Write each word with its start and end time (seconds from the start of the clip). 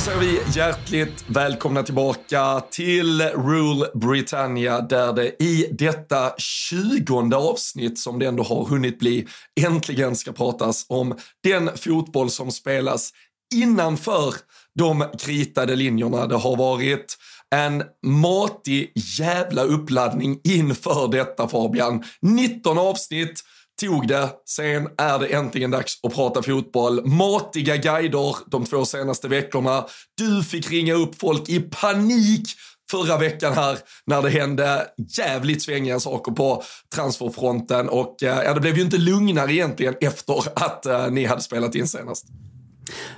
Då 0.00 0.04
säger 0.04 0.20
vi 0.20 0.40
hjärtligt 0.54 1.24
välkomna 1.26 1.82
tillbaka 1.82 2.60
till 2.70 3.22
Rule 3.22 3.86
Britannia 3.94 4.80
där 4.80 5.12
det 5.12 5.42
i 5.42 5.68
detta 5.72 6.32
tjugonde 6.38 7.36
avsnitt 7.36 7.98
som 7.98 8.18
det 8.18 8.26
ändå 8.26 8.42
har 8.42 8.64
hunnit 8.64 8.98
bli 8.98 9.26
äntligen 9.60 10.16
ska 10.16 10.32
pratas 10.32 10.86
om 10.88 11.18
den 11.42 11.70
fotboll 11.76 12.30
som 12.30 12.50
spelas 12.50 13.10
innanför 13.54 14.34
de 14.78 15.04
kritade 15.18 15.76
linjerna. 15.76 16.26
Det 16.26 16.36
har 16.36 16.56
varit 16.56 17.16
en 17.54 17.82
matig 18.06 18.92
jävla 19.18 19.62
uppladdning 19.62 20.40
inför 20.44 21.08
detta 21.12 21.48
Fabian. 21.48 22.04
19 22.22 22.78
avsnitt 22.78 23.44
tog 23.80 24.08
det. 24.08 24.28
Sen 24.46 24.88
är 24.98 25.18
det 25.18 25.26
äntligen 25.26 25.70
dags 25.70 26.00
att 26.02 26.14
prata 26.14 26.42
fotboll. 26.42 27.06
Matiga 27.06 27.76
guider 27.76 28.36
de 28.50 28.64
två 28.64 28.84
senaste 28.84 29.28
veckorna. 29.28 29.86
Du 30.16 30.44
fick 30.44 30.70
ringa 30.70 30.94
upp 30.94 31.20
folk 31.20 31.48
i 31.48 31.60
panik 31.60 32.48
förra 32.90 33.18
veckan 33.18 33.52
här 33.52 33.78
när 34.06 34.22
det 34.22 34.30
hände 34.30 34.86
jävligt 35.18 35.62
svängiga 35.62 36.00
saker 36.00 36.32
på 36.32 36.62
transferfronten 36.94 37.88
och 37.88 38.22
eh, 38.22 38.42
ja, 38.44 38.54
det 38.54 38.60
blev 38.60 38.76
ju 38.76 38.82
inte 38.82 38.98
lugnare 38.98 39.52
egentligen 39.52 39.94
efter 40.00 40.42
att 40.54 40.86
eh, 40.86 41.10
ni 41.10 41.24
hade 41.24 41.42
spelat 41.42 41.74
in 41.74 41.88
senast. 41.88 42.26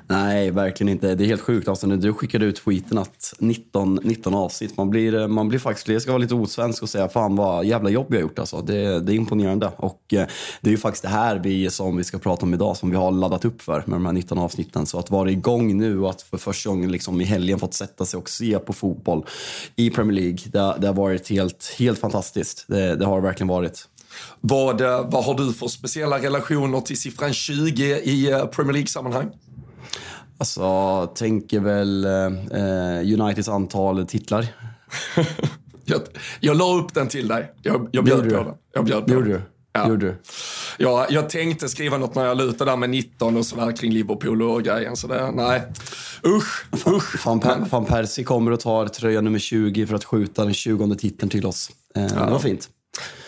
Nej, 0.06 0.50
verkligen 0.50 0.88
inte. 0.88 1.14
Det 1.14 1.24
är 1.24 1.26
helt 1.26 1.40
sjukt. 1.40 1.68
Alltså, 1.68 1.86
när 1.86 1.96
du 1.96 2.12
skickade 2.12 2.44
ut 2.44 2.56
tweeten 2.56 2.98
att 2.98 3.34
19, 3.38 4.00
19 4.02 4.34
avsnitt, 4.34 4.76
man 4.76 4.90
blir, 4.90 5.28
man 5.28 5.48
blir 5.48 5.58
faktiskt, 5.58 5.88
jag 5.88 6.02
ska 6.02 6.10
vara 6.10 6.22
lite 6.22 6.34
osvensk 6.34 6.82
och 6.82 6.88
säga 6.88 7.08
fan 7.08 7.36
vad 7.36 7.64
jävla 7.64 7.90
jobb 7.90 8.06
vi 8.08 8.16
har 8.16 8.22
gjort. 8.22 8.38
Alltså. 8.38 8.62
Det, 8.62 9.00
det 9.00 9.12
är 9.12 9.16
imponerande. 9.16 9.70
Och 9.76 10.14
eh, 10.14 10.26
det 10.60 10.70
är 10.70 10.72
ju 10.72 10.78
faktiskt 10.78 11.02
det 11.02 11.08
här 11.08 11.38
vi, 11.38 11.70
som 11.70 11.96
vi 11.96 12.04
ska 12.04 12.18
prata 12.18 12.46
om 12.46 12.54
idag 12.54 12.76
som 12.76 12.90
vi 12.90 12.96
har 12.96 13.10
laddat 13.10 13.44
upp 13.44 13.62
för 13.62 13.82
med 13.86 13.96
de 13.96 14.06
här 14.06 14.12
19 14.12 14.38
avsnitten. 14.38 14.86
Så 14.86 14.98
att 14.98 15.10
vara 15.10 15.30
igång 15.30 15.78
nu 15.78 16.00
och 16.00 16.10
att 16.10 16.22
för 16.22 16.38
första 16.38 16.70
gången 16.70 16.92
liksom, 16.92 17.20
i 17.20 17.24
helgen 17.24 17.58
fått 17.58 17.74
sätta 17.74 18.04
sig 18.04 18.18
och 18.18 18.30
se 18.30 18.58
på 18.58 18.72
fotboll 18.72 19.24
i 19.76 19.90
Premier 19.90 20.20
League, 20.20 20.38
det, 20.44 20.76
det 20.80 20.86
har 20.86 20.94
varit 20.94 21.28
helt, 21.30 21.74
helt 21.78 21.98
fantastiskt. 21.98 22.64
Det, 22.68 22.96
det 22.96 23.04
har 23.04 23.16
det 23.16 23.26
verkligen 23.26 23.48
varit. 23.48 23.88
Vad, 24.40 24.80
eh, 24.80 25.10
vad 25.10 25.24
har 25.24 25.34
du 25.34 25.52
för 25.52 25.68
speciella 25.68 26.18
relationer 26.18 26.80
till 26.80 27.00
siffran 27.00 27.32
20 27.32 27.84
i 27.84 28.30
eh, 28.30 28.46
Premier 28.46 28.72
League-sammanhang? 28.72 29.30
Alltså, 30.42 31.06
tänker 31.14 31.60
väl 31.60 32.04
eh, 32.04 33.20
Uniteds 33.20 33.48
antal 33.48 34.06
titlar. 34.06 34.46
jag, 35.84 36.00
jag 36.40 36.56
la 36.56 36.74
upp 36.78 36.94
den 36.94 37.08
till 37.08 37.28
dig. 37.28 37.52
Jag, 37.62 37.88
jag 37.92 38.04
bjöd 38.04 38.18
på 38.30 38.36
den. 38.44 38.54
Jag 38.74 38.84
bjöd 38.84 39.06
på 39.06 39.12
Gjorde 39.12 39.28
du? 39.28 39.40
Ja. 39.72 39.88
Gjorde 39.88 40.06
du? 40.06 40.16
Ja, 40.78 41.06
jag 41.10 41.30
tänkte 41.30 41.68
skriva 41.68 41.98
något 41.98 42.14
när 42.14 42.24
jag 42.24 42.36
lutade 42.36 42.70
där 42.70 42.76
med 42.76 42.90
19 42.90 43.36
och 43.36 43.46
sådär 43.46 43.76
kring 43.76 43.92
Liverpool 43.92 44.42
och 44.42 44.62
grejen. 44.62 44.96
Så 44.96 45.06
det, 45.06 45.30
nej. 45.30 45.62
Usch, 46.26 46.64
usch. 46.86 47.26
Van, 47.26 47.40
per, 47.40 47.56
Van 47.70 47.84
Persie 47.84 48.24
kommer 48.24 48.50
och 48.50 48.60
tar 48.60 48.86
tröja 48.86 49.20
nummer 49.20 49.38
20 49.38 49.86
för 49.86 49.94
att 49.94 50.04
skjuta 50.04 50.44
den 50.44 50.54
20 50.54 50.94
titeln 50.94 51.30
till 51.30 51.46
oss. 51.46 51.70
Eh, 51.96 52.06
Det 52.06 52.30
var 52.30 52.38
fint. 52.38 52.68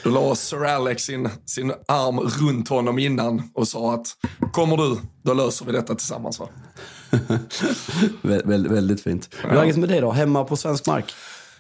Då 0.03 0.11
la 0.11 0.35
Sir 0.35 0.65
Alex 0.65 1.03
sin, 1.03 1.29
sin 1.47 1.73
arm 1.89 2.21
runt 2.21 2.69
honom 2.69 2.99
innan 2.99 3.43
och 3.55 3.69
sa 3.69 3.95
att 3.95 4.07
kommer 4.53 4.77
du, 4.77 4.97
då 5.23 5.35
löser 5.35 5.67
vi 5.67 5.73
detta 5.73 5.95
tillsammans 5.95 6.41
va? 6.41 6.49
Vä 8.23 8.43
väldigt, 8.45 8.73
väldigt 8.73 9.03
fint. 9.03 9.29
Hur 9.43 9.51
är 9.51 9.55
läget 9.55 9.77
med 9.77 9.89
dig 9.89 10.01
då? 10.01 10.11
Hemma 10.11 10.45
på 10.45 10.57
svensk 10.57 10.87
mark? 10.87 11.15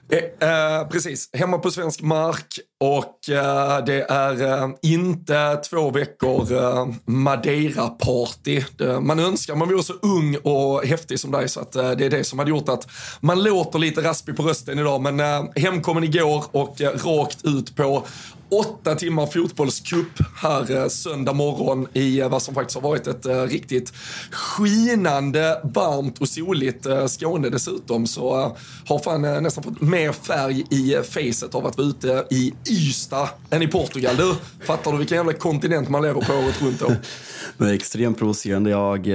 Eh, 0.08 0.48
eh, 0.48 0.88
precis, 0.88 1.30
hemma 1.32 1.58
på 1.58 1.70
svensk 1.70 2.02
mark 2.02 2.58
och 2.80 3.28
eh, 3.30 3.84
det 3.84 4.02
är 4.10 4.62
eh, 4.62 4.68
inte 4.82 5.56
två 5.56 5.90
veckor 5.90 6.52
eh, 6.52 6.86
Madeira-party. 7.06 8.62
Man 9.00 9.18
önskar 9.18 9.54
man 9.54 9.68
vore 9.68 9.82
så 9.82 9.92
ung 9.92 10.36
och 10.42 10.86
häftig 10.86 11.20
som 11.20 11.30
dig 11.30 11.48
så 11.48 11.60
att 11.60 11.76
eh, 11.76 11.90
det 11.90 12.06
är 12.06 12.10
det 12.10 12.24
som 12.24 12.38
hade 12.38 12.50
gjort 12.50 12.68
att 12.68 12.88
man 13.20 13.42
låter 13.42 13.78
lite 13.78 14.00
raspig 14.00 14.36
på 14.36 14.42
rösten 14.42 14.78
idag. 14.78 15.00
Men 15.00 15.48
hemkommen 15.56 16.04
igår 16.04 16.44
och 16.50 16.80
rakt 16.80 17.44
ut 17.44 17.76
på 17.76 18.06
åtta 18.50 18.94
timmar 18.94 19.26
fotbollscup 19.26 20.18
här 20.36 20.88
söndag 20.88 21.32
morgon 21.32 21.88
i 21.92 22.20
eh, 22.20 22.28
vad 22.28 22.42
som 22.42 22.54
faktiskt 22.54 22.74
har 22.74 22.82
varit 22.88 23.06
ett 23.06 23.26
eh, 23.26 23.42
riktigt 23.42 23.92
skinande, 24.30 25.60
varmt 25.64 26.18
och 26.18 26.28
soligt 26.28 26.86
eh, 26.86 27.06
Skåne 27.06 27.48
dessutom. 27.48 28.06
Så 28.06 28.56
har 28.86 28.98
fan 28.98 29.22
nästan 29.22 29.64
fått 29.64 29.80
mer 29.80 30.12
färg 30.12 30.64
i 30.70 30.94
facet 31.02 31.54
av 31.54 31.66
att 31.66 31.78
vara 31.78 31.88
ute 31.88 32.26
i 32.30 32.54
Ystad 32.70 33.28
än 33.50 33.62
i 33.62 33.66
Portugal. 33.66 34.16
Du, 34.16 34.34
fattar 34.66 34.92
du 34.92 34.98
vilken 34.98 35.16
jävla 35.16 35.32
kontinent 35.32 35.88
man 35.88 36.02
lever 36.02 36.20
på 36.20 36.32
året 36.32 36.62
runt 36.62 36.80
då? 36.80 36.92
Det 37.58 37.64
är 37.64 37.72
extremt 37.72 38.18
provocerande. 38.18 38.70
Jag 38.70 39.06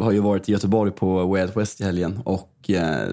har 0.00 0.12
ju 0.12 0.20
varit 0.20 0.48
i 0.48 0.52
Göteborg 0.52 0.92
på 0.92 1.26
Way 1.26 1.42
Out 1.42 1.56
West 1.56 1.80
i 1.80 1.84
helgen 1.84 2.20
och 2.24 2.55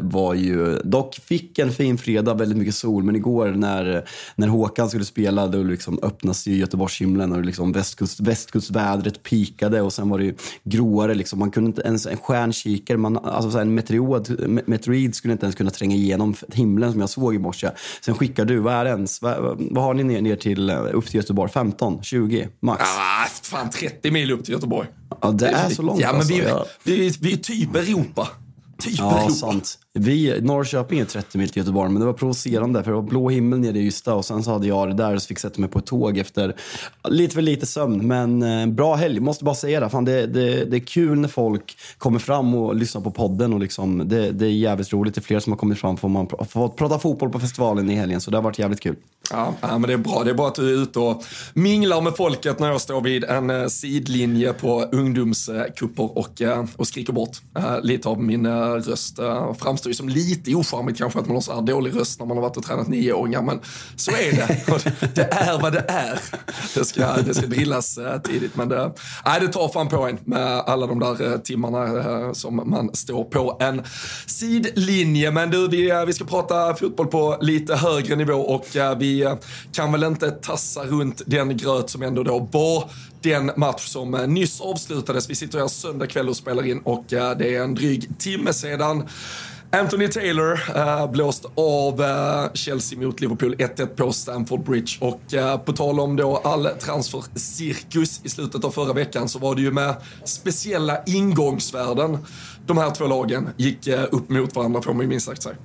var 0.01 0.33
ju, 0.33 0.79
dock 0.83 1.15
fick 1.15 1.59
en 1.59 1.71
fin 1.71 1.97
fredag, 1.97 2.33
väldigt 2.33 2.57
mycket 2.57 2.75
sol, 2.75 3.03
men 3.03 3.15
igår 3.15 3.47
när, 3.51 4.07
när 4.35 4.47
Håkan 4.47 4.89
skulle 4.89 5.05
spela 5.05 5.47
då 5.47 5.63
liksom 5.63 5.99
öppnas 6.03 6.47
ju 6.47 6.55
Göteborgshimlen 6.55 7.31
och 7.31 7.45
liksom 7.45 7.71
västkust, 7.71 8.19
västkustvädret 8.19 9.23
pikade 9.23 9.81
och 9.81 9.93
sen 9.93 10.09
var 10.09 10.17
det 10.19 10.25
ju 10.25 10.35
gråare. 10.63 11.13
Liksom. 11.13 11.39
Man 11.39 11.51
kunde 11.51 11.67
inte 11.67 11.81
ens, 11.81 12.05
en 12.05 12.17
stjärnkikare, 12.17 12.97
man, 12.97 13.17
alltså 13.17 13.59
en 13.59 13.75
meteoid, 13.75 14.27
me- 14.27 14.63
meteoid 14.65 15.15
skulle 15.15 15.31
inte 15.31 15.45
ens 15.45 15.55
kunna 15.55 15.69
tränga 15.69 15.95
igenom 15.95 16.35
himlen 16.53 16.91
som 16.91 16.99
jag 17.01 17.09
såg 17.09 17.35
i 17.35 17.39
morse. 17.39 17.69
Sen 18.01 18.15
skickar 18.15 18.45
du, 18.45 18.57
vad 18.59 18.73
är 18.73 18.83
det 18.83 18.89
ens? 18.89 19.21
Vad, 19.21 19.57
vad 19.71 19.83
har 19.83 19.93
ni 19.93 20.03
ner, 20.03 20.21
ner 20.21 20.35
till, 20.35 20.69
eh, 20.69 20.77
upp 20.93 21.05
till 21.05 21.15
Göteborg? 21.15 21.51
15? 21.51 21.99
20? 22.03 22.47
Max? 22.59 22.81
Ah, 22.83 23.27
fan, 23.43 23.69
30 23.69 24.11
mil 24.11 24.31
upp 24.31 24.43
till 24.45 24.53
Göteborg. 24.53 24.87
Ja, 25.21 25.31
det 25.31 25.47
är 25.47 25.69
så 25.69 25.81
långt 25.81 26.01
Ja, 26.01 26.07
men 26.11 26.17
alltså. 26.17 26.65
vi, 26.83 26.95
vi, 26.95 27.13
vi 27.21 27.33
är 27.33 27.37
typ 27.37 27.75
Europa. 27.75 28.27
Typ 28.77 28.99
Ja, 28.99 29.29
sant. 29.29 29.79
Vi, 29.93 30.41
Norrköping 30.41 30.99
är 30.99 31.05
30 31.05 31.37
mil 31.37 31.49
till 31.49 31.59
Göteborg, 31.59 31.91
men 31.91 31.99
det 31.99 32.05
var 32.05 32.13
provocerande 32.13 32.83
för 32.83 32.91
det 32.91 32.95
var 32.95 33.03
blå 33.03 33.29
himmel 33.29 33.59
nere 33.59 33.79
i 33.79 33.87
Ystad 33.87 34.13
och 34.13 34.25
sen 34.25 34.43
så 34.43 34.51
hade 34.51 34.67
jag 34.67 34.87
det 34.87 34.93
där 34.93 35.15
och 35.15 35.21
så 35.21 35.27
fick 35.27 35.39
sätta 35.39 35.61
mig 35.61 35.69
på 35.69 35.79
ett 35.79 35.85
tåg 35.85 36.17
efter 36.17 36.55
lite 37.09 37.35
för 37.35 37.41
lite 37.41 37.65
sömn. 37.65 38.07
Men 38.07 38.43
eh, 38.43 38.67
bra 38.67 38.95
helg, 38.95 39.19
måste 39.19 39.43
bara 39.43 39.55
säga 39.55 39.79
det. 39.79 39.89
Fan, 39.89 40.05
det, 40.05 40.27
det. 40.27 40.65
Det 40.65 40.77
är 40.77 40.85
kul 40.85 41.19
när 41.19 41.27
folk 41.27 41.77
kommer 41.97 42.19
fram 42.19 42.55
och 42.55 42.75
lyssnar 42.75 43.01
på 43.01 43.11
podden 43.11 43.53
och 43.53 43.59
liksom, 43.59 44.09
det, 44.09 44.31
det 44.31 44.45
är 44.45 44.49
jävligt 44.49 44.93
roligt. 44.93 45.15
Det 45.15 45.19
är 45.19 45.23
fler 45.23 45.39
som 45.39 45.51
har 45.51 45.57
kommit 45.57 45.79
fram 45.79 45.97
får 45.97 46.09
man 46.09 46.27
fått 46.49 46.75
prata 46.75 46.99
fotboll 46.99 47.29
på 47.29 47.39
festivalen 47.39 47.89
i 47.89 47.95
helgen, 47.95 48.21
så 48.21 48.31
det 48.31 48.37
har 48.37 48.43
varit 48.43 48.59
jävligt 48.59 48.79
kul. 48.79 48.95
Ja, 49.31 49.53
ja, 49.61 49.77
men 49.77 49.81
det 49.81 49.93
är 49.93 49.97
bra. 49.97 50.23
Det 50.23 50.29
är 50.29 50.35
bra 50.35 50.47
att 50.47 50.55
du 50.55 50.73
är 50.73 50.81
ute 50.83 50.99
och 50.99 51.23
minglar 51.53 52.01
med 52.01 52.15
folket 52.15 52.59
när 52.59 52.71
jag 52.71 52.81
står 52.81 53.01
vid 53.01 53.23
en 53.23 53.49
eh, 53.49 53.67
sidlinje 53.67 54.53
på 54.53 54.81
ungdomskupper 54.91 56.17
och, 56.17 56.41
eh, 56.41 56.65
och 56.75 56.87
skriker 56.87 57.13
bort 57.13 57.37
eh, 57.57 57.81
lite 57.81 58.09
av 58.09 58.23
min 58.23 58.45
eh, 58.63 58.81
röst. 58.81 59.19
Uh, 59.19 59.53
framstår 59.53 59.89
ju 59.89 59.93
som 59.93 60.09
lite 60.09 60.55
ocharmigt 60.55 60.97
kanske 60.97 61.19
att 61.19 61.27
man 61.27 61.35
har 61.35 61.41
så 61.41 61.53
här 61.53 61.61
dålig 61.61 61.95
röst 61.95 62.19
när 62.19 62.25
man 62.25 62.37
har 62.37 62.41
varit 62.41 62.57
och 62.57 62.63
tränat 62.63 62.87
nioåringar, 62.87 63.41
men 63.41 63.59
så 63.95 64.11
är 64.11 64.31
det. 64.31 64.63
Det 65.15 65.33
är 65.33 65.61
vad 65.61 65.73
det 65.73 65.85
är. 65.87 66.19
Det 66.75 66.85
ska, 66.85 67.13
det 67.13 67.33
ska 67.33 67.47
drillas 67.47 67.97
eh, 67.97 68.21
tidigt, 68.21 68.55
men 68.55 68.69
det, 68.69 68.93
nej, 69.25 69.39
det 69.41 69.47
tar 69.47 69.69
fan 69.69 69.89
på 69.89 70.07
en 70.07 70.17
med 70.25 70.59
alla 70.59 70.87
de 70.87 70.99
där 70.99 71.31
eh, 71.31 71.37
timmarna 71.37 71.85
eh, 71.85 72.33
som 72.33 72.55
man 72.55 72.95
står 72.95 73.23
på 73.23 73.57
en 73.59 73.81
sidlinje. 74.25 75.31
Men 75.31 75.49
du, 75.51 75.67
vi, 75.67 75.91
eh, 75.91 76.05
vi 76.05 76.13
ska 76.13 76.25
prata 76.25 76.75
fotboll 76.75 77.07
på 77.07 77.37
lite 77.41 77.75
högre 77.75 78.15
nivå 78.15 78.33
och 78.33 78.75
eh, 78.75 78.97
vi 78.97 79.23
eh, 79.23 79.33
kan 79.71 79.91
väl 79.91 80.03
inte 80.03 80.31
tassa 80.31 80.83
runt 80.83 81.21
den 81.25 81.57
gröt 81.57 81.89
som 81.89 82.03
ändå 82.03 82.23
då 82.23 82.49
var 82.51 82.89
den 83.23 83.51
match 83.57 83.87
som 83.87 84.13
eh, 84.13 84.27
nyss 84.27 84.61
avslutades. 84.61 85.29
Vi 85.29 85.35
sitter 85.35 85.59
här 85.59 85.67
söndag 85.67 86.07
kväll 86.07 86.29
och 86.29 86.37
spelar 86.37 86.65
in 86.65 86.79
och 86.79 87.13
eh, 87.13 87.37
det 87.37 87.55
är 87.55 87.63
en 87.63 87.75
dryg 87.75 88.19
timme 88.19 88.53
sedan 88.53 89.03
Anthony 89.75 90.07
Taylor 90.07 90.51
uh, 90.75 91.11
blåst 91.11 91.45
av 91.55 92.01
uh, 92.01 92.53
Chelsea 92.53 92.99
mot 92.99 93.21
Liverpool 93.21 93.55
1-1 93.55 93.85
på 93.85 94.11
Stamford 94.11 94.63
Bridge. 94.63 94.97
Och 94.99 95.21
uh, 95.33 95.57
på 95.57 95.73
tal 95.73 95.99
om 95.99 96.15
då 96.15 96.37
all 96.37 96.65
transfercirkus 96.65 98.21
i 98.23 98.29
slutet 98.29 98.63
av 98.63 98.71
förra 98.71 98.93
veckan 98.93 99.29
så 99.29 99.39
var 99.39 99.55
det 99.55 99.61
ju 99.61 99.71
med 99.71 99.95
speciella 100.25 101.03
ingångsvärden 101.05 102.17
de 102.65 102.77
här 102.77 102.91
två 102.91 103.07
lagen 103.07 103.49
gick 103.57 103.87
uh, 103.87 104.03
upp 104.11 104.29
mot 104.29 104.55
varandra 104.55 104.81
får 104.81 104.93
man 104.93 105.01
ju 105.01 105.07
minst 105.07 105.25
sagt 105.25 105.43
säga. 105.43 105.55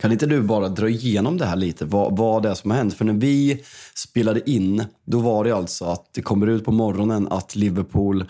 Kan 0.00 0.12
inte 0.12 0.26
du 0.26 0.42
bara 0.42 0.68
dra 0.68 0.88
igenom 0.88 1.38
det 1.38 1.46
här 1.46 1.56
lite? 1.56 1.84
Vad, 1.84 2.16
vad 2.16 2.42
det 2.42 2.48
är 2.48 2.54
som 2.54 2.70
har 2.70 2.78
hänt? 2.78 2.94
För 2.94 3.04
när 3.04 3.12
vi 3.12 3.62
spelade 3.94 4.50
in, 4.50 4.84
då 5.06 5.18
var 5.18 5.44
det 5.44 5.52
alltså 5.52 5.84
att 5.84 6.08
det 6.14 6.22
kommer 6.22 6.46
ut 6.46 6.64
på 6.64 6.72
morgonen 6.72 7.28
att 7.30 7.56
Liverpool 7.56 8.24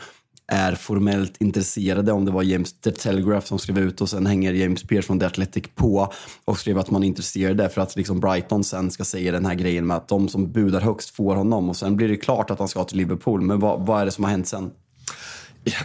är 0.47 0.75
formellt 0.75 1.37
intresserade, 1.41 2.13
om 2.13 2.25
det 2.25 2.31
var 2.31 2.43
James 2.43 2.81
The 2.81 2.91
Telegraph 2.91 3.47
som 3.47 3.59
skrev 3.59 3.79
ut 3.79 4.01
och 4.01 4.09
sen 4.09 4.27
hänger 4.27 4.53
James 4.53 4.83
Pearce 4.83 5.07
från 5.07 5.21
The 5.21 5.27
Athletic 5.27 5.65
på 5.75 6.13
och 6.45 6.59
skrev 6.59 6.79
att 6.79 6.91
man 6.91 7.03
är 7.03 7.07
intresserade 7.07 7.69
för 7.69 7.81
att 7.81 7.97
liksom 7.97 8.21
Brighton 8.21 8.65
sen 8.65 8.91
ska 8.91 9.05
säga 9.05 9.33
den 9.33 9.47
här 9.47 9.55
grejen 9.55 9.87
med 9.87 9.97
att 9.97 10.09
de 10.09 10.29
som 10.29 10.53
budar 10.53 10.81
högst 10.81 11.11
får 11.11 11.37
honom 11.37 11.69
och 11.69 11.77
sen 11.77 11.97
blir 11.97 12.09
det 12.09 12.17
klart 12.17 12.51
att 12.51 12.59
han 12.59 12.69
ska 12.69 12.85
till 12.85 12.99
Liverpool. 12.99 13.41
Men 13.41 13.61
vad, 13.61 13.87
vad 13.87 14.01
är 14.01 14.05
det 14.05 14.11
som 14.11 14.25
har 14.25 14.31
hänt 14.31 14.49
sen? 14.49 14.71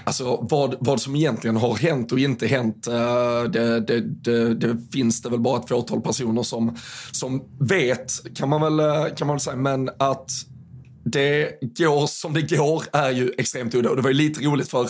Alltså 0.04 0.48
vad, 0.50 0.76
vad 0.80 1.02
som 1.02 1.16
egentligen 1.16 1.58
har 1.58 1.76
hänt 1.76 2.12
och 2.12 2.20
inte 2.20 2.48
hänt, 2.48 2.88
eh, 2.88 3.44
det, 3.44 3.80
det, 3.80 4.02
det, 4.02 4.54
det 4.54 4.78
finns 4.92 5.22
det 5.22 5.30
väl 5.30 5.40
bara 5.40 5.60
ett 5.60 5.70
fåtal 5.70 6.02
personer 6.02 6.44
som, 6.44 6.78
som 7.12 7.44
vet, 7.60 8.36
kan 8.36 8.50
man, 8.50 8.62
väl, 8.62 8.80
eh, 8.80 9.16
kan 9.16 9.28
man 9.28 9.36
väl 9.36 9.42
säga. 9.42 9.56
Men 9.56 9.90
att 10.00 10.32
det 11.04 11.60
går 11.62 12.08
som 12.08 12.34
det 12.34 12.42
går 12.42 12.84
är 12.92 13.12
ju 13.12 13.32
extremt 13.38 13.76
udda. 13.76 13.90
Och 13.90 13.96
det 13.96 14.02
var 14.02 14.10
ju 14.10 14.16
lite 14.16 14.46
roligt 14.46 14.70
för 14.70 14.90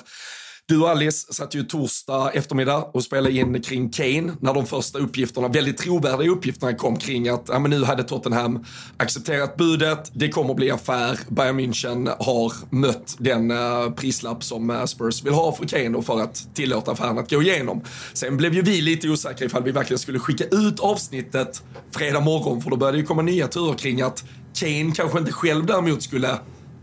du 0.67 0.81
och 0.81 0.89
Alice 0.89 1.33
satt 1.33 1.55
ju 1.55 1.63
torsdag 1.63 2.31
eftermiddag 2.33 2.77
och 2.77 3.03
spelade 3.03 3.35
in 3.35 3.61
kring 3.61 3.89
Kane 3.89 4.33
när 4.39 4.53
de 4.53 4.65
första 4.65 4.99
uppgifterna, 4.99 5.47
väldigt 5.47 5.77
trovärdiga 5.77 6.31
uppgifterna 6.31 6.73
kom 6.73 6.95
kring 6.95 7.29
att 7.29 7.45
ja, 7.47 7.59
men 7.59 7.71
nu 7.71 7.83
hade 7.83 8.03
Tottenham 8.03 8.65
accepterat 8.97 9.57
budet, 9.57 10.11
det 10.13 10.29
kommer 10.29 10.53
bli 10.53 10.71
affär, 10.71 11.19
Bayern 11.27 11.59
München 11.59 12.15
har 12.19 12.53
mött 12.69 13.15
den 13.19 13.51
uh, 13.51 13.91
prislapp 13.91 14.43
som 14.43 14.69
uh, 14.69 14.85
Spurs 14.85 15.23
vill 15.23 15.33
ha 15.33 15.51
för 15.51 15.65
Kane 15.65 15.97
och 15.97 16.05
för 16.05 16.21
att 16.21 16.55
tillåta 16.55 16.91
affären 16.91 17.17
att 17.17 17.29
gå 17.29 17.41
igenom. 17.41 17.81
Sen 18.13 18.37
blev 18.37 18.53
ju 18.53 18.61
vi 18.61 18.81
lite 18.81 19.09
osäkra 19.09 19.45
ifall 19.45 19.63
vi 19.63 19.71
verkligen 19.71 19.99
skulle 19.99 20.19
skicka 20.19 20.43
ut 20.43 20.79
avsnittet 20.79 21.63
fredag 21.91 22.19
morgon 22.19 22.61
för 22.61 22.69
då 22.69 22.77
började 22.77 22.97
ju 22.97 23.05
komma 23.05 23.21
nya 23.21 23.47
turer 23.47 23.77
kring 23.77 24.01
att 24.01 24.23
Kane 24.59 24.91
kanske 24.95 25.19
inte 25.19 25.31
själv 25.31 25.65
däremot 25.65 26.03
skulle 26.03 26.37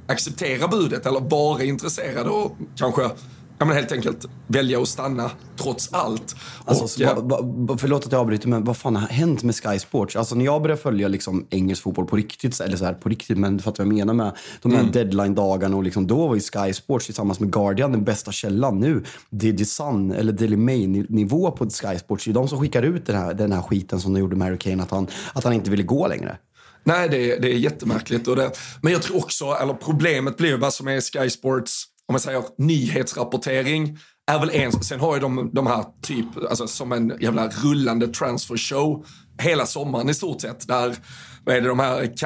acceptera 0.07 0.69
budet 0.69 1.07
eller 1.07 1.21
vara 1.21 1.65
intresserad 1.65 2.27
och 2.27 2.57
kanske 2.77 3.11
ja, 3.59 3.65
men 3.65 3.77
helt 3.77 3.93
enkelt 3.93 4.25
välja 4.47 4.81
att 4.83 4.89
stanna 4.89 5.31
trots 5.56 5.93
allt. 5.93 6.37
Alltså, 6.65 6.85
och, 6.85 6.91
så, 6.91 7.05
va, 7.23 7.39
va, 7.43 7.77
förlåt 7.79 8.06
att 8.06 8.12
jag 8.12 8.21
avbryter, 8.21 8.49
men 8.49 8.65
vad 8.65 8.77
fan 8.77 8.97
har 8.97 9.09
hänt 9.09 9.43
med 9.43 9.55
Sky 9.55 9.79
Sports? 9.79 10.17
Alltså 10.17 10.35
när 10.35 10.45
jag 10.45 10.62
började 10.62 10.81
följa 10.83 11.09
liksom, 11.09 11.47
engelsk 11.51 11.83
fotboll 11.83 12.06
på 12.06 12.17
riktigt, 12.17 12.61
eller 12.61 12.77
så 12.77 12.85
här 12.85 12.95
på 12.95 13.09
riktigt, 13.09 13.39
men 13.39 13.56
du 13.56 13.62
fattar 13.62 13.85
vad 13.85 13.93
jag 13.93 13.97
menar 13.99 14.15
med 14.15 14.33
de 14.62 14.75
här 14.75 14.83
deadline-dagarna 14.93 15.77
och 15.77 15.83
liksom, 15.85 16.06
då 16.06 16.27
var 16.27 16.35
ju 16.35 16.41
Sky 16.41 16.73
Sports 16.73 17.06
tillsammans 17.06 17.41
med 17.41 17.53
Guardian 17.53 17.93
den 17.93 18.05
bästa 18.05 18.33
källan. 18.33 18.81
Nu, 18.81 19.05
det 19.31 19.49
är 19.49 19.53
The 19.53 19.65
Sun 19.65 20.12
eller 20.12 20.33
Daily 20.33 20.56
Mail-nivå 20.56 21.51
på 21.51 21.71
Sky 21.71 21.99
Sports. 21.99 22.25
Det 22.25 22.31
är 22.31 22.35
de 22.35 22.49
som 22.49 22.61
skickar 22.61 22.83
ut 22.83 23.06
den 23.06 23.17
här, 23.17 23.35
den 23.35 23.53
här 23.53 23.62
skiten 23.62 24.01
som 24.01 24.12
de 24.15 24.21
gjorde 24.21 24.37
med 24.37 24.47
Harry 24.47 24.59
Kane, 24.59 24.83
att 24.83 24.91
han, 24.91 25.06
att 25.33 25.45
han 25.45 25.53
inte 25.53 25.71
ville 25.71 25.83
gå 25.83 26.06
längre. 26.09 26.37
Nej, 26.85 27.09
det, 27.09 27.33
är- 27.33 27.41
det 27.41 27.49
är 27.49 27.56
jättemärkligt. 27.59 28.29
Och 28.29 28.37
det, 28.37 28.51
men 28.81 28.93
jag 28.93 29.03
tror 29.03 29.17
också, 29.17 29.45
eller 29.45 29.75
problemet 29.75 30.37
blir 30.37 30.49
ju 30.51 30.59
bara 30.59 30.71
som 30.71 30.89
är 30.89 31.01
Sky 31.01 31.31
Sports, 31.31 31.85
om 32.09 32.12
man 32.12 32.21
säger 32.21 32.43
nyhetsrapportering, 32.59 33.99
är 34.27 34.39
väl 34.39 34.51
en, 34.51 34.73
sen 34.73 35.01
har 35.01 35.15
ju 35.15 35.21
de, 35.21 35.51
de 35.53 35.67
här 35.67 35.85
typ, 36.03 36.27
alltså 36.51 36.67
som 36.67 36.93
en 36.93 37.12
jävla 37.21 37.49
rullande 37.49 38.09
transfer 38.09 38.56
show 38.56 39.06
hela 39.39 39.67
sommaren 39.67 40.09
i 40.09 40.15
stort 40.15 40.41
sett. 40.41 40.69
Där, 40.69 40.97
vad 41.45 41.56
är 41.56 41.61
det, 41.61 41.69
de 41.69 41.79
här 41.79 42.17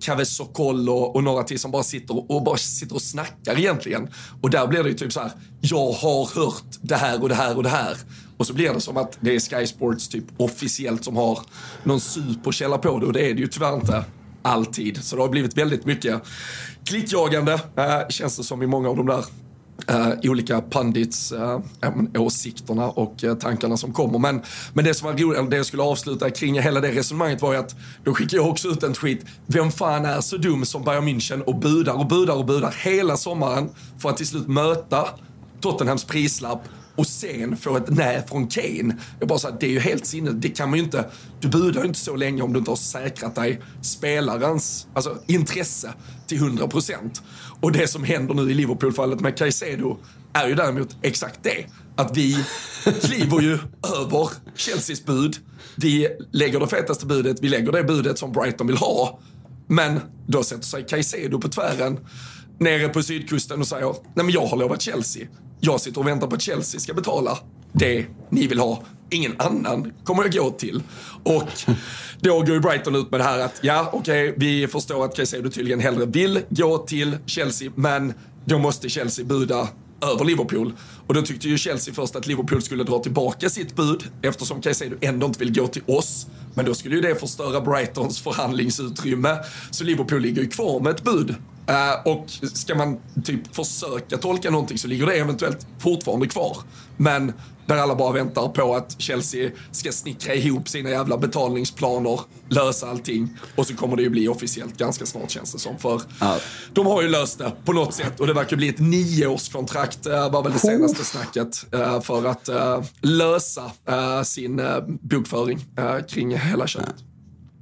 Kave, 0.00 0.24
Sokol 0.24 0.88
och, 0.88 1.16
och 1.16 1.24
några 1.24 1.42
till 1.42 1.58
som 1.58 1.70
bara 1.70 1.82
sitter 1.82 2.32
och 2.32 2.42
bara 2.42 2.56
sitter 2.56 2.94
och 2.94 3.02
snackar 3.02 3.58
egentligen. 3.58 4.08
Och 4.42 4.50
där 4.50 4.66
blir 4.66 4.82
det 4.82 4.88
ju 4.88 4.94
typ 4.94 5.12
så 5.12 5.20
här, 5.20 5.30
jag 5.60 5.92
har 5.92 6.40
hört 6.40 6.78
det 6.80 6.96
här 6.96 7.22
och 7.22 7.28
det 7.28 7.34
här 7.34 7.56
och 7.56 7.62
det 7.62 7.68
här. 7.68 7.96
Och 8.36 8.46
så 8.46 8.54
blir 8.54 8.74
det 8.74 8.80
som 8.80 8.96
att 8.96 9.18
det 9.20 9.34
är 9.34 9.40
Sky 9.40 9.66
Sports 9.66 10.08
typ 10.08 10.24
officiellt 10.36 11.04
som 11.04 11.16
har 11.16 11.38
någon 11.84 12.00
superkälla 12.00 12.78
på 12.78 12.98
det 12.98 13.06
och 13.06 13.12
det 13.12 13.30
är 13.30 13.34
det 13.34 13.40
ju 13.40 13.46
tyvärr 13.46 13.74
inte 13.74 14.04
alltid. 14.42 15.04
Så 15.04 15.16
det 15.16 15.22
har 15.22 15.28
blivit 15.28 15.58
väldigt 15.58 15.84
mycket 15.84 16.22
klickjagande, 16.88 17.60
äh, 17.76 17.96
eh, 17.96 18.08
känns 18.08 18.36
det 18.36 18.44
som 18.44 18.62
i 18.62 18.66
många 18.66 18.88
av 18.88 18.96
de 18.96 19.06
där 19.06 19.24
eh, 19.88 20.30
olika 20.30 20.60
pandits 20.60 21.32
eh, 21.32 21.60
ja, 21.80 21.92
men 21.96 22.16
åsikterna 22.16 22.88
och 22.88 23.24
eh, 23.24 23.34
tankarna 23.34 23.76
som 23.76 23.92
kommer. 23.92 24.18
Men, 24.18 24.42
men 24.72 24.84
det 24.84 24.94
som 24.94 25.06
var 25.06 25.12
roligt, 25.12 25.38
eller 25.38 25.50
det 25.50 25.56
jag 25.56 25.66
skulle 25.66 25.82
avsluta 25.82 26.30
kring 26.30 26.60
hela 26.60 26.80
det 26.80 26.92
resonemanget 26.92 27.42
var 27.42 27.52
ju 27.52 27.58
att 27.58 27.74
då 28.04 28.14
skickade 28.14 28.36
jag 28.36 28.48
också 28.48 28.68
ut 28.68 28.82
en 28.82 28.94
tweet. 28.94 29.18
Vem 29.46 29.70
fan 29.70 30.04
är 30.04 30.20
så 30.20 30.36
dum 30.36 30.64
som 30.64 30.84
Bayern 30.84 31.08
München 31.08 31.42
och 31.42 31.58
budar 31.58 31.94
och 31.94 32.06
budar 32.06 32.34
och 32.34 32.44
budar 32.44 32.74
hela 32.84 33.16
sommaren 33.16 33.68
för 33.98 34.08
att 34.08 34.16
till 34.16 34.26
slut 34.26 34.48
möta 34.48 35.08
Tottenhams 35.60 36.04
prislapp 36.04 36.68
och 36.98 37.06
sen 37.06 37.56
få 37.56 37.76
ett 37.76 37.88
nej 37.88 38.22
från 38.28 38.46
Kane. 38.46 38.96
Jag 39.18 39.28
bara 39.28 39.38
så 39.38 39.48
här, 39.48 39.56
det 39.60 39.66
är 39.66 39.70
ju 39.70 39.78
helt 39.80 40.06
sinne. 40.06 40.30
Det 40.30 40.48
kan 40.48 40.70
man 40.70 40.78
ju 40.78 40.84
inte. 40.84 41.10
Du 41.40 41.48
budar 41.48 41.80
ju 41.80 41.86
inte 41.86 41.98
så 41.98 42.16
länge 42.16 42.42
om 42.42 42.52
du 42.52 42.58
inte 42.58 42.70
har 42.70 42.76
säkrat 42.76 43.34
dig 43.34 43.60
spelarens 43.82 44.86
alltså, 44.94 45.18
intresse 45.26 45.92
till 46.26 46.38
100 46.38 46.68
procent. 46.68 47.22
Och 47.60 47.72
det 47.72 47.88
som 47.88 48.04
händer 48.04 48.34
nu 48.34 48.50
i 48.50 48.54
Liverpool-fallet 48.54 49.20
med 49.20 49.38
Caicedo 49.38 49.96
är 50.32 50.48
ju 50.48 50.54
däremot 50.54 50.96
exakt 51.02 51.40
det. 51.42 51.66
Att 51.96 52.16
vi 52.16 52.44
kliver 53.00 53.40
ju 53.40 53.58
över 53.98 54.30
Chelseas 54.56 55.04
bud. 55.04 55.36
Vi 55.76 56.08
lägger 56.32 56.60
det 56.60 56.68
fetaste 56.68 57.06
budet, 57.06 57.36
vi 57.40 57.48
lägger 57.48 57.72
det 57.72 57.84
budet 57.84 58.18
som 58.18 58.32
Brighton 58.32 58.66
vill 58.66 58.76
ha. 58.76 59.20
Men 59.66 60.00
då 60.26 60.42
sätter 60.42 60.64
sig 60.64 60.86
Caicedo 60.86 61.40
på 61.40 61.48
tvären 61.48 61.98
nere 62.60 62.88
på 62.88 63.02
sydkusten 63.02 63.60
och 63.60 63.66
säger 63.66 63.86
nej 63.86 64.24
men 64.24 64.30
jag 64.30 64.46
har 64.46 64.56
lovat 64.56 64.82
Chelsea. 64.82 65.26
Jag 65.60 65.80
sitter 65.80 66.00
och 66.00 66.06
väntar 66.06 66.26
på 66.26 66.34
att 66.34 66.42
Chelsea 66.42 66.80
ska 66.80 66.94
betala 66.94 67.38
det 67.72 68.06
ni 68.30 68.46
vill 68.46 68.58
ha. 68.58 68.82
Ingen 69.10 69.34
annan 69.38 69.92
kommer 70.04 70.22
jag 70.22 70.32
gå 70.32 70.50
till. 70.50 70.82
Och 71.22 71.48
då 72.20 72.38
går 72.38 72.48
ju 72.48 72.60
Brighton 72.60 72.94
ut 72.94 73.10
med 73.10 73.20
det 73.20 73.24
här 73.24 73.38
att 73.38 73.58
ja, 73.62 73.90
okej, 73.92 74.34
vi 74.36 74.66
förstår 74.66 75.04
att 75.04 75.16
Caicedo 75.16 75.50
tydligen 75.50 75.80
hellre 75.80 76.06
vill 76.06 76.40
gå 76.48 76.78
till 76.78 77.16
Chelsea, 77.26 77.72
men 77.74 78.14
då 78.44 78.58
måste 78.58 78.88
Chelsea 78.88 79.24
buda 79.24 79.68
över 80.00 80.24
Liverpool. 80.24 80.72
Och 81.06 81.14
då 81.14 81.22
tyckte 81.22 81.48
ju 81.48 81.58
Chelsea 81.58 81.94
först 81.94 82.16
att 82.16 82.26
Liverpool 82.26 82.62
skulle 82.62 82.84
dra 82.84 82.98
tillbaka 82.98 83.50
sitt 83.50 83.76
bud 83.76 84.04
eftersom 84.22 84.60
Caicedo 84.60 84.96
ändå 85.00 85.26
inte 85.26 85.38
vill 85.38 85.54
gå 85.54 85.66
till 85.66 85.82
oss. 85.86 86.26
Men 86.54 86.64
då 86.64 86.74
skulle 86.74 86.94
ju 86.94 87.00
det 87.00 87.14
förstöra 87.14 87.60
Brightons 87.60 88.20
förhandlingsutrymme. 88.20 89.36
Så 89.70 89.84
Liverpool 89.84 90.20
ligger 90.20 90.42
ju 90.42 90.48
kvar 90.48 90.80
med 90.80 90.90
ett 90.90 91.04
bud 91.04 91.34
Uh, 91.70 92.12
och 92.12 92.30
ska 92.54 92.74
man 92.74 92.98
typ 93.24 93.54
försöka 93.54 94.18
tolka 94.18 94.50
någonting 94.50 94.78
så 94.78 94.88
ligger 94.88 95.06
det 95.06 95.12
eventuellt 95.12 95.66
fortfarande 95.78 96.26
kvar. 96.26 96.56
Men 96.96 97.32
där 97.66 97.76
alla 97.76 97.94
bara 97.94 98.12
väntar 98.12 98.48
på 98.48 98.74
att 98.74 99.00
Chelsea 99.00 99.50
ska 99.70 99.92
snickra 99.92 100.34
ihop 100.34 100.68
sina 100.68 100.90
jävla 100.90 101.18
betalningsplaner, 101.18 102.20
lösa 102.48 102.90
allting 102.90 103.38
och 103.56 103.66
så 103.66 103.74
kommer 103.74 103.96
det 103.96 104.02
ju 104.02 104.10
bli 104.10 104.28
officiellt 104.28 104.76
ganska 104.76 105.06
snart 105.06 105.30
känns 105.30 105.52
det 105.52 105.58
som. 105.58 105.78
För 105.78 106.02
ja. 106.20 106.38
de 106.72 106.86
har 106.86 107.02
ju 107.02 107.08
löst 107.08 107.38
det 107.38 107.52
på 107.64 107.72
något 107.72 107.94
sätt 107.94 108.20
och 108.20 108.26
det 108.26 108.32
verkar 108.32 108.56
bli 108.56 108.68
ett 108.68 108.78
nioårskontrakt, 108.78 110.06
uh, 110.06 110.30
var 110.30 110.42
väl 110.42 110.52
det 110.52 110.58
senaste 110.58 111.04
snacket, 111.04 111.66
uh, 111.74 112.00
för 112.00 112.26
att 112.26 112.48
lösa 113.00 113.70
sin 114.24 114.62
bokföring 115.02 115.64
kring 116.08 116.36
hela 116.36 116.66
köpet. 116.66 117.07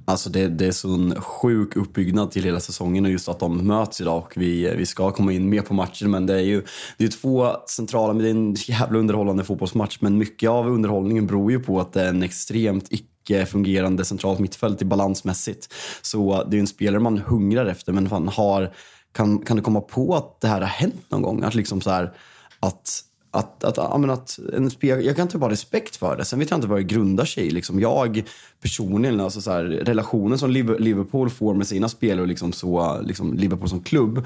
Alltså 0.09 0.29
det, 0.29 0.47
det 0.47 0.65
är 0.65 0.71
så 0.71 0.93
en 0.93 1.21
sjuk 1.21 1.75
uppbyggnad 1.75 2.31
till 2.31 2.43
hela 2.43 2.59
säsongen 2.59 3.05
och 3.05 3.11
just 3.11 3.29
att 3.29 3.39
de 3.39 3.67
möts 3.67 4.01
idag 4.01 4.17
och 4.17 4.33
vi, 4.35 4.75
vi 4.75 4.85
ska 4.85 5.11
komma 5.11 5.33
in 5.33 5.49
mer 5.49 5.61
på 5.61 5.73
matchen. 5.73 6.11
Men 6.11 6.25
det 6.25 6.33
är 6.33 6.43
ju 6.43 6.63
det 6.97 7.05
är 7.05 7.09
två 7.09 7.55
centrala, 7.67 8.13
men 8.13 8.23
det 8.23 8.29
är 8.29 8.31
en 8.31 8.53
jävla 8.53 8.99
underhållande 8.99 9.43
fotbollsmatch. 9.43 9.97
Men 10.01 10.17
mycket 10.17 10.49
av 10.49 10.67
underhållningen 10.67 11.27
beror 11.27 11.51
ju 11.51 11.59
på 11.59 11.79
att 11.79 11.93
det 11.93 12.01
är 12.01 12.09
en 12.09 12.23
extremt 12.23 12.87
icke 12.89 13.45
fungerande 13.45 14.05
centralt 14.05 14.39
mittfält 14.39 14.81
i 14.81 14.85
balansmässigt. 14.85 15.73
Så 16.01 16.43
det 16.43 16.57
är 16.57 16.59
en 16.59 16.67
spelare 16.67 16.99
man 16.99 17.17
hungrar 17.17 17.65
efter, 17.65 17.93
men 17.93 18.09
fan 18.09 18.27
har, 18.27 18.73
kan, 19.11 19.39
kan 19.39 19.57
du 19.57 19.63
komma 19.63 19.81
på 19.81 20.15
att 20.15 20.41
det 20.41 20.47
här 20.47 20.61
har 20.61 20.67
hänt 20.67 21.05
någon 21.09 21.21
gång? 21.21 21.43
Att 21.43 21.55
liksom 21.55 21.81
så 21.81 21.89
här, 21.89 22.13
att 22.59 23.03
att, 23.31 23.63
att, 23.63 23.77
att, 23.77 24.09
att 24.09 24.39
en 24.53 24.69
spel, 24.69 25.05
jag 25.05 25.15
kan 25.15 25.27
typ 25.27 25.41
ha 25.41 25.49
respekt 25.49 25.95
för 25.95 26.17
det. 26.17 26.25
Sen 26.25 26.39
vet 26.39 26.49
jag 26.49 26.57
inte 26.57 26.67
vad 26.67 26.79
det 26.79 26.83
grundar 26.83 27.25
sig 27.25 27.47
i. 27.47 27.49
Liksom 27.49 27.79
jag 27.79 28.23
personen, 28.61 29.19
alltså 29.19 29.41
så 29.41 29.51
här, 29.51 29.63
relationen 29.63 30.37
som 30.37 30.51
Liverpool 30.51 31.29
får 31.29 31.53
med 31.53 31.67
sina 31.67 31.89
spelare 31.89 32.21
och 32.21 32.27
liksom 32.27 32.51
så, 32.51 33.01
liksom 33.01 33.33
Liverpool 33.33 33.69
som 33.69 33.79
klubb 33.79 34.25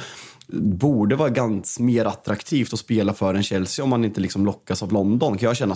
borde 0.53 1.15
vara 1.15 1.29
ganska 1.29 1.83
mer 1.83 2.05
attraktivt 2.05 2.73
att 2.73 2.79
spela 2.79 3.13
för 3.13 3.33
en 3.33 3.43
Chelsea 3.43 3.83
om 3.83 3.89
man 3.89 4.05
inte 4.05 4.21
liksom 4.21 4.45
lockas 4.45 4.83
av 4.83 4.93
London, 4.93 5.37
kan 5.37 5.47
jag 5.47 5.57
känna, 5.57 5.75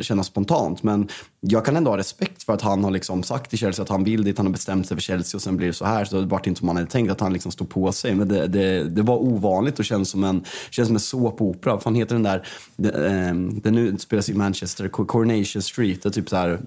känna 0.00 0.24
spontant. 0.24 0.82
Men 0.82 1.08
jag 1.40 1.64
kan 1.64 1.76
ändå 1.76 1.90
ha 1.90 1.98
respekt 1.98 2.42
för 2.42 2.52
att 2.52 2.62
han 2.62 2.84
har 2.84 2.90
liksom 2.90 3.22
sagt 3.22 3.50
till 3.50 3.58
Chelsea 3.58 3.82
att 3.82 3.88
han 3.88 4.04
vill 4.04 4.24
dit, 4.24 4.36
han 4.36 4.46
har 4.46 4.52
bestämt 4.52 4.86
sig 4.86 4.96
för 4.96 5.02
Chelsea 5.02 5.38
och 5.38 5.42
sen 5.42 5.56
blir 5.56 5.66
det 5.66 5.72
så 5.72 5.84
här. 5.84 6.04
Så 6.04 6.20
det 6.20 6.26
vart 6.26 6.46
inte 6.46 6.58
som 6.58 6.66
man 6.66 6.76
hade 6.76 6.88
tänkt, 6.88 7.10
att 7.10 7.20
han 7.20 7.32
liksom 7.32 7.52
stod 7.52 7.68
på 7.68 7.92
sig. 7.92 8.14
Men 8.14 8.28
det, 8.28 8.46
det, 8.46 8.84
det 8.84 9.02
var 9.02 9.16
ovanligt 9.16 9.78
och 9.78 9.84
känns 9.84 10.10
som 10.10 10.24
en, 10.24 10.44
känns 10.70 10.88
som 10.88 10.96
en 10.96 11.00
såpopera. 11.00 11.74
Vad 11.74 11.82
fan 11.82 11.94
heter 11.94 12.14
den 12.14 12.22
där? 12.22 12.46
Den, 12.76 13.04
ehm, 13.04 13.60
den 13.60 13.74
nu 13.74 13.98
spelas 13.98 14.28
i 14.28 14.34
Manchester, 14.34 14.88
Coronation 14.88 15.62
Street. 15.62 16.02
Det 16.02 16.08
är 16.08 16.10
typ 16.10 16.28
så 16.28 16.36
här, 16.36 16.58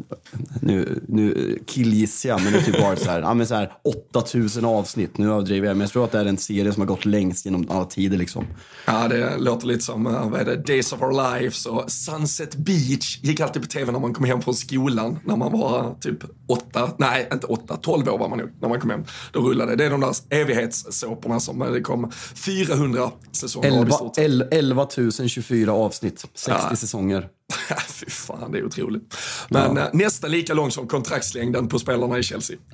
nu, 0.62 0.88
nu 1.08 1.58
killgissar 1.65 2.29
jag, 2.29 2.43
men 2.43 2.53
det 2.53 2.60
är 2.60 2.63
typ 2.63 2.81
bara 2.81 2.96
så 2.96 3.10
här, 3.10 3.22
ja, 3.22 3.34
men 3.34 3.48
så 3.48 3.55
här 3.55 3.72
8000 4.13 4.65
avsnitt. 4.65 5.17
Nu 5.17 5.31
överdriver 5.31 5.67
jag, 5.67 5.77
men 5.77 5.81
jag 5.81 5.91
tror 5.91 6.05
att 6.05 6.12
det 6.12 6.19
är 6.19 6.25
en 6.25 6.38
serie 6.38 6.74
som 6.74 6.81
har 6.81 6.88
gått 6.88 7.05
längst 7.05 7.46
genom 7.46 7.69
alla 7.69 7.86
tider. 7.86 8.17
Liksom. 8.17 8.46
Ja, 8.86 9.08
det 9.08 9.38
låter 9.38 9.67
lite 9.67 9.84
som 9.84 10.08
uh, 10.08 10.29
vad 10.29 10.41
är 10.41 10.46
det, 10.46 10.55
Days 10.55 10.93
of 10.93 11.01
Our 11.01 11.39
Lives 11.39 11.65
och 11.65 11.91
Sunset 11.91 12.55
Beach 12.55 13.19
gick 13.24 13.39
alltid 13.39 13.62
på 13.62 13.67
tv 13.67 13.91
när 13.91 14.00
man 14.00 14.13
kom 14.13 14.25
hem 14.25 14.41
från 14.41 14.53
skolan 14.53 15.19
när 15.25 15.36
man 15.36 15.51
var 15.51 15.96
typ 16.01 16.24
åtta, 16.48 16.91
nej 16.98 17.29
inte 17.34 17.48
åtta, 17.48 17.77
tolv 17.77 18.10
år 18.10 18.17
var 18.17 18.29
man 18.29 18.38
nog 18.38 18.50
när 18.62 18.69
man 18.69 18.79
kom 18.79 18.89
hem. 18.89 19.03
Då 19.31 19.39
rullade 19.39 19.72
det. 19.72 19.75
Det 19.75 19.86
är 19.86 19.89
de 19.89 20.01
där 20.01 20.15
evighetssåporna 20.29 21.39
som 21.39 21.62
eh, 21.62 21.72
det 21.72 21.81
kom 21.81 22.12
400 22.36 23.12
säsonger 23.31 23.72
11, 23.72 23.96
av 23.96 24.13
11 24.51 24.88
024 25.27 25.74
avsnitt, 25.74 26.25
60 26.34 26.67
ja. 26.69 26.75
säsonger. 26.75 27.29
Fy 27.88 28.06
fan, 28.10 28.51
det 28.51 28.58
är 28.58 28.65
otroligt. 28.65 29.15
Men 29.50 29.75
ja. 29.75 29.89
nästan 29.94 30.32
lika 30.32 30.53
lång 30.53 30.72
som 30.72 30.88
kontraktslängden 30.88 31.68
på 31.68 31.79
spelarna 31.79 32.18
i 32.18 32.24
Chelsea. 32.24 32.58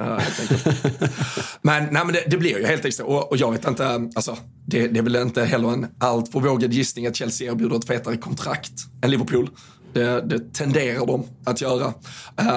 men 1.61 1.83
nej, 1.83 2.05
men 2.05 2.07
det, 2.13 2.23
det, 2.27 2.37
blir 2.37 2.57
ju 2.59 2.65
helt 2.65 2.85
extra. 2.85 3.05
Och, 3.05 3.31
och 3.31 3.37
jag 3.37 3.51
vet 3.51 3.67
inte, 3.67 4.09
alltså, 4.15 4.37
det, 4.65 4.87
det 4.87 4.99
är 4.99 5.03
väl 5.03 5.15
inte 5.15 5.43
heller 5.43 5.73
en 5.73 5.87
alltför 5.99 6.39
vågad 6.39 6.73
gissning 6.73 7.07
att 7.07 7.15
Chelsea 7.15 7.51
erbjuder 7.51 7.75
ett 7.75 7.87
fetare 7.87 8.17
kontrakt 8.17 8.73
än 9.01 9.11
Liverpool. 9.11 9.49
Det, 9.93 10.21
det 10.21 10.53
tenderar 10.53 11.05
de 11.05 11.23
att 11.43 11.61
göra. 11.61 11.93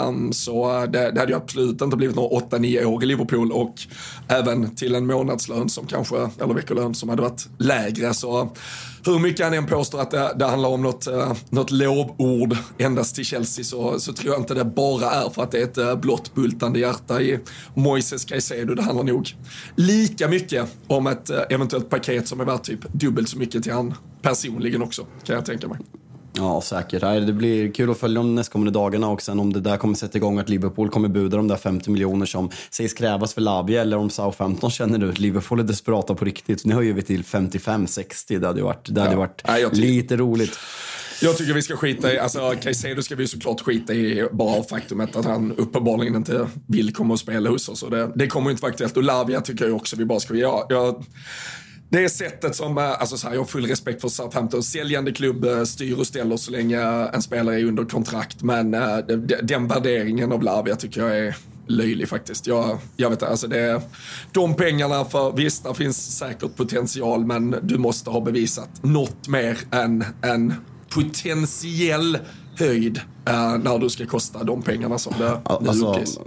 Um, 0.06 0.32
så 0.32 0.86
det, 0.86 1.10
det 1.10 1.20
hade 1.20 1.32
ju 1.32 1.36
absolut 1.36 1.82
inte 1.82 1.96
blivit 1.96 2.16
några 2.16 2.40
8-9 2.40 2.84
år 2.84 3.02
i 3.02 3.06
Liverpool 3.06 3.52
och 3.52 3.74
även 4.28 4.74
till 4.74 4.94
en 4.94 5.06
månadslön 5.06 5.68
som 5.68 5.86
kanske, 5.86 6.16
eller 6.16 6.54
veckolön 6.54 6.94
som 6.94 7.08
hade 7.08 7.22
varit 7.22 7.48
lägre. 7.58 8.14
Så 8.14 8.50
hur 9.04 9.18
mycket 9.18 9.44
han 9.44 9.54
än 9.54 9.66
påstår 9.66 10.00
att 10.00 10.10
det, 10.10 10.32
det 10.36 10.44
handlar 10.44 10.68
om 10.68 10.82
något, 10.82 11.06
eh, 11.06 11.32
något 11.50 11.70
lovord 11.70 12.56
endast 12.78 13.14
till 13.14 13.24
Chelsea 13.24 13.64
så, 13.64 14.00
så 14.00 14.12
tror 14.12 14.32
jag 14.34 14.42
inte 14.42 14.54
det 14.54 14.64
bara 14.64 15.10
är 15.10 15.30
för 15.30 15.42
att 15.42 15.50
det 15.50 15.58
är 15.58 15.64
ett 15.64 15.78
eh, 15.78 15.96
blått 15.96 16.34
bultande 16.34 16.78
hjärta 16.78 17.22
i 17.22 17.38
Moises 17.74 18.24
Caicedo. 18.24 18.74
Det 18.74 18.82
handlar 18.82 19.04
nog 19.04 19.34
lika 19.76 20.28
mycket 20.28 20.66
om 20.86 21.06
ett 21.06 21.30
eh, 21.30 21.40
eventuellt 21.50 21.90
paket 21.90 22.28
som 22.28 22.40
är 22.40 22.44
värt 22.44 22.62
typ 22.62 22.92
dubbelt 22.92 23.28
så 23.28 23.38
mycket 23.38 23.62
till 23.62 23.72
han 23.72 23.94
personligen 24.22 24.82
också, 24.82 25.06
kan 25.24 25.36
jag 25.36 25.44
tänka 25.44 25.68
mig. 25.68 25.78
Ja, 26.32 26.60
säkert. 26.60 27.00
Det 27.00 27.32
blir 27.32 27.72
kul 27.72 27.90
att 27.90 27.98
följa 27.98 28.16
de 28.16 28.34
nästkommande 28.34 28.72
dagarna 28.72 29.08
och 29.08 29.22
sen 29.22 29.40
om 29.40 29.52
det 29.52 29.60
där 29.60 29.76
kommer 29.76 29.94
sätta 29.94 30.18
igång 30.18 30.38
att 30.38 30.48
Liverpool 30.48 30.90
kommer 30.90 31.08
buda 31.08 31.36
de 31.36 31.48
där 31.48 31.56
50 31.56 31.90
miljoner 31.90 32.26
som 32.26 32.50
sägs 32.70 32.92
krävas 32.92 33.34
för 33.34 33.40
Lavia 33.40 33.82
eller 33.82 33.96
om 33.96 34.10
Southampton 34.10 34.70
känner 34.70 35.08
att 35.08 35.18
Liverpool 35.18 35.60
är 35.60 35.64
desperata 35.64 36.14
på 36.14 36.24
riktigt. 36.24 36.64
Nu 36.64 36.74
höjer 36.74 36.92
vi 36.92 37.02
till 37.02 37.22
55-60. 37.22 38.38
Det 38.38 38.46
hade 38.46 38.62
varit, 38.62 38.94
det 38.94 39.00
hade 39.00 39.12
ja. 39.12 39.18
varit 39.18 39.42
ja, 39.46 39.70
lite 39.72 40.16
roligt. 40.16 40.58
Jag 41.22 41.36
tycker 41.36 41.54
vi 41.54 41.62
ska 41.62 41.76
skita 41.76 42.14
i, 42.14 42.18
alltså 42.18 42.54
Caicedo 42.62 43.02
ska 43.02 43.14
vi 43.14 43.28
såklart 43.28 43.60
skita 43.60 43.94
i 43.94 44.28
bara 44.32 44.62
faktumet 44.62 45.16
att 45.16 45.24
han 45.24 45.52
uppenbarligen 45.52 46.14
inte 46.14 46.48
vill 46.66 46.94
komma 46.94 47.12
och 47.12 47.20
spela 47.20 47.50
hos 47.50 47.68
oss. 47.68 47.82
Och 47.82 47.90
det, 47.90 48.12
det 48.14 48.26
kommer 48.26 48.50
inte 48.50 48.62
vara 48.62 48.72
aktuellt. 48.72 48.96
Och 48.96 49.02
Lavia 49.02 49.40
tycker 49.40 49.66
jag 49.66 49.76
också 49.76 49.96
vi 49.96 50.04
bara 50.04 50.20
ska, 50.20 50.34
ja, 50.34 50.66
jag, 50.68 51.04
det 51.90 52.04
är 52.04 52.08
sättet 52.08 52.56
som, 52.56 52.78
eh, 52.78 53.00
alltså 53.00 53.16
så 53.16 53.26
här, 53.26 53.34
jag 53.34 53.40
har 53.40 53.46
full 53.46 53.66
respekt 53.66 54.00
för 54.00 54.08
Southampton. 54.08 54.62
Säljande 54.62 55.12
klubb 55.12 55.44
eh, 55.44 55.62
styr 55.62 55.98
och 55.98 56.06
ställer 56.06 56.36
så 56.36 56.50
länge 56.50 56.80
en 57.12 57.22
spelare 57.22 57.60
är 57.60 57.64
under 57.64 57.84
kontrakt. 57.84 58.42
Men 58.42 58.74
äh, 58.74 58.98
den 59.42 59.68
värderingen 59.68 60.32
av 60.32 60.42
Lavia 60.42 60.76
tycker 60.76 61.00
jag 61.00 61.18
är 61.18 61.36
löjlig 61.66 62.08
faktiskt. 62.08 62.46
Jag, 62.46 62.78
jag 62.96 63.10
vet 63.10 63.22
alltså 63.22 63.46
det, 63.46 63.82
de 64.32 64.54
pengarna 64.54 65.04
för, 65.04 65.32
visst 65.32 65.64
det 65.64 65.74
finns 65.74 66.18
säkert 66.18 66.56
potential 66.56 67.26
men 67.26 67.56
du 67.62 67.78
måste 67.78 68.10
ha 68.10 68.20
bevisat 68.20 68.82
något 68.82 69.28
mer 69.28 69.58
än 69.70 70.04
en 70.22 70.54
potentiell 70.88 72.18
höjd 72.56 73.00
när 73.60 73.78
du 73.78 73.90
ska 73.90 74.06
kosta 74.06 74.44
de 74.44 74.62
pengarna 74.62 74.98
som 74.98 75.12
det 75.18 75.28
nu 75.60 75.68
alltså, 75.68 75.90
uppges. 75.90 76.18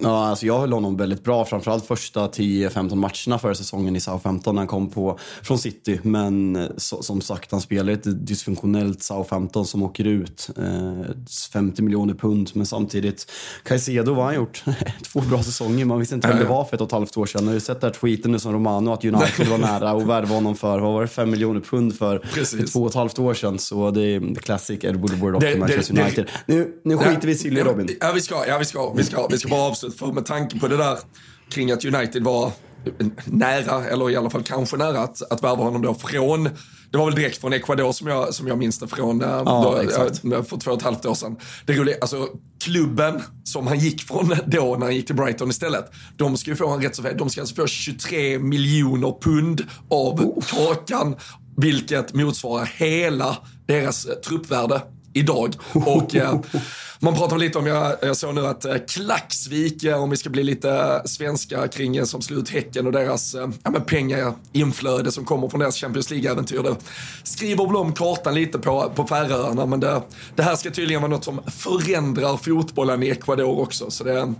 Ja, 0.00 0.26
alltså 0.26 0.46
jag 0.46 0.58
höll 0.58 0.72
honom 0.72 0.96
väldigt 0.96 1.24
bra, 1.24 1.44
framförallt 1.44 1.86
första 1.86 2.28
10-15 2.28 2.94
matcherna 2.94 3.38
förra 3.38 3.54
säsongen 3.54 3.96
i 3.96 4.00
Southampton 4.00 4.54
när 4.54 4.60
han 4.60 4.68
kom 4.68 4.90
på, 4.90 5.18
från 5.42 5.58
City. 5.58 6.00
Men 6.02 6.68
så, 6.76 7.02
som 7.02 7.20
sagt, 7.20 7.52
han 7.52 7.60
spelar 7.60 7.92
ett 7.92 8.26
dysfunktionellt 8.26 9.02
Southampton 9.02 9.66
som 9.66 9.82
åker 9.82 10.04
ut. 10.04 10.50
Eh, 10.56 11.02
50 11.52 11.82
miljoner 11.82 12.14
pund, 12.14 12.50
men 12.54 12.66
samtidigt, 12.66 13.30
Caicedo, 13.64 14.14
vad 14.14 14.16
har 14.16 14.24
han 14.24 14.34
gjort? 14.34 14.64
Två 15.12 15.20
bra 15.20 15.42
säsonger, 15.42 15.84
man 15.84 15.98
visste 15.98 16.14
inte 16.14 16.28
vem 16.28 16.38
det 16.38 16.44
var 16.44 16.64
för 16.64 16.76
ett 16.76 16.80
och 16.80 16.86
ett 16.86 16.92
halvt 16.92 17.16
år 17.16 17.26
sedan. 17.26 17.46
Har 17.46 17.54
du 17.54 17.60
sett 17.60 17.80
den 17.80 17.90
här 17.92 18.00
tweeten 18.00 18.32
nu 18.32 18.38
som 18.38 18.52
Romano, 18.52 18.92
att 18.92 19.04
United 19.04 19.48
var 19.48 19.58
nära 19.58 19.90
att 19.90 20.06
värva 20.06 20.34
honom 20.34 20.56
för, 20.56 20.78
vad 20.78 20.92
var 20.92 21.02
det, 21.02 21.08
5 21.08 21.30
miljoner 21.30 21.60
pund 21.60 21.96
för, 21.96 22.18
för 22.18 22.66
två 22.66 22.82
och 22.82 22.88
ett 22.88 22.94
halvt 22.94 23.18
år 23.18 23.34
sedan. 23.34 23.58
Så 23.58 23.90
det 23.90 24.02
är 24.02 24.34
classic 24.34 24.84
Ed 24.84 24.96
Woodward 24.96 25.34
och 25.34 25.58
Manchester 25.58 26.00
United. 26.00 26.26
nu, 26.46 26.72
nu 26.84 26.96
skiter 26.96 27.26
vi 27.26 27.32
i 27.32 27.34
Silly 27.34 27.60
Robin. 27.60 27.96
Ja, 28.00 28.12
vi 28.14 28.20
ska, 28.20 28.46
ja, 28.46 28.58
vi 28.58 28.64
ska, 28.64 28.92
vi 28.92 29.04
ska, 29.04 29.26
vi 29.26 29.38
ska 29.38 29.48
bara 29.48 29.62
avsluta 29.62 29.87
för 29.90 30.12
med 30.12 30.26
tanke 30.26 30.58
på 30.58 30.68
det 30.68 30.76
där 30.76 30.98
kring 31.50 31.70
att 31.70 31.84
United 31.84 32.22
var 32.22 32.52
nära, 33.24 33.84
eller 33.84 34.10
i 34.10 34.16
alla 34.16 34.30
fall 34.30 34.42
kanske 34.42 34.76
nära 34.76 35.00
att, 35.00 35.32
att 35.32 35.42
värva 35.42 35.64
honom 35.64 35.82
då 35.82 35.94
från 35.94 36.48
det 36.90 36.98
var 36.98 37.04
väl 37.04 37.14
direkt 37.14 37.40
från 37.40 37.52
Ecuador 37.52 37.92
som 37.92 38.06
jag, 38.06 38.34
som 38.34 38.48
jag 38.48 38.58
minns 38.58 38.78
det 38.78 38.88
från 38.88 39.20
ja, 39.20 39.42
då, 40.22 40.42
för 40.42 40.56
två 40.56 40.70
och 40.70 40.76
ett 40.76 40.82
halvt 40.82 41.06
år 41.06 41.14
sedan. 41.14 41.36
Det 41.66 41.72
roliga, 41.72 41.96
alltså 42.00 42.28
klubben 42.64 43.22
som 43.44 43.66
han 43.66 43.78
gick 43.78 44.02
från 44.02 44.28
då 44.46 44.76
när 44.78 44.86
han 44.86 44.94
gick 44.94 45.06
till 45.06 45.16
Brighton 45.16 45.50
istället. 45.50 45.90
De 46.16 46.36
ska 46.36 46.50
ju 46.50 46.56
få 46.56 46.68
en 46.68 46.82
rätt 46.82 46.96
så 46.96 47.02
De 47.02 47.30
ska 47.30 47.40
alltså 47.40 47.54
få 47.54 47.66
23 47.66 48.38
miljoner 48.38 49.14
pund 49.20 49.66
av 49.90 50.20
oh. 50.20 50.44
kakan. 50.44 51.16
Vilket 51.56 52.14
motsvarar 52.14 52.64
hela 52.76 53.36
deras 53.66 54.06
truppvärde 54.26 54.82
idag. 55.18 55.54
Och 55.72 56.16
eh, 56.16 56.40
man 57.00 57.14
pratar 57.14 57.38
lite 57.38 57.58
om, 57.58 57.66
jag, 57.66 57.96
jag 58.02 58.16
såg 58.16 58.34
nu 58.34 58.46
att 58.46 58.64
eh, 58.64 58.74
Klaxvik, 58.88 59.84
eh, 59.84 60.02
om 60.02 60.10
vi 60.10 60.16
ska 60.16 60.30
bli 60.30 60.42
lite 60.42 60.70
eh, 60.70 61.02
svenska 61.04 61.68
kring 61.68 61.96
eh, 61.96 62.04
som 62.04 62.22
slår 62.22 62.40
ut 62.40 62.48
Häcken 62.48 62.86
och 62.86 62.92
deras 62.92 63.34
eh, 63.34 63.48
ja, 63.64 63.70
pengainflöde 63.86 65.12
som 65.12 65.24
kommer 65.24 65.48
från 65.48 65.60
deras 65.60 65.76
Champions 65.76 66.10
League-äventyr. 66.10 66.62
Det 66.62 66.76
skriver 67.22 67.66
väl 67.66 67.76
om 67.76 67.92
kartan 67.92 68.34
lite 68.34 68.58
på, 68.58 68.92
på 68.94 69.06
Färöarna, 69.06 69.66
men 69.66 69.80
det, 69.80 70.02
det 70.34 70.42
här 70.42 70.56
ska 70.56 70.70
tydligen 70.70 71.02
vara 71.02 71.10
något 71.10 71.24
som 71.24 71.40
förändrar 71.46 72.36
fotbollen 72.36 73.02
i 73.02 73.08
Ecuador 73.08 73.60
också. 73.60 73.90
Så 73.90 74.04
det, 74.04 74.34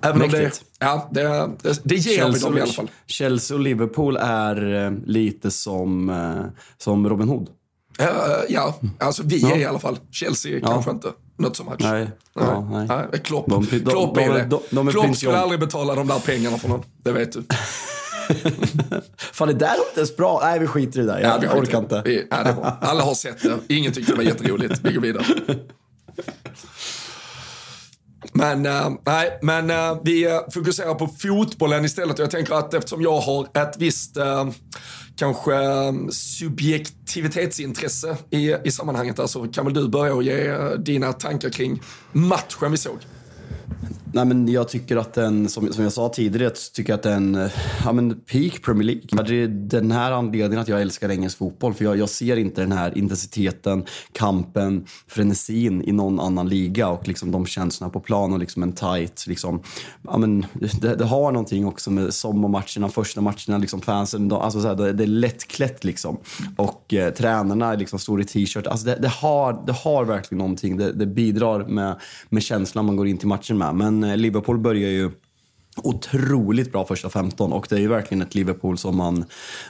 även 0.00 0.22
om 0.22 0.30
det, 0.30 0.62
ja, 0.78 1.08
det, 1.12 1.22
det, 1.62 1.80
det 1.84 1.94
ger 1.94 2.16
Chelsea, 2.16 2.32
vi 2.32 2.38
dem 2.38 2.58
i 2.58 2.60
alla 2.60 2.72
fall. 2.72 2.90
Chelsea 3.06 3.56
och 3.56 3.62
Liverpool 3.62 4.16
är 4.16 5.06
lite 5.06 5.50
som, 5.50 6.12
som 6.78 7.08
Robin 7.08 7.28
Hood. 7.28 7.48
Uh, 8.00 8.06
ja, 8.48 8.78
alltså 8.98 9.22
vi 9.22 9.38
ja. 9.38 9.54
är 9.54 9.58
i 9.58 9.64
alla 9.64 9.78
fall. 9.78 9.98
Chelsea 10.10 10.58
ja. 10.62 10.68
kanske 10.68 10.90
inte. 10.90 11.12
Not 11.38 11.56
so 11.56 11.64
much. 11.64 11.76
Nej. 11.80 11.92
nej. 12.00 12.10
Ja, 12.34 12.68
nej. 12.70 12.86
nej. 12.88 13.20
Klopp, 13.24 13.46
de, 13.50 13.66
de, 13.70 13.90
Klopp 13.90 14.16
är 14.16 14.28
de, 14.28 14.34
det. 14.34 14.44
De, 14.44 14.60
de, 14.70 14.88
Klopp 14.88 15.16
skulle 15.16 15.38
aldrig 15.38 15.60
betala 15.60 15.94
de 15.94 16.06
där 16.06 16.18
pengarna 16.18 16.58
för 16.58 16.68
någon. 16.68 16.82
Det 17.04 17.12
vet 17.12 17.32
du. 17.32 17.42
Fan, 19.16 19.48
det 19.48 19.54
där 19.54 19.68
var 19.68 19.86
inte 19.88 20.00
ens 20.00 20.16
bra. 20.16 20.40
Nej, 20.42 20.58
vi 20.58 20.66
skiter 20.66 21.00
i 21.00 21.02
det 21.02 21.12
där. 21.12 21.20
Jag 21.20 21.40
skiter 21.40 21.60
orkar 21.60 21.78
inte. 21.78 22.02
Vi, 22.04 22.26
ja, 22.30 22.42
det 22.42 22.52
bra. 22.52 22.78
Alla 22.80 23.02
har 23.02 23.14
sett 23.14 23.42
det. 23.42 23.58
Ingen 23.68 23.92
tyckte 23.92 24.12
det 24.12 24.16
var 24.16 24.24
jätteroligt. 24.24 24.80
Vi 24.82 24.92
går 24.92 25.00
vidare. 25.00 25.24
Men, 28.32 28.66
eh, 28.66 28.90
nej, 29.06 29.38
men 29.42 29.70
eh, 29.70 29.98
vi 30.04 30.40
fokuserar 30.54 30.94
på 30.94 31.08
fotbollen 31.08 31.84
istället. 31.84 32.18
Jag 32.18 32.30
tänker 32.30 32.54
att 32.54 32.74
eftersom 32.74 33.02
jag 33.02 33.20
har 33.20 33.46
ett 33.54 33.74
visst 33.78 34.16
eh, 34.16 34.48
kanske 35.22 35.54
eh, 35.54 35.92
subjektivitetsintresse 36.10 38.16
i, 38.30 38.54
i 38.64 38.70
sammanhanget 38.70 39.16
där, 39.16 39.26
så 39.26 39.48
kan 39.48 39.64
väl 39.64 39.74
du 39.74 39.88
börja 39.88 40.14
och 40.14 40.22
ge 40.22 40.46
eh, 40.46 40.70
dina 40.70 41.12
tankar 41.12 41.50
kring 41.50 41.82
matchen 42.12 42.70
vi 42.70 42.76
såg. 42.76 42.98
Nej, 44.14 44.24
men 44.24 44.48
jag 44.48 44.68
tycker 44.68 44.96
att 44.96 45.14
den, 45.14 45.48
som, 45.48 45.72
som 45.72 45.84
jag 45.84 45.92
sa 45.92 46.08
tidigare, 46.08 46.44
jag 46.44 46.54
tycker 46.74 46.94
att 46.94 47.02
den, 47.02 47.34
eh, 47.34 47.50
ja 47.84 47.92
men 47.92 48.20
peak 48.20 48.62
Premier 48.62 48.84
League. 48.84 49.02
Det 49.26 49.34
är 49.42 49.48
den 49.48 49.90
här 49.90 50.12
anledningen 50.12 50.58
att 50.58 50.68
jag 50.68 50.80
älskar 50.80 51.08
engelsk 51.08 51.38
fotboll. 51.38 51.74
För 51.74 51.84
jag, 51.84 51.96
jag 51.96 52.08
ser 52.08 52.36
inte 52.36 52.60
den 52.60 52.72
här 52.72 52.98
intensiteten, 52.98 53.84
kampen, 54.12 54.84
frenesin 55.06 55.82
i 55.88 55.92
någon 55.92 56.20
annan 56.20 56.48
liga. 56.48 56.88
Och 56.88 57.08
liksom 57.08 57.30
de 57.30 57.46
känslorna 57.46 57.90
på 57.90 58.00
plan 58.00 58.32
och 58.32 58.38
liksom 58.38 58.62
en 58.62 58.72
tight, 58.72 59.26
liksom, 59.26 59.62
ja 60.02 60.18
men 60.18 60.46
det, 60.80 60.94
det 60.94 61.04
har 61.04 61.32
någonting 61.32 61.66
också 61.66 61.90
med 61.90 62.14
sommarmatcherna, 62.14 62.88
första 62.88 63.20
matcherna, 63.20 63.58
liksom 63.58 63.80
fansen. 63.80 64.28
De, 64.28 64.40
alltså 64.40 64.60
så 64.60 64.68
här, 64.68 64.74
det, 64.74 64.92
det 64.92 65.04
är 65.04 65.06
lättklätt 65.06 65.84
liksom. 65.84 66.16
Och 66.56 66.94
eh, 66.94 67.12
tränarna 67.12 67.74
liksom 67.74 67.98
står 67.98 68.20
i 68.20 68.24
t-shirt. 68.24 68.66
Alltså 68.66 68.86
det, 68.86 68.94
det, 68.94 69.08
har, 69.08 69.62
det 69.66 69.72
har 69.72 70.04
verkligen 70.04 70.38
någonting. 70.38 70.76
Det, 70.76 70.92
det 70.92 71.06
bidrar 71.06 71.64
med, 71.64 72.00
med 72.28 72.42
känslan 72.42 72.86
man 72.86 72.96
går 72.96 73.06
in 73.06 73.18
till 73.18 73.28
matchen 73.28 73.58
med. 73.58 73.74
Men 73.74 74.01
Eh, 74.04 74.16
Liverpool 74.16 74.58
börjar 74.58 74.90
ju 74.90 75.10
otroligt 75.76 76.72
bra 76.72 76.84
första 76.84 77.10
15 77.10 77.52
och 77.52 77.66
det 77.68 77.74
är 77.74 77.80
ju 77.80 77.88
verkligen 77.88 78.22
ett 78.22 78.34
Liverpool 78.34 78.78
som 78.78 78.96
man, 78.96 79.24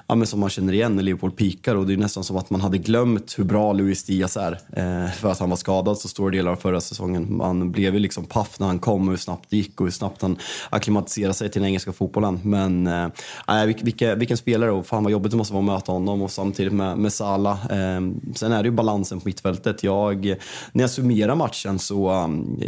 ja, 0.06 0.26
som 0.26 0.40
man 0.40 0.50
känner 0.50 0.72
igen 0.72 0.96
när 0.96 1.02
Liverpool 1.02 1.30
pikar 1.30 1.74
och 1.74 1.86
det 1.86 1.92
är 1.92 1.96
nästan 1.96 2.24
som 2.24 2.36
att 2.36 2.50
man 2.50 2.60
hade 2.60 2.78
glömt 2.78 3.34
hur 3.38 3.44
bra 3.44 3.72
Luis 3.72 4.04
Diaz 4.04 4.36
är 4.36 4.52
eh, 4.52 5.12
för 5.12 5.30
att 5.30 5.38
han 5.38 5.50
var 5.50 5.56
skadad 5.56 5.98
så 5.98 6.08
stora 6.08 6.30
delar 6.30 6.52
av 6.52 6.56
förra 6.56 6.80
säsongen. 6.80 7.36
Man 7.36 7.72
blev 7.72 7.94
ju 7.94 8.00
liksom 8.00 8.24
paff 8.24 8.60
när 8.60 8.66
han 8.66 8.78
kom 8.78 9.02
och 9.02 9.10
hur 9.10 9.16
snabbt 9.16 9.50
det 9.50 9.56
gick 9.56 9.80
och 9.80 9.86
hur 9.86 9.92
snabbt 9.92 10.22
han 10.22 10.38
acklimatiserade 10.70 11.34
sig 11.34 11.50
till 11.50 11.60
den 11.60 11.68
engelska 11.68 11.92
fotbollen. 11.92 12.40
Men 12.42 12.86
eh, 12.86 13.64
vilken, 13.82 14.18
vilken 14.18 14.36
spelare 14.36 14.70
och 14.70 14.86
fan 14.86 15.04
vad 15.04 15.12
jobbigt 15.12 15.30
det 15.30 15.36
måste 15.36 15.54
vara 15.54 15.64
att 15.64 15.80
möta 15.80 15.92
honom 15.92 16.22
och 16.22 16.30
samtidigt 16.30 16.72
med, 16.72 16.98
med 16.98 17.12
Salah. 17.12 17.66
Eh, 17.66 18.00
sen 18.34 18.52
är 18.52 18.62
det 18.62 18.66
ju 18.66 18.74
balansen 18.74 19.20
på 19.20 19.28
mittfältet. 19.28 19.82
Jag, 19.82 20.36
när 20.72 20.82
jag 20.82 20.90
summerar 20.90 21.34
matchen 21.34 21.78
så 21.78 22.12
um, 22.12 22.60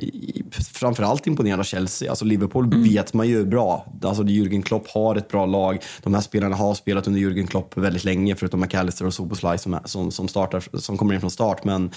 framförallt 0.73 1.27
imponerade 1.27 1.65
Chelsea. 1.65 2.11
Alltså 2.11 2.25
Liverpool 2.25 2.65
mm. 2.65 2.83
vet 2.83 3.15
man 3.15 3.24
ju 3.25 3.45
bra. 3.45 3.87
Alltså 4.03 4.23
Jürgen 4.23 4.63
Klopp 4.63 4.89
har 4.89 5.17
ett 5.17 5.29
bra 5.29 5.47
lag. 5.47 5.83
De 6.03 6.15
här 6.15 6.21
spelarna 6.21 6.57
har 6.57 6.75
spelat 6.75 7.07
under 7.07 7.21
Jürgen 7.21 7.47
Klopp 7.47 7.77
väldigt 7.77 8.05
länge, 8.05 8.37
förutom 8.37 8.61
McAllister 8.61 9.07
och 9.07 9.15
Soboslaj 9.15 9.59
som, 9.59 9.79
som, 9.85 10.11
som, 10.11 10.29
startar, 10.29 10.79
som 10.79 10.99
kommer 10.99 11.15
in 11.15 11.21
från 11.21 11.31
start. 11.31 11.65
Men 11.65 11.91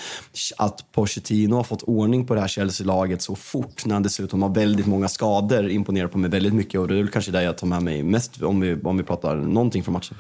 att 0.58 0.92
Pochettino 0.92 1.56
har 1.56 1.64
fått 1.64 1.84
ordning 1.84 2.28
på 2.28 2.36
det 2.36 2.42
här 2.42 2.48
Chelsea-laget 2.48 3.22
så 3.22 3.36
fort, 3.36 3.86
när 3.86 3.94
han 3.94 4.04
dessutom 4.04 4.42
har 4.42 4.50
väldigt 4.50 4.88
många 4.88 5.08
skador, 5.08 5.70
imponerar 5.70 6.08
på 6.08 6.18
mig 6.18 6.30
väldigt 6.30 6.54
mycket. 6.54 6.80
Och 6.80 6.88
det 6.88 6.94
är 6.94 6.98
väl 6.98 7.12
kanske 7.12 7.32
det 7.32 7.44
jag 7.44 7.58
tar 7.58 7.68
med 7.68 7.84
mig 7.84 8.04
mest 8.04 8.42
om 8.42 8.60
vi, 8.60 8.76
om 8.84 8.98
vi 8.98 9.04
pratar 9.04 9.36
någonting 9.36 9.84
från 9.84 9.94
matchen. 9.94 10.18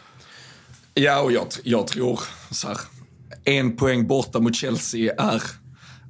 Ja, 0.93 1.21
och 1.21 1.31
jag, 1.31 1.45
jag 1.63 1.87
tror 1.87 2.19
så 2.51 2.67
här, 2.67 2.77
en 3.43 3.75
poäng 3.75 4.07
borta 4.07 4.39
mot 4.39 4.55
Chelsea 4.55 5.13
är, 5.17 5.43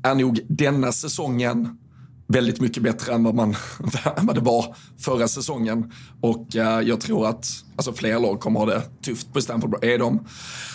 är 0.04 0.16
nog 0.16 0.40
denna 0.48 0.92
säsongen 0.92 1.78
väldigt 2.28 2.62
mycket 2.62 2.84
bättre 2.84 3.14
än 3.14 3.24
vad, 3.24 3.36
man, 3.36 3.56
vad 4.22 4.36
det 4.36 4.42
var 4.42 4.76
förra 5.00 5.28
säsongen. 5.28 5.92
Och 6.22 6.56
eh, 6.56 6.82
jag 6.82 7.02
tror 7.02 7.28
att 7.28 7.48
alltså, 7.76 7.94
fler 7.94 8.20
lag 8.20 8.40
kommer 8.40 8.60
ha 8.60 8.66
det 8.66 8.82
tufft 9.06 9.34
på 9.34 9.42
Stamford 9.42 9.84
är 9.84 9.98
de, 9.98 10.28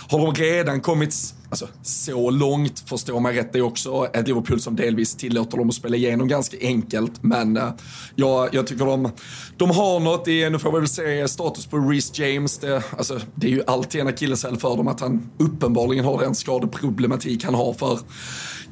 Har 0.09 0.19
de 0.19 0.35
redan 0.35 0.81
kommit 0.81 1.15
alltså, 1.49 1.69
så 1.83 2.31
långt, 2.31 2.89
förstår 2.89 3.21
man 3.21 3.33
rätt, 3.33 3.53
det 3.53 3.59
är 3.59 3.63
också 3.63 4.07
ett 4.15 4.29
Liverpool 4.29 4.61
som 4.61 4.77
delvis 4.77 5.15
tillåter 5.15 5.59
dem 5.59 5.69
att 5.69 5.75
spela 5.75 5.97
igenom 5.97 6.29
ganska 6.29 6.57
enkelt. 6.61 7.23
Men 7.23 7.57
eh, 7.57 7.71
jag, 8.17 8.55
jag 8.55 8.67
tycker 8.67 8.85
de, 8.85 9.11
de 9.57 9.71
har 9.71 10.01
något, 10.01 10.29
i, 10.29 10.51
nu 10.51 10.59
får 10.59 10.73
vi 10.73 10.79
väl 10.79 10.89
se 10.89 11.29
status 11.29 11.67
på 11.67 11.79
Reece 11.79 12.19
James. 12.19 12.59
Det, 12.59 12.83
alltså, 12.99 13.21
det 13.35 13.47
är 13.47 13.51
ju 13.51 13.63
alltid 13.67 14.01
en 14.01 14.07
akilleshäl 14.07 14.57
för 14.57 14.77
dem 14.77 14.89
att 14.89 15.01
han 15.01 15.31
uppenbarligen 15.39 16.05
har 16.05 16.21
den 16.21 16.35
skadeproblematik 16.35 17.45
han 17.45 17.55
har 17.55 17.73
för 17.73 17.99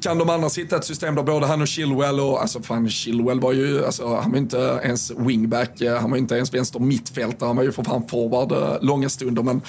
kan 0.00 0.18
de 0.18 0.30
annars 0.30 0.58
hitta 0.58 0.76
ett 0.76 0.84
system 0.84 1.14
där 1.14 1.22
både 1.22 1.46
han 1.46 1.62
och 1.62 1.68
Chilwell 1.68 2.20
och, 2.20 2.42
alltså 2.42 2.62
fan 2.62 2.90
Chilwell 2.90 3.40
var 3.40 3.52
ju, 3.52 3.84
alltså 3.84 4.16
han 4.16 4.30
var 4.30 4.38
inte 4.38 4.80
ens 4.84 5.10
wingback, 5.10 5.80
eh, 5.80 6.00
han 6.00 6.10
var 6.10 6.18
inte 6.18 6.34
ens 6.34 6.54
vänster 6.54 6.80
mittfältare, 6.80 7.46
han 7.46 7.56
var 7.56 7.62
ju 7.62 7.72
för 7.72 7.84
fan 7.84 8.08
forward 8.08 8.52
eh, 8.52 8.82
långa 8.82 9.08
stunder. 9.08 9.42
Men 9.42 9.62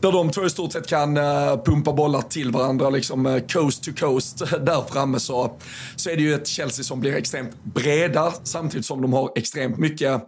där 0.00 0.12
de 0.12 0.30
två 0.30 0.46
i 0.46 0.50
stort 0.50 0.72
sett 0.72 0.86
kan 0.86 1.16
eh, 1.16 1.62
pumpa 1.64 1.92
bollar 1.92 2.22
till 2.22 2.50
varandra, 2.50 2.90
liksom 2.90 3.40
coast 3.52 3.84
to 3.84 3.90
coast 3.98 4.38
där 4.38 4.82
framme 4.92 5.20
så, 5.20 5.58
så 5.96 6.10
är 6.10 6.16
det 6.16 6.22
ju 6.22 6.34
ett 6.34 6.48
Chelsea 6.48 6.84
som 6.84 7.00
blir 7.00 7.14
extremt 7.14 7.64
breda 7.64 8.32
samtidigt 8.42 8.86
som 8.86 9.02
de 9.02 9.12
har 9.12 9.32
extremt 9.36 9.78
mycket 9.78 10.22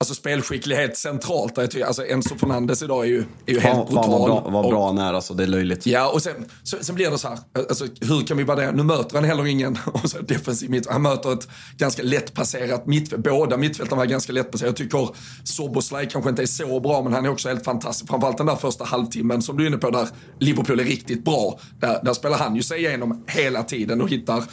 alltså 0.00 0.14
spelskicklighet 0.14 0.96
centralt. 0.96 1.54
Där 1.54 1.62
jag 1.62 1.70
tycker, 1.70 1.86
alltså 1.86 2.06
Enzo 2.06 2.36
Fernandes 2.36 2.82
idag 2.82 3.04
är 3.04 3.08
ju, 3.08 3.24
är 3.46 3.52
ju 3.52 3.60
helt 3.60 3.88
brutal. 3.88 4.04
Fan 4.04 4.10
vad 4.10 4.28
bra, 4.28 4.50
vad 4.50 4.70
bra 4.70 4.86
han 4.86 4.98
är 4.98 5.14
alltså, 5.14 5.34
det 5.34 5.42
är 5.42 5.46
löjligt. 5.46 5.86
Ja, 5.86 6.08
och 6.08 6.22
sen, 6.22 6.46
så, 6.62 6.76
sen 6.80 6.94
blir 6.94 7.10
det 7.10 7.18
så 7.18 7.28
här, 7.28 7.38
alltså, 7.54 7.86
hur 8.00 8.26
kan 8.26 8.36
vi 8.36 8.44
vara 8.44 8.60
det? 8.60 8.72
Nu 8.72 8.82
möter 8.82 9.14
han 9.14 9.24
heller 9.24 9.46
ingen 9.46 9.78
och 9.92 10.10
så 10.10 10.18
defensiv 10.18 10.70
mitt. 10.70 10.90
Han 10.90 11.02
möter 11.02 11.32
ett 11.32 11.48
ganska 11.76 12.02
lättpasserat 12.02 12.86
mittfält. 12.86 13.22
Båda 13.22 13.56
mittfältarna 13.56 13.98
var 13.98 14.06
ganska 14.06 14.32
lättpasserade. 14.32 14.68
Jag 14.68 14.76
tycker 14.76 15.08
Soboslaj 15.44 16.08
kanske 16.08 16.30
inte 16.30 16.42
är 16.42 16.46
så 16.46 16.80
bra, 16.80 17.02
men 17.02 17.12
han 17.12 17.24
är 17.24 17.30
också 17.30 17.48
helt 17.48 17.64
fantastisk. 17.64 18.10
Framförallt 18.10 18.38
den 18.38 18.46
där 18.46 18.56
första 18.56 18.84
halvtimmen 18.84 19.42
som 19.42 19.56
du 19.56 19.62
är 19.62 19.66
inne 19.66 19.78
på, 19.78 19.90
där 19.90 20.08
Liverpool 20.38 20.80
är 20.80 20.84
riktigt 20.84 21.24
bra. 21.24 21.58
Där, 21.80 22.00
där 22.04 22.12
spelar 22.12 22.38
han 22.38 22.56
ju 22.56 22.62
sig 22.62 22.78
igenom 22.78 23.24
hela 23.26 23.62
tiden 23.62 24.00
och 24.00 24.08
hittar 24.08 24.44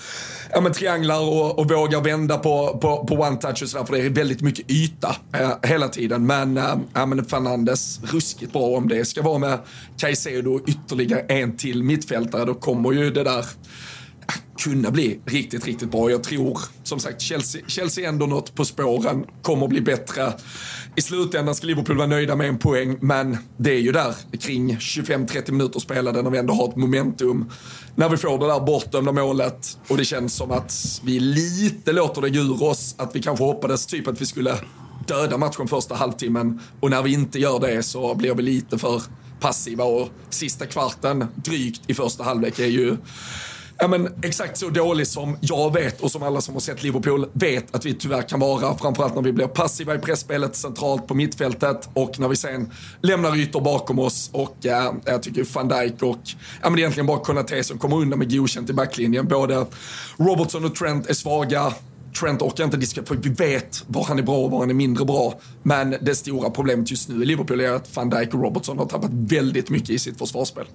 ja, 0.52 0.62
men, 0.62 0.74
trianglar 0.74 1.20
och, 1.20 1.60
och 1.60 1.72
vågar 1.72 2.02
vända 2.02 2.38
på, 2.38 2.78
på, 2.82 3.06
på 3.06 3.16
one-touch 3.16 3.64
och 3.64 3.70
sådär, 3.70 3.86
för 3.86 3.94
det 3.94 4.02
är 4.02 4.10
väldigt 4.10 4.42
mycket 4.42 4.72
yta 4.72 5.16
eh, 5.42 5.70
hela 5.70 5.88
tiden. 5.88 6.26
Men, 6.26 6.58
eh, 6.58 6.78
ja, 6.94 7.06
men 7.06 7.26
Fernandes, 7.26 8.00
ruskigt 8.04 8.54
bra 8.54 8.78
om 8.78 8.88
det 8.88 9.06
ska 9.06 9.22
vara 9.22 9.38
med 9.38 9.60
Caicedo 9.98 10.52
och 10.52 10.70
ytterligare 10.70 11.20
en 11.20 11.58
till 11.58 11.84
mittfältare, 11.84 12.46
då 12.46 12.54
kommer 12.54 12.92
ju 12.92 13.12
det 13.12 13.24
där 13.24 13.46
kunna 14.58 14.92
bli 14.92 15.20
riktigt, 15.26 15.66
riktigt 15.66 15.92
bra. 15.92 16.12
Jag 16.12 16.24
tror, 16.24 16.60
som 16.84 17.00
sagt, 17.00 17.22
Chelsea, 17.22 17.62
Chelsea 17.68 18.10
ändå 18.10 18.26
något 18.26 18.56
på 18.56 18.66
spåren, 18.66 19.26
kommer 19.42 19.68
bli 19.68 19.82
bättre. 19.82 20.34
I 20.96 21.02
slutändan 21.02 21.56
ska 21.56 21.68
Liverpool 21.68 21.98
vara 21.98 22.08
nöjda 22.08 22.36
med 22.36 22.48
en 22.48 22.58
poäng, 22.58 22.98
men 23.02 23.38
det 23.58 23.72
är 23.72 23.80
ju 23.80 23.92
där 23.92 24.16
kring 24.40 24.78
25-30 24.78 25.52
minuter 25.52 25.80
spelade 25.80 26.22
när 26.22 26.30
vi 26.30 26.38
ändå 26.38 26.54
har 26.54 26.70
ett 26.70 26.76
momentum. 26.76 27.52
När 27.96 28.10
vi 28.10 28.18
får 28.18 28.40
det 28.40 28.48
där 28.48 28.60
bortdömda 28.60 29.12
målet 29.12 29.78
och 29.88 29.98
det 29.98 30.06
känns 30.06 30.36
som 30.36 30.52
att 30.52 31.02
vi 31.04 31.20
lite 31.20 31.92
låter 31.92 32.22
det 32.22 32.38
ur 32.38 32.64
oss, 32.64 32.96
att 32.98 33.16
vi 33.16 33.22
kanske 33.22 33.44
hoppades 33.44 33.86
typ 33.86 34.08
att 34.08 34.22
vi 34.22 34.26
skulle 34.26 34.56
döda 35.08 35.38
matchen 35.38 35.68
första 35.68 35.96
halvtimmen 35.96 36.60
och 36.80 36.90
när 36.90 37.04
vi 37.04 37.14
inte 37.14 37.40
gör 37.40 37.60
det 37.60 37.84
så 37.84 38.16
blir 38.16 38.36
vi 38.36 38.44
lite 38.44 38.78
för 38.78 39.02
passiva 39.40 39.84
och 39.84 40.10
sista 40.30 40.66
kvarten 40.66 41.26
drygt 41.36 41.82
i 41.88 41.94
första 41.94 42.24
halvlek 42.24 42.60
är 42.60 42.66
ju 42.66 42.98
Ja, 43.78 43.88
men 43.88 44.10
exakt 44.24 44.58
så 44.58 44.70
dålig 44.70 45.08
som 45.08 45.38
jag 45.42 45.74
vet 45.74 46.02
och 46.02 46.12
som 46.12 46.24
alla 46.24 46.42
som 46.42 46.54
har 46.54 46.62
sett 46.62 46.84
Liverpool 46.84 47.30
vet 47.34 47.76
att 47.76 47.86
vi 47.86 47.94
tyvärr 47.94 48.22
kan 48.22 48.40
vara. 48.40 48.78
Framförallt 48.78 49.16
när 49.16 49.22
vi 49.22 49.34
blir 49.34 49.48
passiva 49.48 49.96
i 49.96 50.00
pressspelet 50.00 50.56
centralt 50.56 51.08
på 51.08 51.14
mittfältet 51.14 51.90
och 51.94 52.20
när 52.20 52.28
vi 52.28 52.36
sen 52.36 52.72
lämnar 53.02 53.36
ytor 53.38 53.62
bakom 53.62 54.00
oss. 54.00 54.30
Och 54.34 54.58
ja, 54.62 54.96
jag 55.06 55.24
tycker 55.24 55.48
van 55.54 55.68
Dijk 55.68 56.04
och 56.04 56.22
ja, 56.62 56.70
men 56.70 56.80
egentligen 56.80 57.08
bara 57.08 57.20
Konate 57.20 57.64
som 57.64 57.78
kommer 57.78 57.96
undan 57.96 58.20
med 58.20 58.32
godkänt 58.32 58.70
i 58.70 58.74
backlinjen. 58.74 59.28
Både 59.28 59.66
Robertson 60.18 60.66
och 60.66 60.76
Trent 60.76 61.10
är 61.10 61.14
svaga. 61.14 61.74
Trent 62.20 62.42
orkar 62.42 62.64
inte 62.64 62.78
diskutera, 62.78 63.06
för 63.06 63.16
vi 63.16 63.30
vet 63.30 63.84
var 63.88 64.04
han 64.04 64.20
är 64.20 64.24
bra 64.24 64.38
och 64.38 64.52
var 64.52 64.60
han 64.60 64.70
är 64.70 64.74
mindre 64.74 65.06
bra. 65.06 65.34
Men 65.64 65.96
det 66.02 66.16
stora 66.16 66.50
problemet 66.50 66.92
just 66.92 67.10
nu 67.10 67.24
i 67.24 67.26
Liverpool 67.26 67.62
är 67.62 67.72
att 67.72 67.96
van 67.96 68.10
Dijk 68.10 68.34
och 68.34 68.42
Robertson 68.42 68.78
har 68.78 68.86
tappat 68.86 69.12
väldigt 69.14 69.70
mycket 69.70 69.90
i 69.90 70.00
sitt 70.00 70.18
försvarsspel. 70.18 70.66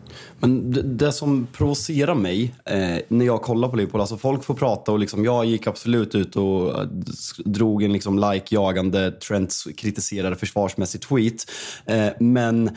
Men 0.41 0.73
det, 0.73 0.83
det 0.83 1.13
som 1.13 1.47
provocerar 1.53 2.15
mig 2.15 2.55
eh, 2.65 2.99
när 3.09 3.27
jag 3.27 3.43
kollar 3.43 3.69
på 3.69 3.77
Liverpool, 3.77 4.01
alltså 4.01 4.17
folk 4.17 4.45
får 4.45 4.55
prata 4.55 4.93
och 4.93 4.99
liksom, 4.99 5.25
jag 5.25 5.45
gick 5.45 5.67
absolut 5.67 6.15
ut 6.15 6.37
och 6.37 6.81
eh, 6.81 6.87
drog 7.45 7.83
en 7.83 7.93
liksom 7.93 8.19
like-jagande 8.19 9.11
Trent 9.11 9.55
kritiserade 9.77 10.37
försvarsmässig 10.37 11.01
tweet. 11.01 11.51
Eh, 11.87 12.09
men 12.21 12.71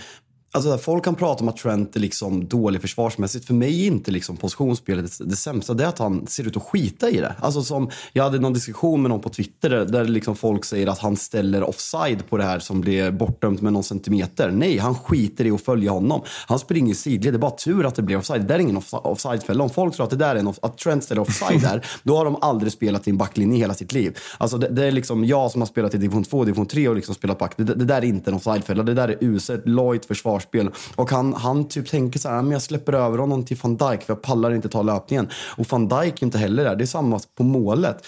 Alltså, 0.56 0.78
folk 0.78 1.04
kan 1.04 1.16
prata 1.16 1.44
om 1.44 1.50
att 1.50 1.58
Trent 1.58 1.96
är 1.96 2.00
liksom 2.00 2.48
dålig 2.48 2.82
försvarsmässigt. 2.82 3.46
För 3.46 3.54
mig 3.54 3.84
är 3.84 3.88
inte 3.88 4.12
liksom 4.12 4.38
positionsspelet 4.38 5.20
det, 5.20 5.36
sämsta. 5.36 5.74
Det 5.74 5.84
är 5.84 5.88
att 5.88 6.00
han 6.00 6.28
ser 6.28 6.48
ut 6.48 6.58
att 6.58 6.63
skita 6.63 7.10
i 7.10 7.18
det. 7.18 7.36
Alltså, 7.39 7.63
som, 7.63 7.89
jag 8.13 8.24
hade 8.24 8.39
någon 8.39 8.54
diskussion 8.54 9.02
med 9.02 9.10
någon 9.10 9.22
på 9.22 9.30
Twitter 9.30 9.70
där, 9.70 10.06
liksom 10.06 10.36
folk 10.36 10.66
säger 10.66 10.88
att 10.88 11.00
han 11.00 11.18
ställer 11.18 11.63
offside 11.63 12.30
på 12.30 12.38
det 12.38 12.44
här 12.44 12.60
som 12.60 12.82
blir 12.82 13.12
bortdömt 13.12 13.62
med 13.62 13.74
någon 13.74 13.84
centimeter. 13.84 14.52
Nej, 14.52 14.78
han 14.78 14.96
skiter 14.96 15.46
i 15.46 15.52
att 15.52 15.62
följa 15.62 15.92
honom. 15.92 16.22
Han 16.48 16.60
springer 16.60 16.92
i 16.92 16.96
sidled. 16.96 17.34
Det 17.34 17.38
är 17.38 17.39
bara 17.39 17.52
tur 17.52 17.86
att 17.86 17.96
det 17.96 18.02
blir 18.02 18.18
offside. 18.18 18.42
Det 18.42 18.48
där 18.48 18.56
är 18.56 18.60
ingen 18.60 18.82
offside-fälla. 18.92 19.63
Om 19.63 19.70
folk 19.70 19.96
tror 19.96 20.04
att, 20.04 20.10
det 20.10 20.16
där 20.16 20.36
är 20.36 20.39
en, 20.39 20.48
att 20.62 20.78
Trent 20.78 21.04
ställer 21.04 21.22
offside 21.22 21.62
där, 21.62 21.86
då 22.04 22.18
har 22.18 22.26
de 22.26 22.38
aldrig 22.42 22.72
spelat 22.72 23.08
i 23.08 23.12
en 23.12 23.18
backlinje 23.18 23.58
i 23.58 23.60
hela 23.60 23.74
sitt 23.74 23.94
liv. 23.94 24.18
Alltså, 24.38 24.58
det, 24.58 24.68
det, 24.68 24.86
är 24.86 24.92
liksom 24.92 25.26
jag 25.26 25.52
som 25.52 25.62
har 25.62 25.66
spelat 25.66 25.94
i 25.94 25.98
division 25.98 26.24
2 26.24 26.46
division 26.46 26.66
3 26.66 26.88
och 26.88 26.96
liksom 26.96 27.16
spelat 27.16 27.39
back. 27.39 27.54
Det, 27.58 27.63
det 27.63 27.86
där 27.86 27.98
är 27.98 28.06
inte 28.06 28.30
en 28.30 28.36
offside-fälla. 28.36 28.84
Det 28.84 28.94
där 28.94 29.08
är 29.08 29.18
uselt, 29.22 29.62
lojt 29.66 30.08
försvarsspel. 30.43 30.71
Och 30.95 31.12
han, 31.12 31.34
han 31.34 31.67
typ 31.67 31.89
tänker 31.89 32.19
så 32.19 32.29
här, 32.29 32.41
men 32.41 32.51
jag 32.51 32.62
släpper 32.62 32.93
över 32.93 33.17
honom 33.17 33.45
till 33.45 33.58
van 33.62 33.77
Dijk 33.77 34.01
för 34.03 34.13
jag 34.13 34.21
pallar 34.21 34.53
inte 34.53 34.69
ta 34.69 34.82
löpningen. 34.82 35.29
Och 35.58 35.65
van 35.69 35.88
Dijk 35.88 36.21
inte 36.21 36.38
heller 36.38 36.63
där. 36.63 36.75
Det 36.75 36.84
är 36.84 36.86
samma 36.86 37.19
på 37.38 37.43
målet. 37.43 38.06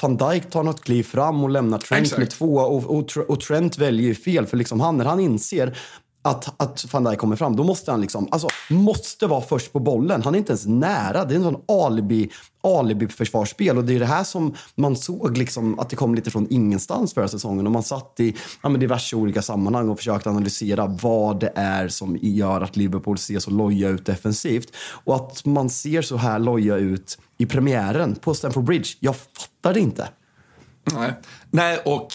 Van 0.00 0.16
Dijk 0.16 0.50
tar 0.50 0.62
något 0.62 0.80
kliv 0.80 1.02
fram 1.02 1.44
och 1.44 1.50
lämnar 1.50 1.78
Trent 1.78 2.02
Exakt. 2.02 2.18
med 2.18 2.30
två. 2.30 2.54
Och, 2.54 2.96
och, 2.96 3.16
och, 3.28 3.40
Trent 3.40 3.78
väljer 3.78 4.06
ju 4.06 4.14
fel. 4.14 4.46
För 4.46 4.56
liksom 4.56 4.80
han, 4.80 4.98
när 4.98 5.04
han 5.04 5.20
inser 5.20 5.78
att, 6.24 6.62
att 6.62 6.92
van 6.92 7.04
Dijk 7.04 7.18
kommer 7.18 7.36
fram, 7.36 7.56
då 7.56 7.64
måste 7.64 7.90
han 7.90 8.00
liksom, 8.00 8.28
alltså, 8.30 8.48
måste 8.70 9.26
vara 9.26 9.40
först 9.40 9.72
på 9.72 9.78
bollen. 9.78 10.22
Han 10.22 10.34
är 10.34 10.38
inte 10.38 10.52
ens 10.52 10.66
nära. 10.66 11.24
Det 11.24 11.34
är 11.34 11.36
en 11.36 11.42
sån 11.42 11.62
alibi, 11.68 12.30
alibi-försvarsspel. 12.62 13.78
Och 13.78 13.84
det 13.84 13.94
är 13.94 13.98
det 13.98 14.06
här 14.06 14.24
som 14.24 14.54
man 14.74 14.96
såg 14.96 15.38
liksom, 15.38 15.78
att 15.78 15.90
det 15.90 15.96
kom 15.96 16.14
lite 16.14 16.30
från 16.30 16.46
ingenstans 16.50 17.14
förra 17.14 17.28
säsongen. 17.28 17.66
Och 17.66 17.72
man 17.72 17.82
satt 17.82 18.20
i 18.20 18.36
ja, 18.62 18.68
men 18.68 18.80
diverse 18.80 19.16
olika 19.16 19.42
sammanhang 19.42 19.88
och 19.88 19.98
försökte 19.98 20.30
analysera 20.30 20.86
vad 20.86 21.40
det 21.40 21.52
är 21.54 21.88
som 21.88 22.18
gör 22.22 22.60
att 22.60 22.76
Liverpool 22.76 23.18
ser 23.18 23.38
så 23.38 23.50
loja 23.50 23.88
ut 23.88 24.06
defensivt. 24.06 24.76
Och 25.04 25.16
att 25.16 25.44
man 25.44 25.70
ser 25.70 26.02
så 26.02 26.16
här 26.16 26.38
loja 26.38 26.76
ut 26.76 27.18
i 27.38 27.46
premiären 27.46 28.14
på 28.14 28.34
Stamford 28.34 28.64
Bridge, 28.64 28.88
jag 29.00 29.16
fattar 29.16 29.74
det 29.74 29.80
inte. 29.80 30.08
Nej, 30.94 31.12
Nej 31.50 31.78
och 31.84 32.08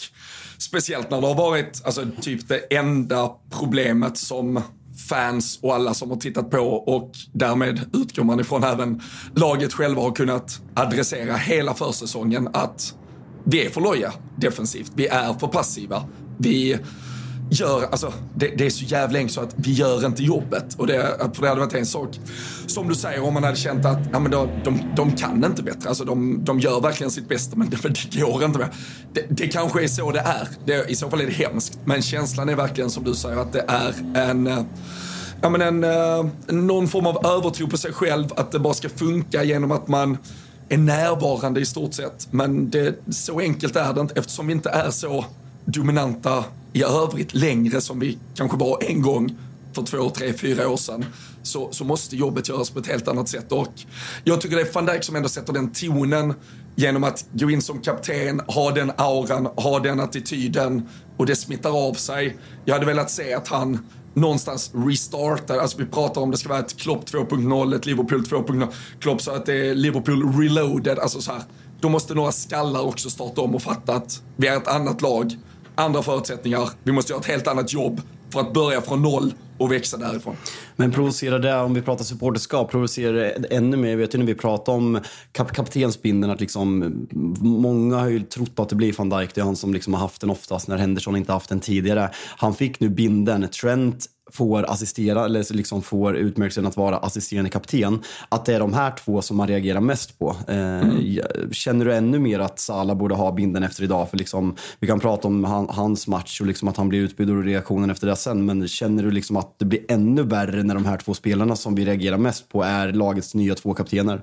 Speciellt 0.60 1.10
när 1.12 1.22
det 1.22 1.28
har 1.28 1.36
varit 1.36 1.82
alltså, 1.86 2.06
typ 2.22 2.48
det 2.48 2.58
enda 2.76 3.32
problemet 3.50 4.18
som 4.18 4.62
fans 5.10 5.60
och 5.62 5.76
alla 5.76 5.94
som 5.94 6.10
har 6.10 6.18
tittat 6.18 6.52
på 6.52 6.60
och 6.68 7.12
därmed 7.32 7.80
utgår 7.94 8.24
man 8.24 8.40
ifrån 8.40 8.64
även 8.64 9.02
laget 9.36 9.74
själva 9.74 10.02
har 10.02 10.12
kunnat 10.12 10.62
adressera 10.74 11.36
hela 11.36 11.74
försäsongen 11.74 12.50
att 12.54 12.94
vi 13.44 13.66
är 13.66 13.70
för 13.70 13.82
loja 13.82 14.14
defensivt. 14.36 14.92
Vi 14.96 15.08
är 15.08 15.34
för 15.34 15.48
passiva. 15.48 16.04
Vi 16.38 16.78
gör, 17.50 17.88
alltså 17.92 18.14
det, 18.36 18.48
det, 18.48 18.66
är 18.66 18.70
så 18.70 18.86
jävla 18.86 19.20
enkelt 19.20 19.34
så 19.34 19.42
att 19.42 19.54
vi 19.56 19.74
gör 19.74 20.06
inte 20.06 20.24
jobbet. 20.24 20.76
Och 20.78 20.88
det, 20.88 21.18
för 21.34 21.42
det 21.42 21.48
hade 21.48 21.62
varit 21.62 21.74
en 21.74 21.86
sak, 21.86 22.20
som 22.68 22.90
du 22.90 22.96
säger, 22.96 23.24
om 23.24 23.34
man 23.34 23.44
hade 23.44 23.56
känt 23.56 23.86
att 23.86 24.00
ja, 24.12 24.20
men 24.20 24.32
då, 24.32 24.50
de, 24.64 24.82
de 24.96 25.12
kan 25.12 25.46
inte 25.46 25.64
bättre. 25.64 25.90
Alltså 25.90 26.06
de, 26.06 26.44
de 26.44 26.60
gör 26.60 26.82
verkligen 26.82 27.12
sitt 27.12 27.30
bästa, 27.30 27.56
men 27.56 27.70
det, 27.84 28.12
det 28.12 28.22
går 28.22 28.44
inte 28.44 28.60
mer. 28.60 28.70
Det, 29.14 29.26
det 29.30 29.48
kanske 29.48 29.84
är 29.84 29.88
så 29.88 30.12
det 30.12 30.20
är. 30.20 30.48
Det, 30.66 30.90
I 30.90 30.96
så 30.96 31.10
fall 31.10 31.22
är 31.22 31.26
det 31.26 31.32
hemskt. 31.32 31.80
Men 31.86 32.02
känslan 32.02 32.50
är 32.50 32.56
verkligen 32.56 32.90
som 32.90 33.04
du 33.04 33.14
säger, 33.14 33.38
att 33.38 33.54
det 33.54 33.66
är 33.68 33.94
en 34.14 34.48
eh, 34.48 34.64
ja, 35.42 35.50
men 35.50 35.84
eh, 35.84 36.26
en, 36.48 36.68
någon 36.68 36.88
form 36.88 37.08
av 37.08 37.26
övertro 37.26 37.68
på 37.68 37.78
sig 37.78 37.94
själv, 37.94 38.28
att 38.36 38.52
det 38.52 38.60
bara 38.60 38.74
ska 38.74 38.90
funka 38.90 39.44
genom 39.44 39.72
att 39.72 39.88
man 39.88 40.18
är 40.70 40.78
närvarande 40.78 41.60
i 41.60 41.66
stort 41.66 41.94
sett. 41.94 42.28
Men 42.32 42.70
det, 42.70 42.96
så 43.10 43.40
enkelt 43.40 43.76
är 43.76 43.94
det 43.94 44.02
inte 44.02 44.20
eftersom 44.20 44.48
vi 44.48 44.54
inte 44.54 44.70
är 44.70 44.92
så 44.92 45.26
dominanta 45.66 46.44
i 46.78 46.84
övrigt 46.84 47.34
längre 47.34 47.82
som 47.82 48.00
vi 48.00 48.18
kanske 48.36 48.58
var 48.58 48.84
en 48.84 49.02
gång 49.02 49.38
för 49.74 49.84
två, 49.84 50.10
tre, 50.10 50.34
fyra 50.34 50.70
år 50.70 50.78
sedan 50.78 51.06
så, 51.44 51.72
så 51.72 51.84
måste 51.84 52.16
jobbet 52.16 52.50
göras 52.50 52.70
på 52.70 52.80
ett 52.80 52.88
helt 52.88 53.08
annat 53.08 53.30
sätt. 53.30 53.52
Och 53.52 53.74
jag 54.24 54.42
tycker 54.42 54.56
det 54.56 54.62
är 54.62 54.74
van 54.74 54.86
Dijk 54.86 55.04
som 55.04 55.16
ändå 55.16 55.30
sätter 55.30 55.54
den 55.54 55.72
tonen 55.72 56.34
genom 56.76 57.04
att 57.04 57.26
gå 57.32 57.50
in 57.50 57.62
som 57.62 57.82
kapten, 57.82 58.42
ha 58.48 58.72
den 58.72 58.92
auran, 58.98 59.46
ha 59.46 59.80
den 59.80 60.00
attityden 60.00 60.90
och 61.18 61.26
det 61.26 61.36
smittar 61.36 61.88
av 61.88 61.94
sig. 61.94 62.38
Jag 62.66 62.74
hade 62.74 62.86
velat 62.86 63.12
se 63.12 63.34
att 63.34 63.48
han 63.48 63.80
någonstans 64.14 64.72
restartar, 64.74 65.58
alltså 65.58 65.78
vi 65.78 65.86
pratar 65.86 66.22
om 66.22 66.32
det 66.32 66.38
ska 66.38 66.50
vara 66.50 66.60
ett 66.60 66.78
Klopp 66.78 67.06
2.0, 67.06 67.76
ett 67.76 67.86
Liverpool 67.86 68.24
2.0. 68.24 68.68
Klopp 69.00 69.22
sa 69.22 69.36
att 69.36 69.46
det 69.46 69.70
är 69.70 69.76
Liverpool 69.76 70.40
reloaded, 70.40 71.00
alltså 71.00 71.22
så 71.22 71.32
här. 71.32 71.42
Då 71.80 71.90
måste 71.90 72.14
några 72.14 72.32
skallar 72.32 72.82
också 72.82 73.10
starta 73.10 73.42
om 73.42 73.56
och 73.56 73.62
fatta 73.62 73.94
att 73.94 74.22
vi 74.36 74.48
är 74.48 74.58
ett 74.58 74.68
annat 74.68 75.02
lag 75.02 75.38
andra 75.78 76.02
förutsättningar. 76.02 76.70
Vi 76.84 76.92
måste 76.92 77.12
göra 77.12 77.20
ett 77.20 77.28
helt 77.28 77.48
annat 77.48 77.74
jobb 77.74 78.02
för 78.30 78.40
att 78.40 78.54
börja 78.54 78.82
från 78.82 79.02
noll 79.02 79.34
och 79.58 79.72
växa 79.72 79.98
därifrån. 79.98 80.36
Men 80.76 80.92
provocerar 80.92 81.40
det, 81.40 81.56
om 81.56 81.74
vi 81.74 81.82
pratar 81.82 82.04
supporterskap, 82.04 82.72
provocerar 82.72 83.14
det 83.14 83.56
ännu 83.56 83.78
mer? 83.78 83.90
Jag 83.90 83.98
vet 83.98 84.14
ju 84.14 84.18
när 84.18 84.26
vi 84.26 84.36
pratar 84.36 84.74
om 84.74 85.00
kap 85.32 85.52
kaptensbindeln 85.52 86.34
att 86.34 86.40
liksom, 86.40 86.94
många 87.42 87.98
har 87.98 88.10
ju 88.10 88.20
trott 88.20 88.60
att 88.60 88.70
det 88.70 88.76
blir 88.76 88.94
van 88.98 89.10
Dijk. 89.10 89.36
Det 89.36 89.42
är 89.42 89.46
han 89.46 89.56
som 89.56 89.74
liksom 89.74 89.94
har 89.94 90.02
haft 90.02 90.22
den 90.22 90.30
oftast 90.30 90.68
när 90.68 90.78
Henderson 90.78 91.16
inte 91.16 91.34
haft 91.34 91.50
den 91.50 91.60
tidigare. 91.60 92.10
Han 92.38 92.54
fick 92.54 92.80
nu 92.80 92.90
binden. 92.90 93.48
Trent 93.62 94.06
får 94.32 94.72
assistera, 94.72 95.26
eller 95.26 95.54
liksom 95.54 95.82
får 95.82 96.18
utmärkelsen 96.18 96.66
att 96.66 96.78
vara 96.78 96.98
assisterande 96.98 97.50
kapten, 97.50 98.02
att 98.30 98.46
det 98.46 98.54
är 98.54 98.60
de 98.60 98.74
här 98.74 98.94
två 99.06 99.22
som 99.22 99.38
man 99.38 99.48
reagerar 99.48 99.82
mest 99.82 100.20
på. 100.20 100.36
Eh, 100.48 100.80
mm. 100.80 101.22
Känner 101.52 101.86
du 101.86 101.96
ännu 101.96 102.20
mer 102.20 102.40
att 102.40 102.60
Salah 102.60 102.98
borde 102.98 103.16
ha 103.16 103.32
binden 103.32 103.64
efter 103.64 103.84
idag? 103.84 104.10
För 104.10 104.18
liksom, 104.18 104.56
vi 104.80 104.88
kan 104.88 105.00
prata 105.00 105.28
om 105.28 105.44
han, 105.44 105.70
hans 105.70 106.08
match 106.08 106.42
och 106.42 106.48
liksom 106.48 106.68
att 106.68 106.78
han 106.78 106.90
blir 106.90 107.00
utbytt 107.00 107.30
och 107.30 107.44
reaktionen 107.44 107.90
efter 107.90 108.08
det 108.08 108.16
sen, 108.16 108.46
men 108.46 108.68
känner 108.68 109.04
du 109.04 109.12
liksom 109.12 109.38
att 109.38 109.60
det 109.60 109.66
blir 109.66 109.80
ännu 109.88 110.24
värre 110.24 110.64
när 110.64 110.74
de 110.74 110.86
här 110.86 110.98
två 110.98 111.14
spelarna 111.14 111.56
som 111.56 111.76
vi 111.76 111.86
reagerar 111.86 112.18
mest 112.18 112.50
på 112.50 112.64
är 112.64 112.94
lagets 112.94 113.36
nya 113.36 113.56
två 113.56 113.74
kaptener? 113.74 114.22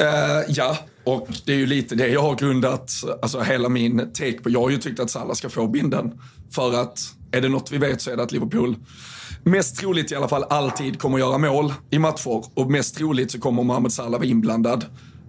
Uh, 0.00 0.44
ja, 0.48 0.78
och 1.04 1.28
det 1.46 1.52
är 1.52 1.56
ju 1.56 1.66
lite 1.66 1.94
det 1.94 2.08
jag 2.08 2.22
har 2.22 2.34
grundat 2.34 2.90
alltså 3.22 3.40
hela 3.40 3.68
min 3.68 3.98
take 3.98 4.38
på. 4.42 4.50
Jag 4.50 4.60
har 4.60 4.70
ju 4.70 4.76
tyckt 4.76 5.00
att 5.00 5.10
Salah 5.10 5.34
ska 5.34 5.48
få 5.48 5.66
binden. 5.66 6.20
För 6.50 6.82
att 6.82 7.00
är 7.34 7.40
det 7.40 7.48
något 7.48 7.72
vi 7.72 7.78
vet 7.78 8.00
så 8.00 8.10
är 8.10 8.16
det 8.16 8.22
att 8.22 8.32
Liverpool 8.32 8.76
mest 9.42 9.76
troligt 9.76 10.12
i 10.12 10.14
alla 10.14 10.28
fall 10.28 10.44
alltid 10.44 10.98
kommer 10.98 11.18
göra 11.18 11.38
mål 11.38 11.72
i 11.90 11.98
matcher 11.98 12.44
och 12.54 12.70
mest 12.70 12.96
troligt 12.96 13.30
så 13.30 13.40
kommer 13.40 13.62
Mohamed 13.62 13.92
Salah 13.92 14.10
vara 14.10 14.24
inblandad. 14.24 14.84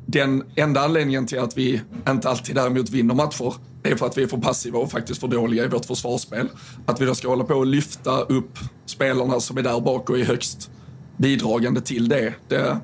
Den 0.06 0.44
enda 0.56 0.82
anledningen 0.82 1.28
till 1.28 1.40
att 1.40 1.58
vi 1.58 1.82
inte 2.10 2.30
alltid 2.30 2.56
däremot 2.56 2.90
vinner 2.90 3.16
matcher 3.16 3.54
är 3.84 3.96
för 3.96 4.06
att 4.06 4.18
vi 4.18 4.24
är 4.24 4.28
för 4.28 4.38
passiva 4.38 4.80
och 4.80 4.92
faktiskt 4.92 5.22
för 5.22 5.28
dåliga 5.28 5.66
i 5.66 5.68
vårt 5.68 5.86
försvarsspel. 5.86 6.50
Att 6.86 7.02
vi 7.02 7.06
då 7.06 7.16
ska 7.16 7.28
hålla 7.28 7.44
på 7.44 7.54
och 7.54 7.66
lyfta 7.66 8.22
upp 8.22 8.60
spelarna 8.86 9.40
som 9.40 9.58
är 9.58 9.62
där 9.62 9.80
bak 9.80 10.10
och 10.10 10.20
är 10.20 10.26
högst 10.26 10.70
bidragande 11.18 11.82
till 11.82 12.10
det. 12.10 12.34
Det 12.48 12.80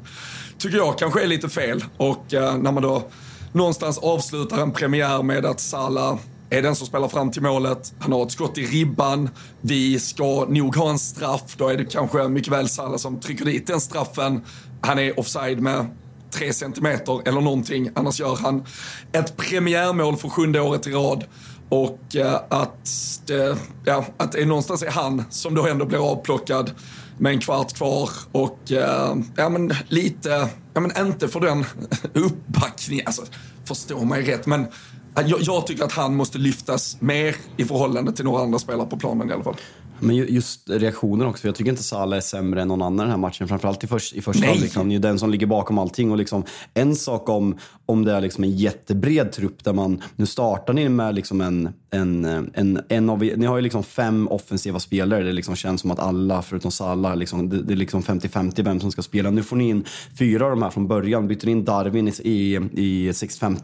tycker 0.57 0.77
jag 0.77 0.97
kanske 0.97 1.23
är 1.23 1.27
lite 1.27 1.49
fel. 1.49 1.83
Och 1.97 2.33
eh, 2.33 2.57
när 2.57 2.71
man 2.71 2.83
då 2.83 3.03
någonstans 3.51 3.97
avslutar 3.97 4.61
en 4.61 4.71
premiär 4.71 5.23
med 5.23 5.45
att 5.45 5.59
Salah 5.59 6.17
är 6.51 6.61
den 6.61 6.75
som 6.75 6.87
spelar 6.87 7.07
fram 7.07 7.31
till 7.31 7.41
målet. 7.41 7.93
Han 7.99 8.11
har 8.11 8.25
ett 8.25 8.31
skott 8.31 8.57
i 8.57 8.65
ribban. 8.65 9.29
Vi 9.61 9.99
ska 9.99 10.45
nog 10.49 10.75
ha 10.75 10.89
en 10.89 10.99
straff. 10.99 11.55
Då 11.57 11.67
är 11.67 11.77
det 11.77 11.85
kanske 11.85 12.27
mycket 12.27 12.53
väl 12.53 12.69
Salah 12.69 12.97
som 12.97 13.19
trycker 13.19 13.45
dit 13.45 13.67
den 13.67 13.81
straffen. 13.81 14.41
Han 14.81 14.99
är 14.99 15.19
offside 15.19 15.59
med 15.59 15.85
tre 16.31 16.53
centimeter 16.53 17.27
eller 17.27 17.41
någonting. 17.41 17.89
Annars 17.93 18.19
gör 18.19 18.35
han 18.35 18.63
ett 19.11 19.37
premiärmål 19.37 20.17
för 20.17 20.29
sjunde 20.29 20.61
året 20.61 20.87
i 20.87 20.91
rad. 20.91 21.23
Och 21.69 22.15
eh, 22.15 22.41
att, 22.49 22.89
det, 23.25 23.57
ja, 23.85 24.05
att 24.17 24.31
det 24.31 24.45
någonstans 24.45 24.83
är 24.83 24.91
han 24.91 25.23
som 25.29 25.55
då 25.55 25.67
ändå 25.67 25.85
blir 25.85 26.11
avplockad 26.11 26.71
med 27.17 27.31
en 27.31 27.39
kvart 27.39 27.73
kvar 27.73 28.09
och 28.31 28.71
eh, 28.71 29.15
ja 29.35 29.49
men 29.49 29.73
lite, 29.87 30.49
ja 30.73 30.81
men 30.81 31.07
inte 31.07 31.27
för 31.27 31.39
den 31.39 31.65
uppbackningen, 32.13 33.07
alltså 33.07 33.21
förstå 33.65 34.05
mig 34.05 34.21
rätt 34.21 34.45
men 34.45 34.67
jag, 35.15 35.41
jag, 35.41 35.67
tycker 35.67 35.83
att 35.83 35.91
han 35.91 36.15
måste 36.15 36.37
lyftas 36.37 36.97
mer 36.99 37.35
i 37.57 37.65
förhållande 37.65 38.11
till 38.13 38.25
några 38.25 38.43
andra 38.43 38.59
spelare 38.59 38.87
på 38.87 38.97
planen 38.97 39.29
i 39.29 39.33
alla 39.33 39.43
fall. 39.43 39.55
Men 40.01 40.15
just 40.15 40.69
reaktionen 40.69 41.27
också. 41.27 41.47
Jag 41.47 41.55
tycker 41.55 41.71
inte 41.71 41.83
Salah 41.83 42.17
är 42.17 42.21
sämre 42.21 42.61
än 42.61 42.67
någon 42.67 42.81
annan 42.81 42.99
i 42.99 43.01
den 43.01 43.09
här 43.09 43.17
matchen. 43.17 43.47
Framförallt 43.47 43.83
i, 43.83 43.87
först, 43.87 44.13
i 44.13 44.21
första 44.21 44.47
halvlek. 44.47 44.75
Han 44.75 44.91
är 44.91 44.95
ju 44.95 44.99
den 44.99 45.19
som 45.19 45.29
ligger 45.29 45.47
bakom 45.47 45.77
allting. 45.77 46.11
Och 46.11 46.17
liksom, 46.17 46.43
en 46.73 46.95
sak 46.95 47.29
om, 47.29 47.57
om 47.85 48.05
det 48.05 48.13
är 48.13 48.21
liksom 48.21 48.43
en 48.43 48.51
jättebred 48.51 49.31
trupp 49.31 49.63
där 49.63 49.73
man... 49.73 50.01
Nu 50.15 50.25
startar 50.25 50.73
ni 50.73 50.89
med 50.89 51.15
liksom 51.15 51.41
en, 51.41 51.69
en, 51.89 52.25
en, 52.53 52.81
en 52.87 53.09
av... 53.09 53.19
Ni 53.19 53.45
har 53.45 53.55
ju 53.55 53.61
liksom 53.61 53.83
fem 53.83 54.27
offensiva 54.27 54.79
spelare. 54.79 55.23
Det 55.23 55.31
liksom 55.31 55.55
känns 55.55 55.81
som 55.81 55.91
att 55.91 55.99
alla, 55.99 56.41
förutom 56.41 56.71
Salah, 56.71 57.15
liksom, 57.15 57.49
det, 57.49 57.63
det 57.63 57.73
är 57.73 57.77
liksom 57.77 58.01
50-50 58.01 58.63
vem 58.63 58.79
som 58.79 58.91
ska 58.91 59.01
spela. 59.01 59.29
Nu 59.29 59.43
får 59.43 59.55
ni 59.55 59.69
in 59.69 59.85
fyra 60.19 60.45
av 60.45 60.51
de 60.51 60.61
här 60.61 60.69
från 60.69 60.87
början. 60.87 61.27
Byter 61.27 61.47
in 61.47 61.65
Darwin 61.65 62.07
i, 62.07 62.13
i, 62.23 62.59
i 62.73 63.13
65 63.13 63.57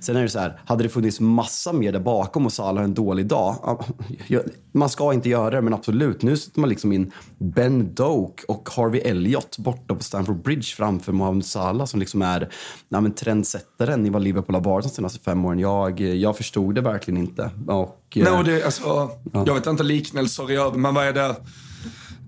Sen 0.00 0.16
är 0.16 0.22
det 0.22 0.28
så 0.28 0.38
här, 0.38 0.60
hade 0.64 0.82
det 0.82 0.88
funnits 0.88 1.20
massa 1.20 1.72
mer 1.72 1.92
där 1.92 2.00
bakom 2.00 2.46
och 2.46 2.52
Salah 2.52 2.84
en 2.84 2.94
dålig 2.94 3.26
dag. 3.26 3.84
Man 4.72 4.88
ska 4.88 5.12
inte 5.12 5.28
göra 5.28 5.50
det, 5.50 5.62
men 5.62 5.74
absolut. 5.78 6.22
Nu 6.22 6.36
sätter 6.36 6.60
man 6.60 6.68
liksom 6.68 6.92
in 6.92 7.12
Ben 7.38 7.94
Doak 7.94 8.44
och 8.48 8.68
Harvey 8.76 9.00
Elliott 9.00 9.58
borta 9.58 9.94
på 9.94 10.02
Stamford 10.02 10.42
Bridge 10.42 10.74
framför 10.76 11.12
Mohamed 11.12 11.44
Salah 11.44 11.86
som 11.86 12.00
liksom 12.00 12.22
är 12.22 12.48
ja, 12.88 13.00
men 13.00 13.12
trendsättaren 13.12 14.06
i 14.06 14.10
vad 14.10 14.22
Liverpool 14.22 14.54
har 14.54 14.62
varit 14.62 14.84
de 14.84 14.88
senaste 14.88 15.18
fem 15.18 15.44
åren. 15.44 15.58
Jag, 15.58 16.00
jag 16.00 16.36
förstod 16.36 16.74
det 16.74 16.80
verkligen 16.80 17.20
inte. 17.20 17.50
Och, 17.66 18.16
no, 18.16 18.42
det, 18.42 18.64
alltså, 18.64 18.82
ja. 19.32 19.44
Jag 19.46 19.54
vet 19.54 19.66
inte 19.66 19.82
liknelser 19.82 20.50
i 20.50 20.56
övrigt, 20.56 20.80
men 20.80 20.94
vad 20.94 21.06
är 21.06 21.12
det? 21.12 21.36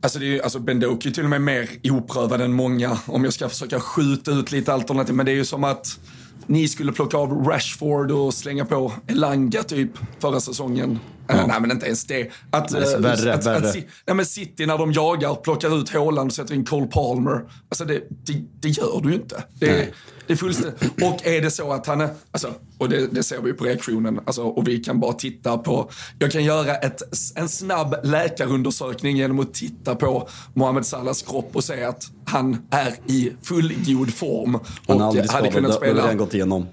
Alltså, 0.00 0.18
det 0.18 0.38
är, 0.38 0.42
alltså 0.42 0.58
Ben 0.58 0.80
Doki 0.80 1.08
är 1.08 1.12
till 1.12 1.24
och 1.24 1.30
med 1.30 1.42
mer 1.42 1.68
oprövad 1.84 2.40
än 2.40 2.52
många 2.52 2.98
om 3.06 3.24
jag 3.24 3.32
ska 3.32 3.48
försöka 3.48 3.80
skjuta 3.80 4.30
ut 4.30 4.52
lite 4.52 4.72
alternativ. 4.72 5.14
Men 5.14 5.26
det 5.26 5.32
är 5.32 5.36
ju 5.36 5.44
som 5.44 5.64
att 5.64 5.98
ni 6.46 6.68
skulle 6.68 6.92
plocka 6.92 7.16
av 7.16 7.44
Rashford 7.44 8.10
och 8.10 8.34
slänga 8.34 8.64
på 8.64 8.92
Elanga 9.06 9.62
typ 9.62 9.90
förra 10.18 10.40
säsongen. 10.40 10.98
Ja. 11.28 11.34
Nej 11.48 11.60
men 11.60 11.70
inte 11.70 11.86
ens 11.86 12.04
det. 12.04 12.30
Att, 12.50 12.70
nej, 12.70 12.94
uh, 12.94 13.00
värre, 13.00 13.34
att, 13.34 13.46
värre. 13.46 13.68
Att, 13.68 13.74
nej, 14.06 14.16
men 14.16 14.26
City 14.26 14.66
när 14.66 14.78
de 14.78 14.92
jagar 14.92 15.34
plockar 15.34 15.78
ut 15.78 15.90
Haaland 15.90 16.30
och 16.30 16.34
sätter 16.34 16.54
in 16.54 16.64
Cole 16.64 16.86
Palmer. 16.86 17.40
Alltså 17.68 17.84
det, 17.84 18.02
det, 18.24 18.44
det 18.60 18.68
gör 18.68 19.00
du 19.02 19.08
ju 19.08 19.14
inte. 19.14 19.44
Det, 19.60 19.88
det 20.28 20.32
är 20.32 20.36
fullständigt. 20.36 20.82
Och 21.02 21.26
är 21.26 21.40
det 21.40 21.50
så 21.50 21.72
att 21.72 21.86
han 21.86 22.00
är, 22.00 22.08
alltså, 22.30 22.54
och 22.78 22.88
det, 22.88 23.06
det 23.06 23.22
ser 23.22 23.40
vi 23.40 23.52
på 23.52 23.64
reaktionen, 23.64 24.20
alltså, 24.24 24.42
och 24.42 24.68
vi 24.68 24.78
kan 24.78 25.00
bara 25.00 25.12
titta 25.12 25.58
på, 25.58 25.90
jag 26.18 26.32
kan 26.32 26.44
göra 26.44 26.74
ett, 26.74 27.02
en 27.34 27.48
snabb 27.48 27.94
läkarundersökning 28.02 29.16
genom 29.16 29.40
att 29.40 29.54
titta 29.54 29.94
på 29.94 30.28
Mohamed 30.54 30.86
Salahs 30.86 31.22
kropp 31.22 31.50
och 31.52 31.64
se 31.64 31.84
att 31.84 32.04
han 32.24 32.66
är 32.70 32.94
i 33.06 33.32
fullgod 33.42 34.14
form. 34.14 34.54
Och 34.54 34.62
han 34.86 35.00
har 35.00 35.08
aldrig 35.08 35.30
hade 35.30 35.50
kunnat 35.50 35.74
spela. 35.74 36.02
Det 36.02 36.08
har 36.08 36.14
gått 36.14 36.34
igenom. 36.34 36.66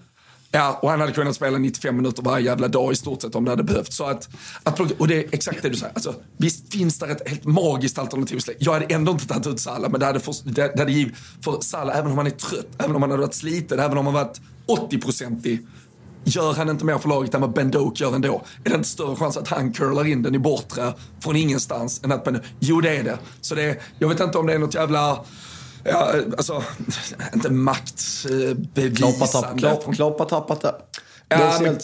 Ja, 0.56 0.80
och 0.82 0.90
han 0.90 1.00
hade 1.00 1.12
kunnat 1.12 1.36
spela 1.36 1.58
95 1.58 1.98
minuter 1.98 2.24
varje 2.24 2.46
jävla 2.46 2.68
dag 2.68 2.92
i 2.92 2.96
stort 2.96 3.22
sett 3.22 3.36
om 3.36 3.46
det 3.46 3.52
hade 3.52 3.64
behövt. 3.64 3.94
Så 3.94 4.04
att, 4.04 4.30
att 4.64 4.80
och 4.80 5.08
det 5.08 5.16
är 5.16 5.26
exakt 5.32 5.62
det 5.62 5.70
du 5.70 5.76
säger. 5.76 5.94
Alltså, 5.94 6.16
visst 6.38 6.74
finns 6.74 7.00
det 7.00 7.06
ett 7.06 7.30
helt 7.30 7.46
magiskt 7.46 8.00
alternativ. 8.00 8.40
Jag 8.60 8.74
hade 8.74 8.86
ändå 8.86 9.12
inte 9.12 9.28
tagit 9.28 9.48
ut 9.48 9.60
Salah, 9.60 9.92
men 9.92 10.00
det 10.00 10.06
hade, 10.06 10.20
för, 10.20 10.36
det, 10.44 10.72
det 10.76 10.80
hade 10.80 10.92
givit 10.92 11.16
för 11.42 11.62
Salah, 11.62 11.98
även 11.98 12.12
om 12.12 12.18
han 12.18 12.28
är 12.28 12.32
trött, 12.32 12.68
även 12.78 12.96
om 12.96 13.02
han 13.02 13.12
hade 13.12 13.22
varit 13.22 13.34
sliten, 13.34 13.80
även 13.80 13.98
om 13.98 14.06
han 14.06 14.14
varit 14.14 14.42
80-procentig. 14.68 15.60
Gör 16.24 16.54
han 16.54 16.70
inte 16.70 16.86
mer 16.86 16.98
för 16.98 17.10
laget 17.10 17.34
än 17.34 17.42
vad 17.42 17.54
Ben 17.54 17.72
Doak 17.72 18.00
gör 18.00 18.16
ändå? 18.16 18.44
Är 18.64 18.70
det 18.70 18.76
inte 18.76 18.90
större 18.90 19.16
chans 19.16 19.38
att 19.38 19.48
han 19.48 19.74
curlar 19.74 20.08
in 20.08 20.24
den 20.24 20.36
i 20.36 20.40
bortre 20.40 20.94
från 21.20 21.36
ingenstans 21.36 22.02
än 22.04 22.12
att 22.12 22.24
Ben 22.24 22.40
Jo, 22.60 22.82
det 22.82 22.98
är 22.98 23.04
det. 23.04 23.18
Så 23.42 23.56
det 23.56 23.82
jag 24.00 24.10
vet 24.10 24.20
inte 24.20 24.38
om 24.38 24.48
det 24.48 24.54
är 24.54 24.60
något 24.60 24.74
jävla 24.74 25.26
Ja, 25.90 26.14
alltså, 26.38 26.64
inte 27.34 27.50
maktbevisande. 27.50 29.60
Klopp 29.96 30.20
har 30.20 30.26
tappat 30.26 30.62
det. 30.62 30.76
Ja, 31.30 31.58
men, 31.62 31.80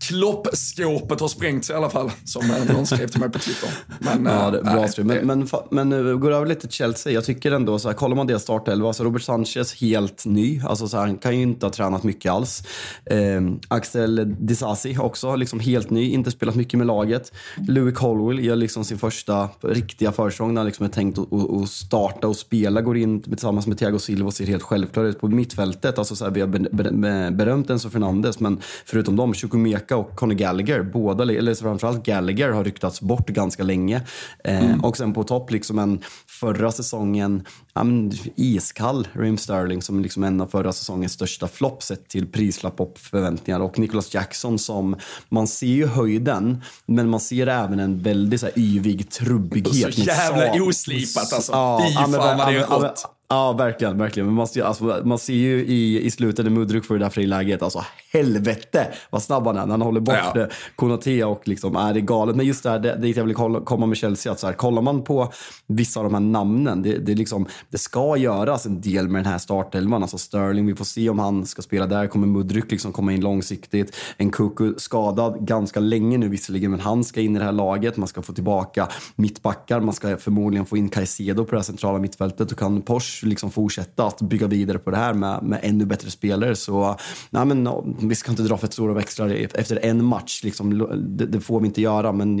Kloppskåpet 0.00 1.20
har 1.20 1.28
sprängts 1.28 1.70
i 1.70 1.72
alla 1.72 1.90
fall, 1.90 2.10
som 2.24 2.42
någon 2.68 2.86
skrev 2.86 3.08
till 3.08 3.20
mig 3.20 3.30
på 3.30 3.38
Twitter. 3.38 3.68
Men, 3.98 4.24
ja, 4.24 4.46
eh, 4.46 4.52
det, 4.52 4.62
bra 4.62 4.74
nej, 4.74 5.22
men, 5.24 5.26
men, 5.26 5.48
men, 5.70 5.88
men 5.88 6.20
går 6.20 6.32
över 6.32 6.46
lite 6.46 6.60
till 6.60 6.70
Chelsea. 6.70 7.12
Jag 7.12 7.24
tycker 7.24 7.52
ändå, 7.52 7.78
så 7.78 7.88
här, 7.88 7.94
kollar 7.94 8.16
man 8.16 8.26
deras 8.26 8.42
startelva, 8.42 8.86
alltså 8.88 9.04
Robert 9.04 9.22
Sanchez 9.22 9.80
helt 9.80 10.26
ny. 10.26 10.60
Alltså, 10.64 10.88
så 10.88 10.96
här, 10.96 11.06
han 11.06 11.18
kan 11.18 11.36
ju 11.36 11.42
inte 11.42 11.66
ha 11.66 11.70
tränat 11.70 12.02
mycket 12.02 12.32
alls. 12.32 12.62
Eh, 13.04 13.40
Axel 13.68 14.36
Disasi 14.46 14.98
också, 14.98 15.36
liksom 15.36 15.60
helt 15.60 15.90
ny, 15.90 16.10
inte 16.10 16.30
spelat 16.30 16.54
mycket 16.54 16.78
med 16.78 16.86
laget. 16.86 17.32
Louis 17.68 17.94
Colwell 17.94 18.44
gör 18.44 18.56
liksom 18.56 18.84
sin 18.84 18.98
första 18.98 19.48
riktiga 19.60 20.12
försäsong 20.12 20.54
när 20.54 20.60
han 20.60 20.66
liksom 20.66 20.86
är 20.86 20.90
tänkt 20.90 21.18
att 21.18 21.68
starta 21.68 22.28
och 22.28 22.36
spela. 22.36 22.80
Går 22.80 22.96
in 22.96 23.22
tillsammans 23.22 23.66
med 23.66 23.78
Thiago 23.78 23.98
Silva 23.98 24.26
och 24.26 24.34
ser 24.34 24.46
helt 24.46 24.62
självklar 24.62 25.04
ut 25.04 25.20
på 25.20 25.28
mittfältet. 25.28 25.98
Alltså, 25.98 26.16
så 26.16 26.24
här, 26.24 26.32
vi 26.32 26.40
har 26.40 27.30
berömt 27.30 27.70
Enzo 27.70 27.90
Fernandes, 27.90 28.40
men 28.40 28.60
förutom 28.84 29.16
dem, 29.16 29.34
20 29.34 29.58
Jamaica 29.68 29.96
och 29.96 30.16
Conor 30.16 30.34
Gallagher, 30.34 30.82
båda, 30.82 31.24
eller 31.24 31.54
framförallt 31.54 32.04
Gallagher, 32.04 32.50
har 32.50 32.64
ryktats 32.64 33.00
bort 33.00 33.28
ganska 33.28 33.62
länge. 33.62 34.02
Eh, 34.44 34.64
mm. 34.64 34.84
Och 34.84 34.96
sen 34.96 35.14
på 35.14 35.24
topp, 35.24 35.50
liksom 35.50 35.78
en 35.78 36.00
förra 36.26 36.72
säsongen 36.72 37.44
ja, 37.74 37.84
men, 37.84 38.12
iskall 38.36 39.08
Rim 39.12 39.38
Sterling 39.38 39.82
som 39.82 40.00
liksom 40.00 40.24
en 40.24 40.40
av 40.40 40.46
förra 40.46 40.72
säsongens 40.72 41.12
största 41.12 41.48
flopp 41.48 41.82
sett 41.82 42.08
till 42.08 42.26
prislapp 42.26 42.80
och 42.80 42.98
förväntningar. 42.98 43.60
Och 43.60 43.78
Nicholas 43.78 44.14
Jackson 44.14 44.58
som, 44.58 44.96
man 45.28 45.46
ser 45.46 45.66
ju 45.66 45.86
höjden, 45.86 46.62
men 46.86 47.08
man 47.08 47.20
ser 47.20 47.46
även 47.46 47.80
en 47.80 48.02
väldigt 48.02 48.40
så 48.40 48.46
här, 48.46 48.58
yvig 48.58 49.10
trubbighet. 49.10 49.94
Så 49.94 50.00
jävla 50.00 50.62
oslipat 50.62 51.32
alltså. 51.32 51.52
Ja, 51.52 51.86
Fy 51.88 51.94
fan 51.94 52.12
vad 52.12 52.52
det 52.52 52.58
är 52.58 52.66
gott. 52.66 53.17
Ja, 53.30 53.52
verkligen. 53.52 53.98
verkligen. 53.98 54.26
Men 54.26 54.34
man, 54.34 54.46
ser, 54.46 54.62
alltså, 54.62 55.02
man 55.04 55.18
ser 55.18 55.34
ju 55.34 55.64
i, 55.66 56.06
i 56.06 56.10
slutet 56.10 56.44
när 56.44 56.52
Mudryk 56.52 56.84
får 56.84 56.94
det 56.94 57.04
där 57.04 57.10
friläget, 57.10 57.62
alltså 57.62 57.84
helvete 58.12 58.88
vad 59.10 59.22
snabb 59.22 59.46
han 59.46 59.56
är 59.56 59.60
när 59.60 59.70
han 59.70 59.82
håller 59.82 60.00
bort 60.00 60.16
ja. 60.34 60.46
Konate 60.76 61.24
och 61.24 61.48
liksom, 61.48 61.76
är 61.76 61.94
det 61.94 62.00
galet. 62.00 62.36
Men 62.36 62.46
just 62.46 62.62
det 62.62 62.70
här, 62.70 62.78
det, 62.78 62.98
det 63.00 63.08
jag 63.08 63.24
vill 63.24 63.34
komma 63.64 63.86
med 63.86 63.96
Chelsea, 63.96 64.32
att 64.32 64.40
så 64.40 64.46
här, 64.46 64.54
kollar 64.54 64.82
man 64.82 65.02
på 65.02 65.32
vissa 65.66 66.00
av 66.00 66.04
de 66.04 66.14
här 66.14 66.20
namnen, 66.20 66.82
det, 66.82 66.98
det, 66.98 67.14
liksom, 67.14 67.46
det 67.70 67.78
ska 67.78 68.16
göras 68.16 68.66
en 68.66 68.80
del 68.80 69.08
med 69.08 69.24
den 69.24 69.32
här 69.32 69.38
startelvan. 69.38 70.02
Alltså 70.02 70.18
Sterling, 70.18 70.66
vi 70.66 70.74
får 70.74 70.84
se 70.84 71.08
om 71.08 71.18
han 71.18 71.46
ska 71.46 71.62
spela 71.62 71.86
där. 71.86 72.06
Kommer 72.06 72.26
Mudryk 72.26 72.70
liksom 72.70 72.92
komma 72.92 73.12
in 73.12 73.20
långsiktigt? 73.20 73.96
En 74.16 74.30
Kuku 74.30 74.74
skadad 74.76 75.46
ganska 75.46 75.80
länge 75.80 76.18
nu 76.18 76.28
visserligen, 76.28 76.70
men 76.70 76.80
han 76.80 77.04
ska 77.04 77.20
in 77.20 77.36
i 77.36 77.38
det 77.38 77.44
här 77.44 77.52
laget. 77.52 77.96
Man 77.96 78.08
ska 78.08 78.22
få 78.22 78.32
tillbaka 78.32 78.88
mittbackar, 79.16 79.80
man 79.80 79.94
ska 79.94 80.16
förmodligen 80.16 80.66
få 80.66 80.76
in 80.76 80.88
Caicedo 80.88 81.44
på 81.44 81.50
det 81.50 81.56
här 81.56 81.62
centrala 81.62 81.98
mittfältet 81.98 82.52
och 82.52 82.58
kan 82.58 82.82
Porsche 82.82 83.17
liksom 83.22 83.50
fortsätta 83.50 84.06
att 84.06 84.20
bygga 84.20 84.46
vidare 84.46 84.78
på 84.78 84.90
det 84.90 84.96
här 84.96 85.14
med, 85.14 85.42
med 85.42 85.60
ännu 85.62 85.84
bättre 85.84 86.10
spelare. 86.10 86.56
Så 86.56 86.96
nej, 87.30 87.46
men, 87.46 87.68
vi 88.08 88.14
ska 88.14 88.30
inte 88.30 88.42
dra 88.42 88.58
för 88.58 88.66
stora 88.66 88.94
växlar 88.94 89.28
efter 89.54 89.84
en 89.84 90.04
match. 90.04 90.44
Liksom, 90.44 90.78
det, 91.16 91.26
det, 91.26 91.40
får 91.40 91.60
vi 91.60 91.66
inte 91.66 91.80
göra, 91.80 92.12
men 92.12 92.38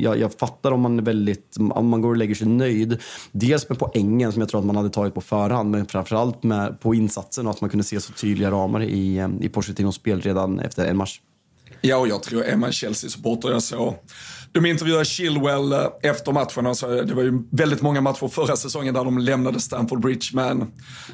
jag, 0.00 0.18
jag, 0.18 0.32
fattar 0.38 0.72
om 0.72 0.80
man 0.80 0.98
är 0.98 1.02
väldigt, 1.02 1.56
om 1.70 1.88
man 1.88 2.00
går 2.00 2.08
och 2.08 2.16
lägger 2.16 2.34
sig 2.34 2.46
nöjd. 2.46 2.98
Dels 3.32 3.68
med 3.68 3.78
poängen 3.78 4.32
som 4.32 4.40
jag 4.40 4.48
tror 4.48 4.60
att 4.60 4.66
man 4.66 4.76
hade 4.76 4.90
tagit 4.90 5.14
på 5.14 5.20
förhand, 5.20 5.70
men 5.70 5.86
framförallt 5.86 6.42
med, 6.42 6.80
på 6.80 6.94
insatsen 6.94 7.46
och 7.46 7.52
att 7.52 7.60
man 7.60 7.70
kunde 7.70 7.84
se 7.84 8.00
så 8.00 8.12
tydliga 8.12 8.50
ramar 8.50 8.82
i, 8.82 9.28
i 9.40 9.48
Pochettinos 9.48 9.94
spel 9.94 10.20
redan 10.20 10.60
efter 10.60 10.86
en 10.86 10.96
match. 10.96 11.20
Ja, 11.80 11.96
och 11.96 12.08
jag 12.08 12.22
tror, 12.22 12.42
är 12.42 12.56
man 12.56 12.72
Chelsea-supporter, 12.72 13.50
jag 13.50 13.62
såg 13.62 13.94
de 14.52 14.66
intervjuade 14.66 15.04
Chilwell 15.04 15.72
eh, 15.72 15.86
efter 16.02 16.32
matchen 16.32 16.66
Alltså, 16.66 17.02
det 17.02 17.14
var 17.14 17.22
ju 17.22 17.42
väldigt 17.50 17.82
många 17.82 18.00
matcher 18.00 18.28
förra 18.28 18.56
säsongen 18.56 18.94
där 18.94 19.04
de 19.04 19.18
lämnade 19.18 19.60
Stamford 19.60 20.00
Bridge 20.00 20.26
med 20.32 20.50
en 20.50 20.72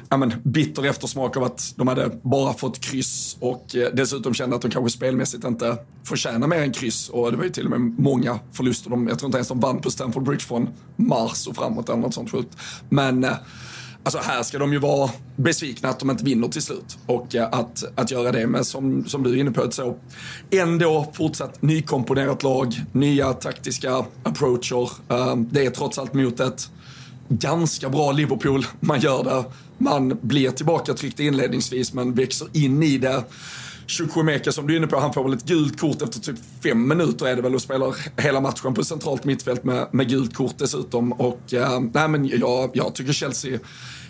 ja, 0.09 0.17
men, 0.17 0.33
bitter 0.43 0.85
eftersmak 0.85 1.37
av 1.37 1.43
att 1.43 1.73
de 1.75 1.87
hade 1.87 2.11
bara 2.21 2.53
fått 2.53 2.79
kryss 2.79 3.37
och 3.39 3.75
eh, 3.75 3.89
dessutom 3.93 4.33
kände 4.33 4.55
att 4.55 4.61
de 4.61 4.71
kanske 4.71 4.97
spelmässigt 4.97 5.43
inte 5.43 5.77
förtjänar 6.03 6.47
mer 6.47 6.61
än 6.61 6.71
kryss. 6.71 7.09
Och 7.09 7.31
det 7.31 7.37
var 7.37 7.43
ju 7.43 7.49
till 7.49 7.65
och 7.65 7.79
med 7.79 7.99
många 7.99 8.39
förluster. 8.51 8.89
De, 8.89 9.07
jag 9.07 9.19
tror 9.19 9.27
inte 9.27 9.37
ens 9.37 9.47
de 9.47 9.59
vann 9.59 9.81
på 9.81 9.91
Stamford 9.91 10.23
Bridge 10.23 10.43
från 10.43 10.69
mars 10.95 11.47
och 11.47 11.55
framåt 11.55 11.89
eller 11.89 11.99
något 11.99 12.13
sånt 12.13 12.31
sjukt. 12.31 12.57
Men 12.89 13.23
eh, 13.23 13.31
Alltså 14.07 14.19
här 14.19 14.43
ska 14.43 14.59
de 14.59 14.73
ju 14.73 14.79
vara 14.79 15.09
besvikna 15.35 15.89
att 15.89 15.99
de 15.99 16.09
inte 16.09 16.23
vinner 16.23 16.47
till 16.47 16.61
slut. 16.61 16.97
Och 17.05 17.35
eh, 17.35 17.47
att, 17.51 17.83
att 17.95 18.11
göra 18.11 18.31
det 18.31 18.47
med, 18.47 18.65
som, 18.65 19.05
som 19.05 19.23
du 19.23 19.31
är 19.31 19.35
inne 19.35 19.51
på, 19.51 19.63
ett 19.63 19.73
så 19.73 19.97
ändå 20.51 21.11
fortsatt 21.13 21.61
nykomponerat 21.61 22.43
lag, 22.43 22.81
nya 22.91 23.33
taktiska 23.33 24.05
approacher. 24.23 24.89
Eh, 25.09 25.35
det 25.35 25.65
är 25.65 25.69
trots 25.69 25.97
allt 25.97 26.13
mot 26.13 26.39
ett 26.39 26.69
ganska 27.29 27.89
bra 27.89 28.11
Liverpool 28.11 28.65
man 28.79 28.99
gör 28.99 29.23
det. 29.23 29.43
Man 29.77 30.19
blir 30.21 30.51
tillbaka 30.51 30.93
tryckt 30.93 31.19
inledningsvis 31.19 31.93
men 31.93 32.13
växer 32.13 32.47
in 32.53 32.83
i 32.83 32.97
det. 32.97 33.23
Chukwemeka 33.87 34.51
som 34.51 34.67
du 34.67 34.73
är 34.73 34.77
inne 34.77 34.87
på, 34.87 34.99
han 34.99 35.13
får 35.13 35.23
väl 35.23 35.33
ett 35.33 35.45
gult 35.45 35.79
kort 35.79 36.01
efter 36.01 36.19
typ 36.19 36.35
fem 36.63 36.87
minuter 36.87 37.27
är 37.27 37.35
det 37.35 37.41
väl 37.41 37.55
och 37.55 37.61
spelar 37.61 37.95
hela 38.21 38.41
matchen 38.41 38.73
på 38.73 38.83
centralt 38.83 39.23
mittfält 39.23 39.63
med, 39.63 39.87
med 39.91 40.09
gult 40.09 40.35
kort 40.35 40.57
dessutom. 40.57 41.11
Och 41.11 41.53
eh, 41.53 41.79
nej 41.93 42.07
men 42.07 42.27
jag, 42.27 42.71
jag 42.73 42.95
tycker 42.95 43.13
Chelsea 43.13 43.59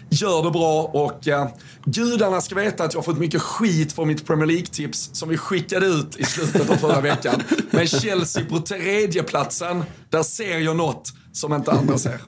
gör 0.10 0.44
det 0.44 0.52
bra 0.52 0.84
och 0.84 1.28
eh, 1.28 1.48
gudarna 1.86 2.42
ska 2.42 2.56
veta 2.56 2.84
att 2.84 2.94
jag 2.94 2.98
har 2.98 3.04
fått 3.04 3.20
mycket 3.20 3.42
skit 3.42 3.94
för 3.94 4.06
mitt 4.06 4.28
Premier 4.28 4.48
League-tips 4.48 5.10
som 5.14 5.30
vi 5.30 5.38
skickade 5.38 5.86
ut 5.86 6.18
i 6.18 6.24
slutet 6.24 6.70
av 6.70 6.76
förra 6.76 7.02
veckan. 7.02 7.44
Men 7.72 7.88
Chelsea 7.88 8.46
på 8.46 8.60
tredjeplatsen, 8.60 9.84
där 10.10 10.24
ser 10.24 10.60
jag 10.60 10.76
något 10.76 11.14
som 11.32 11.54
inte 11.54 11.72
andra 11.72 11.98
ser. 11.98 12.22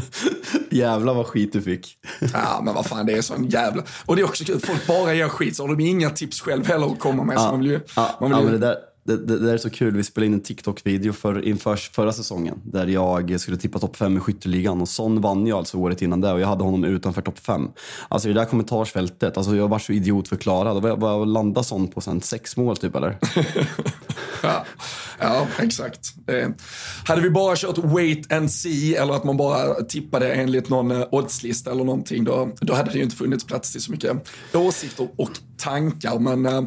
Jävlar 0.70 1.14
vad 1.14 1.26
skit 1.26 1.52
du 1.52 1.62
fick. 1.62 1.98
ja, 2.32 2.60
men 2.64 2.74
vad 2.74 2.86
fan, 2.86 3.06
det 3.06 3.12
är 3.12 3.22
sån 3.22 3.46
jävla... 3.46 3.82
Och 4.06 4.16
det 4.16 4.22
är 4.22 4.26
också 4.26 4.44
kul, 4.44 4.60
folk 4.60 4.86
bara 4.86 5.14
ger 5.14 5.28
skit 5.28 5.56
så 5.56 5.62
har 5.62 5.76
de 5.76 5.80
inga 5.84 6.10
tips 6.10 6.40
själv 6.40 6.66
heller 6.66 6.86
att 6.86 6.98
komma 6.98 7.24
med. 7.24 7.34
Ja, 7.34 7.40
så 7.40 7.50
man 7.50 7.60
vill 7.60 7.70
ju, 7.70 7.80
ja, 7.96 8.16
man 8.20 8.44
vill 8.44 8.60
ju... 8.60 8.66
Ja, 8.66 8.76
det 9.04 9.16
det, 9.16 9.38
det, 9.38 9.52
är 9.52 9.58
så 9.58 9.70
kul. 9.70 9.96
Vi 9.96 10.04
spelade 10.04 10.26
in 10.26 10.34
en 10.34 10.40
TikTok-video 10.40 11.12
för, 11.12 11.44
inför 11.44 11.76
förra 11.76 12.12
säsongen 12.12 12.60
där 12.64 12.86
jag 12.86 13.40
skulle 13.40 13.56
tippa 13.56 13.78
topp 13.78 13.96
fem 13.96 14.16
i 14.16 14.20
skytteligan 14.20 14.80
och 14.80 14.88
Son 14.88 15.20
vann 15.20 15.46
ju 15.46 15.52
alltså 15.52 15.76
året 15.76 16.02
innan 16.02 16.20
det 16.20 16.32
och 16.32 16.40
jag 16.40 16.46
hade 16.46 16.64
honom 16.64 16.84
utanför 16.84 17.22
topp 17.22 17.38
fem. 17.38 17.68
Alltså 18.08 18.28
det 18.28 18.34
där 18.34 18.44
kommentarsfältet, 18.44 19.36
alltså 19.36 19.56
jag 19.56 19.68
var 19.68 19.78
så 19.78 19.92
idiotförklarad. 19.92 20.82
Vad, 20.82 21.00
vad 21.00 21.28
landade 21.28 21.66
Son 21.66 21.88
på 21.88 22.00
sen? 22.00 22.20
Sex 22.20 22.56
mål 22.56 22.76
typ 22.76 22.96
eller? 22.96 23.18
ja, 24.42 24.64
ja, 25.18 25.46
exakt. 25.58 26.14
Eh, 26.26 26.48
hade 27.04 27.20
vi 27.20 27.30
bara 27.30 27.56
kört 27.56 27.78
wait 27.78 28.32
and 28.32 28.50
see 28.50 28.94
eller 28.94 29.14
att 29.14 29.24
man 29.24 29.36
bara 29.36 29.74
tippade 29.74 30.32
enligt 30.32 30.68
någon 30.68 30.90
eh, 30.90 31.06
oddslista 31.10 31.70
eller 31.70 31.84
någonting 31.84 32.24
då, 32.24 32.50
då 32.60 32.74
hade 32.74 32.90
det 32.90 32.98
ju 32.98 33.04
inte 33.04 33.16
funnits 33.16 33.44
plats 33.44 33.72
till 33.72 33.82
så 33.82 33.90
mycket 33.90 34.28
åsikter 34.52 35.08
och 35.16 35.30
tankar. 35.56 36.18
Men 36.18 36.46
äh, 36.46 36.62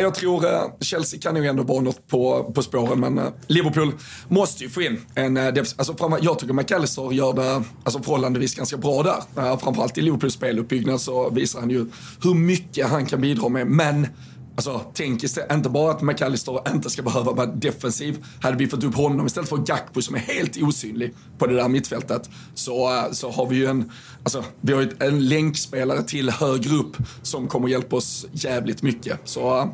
jag 0.00 0.14
tror 0.14 0.46
äh, 0.46 0.60
Chelsea 0.80 1.20
kan 1.20 1.36
ju 1.36 1.46
ändå 1.46 1.62
vara 1.62 1.80
något 1.80 2.08
på, 2.08 2.52
på 2.54 2.62
spåren. 2.62 3.00
Men 3.00 3.18
äh, 3.18 3.24
Liverpool 3.46 3.92
måste 4.28 4.64
ju 4.64 4.70
få 4.70 4.82
in 4.82 5.00
en 5.14 5.36
äh, 5.36 5.46
alltså, 5.46 6.18
Jag 6.22 6.38
tycker 6.38 6.54
McAllister 6.54 7.12
gör 7.12 7.32
det 7.32 7.62
alltså, 7.84 8.02
förhållandevis 8.02 8.54
ganska 8.54 8.76
bra 8.76 9.02
där. 9.02 9.44
Äh, 9.44 9.58
framförallt 9.58 9.98
i 9.98 10.00
Liverpools 10.00 10.34
speluppbyggnad 10.34 11.00
så 11.00 11.30
visar 11.30 11.60
han 11.60 11.70
ju 11.70 11.86
hur 12.22 12.34
mycket 12.34 12.88
han 12.88 13.06
kan 13.06 13.20
bidra 13.20 13.48
med. 13.48 13.66
Men 13.66 14.06
Alltså, 14.54 14.80
tänk 14.94 15.22
istället, 15.22 15.52
inte 15.52 15.68
bara 15.68 15.90
att 15.90 16.02
McAllister 16.02 16.72
inte 16.74 16.90
ska 16.90 17.02
behöva 17.02 17.32
vara 17.32 17.46
defensiv. 17.46 18.24
Hade 18.40 18.56
vi 18.56 18.68
fått 18.68 18.84
upp 18.84 18.94
honom 18.94 19.26
istället 19.26 19.48
för 19.48 19.56
Gakpo 19.56 20.02
som 20.02 20.14
är 20.14 20.18
helt 20.18 20.62
osynlig 20.62 21.14
på 21.38 21.46
det 21.46 21.54
där 21.54 21.68
mittfältet 21.68 22.30
så, 22.54 22.94
eh, 22.94 23.12
så 23.12 23.30
har 23.30 23.46
vi 23.46 23.56
ju 23.56 23.66
en, 23.66 23.90
alltså, 24.22 24.44
vi 24.60 24.72
har 24.72 24.80
ju 24.80 24.90
en 24.98 25.28
länkspelare 25.28 26.02
till 26.02 26.30
högre 26.30 26.74
upp 26.74 26.96
som 27.22 27.48
kommer 27.48 27.68
hjälpa 27.68 27.96
oss 27.96 28.26
jävligt 28.32 28.82
mycket. 28.82 29.20
Så 29.24 29.58
eh, 29.58 29.66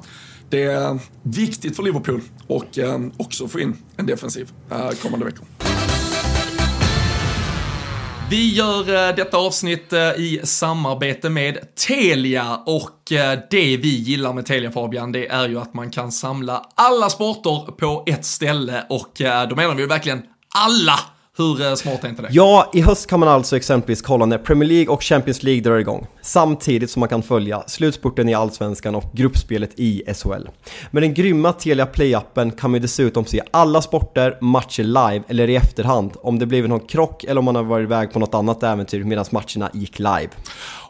det 0.50 0.62
är 0.62 0.98
viktigt 1.22 1.76
för 1.76 1.82
Liverpool 1.82 2.20
och 2.46 2.78
eh, 2.78 3.00
också 3.16 3.48
få 3.48 3.60
in 3.60 3.76
en 3.96 4.06
defensiv 4.06 4.50
eh, 4.70 4.90
kommande 4.90 5.26
veckor. 5.26 5.44
Vi 8.30 8.54
gör 8.54 9.08
eh, 9.08 9.14
detta 9.14 9.36
avsnitt 9.36 9.92
eh, 9.92 10.00
i 10.00 10.40
samarbete 10.44 11.30
med 11.30 11.74
Telia 11.74 12.56
och 12.66 13.12
eh, 13.12 13.38
det 13.50 13.76
vi 13.76 13.88
gillar 13.88 14.32
med 14.32 14.46
Telia 14.46 14.70
Fabian, 14.70 15.12
det 15.12 15.26
är 15.26 15.48
ju 15.48 15.60
att 15.60 15.74
man 15.74 15.90
kan 15.90 16.12
samla 16.12 16.66
alla 16.74 17.10
sporter 17.10 17.72
på 17.72 18.04
ett 18.06 18.24
ställe 18.24 18.86
och 18.88 19.12
då 19.48 19.56
menar 19.56 19.74
vi 19.74 19.86
verkligen 19.86 20.22
alla 20.54 21.00
hur 21.38 21.66
eh, 21.66 21.74
smart 21.74 22.04
är 22.04 22.08
inte 22.08 22.22
det? 22.22 22.28
Ja, 22.30 22.70
i 22.74 22.80
höst 22.80 23.06
kan 23.06 23.20
man 23.20 23.28
alltså 23.28 23.56
exempelvis 23.56 24.02
kolla 24.02 24.26
när 24.26 24.38
Premier 24.38 24.68
League 24.68 24.94
och 24.94 25.02
Champions 25.02 25.42
League 25.42 25.62
drar 25.62 25.78
igång. 25.78 26.06
Samtidigt 26.22 26.90
som 26.90 27.00
man 27.00 27.08
kan 27.08 27.22
följa 27.22 27.62
slutspurten 27.66 28.28
i 28.28 28.34
Allsvenskan 28.34 28.94
och 28.94 29.04
gruppspelet 29.12 29.70
i 29.76 30.02
SHL. 30.14 30.48
Med 30.90 31.02
den 31.02 31.14
grymma 31.14 31.52
Telia 31.52 31.86
Play-appen 31.86 32.50
kan 32.50 32.70
man 32.70 32.80
dessutom 32.80 33.24
se 33.24 33.42
alla 33.50 33.82
sporter, 33.82 34.38
matcher 34.40 34.82
live 34.82 35.22
eller 35.28 35.50
i 35.50 35.56
efterhand 35.56 36.12
om 36.22 36.38
det 36.38 36.46
blivit 36.46 36.70
någon 36.70 36.86
krock 36.86 37.24
eller 37.24 37.38
om 37.38 37.44
man 37.44 37.56
har 37.56 37.62
varit 37.62 37.84
iväg 37.84 38.12
på 38.12 38.18
något 38.18 38.34
annat 38.34 38.62
äventyr 38.62 39.04
medan 39.04 39.24
matcherna 39.30 39.70
gick 39.74 39.98
live. 39.98 40.28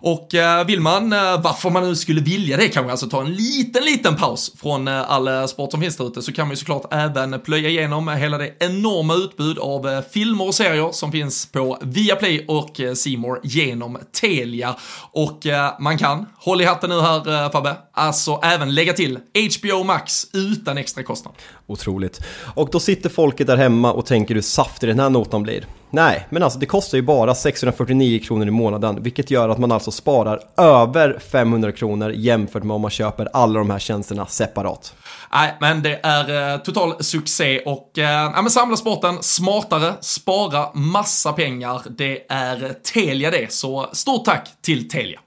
Och 0.01 0.35
eh, 0.35 0.67
vill 0.67 0.81
man, 0.81 1.13
eh, 1.13 1.19
varför 1.43 1.71
man 1.71 1.83
nu 1.89 1.97
skulle 1.97 2.21
vilja 2.21 2.57
det, 2.57 2.69
kanske 2.69 2.91
alltså 2.91 3.07
ta 3.07 3.21
en 3.21 3.33
liten, 3.33 3.85
liten 3.85 4.17
paus 4.17 4.53
från 4.61 4.89
all 4.89 5.49
sport 5.49 5.71
som 5.71 5.81
finns 5.81 5.97
där 5.97 6.07
ute, 6.07 6.23
så 6.23 6.33
kan 6.33 6.47
man 6.47 6.53
ju 6.53 6.57
såklart 6.57 6.87
även 6.91 7.41
plöja 7.41 7.69
igenom 7.69 8.09
hela 8.09 8.39
det 8.39 8.53
enorma 8.59 9.15
utbud 9.15 9.59
av 9.59 10.03
filmer 10.39 10.49
och 10.49 10.55
serier 10.55 10.93
som 10.93 11.13
finns 11.13 11.47
på 11.47 11.79
Viaplay 11.83 12.45
och 12.49 12.81
eh, 12.81 12.95
Simor 12.95 13.41
genom 13.45 13.99
Telia. 14.21 14.77
Och 15.13 15.47
eh, 15.47 15.81
man 15.81 15.99
kan, 15.99 16.27
håll 16.37 16.61
i 16.61 16.65
hatten 16.65 16.91
nu 16.91 17.01
här 17.01 17.45
eh, 17.45 17.51
Fabbe, 17.51 17.77
alltså 17.93 18.41
även 18.43 18.75
lägga 18.75 18.93
till 18.93 19.19
HBO 19.59 19.85
Max 19.85 20.27
utan 20.33 20.79
extra 20.79 21.03
kostnad. 21.03 21.35
Otroligt. 21.67 22.21
Och 22.55 22.69
då 22.73 22.81
sitter 22.81 23.11
folket 23.11 23.47
där 23.47 23.57
hemma 23.57 23.93
och 23.93 24.07
tänker 24.07 24.35
hur 24.35 24.43
saftig 24.43 24.89
den 24.89 25.01
här 25.01 25.11
notan 25.11 25.43
blir. 25.43 25.67
Nej, 25.91 26.27
men 26.31 26.43
alltså 26.43 26.59
det 26.59 26.67
kostar 26.67 26.99
ju 26.99 27.03
bara 27.03 27.35
649 27.35 28.21
kronor 28.25 28.49
i 28.49 28.51
månaden, 28.51 29.03
vilket 29.03 29.31
gör 29.31 29.49
att 29.49 29.59
man 29.59 29.73
alltså 29.73 29.91
sparar 29.91 30.41
över 30.57 31.19
500 31.19 31.73
kronor 31.73 32.11
jämfört 32.11 32.63
med 32.63 32.75
om 32.75 32.81
man 32.81 32.91
köper 32.91 33.29
alla 33.33 33.59
de 33.59 33.71
här 33.71 33.79
tjänsterna 33.79 34.27
separat. 34.27 34.95
Nej, 35.33 35.55
men 35.61 35.83
det 35.83 36.01
är 36.03 36.53
eh, 36.55 36.59
total 36.59 37.05
succé 37.05 37.61
och 37.61 37.99
eh, 37.99 38.33
ja, 38.35 38.43
men 38.43 38.51
samla 38.51 38.77
sporten 38.77 39.19
smartare, 39.21 39.95
spara 40.01 40.73
massa 40.75 41.33
pengar. 41.33 41.83
Det 41.91 42.33
är 42.33 42.75
Telia 42.95 43.31
det, 43.31 43.53
så 43.53 43.87
stort 43.93 44.25
tack 44.25 44.49
till 44.63 44.89
Telia. 44.89 45.21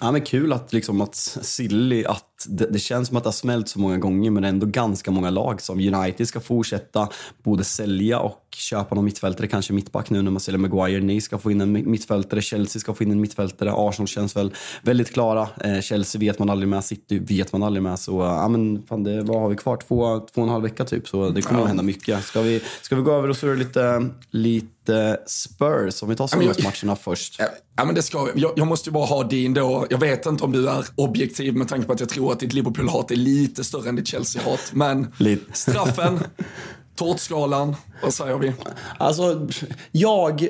Ja, 0.00 0.12
men 0.12 0.20
kul 0.20 0.52
att, 0.52 0.72
liksom, 0.72 1.00
att 1.00 1.14
Silly, 1.14 2.04
att 2.04 2.46
det, 2.48 2.66
det, 2.66 2.78
känns 2.78 3.08
som 3.08 3.16
att 3.16 3.24
det 3.24 3.28
har 3.28 3.32
smält 3.32 3.68
så 3.68 3.78
många 3.78 3.98
gånger 3.98 4.30
men 4.30 4.44
ändå 4.44 4.66
ganska 4.66 5.10
många 5.10 5.30
lag 5.30 5.62
som 5.62 5.94
United 5.94 6.28
ska 6.28 6.40
fortsätta 6.40 7.08
både 7.42 7.64
sälja 7.64 8.18
och 8.20 8.45
köpa 8.56 8.94
någon 8.94 9.04
mittfältare, 9.04 9.46
kanske 9.46 9.72
mittback 9.72 10.10
nu 10.10 10.22
när 10.22 10.30
man 10.30 10.40
säljer 10.40 10.58
Maguire. 10.58 11.00
Ni 11.00 11.20
ska 11.20 11.38
få 11.38 11.50
in 11.50 11.60
en 11.60 11.90
mittfältare, 11.90 12.42
Chelsea 12.42 12.80
ska 12.80 12.94
få 12.94 13.02
in 13.02 13.10
en 13.10 13.20
mittfältare, 13.20 13.72
Arsenal 13.74 14.08
känns 14.08 14.36
väl 14.36 14.54
väldigt 14.82 15.12
klara. 15.12 15.48
Eh, 15.64 15.80
Chelsea 15.80 16.18
vet 16.18 16.38
man 16.38 16.50
aldrig 16.50 16.68
med, 16.68 16.84
City 16.84 17.18
vet 17.18 17.52
man 17.52 17.62
aldrig 17.62 17.82
med. 17.82 17.98
Så 17.98 18.20
ja, 18.20 18.48
men 18.48 18.82
fan, 18.82 19.04
det, 19.04 19.22
vad 19.22 19.40
har 19.40 19.48
vi 19.48 19.56
kvar? 19.56 19.76
Två, 19.76 20.18
två 20.34 20.40
och 20.40 20.46
en 20.46 20.52
halv 20.52 20.62
vecka 20.62 20.84
typ, 20.84 21.08
så 21.08 21.30
det 21.30 21.42
kommer 21.42 21.60
ja. 21.60 21.64
att 21.64 21.68
hända 21.68 21.82
mycket. 21.82 22.24
Ska 22.24 22.42
vi, 22.42 22.62
ska 22.82 22.96
vi 22.96 23.02
gå 23.02 23.12
över 23.12 23.28
och 23.28 23.36
surra 23.36 23.54
lite, 23.54 24.08
lite 24.30 25.20
Spurs, 25.26 26.02
om 26.02 26.08
vi 26.08 26.16
tar 26.16 26.62
matcherna 26.64 26.96
först? 26.96 27.40
Ja, 27.76 27.84
men 27.84 27.94
det 27.94 28.02
ska 28.02 28.24
vi. 28.24 28.40
Jag, 28.40 28.52
jag, 28.56 28.66
måste 28.66 28.90
ju 28.90 28.92
bara 28.92 29.06
ha 29.06 29.24
din 29.24 29.54
då. 29.54 29.86
Jag 29.90 29.98
vet 29.98 30.26
inte 30.26 30.44
om 30.44 30.52
du 30.52 30.68
är 30.68 30.86
objektiv 30.94 31.56
med 31.56 31.68
tanke 31.68 31.86
på 31.86 31.92
att 31.92 32.00
jag 32.00 32.08
tror 32.08 32.32
att 32.32 32.40
ditt 32.40 32.52
Liverpool-hat 32.52 33.10
är 33.10 33.16
lite 33.16 33.64
större 33.64 33.88
än 33.88 33.96
ditt 33.96 34.08
Chelsea-hat. 34.08 34.70
Men 34.72 35.06
straffen, 35.52 36.20
tårtskalan, 36.96 37.76
vad 38.02 38.14
säger 38.14 38.38
vi? 38.38 38.52
Alltså, 38.98 39.48
jag 39.92 40.48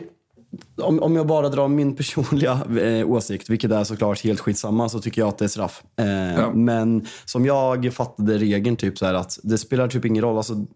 om, 0.77 1.03
om 1.03 1.17
jag 1.17 1.27
bara 1.27 1.49
drar 1.49 1.69
min 1.69 1.97
personliga 1.97 2.61
eh, 2.81 3.11
åsikt, 3.11 3.51
vilket 3.51 3.71
är 3.71 3.85
såklart 3.85 4.25
helt 4.25 4.41
skitsamma, 4.41 4.89
så 4.89 5.01
tycker 5.01 5.23
jag 5.23 5.29
att 5.29 5.39
det 5.39 5.45
är 5.45 5.49
straff. 5.49 5.83
Eh, 5.99 6.07
ja. 6.07 6.51
Men 6.55 7.07
som 7.25 7.47
jag 7.47 7.93
fattade 7.95 8.39
regeln, 8.39 8.77
typ 8.77 8.99
så 8.99 9.07
här, 9.07 9.15
att 9.15 9.39
det 9.43 9.59
spelar 9.59 9.89
typ 9.89 10.05
ingen 10.05 10.25
roll. 10.25 10.37
Alltså, 10.37 10.67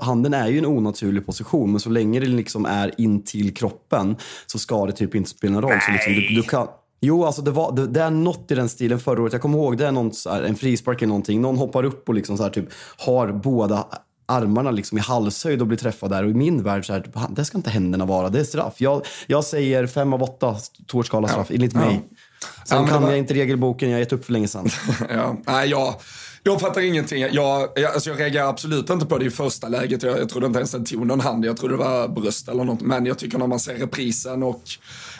handen 0.00 0.34
är 0.34 0.48
ju 0.48 0.58
en 0.58 0.66
onaturlig 0.66 1.26
position, 1.26 1.70
men 1.70 1.80
så 1.80 1.90
länge 1.90 2.20
det 2.20 2.26
liksom 2.26 2.66
är 2.66 3.00
in 3.00 3.24
till 3.24 3.54
kroppen 3.54 4.16
så 4.46 4.58
ska 4.58 4.86
det 4.86 4.92
typ 4.92 5.14
inte 5.14 5.30
spela 5.30 5.52
någon 5.52 5.70
roll. 5.70 5.80
Så 5.86 5.92
liksom, 5.92 6.12
du, 6.12 6.20
du 6.20 6.42
kan, 6.42 6.66
Jo, 7.00 7.24
alltså 7.24 7.42
det, 7.42 7.50
var, 7.50 7.72
det, 7.72 7.86
det, 7.86 8.02
är 8.02 8.10
något 8.10 8.50
i 8.50 8.54
den 8.54 8.68
stilen 8.68 8.98
förra 8.98 9.22
året. 9.22 9.32
Jag 9.32 9.42
kommer 9.42 9.58
ihåg 9.58 9.78
det 9.78 9.86
är 9.86 9.92
någon, 9.92 10.12
här, 10.28 10.42
en 10.42 10.54
frispark 10.54 11.02
eller 11.02 11.08
någonting. 11.08 11.40
Någon 11.40 11.56
hoppar 11.56 11.84
upp 11.84 12.08
och 12.08 12.14
liksom 12.14 12.36
så 12.36 12.42
här, 12.42 12.50
typ, 12.50 12.68
har 12.98 13.32
båda 13.32 13.86
armarna 14.26 14.70
liksom 14.70 14.98
i 14.98 15.00
halshöjd 15.00 15.60
och 15.60 15.66
blir 15.66 15.78
träffad 15.78 16.10
där. 16.10 16.24
Och 16.24 16.30
i 16.30 16.34
min 16.34 16.62
värld 16.62 16.86
så 16.86 16.92
här, 16.92 17.04
det 17.30 17.44
ska 17.44 17.58
inte 17.58 17.70
händerna 17.70 18.04
vara. 18.04 18.28
Det 18.28 18.40
är 18.40 18.44
straff. 18.44 18.74
Jag, 18.76 19.06
jag 19.26 19.44
säger 19.44 19.86
fem 19.86 20.12
av 20.12 20.22
åtta 20.22 20.56
tårtskala 20.86 21.28
straff, 21.28 21.46
ja. 21.50 21.54
enligt 21.54 21.74
mig. 21.74 22.00
Ja. 22.10 22.16
Sen 22.64 22.82
ja, 22.82 22.86
kan 22.86 23.02
var... 23.02 23.10
jag 23.10 23.18
inte 23.18 23.34
regelboken, 23.34 23.88
jag 23.88 23.96
har 23.96 24.00
gett 24.00 24.12
upp 24.12 24.24
för 24.24 24.32
länge 24.32 24.48
sedan. 24.48 24.68
ja. 25.10 25.36
Nej, 25.46 25.68
jag, 25.68 25.94
jag 26.42 26.60
fattar 26.60 26.80
ingenting. 26.80 27.20
Jag, 27.20 27.34
jag, 27.34 27.84
alltså 27.84 28.10
jag 28.10 28.20
reagerar 28.20 28.48
absolut 28.48 28.90
inte 28.90 29.06
på 29.06 29.18
det 29.18 29.24
i 29.24 29.30
första 29.30 29.68
läget. 29.68 30.02
Jag, 30.02 30.18
jag 30.18 30.28
trodde 30.28 30.46
inte 30.46 30.58
ens 30.58 30.70
den 30.70 30.84
tog 30.84 31.06
någon 31.06 31.20
hand. 31.20 31.44
Jag 31.44 31.56
trodde 31.56 31.74
det 31.74 31.78
var 31.78 32.08
bröst 32.08 32.48
eller 32.48 32.64
något. 32.64 32.80
Men 32.80 33.06
jag 33.06 33.18
tycker 33.18 33.38
när 33.38 33.46
man 33.46 33.60
ser 33.60 33.74
reprisen 33.74 34.42
och 34.42 34.62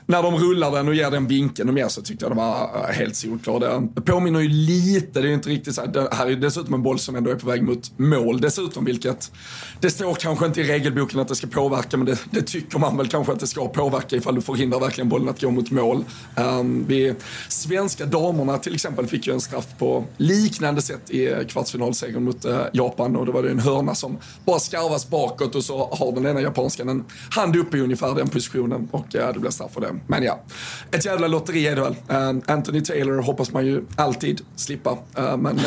när 0.07 0.23
de 0.23 0.37
rullar 0.37 0.71
den 0.71 0.89
och 0.89 0.95
ger 0.95 1.11
den 1.11 1.27
vinkeln 1.27 1.69
och 1.69 1.75
mer 1.75 1.89
så 1.89 2.03
tyckte 2.03 2.25
jag 2.25 2.33
det 2.33 2.37
var 2.37 2.71
eh, 2.75 2.95
helt 2.95 3.17
solklart. 3.17 3.63
Det 3.95 4.01
påminner 4.01 4.41
ju 4.41 4.49
lite, 4.49 5.21
det 5.21 5.27
är 5.27 5.29
ju 5.29 5.35
inte 5.35 5.49
riktigt 5.49 5.75
så 5.75 5.81
här, 5.81 5.89
det 5.89 6.09
här 6.13 6.27
är 6.27 6.31
ju 6.31 6.37
dessutom 6.37 6.75
en 6.75 6.83
boll 6.83 6.99
som 6.99 7.17
ändå 7.17 7.31
är 7.31 7.35
på 7.35 7.47
väg 7.47 7.63
mot 7.63 7.99
mål 7.99 8.41
dessutom, 8.41 8.85
vilket 8.85 9.33
det 9.81 9.91
står 9.91 10.15
kanske 10.15 10.47
inte 10.47 10.61
i 10.61 10.65
regelboken 10.65 11.21
att 11.21 11.29
det 11.29 11.35
ska 11.35 11.47
påverka, 11.47 11.97
men 11.97 12.07
det, 12.07 12.21
det 12.31 12.43
tycker 12.43 12.79
man 12.79 12.97
väl 12.97 13.09
kanske 13.09 13.33
att 13.33 13.41
det 13.41 13.47
ska 13.47 13.69
påverka 13.69 14.17
ifall 14.17 14.35
du 14.35 14.41
förhindrar 14.41 14.81
verkligen 14.81 15.09
bollen 15.09 15.29
att 15.29 15.41
gå 15.41 15.51
mot 15.51 15.71
mål. 15.71 16.05
Um, 16.37 16.85
vi, 16.89 17.15
svenska 17.49 18.07
damerna 18.07 18.59
till 18.59 18.75
exempel 18.75 19.07
fick 19.07 19.27
ju 19.27 19.33
en 19.33 19.41
straff 19.41 19.67
på 19.79 20.05
liknande 20.17 20.83
sätt 20.83 21.11
i 21.11 21.45
kvartsfinalsegern 21.49 22.25
mot 22.25 22.45
uh, 22.45 22.61
Japan 22.73 23.17
och 23.17 23.27
då 23.27 23.33
var 23.33 23.43
det 23.43 23.51
en 23.51 23.59
hörna 23.59 23.95
som 23.95 24.19
bara 24.45 24.59
skarvas 24.59 25.09
bakåt 25.09 25.55
och 25.55 25.65
så 25.65 25.89
har 25.93 26.13
den 26.13 26.27
ena 26.27 26.41
japanskan 26.41 26.89
en 26.89 27.05
hand 27.31 27.57
uppe 27.57 27.77
i 27.77 27.81
ungefär 27.81 28.15
den 28.15 28.29
positionen 28.29 28.89
och 28.93 29.15
uh, 29.15 29.33
det 29.35 29.41
blir 29.41 29.51
straff 29.51 29.73
för 29.73 29.81
det. 29.81 29.96
Men 30.07 30.23
ja, 30.23 30.43
ett 30.91 31.05
jävla 31.05 31.29
lotteri 31.29 31.67
är 31.67 31.77
det 31.77 31.83
väl. 31.83 31.93
Uh, 31.93 32.43
Anthony 32.47 32.81
Taylor 32.81 33.23
hoppas 33.23 33.53
man 33.53 33.67
ju 33.67 33.85
alltid 33.97 34.41
slippa, 34.57 34.91
uh, 34.91 35.37
men 35.37 35.61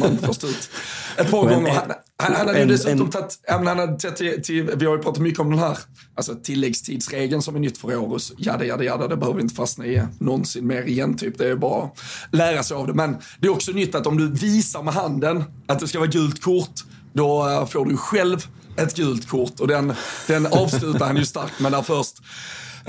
man 0.00 0.18
får 0.18 0.32
stå 0.32 0.46
ut 0.46 0.70
ett 1.16 1.30
par 1.30 1.42
gånger. 1.42 1.70
Han, 1.70 1.92
han, 2.22 2.34
han 2.34 2.46
hade 2.46 2.60
ju 2.60 2.66
dessutom 2.66 3.10
tagit, 3.10 3.38
han 3.48 3.66
hade 3.66 3.98
tagit 3.98 4.16
till, 4.16 4.42
till, 4.42 4.70
vi 4.76 4.86
har 4.86 4.96
ju 4.96 5.02
pratat 5.02 5.22
mycket 5.22 5.40
om 5.40 5.50
den 5.50 5.58
här 5.58 5.78
alltså, 6.14 6.34
tilläggstidsregeln 6.34 7.42
som 7.42 7.56
är 7.56 7.60
nytt 7.60 7.78
för 7.78 7.96
år 7.96 8.12
och 8.12 8.20
jada, 8.38 8.64
jada, 8.64 8.84
jada, 8.84 9.08
det 9.08 9.16
behöver 9.16 9.36
vi 9.36 9.42
inte 9.42 9.54
fastna 9.54 9.86
i 9.86 10.02
någonsin 10.18 10.66
mer 10.66 10.82
igen 10.82 11.16
typ. 11.16 11.38
Det 11.38 11.48
är 11.48 11.56
bara 11.56 11.84
att 11.84 11.98
lära 12.32 12.62
sig 12.62 12.76
av 12.76 12.86
det. 12.86 12.94
Men 12.94 13.16
det 13.40 13.46
är 13.46 13.52
också 13.52 13.72
nytt 13.72 13.94
att 13.94 14.06
om 14.06 14.16
du 14.16 14.30
visar 14.30 14.82
med 14.82 14.94
handen 14.94 15.44
att 15.66 15.78
det 15.80 15.88
ska 15.88 15.98
vara 15.98 16.10
gult 16.10 16.42
kort, 16.42 16.80
då 17.12 17.66
får 17.70 17.86
du 17.86 17.96
själv 17.96 18.46
ett 18.76 18.96
gult 18.96 19.28
kort 19.28 19.60
och 19.60 19.68
den, 19.68 19.92
den 20.26 20.46
avslutar 20.46 21.06
han 21.06 21.16
ju 21.16 21.24
starkt 21.24 21.60
med 21.60 21.72
där 21.72 21.82
först 21.82 22.22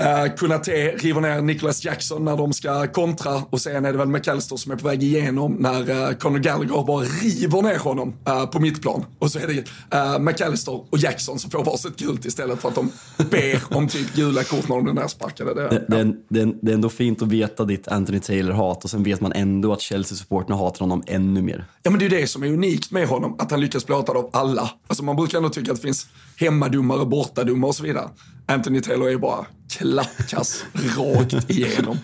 Uh, 0.00 0.34
Kunate 0.36 0.70
river 0.96 1.20
ner 1.20 1.42
Nicholas 1.42 1.84
Jackson 1.84 2.24
när 2.24 2.36
de 2.36 2.52
ska 2.52 2.86
kontra 2.86 3.42
och 3.50 3.60
sen 3.60 3.84
är 3.84 3.92
det 3.92 3.98
väl 3.98 4.08
McAllister 4.08 4.56
som 4.56 4.72
är 4.72 4.76
på 4.76 4.88
väg 4.88 5.02
igenom 5.02 5.52
när 5.52 5.90
uh, 5.90 6.16
Conor 6.16 6.38
Gallagher 6.38 6.84
bara 6.84 7.04
river 7.04 7.62
ner 7.62 7.78
honom 7.78 8.14
uh, 8.28 8.46
på 8.46 8.60
mittplan. 8.60 9.04
Och 9.18 9.30
så 9.30 9.38
är 9.38 9.46
det 9.46 9.64
uh, 9.96 10.18
McAllister 10.18 10.72
och 10.90 10.98
Jackson 10.98 11.38
som 11.38 11.50
får 11.50 11.64
varsitt 11.64 11.96
gult 11.96 12.24
istället 12.24 12.60
för 12.60 12.68
att 12.68 12.74
de 12.74 12.90
ber 13.30 13.76
om 13.76 13.88
typ 13.88 14.14
gula 14.14 14.44
kort 14.44 14.68
när 14.68 14.76
de 14.76 14.84
blir 14.84 14.94
nersparkade. 14.94 15.54
Det, 15.54 15.68
det, 15.68 15.84
ja. 15.88 16.04
det, 16.04 16.14
det, 16.28 16.54
det 16.62 16.70
är 16.70 16.74
ändå 16.74 16.88
fint 16.88 17.22
att 17.22 17.28
veta 17.28 17.64
ditt 17.64 17.88
Anthony 17.88 18.18
Taylor-hat 18.18 18.84
och 18.84 18.90
sen 18.90 19.02
vet 19.02 19.20
man 19.20 19.32
ändå 19.32 19.72
att 19.72 19.80
Chelsea-supporterna 19.80 20.56
hatar 20.56 20.80
honom 20.80 21.02
ännu 21.06 21.42
mer. 21.42 21.64
Ja 21.82 21.90
men 21.90 21.98
det 21.98 22.06
är 22.06 22.10
ju 22.10 22.20
det 22.20 22.26
som 22.26 22.42
är 22.42 22.46
unikt 22.46 22.90
med 22.90 23.08
honom, 23.08 23.36
att 23.38 23.50
han 23.50 23.60
lyckas 23.60 23.86
bli 23.86 23.94
hatad 23.94 24.16
av 24.16 24.30
alla. 24.32 24.70
Alltså 24.86 25.04
man 25.04 25.16
brukar 25.16 25.38
ändå 25.38 25.50
tycka 25.50 25.72
att 25.72 25.76
det 25.76 25.82
finns 25.82 26.06
hemmadomare, 26.36 27.06
bortadomare 27.06 27.68
och 27.68 27.74
så 27.74 27.82
vidare. 27.82 28.08
Anthony 28.46 28.80
Taylor 28.80 29.06
är 29.06 29.10
ju 29.10 29.18
bara 29.18 29.46
klappkass 29.70 30.64
rakt 30.96 31.50
igenom. 31.50 31.98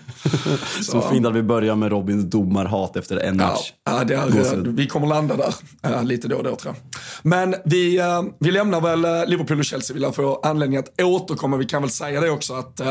Så, 0.77 0.83
så 0.83 1.01
fint 1.01 1.25
att 1.25 1.35
vi 1.35 1.43
börjar 1.43 1.75
med 1.75 1.91
Robins 1.91 2.25
domarhat 2.25 2.95
efter 2.95 3.17
en 3.17 3.37
match. 3.37 3.73
Ja, 3.85 4.03
det 4.03 4.15
är, 4.15 4.55
vi 4.71 4.87
kommer 4.87 5.07
landa 5.07 5.35
där 5.37 5.53
äh, 5.83 6.03
lite 6.03 6.27
då 6.27 6.35
och 6.35 6.43
då 6.43 6.55
tror 6.55 6.75
jag. 6.75 7.01
Men 7.23 7.55
vi, 7.65 7.99
äh, 7.99 8.23
vi 8.39 8.51
lämnar 8.51 8.81
väl 8.81 9.05
äh, 9.05 9.25
Liverpool 9.27 9.59
och 9.59 9.65
Chelsea. 9.65 9.93
Vi 9.93 9.99
lär 9.99 10.11
få 10.11 10.39
anledning 10.43 10.79
att 10.79 11.01
återkomma. 11.01 11.57
Vi 11.57 11.65
kan 11.65 11.81
väl 11.81 11.91
säga 11.91 12.21
det 12.21 12.29
också 12.29 12.53
att 12.53 12.81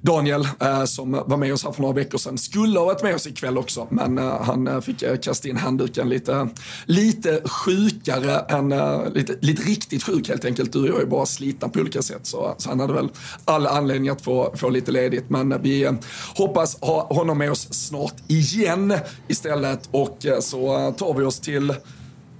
Daniel, 0.00 0.48
som 0.86 1.12
var 1.26 1.36
med 1.36 1.52
oss 1.52 1.64
här 1.64 1.72
för 1.72 1.82
några 1.82 1.94
veckor 1.94 2.18
sedan, 2.18 2.38
skulle 2.38 2.78
ha 2.78 2.86
varit 2.86 3.02
med 3.02 3.14
oss 3.14 3.26
ikväll 3.26 3.58
också. 3.58 3.86
Men 3.90 4.18
han 4.18 4.82
fick 4.82 5.22
kasta 5.22 5.48
in 5.48 5.56
handduken 5.56 6.08
lite, 6.08 6.48
lite 6.84 7.40
sjukare 7.44 8.38
än, 8.38 8.74
lite, 9.12 9.36
lite 9.40 9.62
riktigt 9.62 10.02
sjuk 10.02 10.28
helt 10.28 10.44
enkelt. 10.44 10.72
Du 10.72 10.82
och 10.82 10.88
jag 10.88 11.02
är 11.02 11.06
bara 11.06 11.26
slitna 11.26 11.68
på 11.68 11.80
olika 11.80 12.02
sätt. 12.02 12.26
Så, 12.26 12.54
så 12.58 12.68
han 12.68 12.80
hade 12.80 12.92
väl 12.92 13.08
all 13.44 13.66
anledning 13.66 13.95
att 14.10 14.22
få, 14.22 14.52
få 14.56 14.68
lite 14.68 14.92
ledigt. 14.92 15.24
Men 15.30 15.62
vi 15.62 15.84
eh, 15.84 15.92
hoppas 16.36 16.80
ha 16.80 17.06
honom 17.14 17.38
med 17.38 17.50
oss 17.50 17.68
snart 17.74 18.14
igen 18.28 18.94
istället. 19.28 19.88
Och 19.90 20.26
eh, 20.26 20.40
så 20.40 20.78
eh, 20.78 20.94
tar 20.94 21.14
vi 21.14 21.24
oss 21.24 21.40
till 21.40 21.74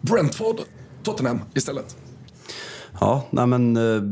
Brentford, 0.01 0.61
Tottenham 1.03 1.40
istället. 1.55 2.06
Ja, 3.01 3.23
nej 3.31 3.47
men 3.47 3.77
eh, 3.77 4.03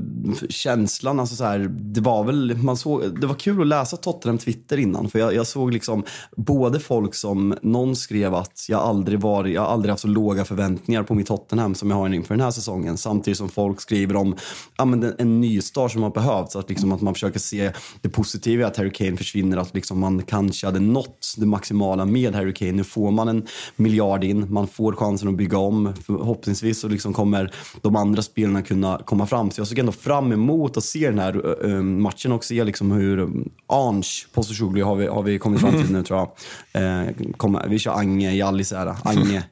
känslan, 0.48 1.20
alltså 1.20 1.36
så 1.36 1.44
här, 1.44 1.58
det 1.68 2.00
var 2.00 2.24
väl, 2.24 2.56
man 2.56 2.76
såg, 2.76 3.20
det 3.20 3.26
var 3.26 3.34
kul 3.34 3.60
att 3.60 3.66
läsa 3.66 3.96
Tottenham 3.96 4.38
Twitter 4.38 4.76
innan. 4.76 5.10
För 5.10 5.18
jag, 5.18 5.34
jag, 5.34 5.46
såg 5.46 5.72
liksom 5.72 6.04
både 6.36 6.80
folk 6.80 7.14
som, 7.14 7.54
någon 7.62 7.96
skrev 7.96 8.34
att 8.34 8.66
jag 8.68 8.80
aldrig 8.80 9.20
var, 9.20 9.44
jag 9.44 9.64
aldrig 9.64 9.90
haft 9.90 10.02
så 10.02 10.08
låga 10.08 10.44
förväntningar 10.44 11.02
på 11.02 11.14
mitt 11.14 11.26
Tottenham 11.26 11.74
som 11.74 11.90
jag 11.90 11.96
har 11.96 12.14
inför 12.14 12.34
den 12.34 12.44
här 12.44 12.50
säsongen. 12.50 12.96
Samtidigt 12.96 13.38
som 13.38 13.48
folk 13.48 13.80
skriver 13.80 14.16
om 14.16 14.36
ja, 14.76 14.84
men 14.84 15.02
en, 15.02 15.14
en 15.18 15.40
nystart 15.40 15.92
som 15.92 16.02
har 16.02 16.10
behövts. 16.10 16.56
Att, 16.56 16.68
liksom, 16.68 16.92
att 16.92 17.00
man 17.00 17.14
försöker 17.14 17.38
se 17.38 17.72
det 18.00 18.08
positiva 18.08 18.62
i 18.62 18.64
att 18.64 18.76
Harry 18.76 18.90
Kane 18.90 19.16
försvinner. 19.16 19.56
Att 19.56 19.74
liksom 19.74 20.00
man 20.00 20.22
kanske 20.22 20.66
hade 20.66 20.80
nått 20.80 21.34
det 21.36 21.46
maximala 21.46 22.04
med 22.04 22.34
Harry 22.34 22.54
Kane. 22.54 22.72
Nu 22.72 22.84
får 22.84 23.10
man 23.10 23.28
en 23.28 23.46
miljard 23.76 24.24
in, 24.24 24.52
man 24.52 24.68
får 24.68 24.92
chansen 24.92 25.28
att 25.28 25.36
bygga 25.36 25.58
om. 25.58 25.92
Förhoppningsvis 26.06 26.80
så 26.80 26.88
liksom 26.88 27.12
kommer 27.12 27.54
de 27.82 27.96
andra 27.96 28.22
spelarna 28.22 28.62
kunna 28.62 28.73
kunna 28.74 29.00
komma 29.04 29.26
fram. 29.26 29.50
Så 29.50 29.60
jag 29.60 29.68
såg 29.68 29.78
ändå 29.78 29.92
fram 29.92 30.32
emot 30.32 30.76
att 30.76 30.84
se 30.84 31.10
den 31.10 31.18
här 31.18 31.64
uh, 31.66 31.82
matchen 31.82 32.32
och 32.32 32.44
se 32.44 32.64
liksom 32.64 32.92
hur 32.92 33.18
um, 33.18 33.48
Ange 33.66 34.26
Postosoglu 34.32 34.82
har 34.82 34.96
vi, 34.96 35.06
har 35.06 35.22
vi 35.22 35.38
kommit 35.38 35.60
fram 35.60 35.82
till 35.82 35.92
nu 35.92 36.02
tror 36.02 36.28
jag. 36.72 36.82
Uh, 36.82 37.32
kom, 37.36 37.60
vi 37.68 37.78
kör 37.78 37.92
Ange, 37.92 38.30
Jallis 38.30 38.72
här. 38.72 38.94
Ange. 39.02 39.44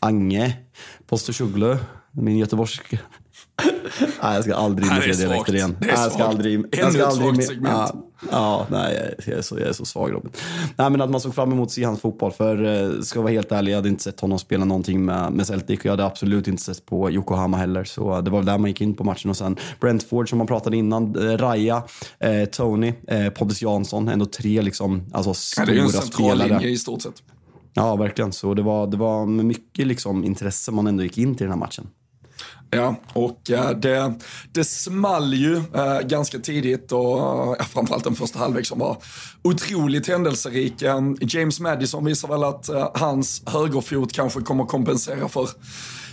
Ange 0.00 0.56
Postosoglu. 1.06 1.76
Min 2.12 2.38
göteborgska 2.38 2.98
nej, 4.22 4.34
jag 4.34 4.44
ska 4.44 4.54
aldrig 4.54 4.88
imitera 4.88 5.12
dialekter 5.12 5.54
igen. 5.54 5.76
Det 5.80 5.86
är 5.86 5.92
nej, 5.92 6.02
jag 6.02 6.12
ska 6.12 6.24
aldrig, 6.24 6.64
jag 6.72 6.92
ska 6.92 7.06
aldrig, 7.06 7.38
ett 7.38 7.46
segment. 7.46 7.90
Ja, 7.94 8.09
ja, 8.30 8.66
nej, 8.70 9.14
jag 9.26 9.38
är, 9.38 9.42
så, 9.42 9.58
jag 9.58 9.68
är 9.68 9.72
så 9.72 9.84
svag 9.84 10.12
Robin. 10.12 10.32
Nej, 10.76 10.90
men 10.90 11.00
att 11.00 11.10
man 11.10 11.20
såg 11.20 11.34
fram 11.34 11.52
emot 11.52 11.66
att 11.66 11.72
se 11.72 11.84
hans 11.84 12.00
fotboll. 12.00 12.32
För 12.32 12.64
uh, 12.64 13.00
ska 13.00 13.18
jag 13.18 13.22
vara 13.22 13.32
helt 13.32 13.52
ärlig, 13.52 13.72
jag 13.72 13.78
hade 13.78 13.88
inte 13.88 14.02
sett 14.02 14.20
honom 14.20 14.38
spela 14.38 14.64
någonting 14.64 15.04
med, 15.04 15.32
med 15.32 15.46
Celtic. 15.46 15.78
Och 15.78 15.86
jag 15.86 15.92
hade 15.92 16.04
absolut 16.04 16.48
inte 16.48 16.62
sett 16.62 16.86
på 16.86 17.10
Yokohama 17.10 17.56
heller. 17.56 17.84
Så 17.84 18.20
det 18.20 18.30
var 18.30 18.42
där 18.42 18.58
man 18.58 18.70
gick 18.70 18.80
in 18.80 18.94
på 18.94 19.04
matchen. 19.04 19.30
Och 19.30 19.36
sen 19.36 19.56
Brentford 19.80 20.28
som 20.28 20.38
man 20.38 20.46
pratade 20.46 20.76
innan, 20.76 21.16
uh, 21.16 21.38
Raja, 21.38 21.82
uh, 22.24 22.44
Tony, 22.44 22.92
uh, 23.12 23.28
Pontus 23.28 23.62
Jansson. 23.62 24.08
Ändå 24.08 24.26
tre 24.26 24.62
liksom, 24.62 25.02
alltså, 25.12 25.34
stora 25.34 25.66
spelare. 25.66 25.76
det 25.76 25.80
är 25.80 25.84
en 25.84 26.02
central 26.02 26.38
linje 26.38 26.68
i 26.68 26.78
stort 26.78 27.02
sett. 27.02 27.22
Ja, 27.74 27.96
verkligen. 27.96 28.32
Så 28.32 28.54
det 28.54 28.62
var, 28.62 28.86
det 28.86 28.96
var 28.96 29.26
med 29.26 29.44
mycket 29.44 29.86
liksom, 29.86 30.24
intresse 30.24 30.72
man 30.72 30.86
ändå 30.86 31.02
gick 31.02 31.18
in 31.18 31.34
till 31.34 31.44
den 31.44 31.52
här 31.52 31.58
matchen. 31.58 31.86
Ja, 32.70 32.96
och 33.12 33.50
eh, 33.50 33.70
det, 33.70 34.14
det 34.52 34.64
small 34.64 35.34
ju 35.34 35.56
eh, 35.56 36.00
ganska 36.00 36.38
tidigt 36.38 36.92
och 36.92 37.56
framförallt 37.60 38.04
den 38.04 38.14
första 38.14 38.38
halvlek 38.38 38.66
som 38.66 38.78
var 38.78 38.96
otroligt 39.42 40.08
händelserik. 40.08 40.82
Eh, 40.82 41.00
James 41.20 41.60
Madison 41.60 42.04
visar 42.04 42.28
väl 42.28 42.44
att 42.44 42.70
hans 42.94 43.42
högerfot 43.46 44.12
kanske 44.12 44.40
kommer 44.40 44.64
kompensera 44.64 45.28
för 45.28 45.48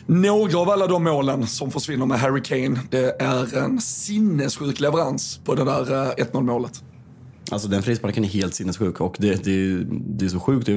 några 0.05 0.59
av 0.59 0.69
alla 0.69 0.87
de 0.87 1.03
målen 1.03 1.47
som 1.47 1.71
försvinner 1.71 2.05
med 2.05 2.19
Harry 2.19 2.41
Kane. 2.43 2.79
Det 2.89 3.21
är 3.21 3.57
en 3.57 3.81
sinnessjuk 3.81 4.79
leverans 4.79 5.39
på 5.45 5.55
det 5.55 5.63
där 5.63 5.85
1-0 6.15 6.41
målet. 6.41 6.83
Alltså 7.51 7.67
den 7.67 7.83
frisparken 7.83 8.23
är 8.23 8.29
helt 8.29 8.55
sinnessjuk 8.55 9.01
och 9.01 9.15
det, 9.19 9.43
det, 9.43 9.83
det 9.89 10.25
är 10.25 10.29
så 10.29 10.39
sjukt 10.39 10.69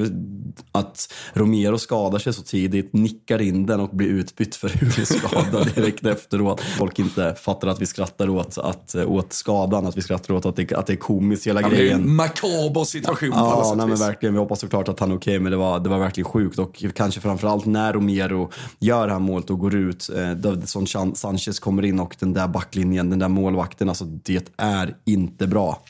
att 0.71 1.13
Romero 1.33 1.77
skadar 1.77 2.19
sig 2.19 2.33
så 2.33 2.41
tidigt, 2.41 2.93
nickar 2.93 3.41
in 3.41 3.65
den 3.65 3.79
och 3.79 3.89
blir 3.89 4.07
utbytt 4.07 4.55
för 4.55 4.69
huvudskada 4.69 5.63
direkt 5.75 6.05
efteråt. 6.05 6.61
Folk 6.61 6.99
inte 6.99 7.35
fattar 7.35 7.67
att 7.67 7.81
vi 7.81 7.85
skrattar 7.85 8.29
åt, 8.29 8.57
att, 8.57 8.95
åt 8.95 9.33
skadan, 9.33 9.87
att 9.87 9.97
vi 9.97 10.01
skrattar 10.01 10.33
åt 10.33 10.45
att 10.45 10.55
det, 10.55 10.73
att 10.73 10.87
det 10.87 10.93
är 10.93 10.97
komiskt 10.97 11.47
hela 11.47 11.61
ja, 11.61 11.69
grejen. 11.69 11.87
Det 11.87 11.93
är 11.93 12.09
en 12.09 12.15
makaber 12.15 12.83
situation 12.83 13.29
ja, 13.31 13.35
på 13.35 13.51
alla 13.51 13.63
sätt 13.63 13.77
nej, 13.77 13.87
men 13.87 13.97
verkligen. 13.97 14.33
Vi 14.33 14.39
hoppas 14.39 14.59
såklart 14.59 14.87
att 14.87 14.99
han 14.99 15.11
är 15.11 15.15
okej, 15.15 15.31
okay, 15.31 15.39
men 15.39 15.51
det 15.51 15.57
var, 15.57 15.79
det 15.79 15.89
var 15.89 15.99
verkligen 15.99 16.29
sjukt 16.29 16.59
och 16.59 16.83
kanske 16.95 17.21
framförallt 17.21 17.65
när 17.65 17.93
Romero 17.93 18.51
gör 18.79 19.07
det 19.07 19.13
här 19.13 19.19
målet 19.19 19.49
och 19.49 19.59
går 19.59 19.75
ut, 19.75 20.09
eh, 20.09 20.61
som 20.65 20.87
Sanchez 21.15 21.59
kommer 21.59 21.85
in 21.85 21.99
och 21.99 22.15
den 22.19 22.33
där 22.33 22.47
backlinjen, 22.47 23.09
den 23.09 23.19
där 23.19 23.27
målvakten, 23.27 23.89
alltså 23.89 24.05
det 24.05 24.53
är 24.57 24.95
inte 25.05 25.47
bra. 25.47 25.81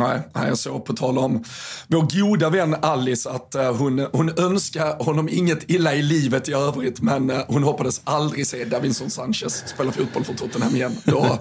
Nej, 0.00 0.48
jag 0.48 0.58
såg 0.58 0.84
på 0.84 0.92
tal 0.92 1.18
om 1.18 1.44
vår 1.88 2.20
goda 2.20 2.50
vän 2.50 2.76
Alice 2.82 3.30
att 3.30 3.54
eh, 3.54 3.76
hon, 3.76 4.06
hon 4.12 4.38
önskar 4.38 5.04
honom 5.04 5.28
inget 5.28 5.70
illa 5.70 5.94
i 5.94 6.02
livet 6.02 6.48
i 6.48 6.52
övrigt 6.52 7.00
men 7.00 7.30
eh, 7.30 7.40
hon 7.48 7.62
hoppades 7.62 8.00
aldrig 8.04 8.46
se 8.46 8.64
Davinson 8.64 9.10
Sanchez 9.10 9.64
spela 9.66 9.92
fotboll 9.92 10.24
för 10.24 10.34
Tottenham 10.34 10.76
igen. 10.76 10.96
Då, 11.04 11.38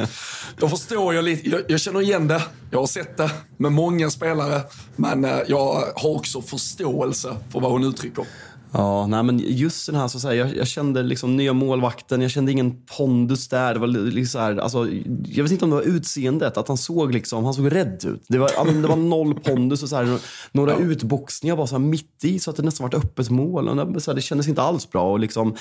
då 0.58 0.70
förstår 0.70 1.16
jag 1.16 1.26
lite, 1.26 1.50
jag, 1.50 1.62
jag, 1.68 1.80
känner 1.80 2.02
igen 2.02 2.28
det, 2.28 2.44
jag 2.72 2.80
har 2.80 2.88
sett 2.88 3.18
det 3.18 3.32
med 3.58 3.72
många 3.72 4.10
spelare 4.10 4.62
men 4.96 5.26
eh, 5.26 5.40
jag 5.48 5.84
har 5.96 6.16
också 6.16 6.42
förståelse 6.42 7.36
för 7.52 7.60
vad 7.60 7.72
hon 7.72 7.84
uttrycker. 7.84 8.26
Ja, 8.72 9.08
nej 9.08 9.24
men 9.24 9.40
just 9.40 9.86
den 9.86 9.96
här, 9.96 10.08
så, 10.08 10.28
här, 10.28 10.36
jag, 10.36 10.58
jag, 10.58 10.68
kände 10.68 11.04
liksom 11.04 11.38
nya 11.38 11.54
målvakten, 11.54 12.22
jag 12.22 12.32
kände 12.32 12.52
ingen 12.52 12.86
pondus 12.98 13.48
där. 13.48 13.74
Det 13.74 13.80
var 13.80 13.88
liksom 13.88 14.42
här, 14.42 14.58
alltså, 14.58 14.88
jag 15.26 15.44
vet 15.44 15.52
inte 15.52 15.66
om 15.66 15.72
det 15.72 15.76
var 15.78 15.84
utseendet, 15.84 16.58
att 16.58 16.68
han 16.68 16.78
såg 16.78 17.14
liksom, 17.14 17.46
han 17.46 17.54
såg 17.54 17.76
rädd 17.76 18.06
ut. 18.06 18.24
Det 18.28 18.38
var, 18.38 18.82
det 18.82 18.88
var 18.88 18.96
noll 18.96 19.40
pondus 19.40 19.84
och 19.84 19.90
så 19.90 19.96
här, 19.96 20.20
några 20.52 20.72
ja. 20.72 20.80
utboxningar 20.80 21.56
bara 21.56 21.68
så 21.68 21.80
mitt 21.80 22.24
i 22.24 22.40
så 22.40 22.50
att 22.50 22.58
det 22.58 22.64
nästan 22.64 22.90
var 22.90 22.98
ett 22.98 23.06
öppet 23.06 23.30
mål. 23.30 23.68
Och 23.68 23.94
det, 23.94 24.02
så 24.02 24.12
här, 24.12 24.16
det 24.16 24.22
kändes 24.22 24.48
inte 24.48 24.62
alls 24.62 24.90
bra. 24.90 25.12
Och 25.12 25.20
liksom, 25.20 25.56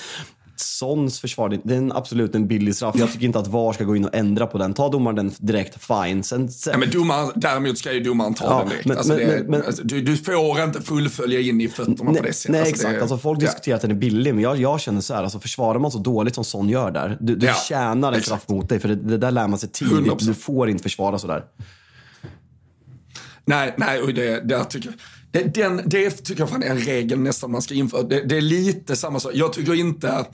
Sons 0.61 1.20
försvar, 1.20 1.61
det 1.64 1.74
är 1.74 1.78
en, 1.78 1.92
absolut 1.92 2.34
en 2.34 2.48
billig 2.48 2.74
straff. 2.76 2.94
Jag 2.98 3.12
tycker 3.12 3.26
inte 3.26 3.38
att 3.38 3.46
VAR 3.46 3.72
ska 3.72 3.84
gå 3.84 3.96
in 3.96 4.04
och 4.04 4.14
ändra 4.14 4.46
på 4.46 4.59
den. 4.59 4.74
Ta 4.74 4.88
domaren 4.88 5.16
den 5.16 5.32
direkt, 5.38 5.84
fine. 5.84 6.22
Sen, 6.22 6.48
sen... 6.48 6.72
Ja, 6.72 6.78
men 6.78 6.90
domaren, 6.90 7.32
däremot 7.34 7.78
ska 7.78 7.92
ju 7.92 8.00
domaren 8.00 8.34
ta 8.34 8.44
ja, 8.44 8.59
den 8.59 8.68
direkt. 8.68 8.86
Men, 8.86 8.96
alltså, 8.96 9.12
men, 9.12 9.28
det, 9.28 9.44
men, 9.48 9.62
alltså, 9.62 9.82
du, 9.82 10.00
du, 10.00 10.16
får 10.16 10.62
inte 10.62 10.82
fullfölja 10.82 11.40
in 11.40 11.61
i 11.61 11.68
fötterna 11.68 12.11
nej, 12.11 12.20
på 12.20 12.26
det 12.26 12.32
sättet. 12.32 12.52
Nej, 12.52 12.61
alltså, 12.61 12.74
exakt. 12.74 12.94
Det, 12.94 13.00
alltså, 13.00 13.18
folk 13.18 13.42
ja. 13.42 13.46
diskuterar 13.46 13.76
att 13.76 13.82
den 13.82 13.90
är 13.90 13.94
billig, 13.94 14.34
men 14.34 14.42
jag, 14.42 14.56
jag 14.56 14.80
känner 14.80 15.00
så 15.00 15.14
här, 15.14 15.22
alltså, 15.22 15.40
försvarar 15.40 15.78
man 15.78 15.90
så 15.90 15.98
dåligt 15.98 16.34
som 16.34 16.44
Son 16.44 16.68
gör 16.68 16.90
där, 16.90 17.16
du, 17.20 17.36
du 17.36 17.46
ja, 17.46 17.54
tjänar 17.68 18.12
en 18.12 18.22
straff 18.22 18.48
mot 18.48 18.68
dig. 18.68 18.80
För 18.80 18.88
det, 18.88 18.94
det, 18.94 19.18
där 19.18 19.30
lär 19.30 19.48
man 19.48 19.59
sig 19.59 19.68
tidigt. 19.68 19.94
100%. 19.94 20.26
Du 20.26 20.34
får 20.34 20.70
inte 20.70 20.82
försvara 20.82 21.18
sådär. 21.18 21.44
Nej, 23.44 23.74
nej, 23.76 24.00
och 24.00 24.14
det, 24.14 24.48
det 24.48 24.64
tycker 24.64 24.88
jag. 24.88 24.98
Det, 25.31 25.55
den, 25.55 25.83
det 25.87 26.11
tycker 26.11 26.43
jag 26.43 26.51
fan 26.51 26.62
är 26.62 26.70
en 26.70 26.79
regel 26.79 27.18
nästan 27.18 27.51
man 27.51 27.62
ska 27.62 27.74
införa. 27.74 28.03
Det, 28.03 28.20
det 28.20 28.37
är 28.37 28.41
lite 28.41 28.97
samma 28.97 29.20
sak. 29.20 29.33
Jag 29.35 29.53
tycker 29.53 29.74
inte 29.74 30.24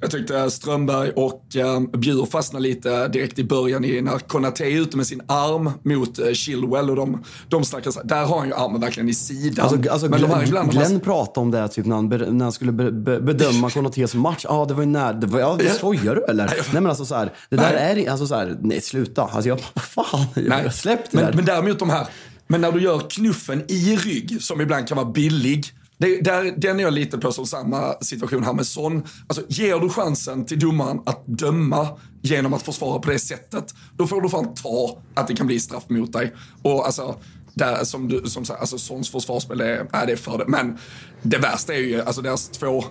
jag 0.00 0.10
tyckte 0.10 0.50
Strömberg 0.50 1.10
och 1.10 1.56
eh, 1.56 1.80
Bjur 1.80 2.26
fastnade 2.26 2.62
lite 2.62 3.08
direkt 3.08 3.38
i 3.38 3.44
början 3.44 3.84
i 3.84 4.00
när 4.00 4.18
Konate 4.18 4.64
är 4.64 4.80
ute 4.80 4.96
med 4.96 5.06
sin 5.06 5.22
arm 5.26 5.70
mot 5.82 6.18
eh, 6.18 6.32
Chilwell 6.32 6.90
och 6.90 6.96
de, 6.96 7.24
de 7.48 7.64
snackar 7.64 7.90
så 7.90 8.02
Där 8.02 8.24
har 8.24 8.38
han 8.38 8.48
ju 8.48 8.54
armen 8.54 8.80
verkligen 8.80 9.08
i 9.08 9.14
sidan. 9.14 9.68
Alltså, 9.68 9.90
alltså 9.90 10.08
men 10.08 10.18
Glenn, 10.18 10.30
de 10.30 10.44
ibland, 10.44 10.70
Glenn 10.70 10.92
man... 10.92 11.00
pratade 11.00 11.40
om 11.40 11.50
det 11.50 11.68
typ 11.68 11.86
när 11.86 11.96
han, 11.96 12.08
när 12.08 12.44
han 12.44 12.52
skulle 12.52 12.72
be, 12.72 12.92
be, 12.92 13.20
bedöma 13.20 13.70
Konates 13.74 14.14
match. 14.14 14.44
Ja, 14.44 14.50
ah, 14.50 14.64
det 14.64 14.74
var 14.74 14.82
ju 14.82 14.88
när. 14.88 15.14
Det 15.14 15.26
var, 15.26 15.40
ja, 15.40 15.56
det 15.58 15.70
skojar 15.70 16.14
du 16.14 16.24
eller? 16.24 16.46
Nej, 16.46 16.56
men 16.72 16.86
alltså 16.86 17.04
så 17.04 17.14
här, 17.14 17.32
det 17.48 17.56
där 17.56 17.72
nej. 17.74 18.04
är 18.04 18.10
alltså 18.10 18.26
så 18.26 18.34
här, 18.34 18.58
nej 18.60 18.80
sluta. 18.80 19.22
Alltså 19.22 19.48
jag, 19.48 19.60
fan, 19.60 20.26
nej. 20.34 20.72
släpp 20.72 21.10
det 21.10 21.16
men, 21.16 21.24
där. 21.24 21.32
Men 21.32 21.44
däremot 21.44 21.78
de 21.78 21.90
här, 21.90 22.06
men 22.50 22.60
när 22.60 22.72
du 22.72 22.82
gör 22.82 23.10
knuffen 23.10 23.64
i 23.68 23.96
rygg, 23.96 24.42
som 24.42 24.60
ibland 24.60 24.88
kan 24.88 24.96
vara 24.96 25.10
billig, 25.10 25.66
det, 25.98 26.20
där, 26.20 26.54
den 26.56 26.80
är 26.80 26.84
jag 26.84 26.92
lite 26.92 27.18
på 27.18 27.32
som 27.32 27.46
samma 27.46 27.94
situation 28.00 28.44
här 28.44 28.52
med 28.52 28.66
Son. 28.66 29.02
Alltså, 29.26 29.44
ger 29.48 29.78
du 29.78 29.88
chansen 29.88 30.46
till 30.46 30.58
domaren 30.58 31.00
att 31.06 31.26
döma 31.26 31.88
genom 32.22 32.54
att 32.54 32.62
försvara 32.62 32.98
på 32.98 33.10
det 33.10 33.18
sättet, 33.18 33.74
då 33.96 34.06
får 34.06 34.20
du 34.20 34.28
fan 34.28 34.54
ta 34.54 34.98
att 35.14 35.28
det 35.28 35.36
kan 35.36 35.46
bli 35.46 35.60
straff 35.60 35.84
mot 35.88 36.12
dig. 36.12 36.34
Och 36.62 36.86
alltså, 36.86 37.16
där, 37.54 37.84
som 37.84 38.08
du 38.08 38.22
som 38.26 38.44
alltså 38.60 38.78
Sons 38.78 39.10
försvarsspel 39.10 39.60
är, 39.60 39.86
är 39.92 40.06
det 40.06 40.16
för 40.16 40.38
det. 40.38 40.44
Men 40.48 40.78
det 41.22 41.38
värsta 41.38 41.74
är 41.74 41.78
ju 41.78 42.02
alltså 42.02 42.22
deras 42.22 42.50
2-1 42.60 42.84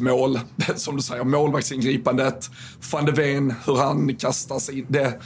mål. 0.00 0.40
Som 0.76 0.96
du 0.96 1.02
säger, 1.02 1.24
målvaktsingripandet. 1.24 2.50
Van 2.92 3.04
de 3.04 3.12
Ven, 3.12 3.54
hur 3.66 3.76
han 3.76 4.16
kastar 4.16 4.58
sig. 4.58 4.84
Det, 4.88 5.20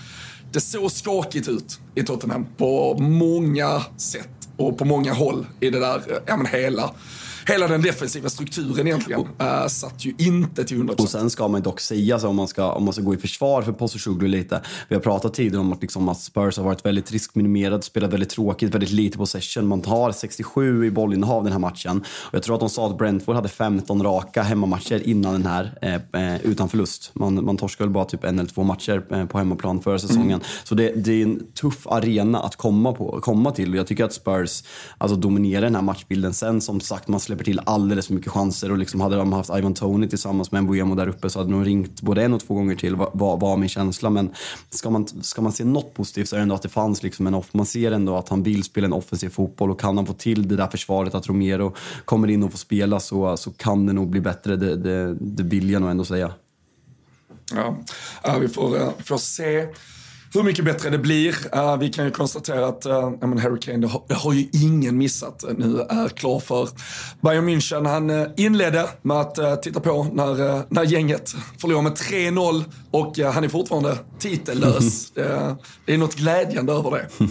det 0.54 0.60
såg 0.60 0.92
skakigt 0.92 1.48
ut 1.48 1.80
i 1.94 2.02
Tottenham 2.02 2.46
på 2.56 2.98
många 2.98 3.82
sätt. 3.96 4.28
och 4.56 4.78
på 4.78 4.84
många 4.84 5.12
håll 5.12 5.46
i 5.60 5.70
det 5.70 5.80
där, 5.80 6.20
ja 6.26 6.36
men 6.36 6.46
hela 6.46 6.90
hela 7.46 7.68
den 7.68 7.82
defensiva 7.82 8.28
strukturen 8.28 8.86
egentligen 8.86 9.20
uh, 9.20 9.66
satt 9.66 10.04
ju 10.04 10.14
inte 10.18 10.64
till 10.64 10.82
100%. 10.82 11.00
Och 11.02 11.08
sen 11.08 11.30
ska 11.30 11.48
man 11.48 11.62
dock 11.62 11.80
säga 11.80 12.18
så 12.18 12.28
om 12.28 12.36
man 12.36 12.48
ska, 12.48 12.72
om 12.72 12.84
man 12.84 12.92
ska 12.94 13.02
gå 13.02 13.14
i 13.14 13.16
försvar 13.16 13.62
för 13.62 13.72
Posishoglu 13.72 14.28
lite. 14.28 14.60
Vi 14.88 14.94
har 14.94 15.02
pratat 15.02 15.34
tidigare 15.34 15.60
om 15.60 15.72
att, 15.72 15.82
liksom, 15.82 16.08
att 16.08 16.20
Spurs 16.20 16.56
har 16.56 16.64
varit 16.64 16.86
väldigt 16.86 17.12
riskminimerade, 17.12 17.82
spelat 17.82 18.12
väldigt 18.12 18.30
tråkigt, 18.30 18.74
väldigt 18.74 18.90
lite 18.90 19.18
possession. 19.18 19.66
Man 19.66 19.84
har 19.84 20.12
67 20.12 20.86
i 20.86 20.90
bollinnehav 20.90 21.44
den 21.44 21.52
här 21.52 21.58
matchen. 21.58 21.98
Och 22.00 22.34
jag 22.34 22.42
tror 22.42 22.54
att 22.54 22.60
de 22.60 22.70
sa 22.70 22.86
att 22.90 22.98
Brentford 22.98 23.34
hade 23.34 23.48
15 23.48 24.02
raka 24.02 24.42
hemmamatcher 24.42 25.08
innan 25.08 25.32
den 25.32 25.46
här, 25.46 25.78
eh, 25.82 26.34
eh, 26.34 26.40
utan 26.46 26.68
förlust. 26.68 27.10
Man, 27.14 27.44
man 27.44 27.56
torskade 27.56 27.86
väl 27.86 27.94
bara 27.94 28.04
typ 28.04 28.24
en 28.24 28.38
eller 28.38 28.50
två 28.50 28.62
matcher 28.62 29.04
eh, 29.10 29.26
på 29.26 29.38
hemmaplan 29.38 29.80
förra 29.80 29.98
säsongen. 29.98 30.24
Mm. 30.24 30.40
Så 30.64 30.74
det, 30.74 30.92
det, 30.96 31.12
är 31.12 31.22
en 31.22 31.46
tuff 31.60 31.86
arena 31.86 32.38
att 32.38 32.56
komma, 32.56 32.92
på, 32.92 33.20
komma 33.20 33.50
till. 33.50 33.70
Och 33.70 33.76
jag 33.76 33.86
tycker 33.86 34.04
att 34.04 34.12
Spurs 34.12 34.62
alltså, 34.98 35.16
dominerar 35.16 35.62
den 35.62 35.74
här 35.74 35.82
matchbilden. 35.82 36.34
Sen 36.34 36.60
som 36.60 36.80
sagt, 36.80 37.08
man 37.08 37.20
släpper 37.20 37.33
släpper 37.34 37.44
till 37.44 37.60
alldeles 37.66 38.06
för 38.06 38.14
mycket 38.14 38.32
chanser 38.32 38.72
och 38.72 38.78
liksom 38.78 39.00
hade 39.00 39.16
de 39.16 39.32
haft 39.32 39.50
Ivan 39.50 39.74
Tony 39.74 40.08
tillsammans 40.08 40.52
med 40.52 40.64
Mbuemo 40.64 40.94
där 40.94 41.08
uppe 41.08 41.30
så 41.30 41.38
hade 41.38 41.50
de 41.50 41.64
ringt 41.64 42.00
både 42.00 42.22
en 42.22 42.32
och 42.34 42.40
två 42.40 42.54
gånger 42.54 42.76
till 42.76 42.96
var, 42.96 43.36
var 43.36 43.56
min 43.56 43.68
känsla. 43.68 44.10
Men 44.10 44.34
ska 44.70 44.90
man, 44.90 45.06
ska 45.06 45.42
man 45.42 45.52
se 45.52 45.64
något 45.64 45.94
positivt 45.94 46.28
så 46.28 46.36
är 46.36 46.38
det 46.38 46.42
ändå 46.42 46.54
att 46.54 46.62
det 46.62 46.68
fanns 46.68 47.02
liksom 47.02 47.26
en 47.26 47.34
off. 47.34 47.54
Man 47.54 47.66
ser 47.66 47.92
ändå 47.92 48.16
att 48.16 48.28
han 48.28 48.42
vill 48.42 48.64
spela 48.64 48.86
en 48.86 48.92
offensiv 48.92 49.28
fotboll 49.28 49.70
och 49.70 49.80
kan 49.80 49.96
han 49.96 50.06
få 50.06 50.12
till 50.12 50.48
det 50.48 50.56
där 50.56 50.68
försvaret 50.68 51.14
att 51.14 51.26
Romero 51.26 51.74
kommer 52.04 52.28
in 52.28 52.42
och 52.42 52.50
får 52.50 52.58
spela 52.58 53.00
så, 53.00 53.36
så 53.36 53.50
kan 53.50 53.86
det 53.86 53.92
nog 53.92 54.10
bli 54.10 54.20
bättre. 54.20 54.56
Det, 54.56 54.76
det, 54.76 55.14
det 55.14 55.42
vill 55.42 55.70
jag 55.70 55.82
nog 55.82 55.90
ändå 55.90 56.04
säga. 56.04 56.32
Ja, 58.22 58.38
vi 58.40 58.48
får, 58.48 58.76
eh, 58.76 58.88
får 59.04 59.18
se 59.18 59.66
hur 60.34 60.42
mycket 60.42 60.64
bättre 60.64 60.90
det 60.90 60.98
blir. 60.98 61.36
Uh, 61.56 61.76
vi 61.76 61.88
kan 61.88 62.04
ju 62.04 62.10
konstatera 62.10 62.66
att 62.66 62.86
uh, 62.86 63.38
Harry 63.38 63.60
Kane, 63.60 63.78
det 63.78 63.86
har, 63.86 64.02
det 64.08 64.14
har, 64.14 64.32
ju 64.32 64.48
ingen 64.52 64.98
missat, 64.98 65.44
nu 65.58 65.80
är 65.80 66.08
klar 66.08 66.40
för 66.40 66.68
Bayern 67.20 67.48
München. 67.48 67.86
Han 67.88 68.10
uh, 68.10 68.28
inledde 68.36 68.88
med 69.02 69.16
att 69.16 69.38
uh, 69.38 69.54
titta 69.54 69.80
på 69.80 70.06
när, 70.12 70.62
när 70.74 70.84
gänget 70.84 71.34
förlorade 71.58 71.82
med 71.82 71.92
3-0 71.92 72.64
och 72.90 73.18
han 73.18 73.44
är 73.44 73.48
fortfarande 73.48 73.98
titellös. 74.18 75.10
det, 75.14 75.56
det, 75.84 75.94
är 75.94 75.98
något 75.98 76.14
glädjande 76.14 76.72
över 76.72 76.90
det. 76.90 77.08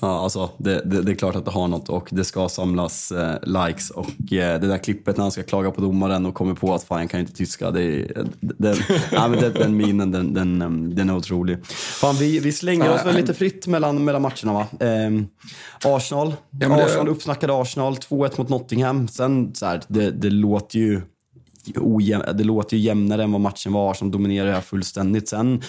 ja, 0.00 0.22
alltså 0.22 0.50
det, 0.58 0.82
det, 0.84 1.02
det, 1.02 1.12
är 1.12 1.16
klart 1.16 1.36
att 1.36 1.44
det 1.44 1.50
har 1.50 1.68
något 1.68 1.88
och 1.88 2.08
det 2.10 2.24
ska 2.24 2.48
samlas 2.48 3.12
likes 3.42 3.90
och 3.90 4.06
det 4.18 4.58
där 4.58 4.78
klippet 4.78 5.16
när 5.16 5.22
han 5.22 5.32
ska 5.32 5.42
klaga 5.42 5.70
på 5.70 5.80
domaren 5.80 6.26
och 6.26 6.34
kommer 6.34 6.54
på 6.54 6.74
att 6.74 6.84
fan 6.84 7.00
jag 7.00 7.10
kan 7.10 7.20
inte 7.20 7.32
tyska. 7.32 7.70
Det, 7.70 8.12
den, 8.40 8.76
ja, 9.12 9.28
men 9.28 9.40
den, 9.40 9.52
den 9.52 9.76
minen, 9.76 10.10
den, 10.10 10.34
den, 10.34 10.94
den 10.94 11.10
är 11.10 11.16
otrolig. 11.16 11.66
Fan, 11.66 12.16
vi, 12.16 12.45
vi 12.46 12.52
slänger 12.52 12.94
oss 12.94 13.06
väl 13.06 13.16
lite 13.16 13.34
fritt 13.34 13.66
mellan, 13.66 14.04
mellan 14.04 14.22
matcherna 14.22 14.52
va? 14.52 14.66
Eh, 14.80 15.10
Arsenal, 15.84 16.34
ja, 16.50 16.68
det... 16.68 16.84
Arsenal 16.84 17.08
uppsnackade 17.08 17.60
Arsenal, 17.60 17.94
2-1 17.94 18.32
mot 18.36 18.48
Nottingham. 18.48 19.08
Sen 19.08 19.54
så 19.54 19.66
här, 19.66 19.82
det, 19.88 20.10
det 20.10 20.30
låter 20.30 20.78
ju 20.78 21.02
ojäm, 21.76 22.22
det 22.34 22.44
låter 22.44 22.76
ju 22.76 22.82
jämnare 22.82 23.22
än 23.22 23.32
vad 23.32 23.40
matchen 23.40 23.72
var. 23.72 23.94
som 23.94 24.10
dominerar 24.10 24.52
här 24.52 24.60
fullständigt. 24.60 25.28
Sen 25.28 25.62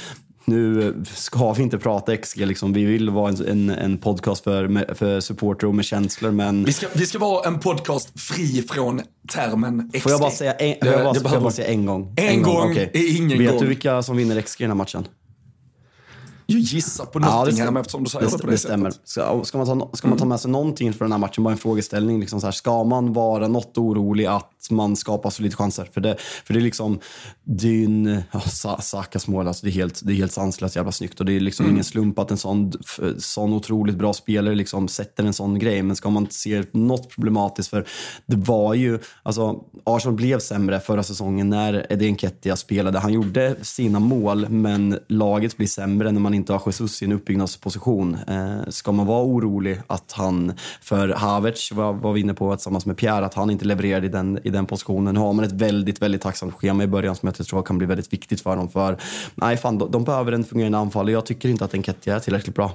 nu 0.45 0.93
ska 1.13 1.53
vi 1.53 1.63
inte 1.63 1.77
prata 1.77 2.17
XG, 2.17 2.45
liksom. 2.45 2.73
vi 2.73 2.85
vill 2.85 3.09
vara 3.09 3.29
en, 3.29 3.47
en, 3.47 3.69
en 3.69 3.97
podcast 3.97 4.43
för, 4.43 4.93
för 4.95 5.19
supporter 5.19 5.67
och 5.67 5.75
med 5.75 5.85
känslor. 5.85 6.31
Men... 6.31 6.63
Vi, 6.63 6.73
ska, 6.73 6.87
vi 6.93 7.05
ska 7.05 7.19
vara 7.19 7.47
en 7.47 7.59
podcast 7.59 8.19
fri 8.19 8.65
från 8.69 9.01
termen 9.33 9.89
XG. 9.93 10.01
Får 10.01 10.11
jag 10.11 10.21
bara 10.21 10.31
säga 10.31 10.53
en, 10.53 10.75
får 10.81 10.93
jag 10.93 11.03
bara, 11.03 11.13
får 11.13 11.31
jag 11.31 11.41
bara 11.41 11.51
säga 11.51 11.67
en 11.67 11.85
gång? 11.85 12.13
En, 12.17 12.27
en 12.27 12.41
gång, 12.41 12.55
gång 12.55 12.71
okay. 12.71 12.89
är 12.93 13.17
ingen 13.17 13.37
Vet 13.37 13.51
gång. 13.51 13.59
du 13.59 13.67
vilka 13.67 14.03
som 14.03 14.17
vinner 14.17 14.41
XG 14.41 14.61
i 14.61 14.63
den 14.63 14.71
här 14.71 14.75
matchen? 14.77 15.07
Jag 16.49 16.59
gissar 16.59 17.05
på 17.05 17.19
Nottingham 17.19 17.75
ja, 17.75 17.81
eftersom 17.81 18.03
du 18.03 18.09
säger 18.09 18.25
det, 18.25 18.31
det 18.31 18.37
på 18.37 18.47
det, 18.47 18.53
det 18.53 18.57
stämmer. 18.57 18.91
sättet. 18.91 19.09
Ska, 19.09 19.43
ska, 19.43 19.57
man 19.57 19.79
ta, 19.79 19.89
ska 19.93 20.07
man 20.07 20.17
ta 20.17 20.25
med 20.25 20.39
sig 20.39 20.51
någonting 20.51 20.93
för 20.93 21.05
den 21.05 21.11
här 21.11 21.19
matchen, 21.19 21.43
bara 21.43 21.51
en 21.51 21.57
frågeställning. 21.57 22.19
Liksom 22.19 22.41
så 22.41 22.47
här, 22.47 22.51
ska 22.51 22.83
man 22.83 23.13
vara 23.13 23.47
något 23.47 23.77
orolig 23.77 24.25
att 24.25 24.67
man 24.69 24.95
skapar 24.95 25.29
så 25.29 25.43
lite 25.43 25.55
chanser? 25.55 25.89
För 25.93 26.01
det, 26.01 26.15
för 26.19 26.53
det 26.53 26.59
är 26.59 26.61
liksom, 26.61 26.99
din 27.43 28.21
ja, 28.31 28.39
Sakas 28.79 29.27
mål, 29.27 29.47
alltså 29.47 29.65
det, 29.65 29.69
är 29.69 29.73
helt, 29.73 30.01
det 30.03 30.13
är 30.13 30.15
helt 30.15 30.31
sanslöst 30.31 30.75
jävla 30.75 30.91
snyggt. 30.91 31.19
Och 31.19 31.25
det 31.25 31.33
är 31.33 31.39
liksom 31.39 31.65
mm. 31.65 31.75
ingen 31.75 31.83
slump 31.83 32.19
att 32.19 32.31
en 32.31 32.37
sån, 32.37 32.73
sån 33.17 33.53
otroligt 33.53 33.95
bra 33.95 34.13
spelare 34.13 34.55
liksom 34.55 34.87
sätter 34.87 35.23
en 35.23 35.33
sån 35.33 35.59
grej. 35.59 35.83
Men 35.83 35.95
ska 35.95 36.09
man 36.09 36.27
se 36.29 36.63
något 36.71 37.09
problematiskt, 37.09 37.69
för 37.69 37.87
det 38.25 38.35
var 38.35 38.73
ju, 38.73 38.99
alltså 39.23 39.63
Arsenal 39.83 40.15
blev 40.15 40.39
sämre 40.39 40.79
förra 40.79 41.03
säsongen 41.03 41.49
när 41.49 41.87
Eddie 41.89 42.11
Nketiah 42.11 42.55
spelade. 42.55 42.99
Han 42.99 43.13
gjorde 43.13 43.55
sina 43.61 43.99
mål, 43.99 44.49
men 44.49 44.99
laget 45.07 45.57
blir 45.57 45.67
sämre 45.67 46.11
när 46.11 46.19
man 46.19 46.36
inte 46.37 46.53
har 46.53 46.61
Jesus 46.65 47.01
i 47.01 47.05
en 47.05 47.11
uppbyggnadsposition. 47.11 48.17
Eh, 48.27 48.69
ska 48.69 48.91
man 48.91 49.05
vara 49.05 49.23
orolig 49.23 49.81
att 49.87 50.11
han, 50.11 50.53
för 50.81 51.09
Havertz 51.09 51.71
var, 51.71 51.93
var 51.93 52.13
vi 52.13 52.19
inne 52.19 52.33
på 52.33 52.55
tillsammans 52.55 52.85
med 52.85 52.97
Pierre, 52.97 53.25
att 53.25 53.33
han 53.33 53.49
inte 53.49 53.65
levererade 53.65 54.05
i 54.05 54.09
den, 54.09 54.39
i 54.43 54.49
den 54.49 54.65
positionen. 54.65 55.13
Nu 55.13 55.19
har 55.19 55.33
man 55.33 55.45
ett 55.45 55.51
väldigt, 55.51 56.01
väldigt 56.01 56.21
tacksamt 56.21 56.53
schema 56.53 56.83
i 56.83 56.87
början 56.87 57.15
som 57.15 57.27
jag 57.27 57.47
tror 57.47 57.63
kan 57.63 57.77
bli 57.77 57.87
väldigt 57.87 58.13
viktigt 58.13 58.41
för 58.41 58.55
dem. 58.55 58.69
För 58.69 58.97
nej, 59.35 59.57
fan, 59.57 59.77
de, 59.77 59.91
de 59.91 60.03
behöver 60.03 60.31
en 60.31 60.43
fungerande 60.43 60.77
anfall 60.77 61.05
och 61.05 61.11
jag 61.11 61.25
tycker 61.25 61.49
inte 61.49 61.65
att 61.65 61.73
Enketia 61.73 62.15
är 62.15 62.19
tillräckligt 62.19 62.55
bra. 62.55 62.71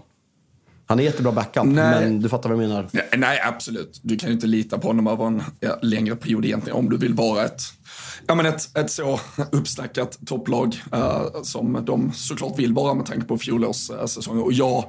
Han 0.87 1.01
är 1.01 1.05
jättebra 1.05 1.33
backup, 1.33 1.65
nej. 1.65 2.01
men 2.01 2.21
du 2.21 2.29
fattar 2.29 2.49
vad 2.51 2.63
jag 2.63 2.69
menar. 2.69 2.89
Nej, 2.93 3.09
nej, 3.17 3.41
absolut. 3.45 4.01
Du 4.03 4.17
kan 4.17 4.29
ju 4.29 4.35
inte 4.35 4.47
lita 4.47 4.79
på 4.79 4.89
honom 4.89 5.07
över 5.07 5.27
en 5.27 5.43
ja, 5.61 5.79
längre 5.83 6.17
period 6.17 6.45
egentligen 6.45 6.79
om 6.79 6.91
du 6.91 6.97
vill 6.97 7.15
vara 7.15 7.45
ett 7.45 7.63
ja, 8.27 8.35
men 8.35 8.47
ett, 8.47 8.79
ett 8.79 8.91
så 8.91 9.20
uppsnackat 9.53 10.18
topplag 10.27 10.83
eh, 10.93 11.43
som 11.43 11.85
de 11.85 12.12
såklart 12.12 12.59
vill 12.59 12.73
vara 12.73 12.95
med 12.95 13.07
tanke 13.07 13.27
på 13.27 13.39
fjolårssäsongen. 13.39 14.41
Eh, 14.41 14.45
och 14.45 14.53
jag, 14.53 14.85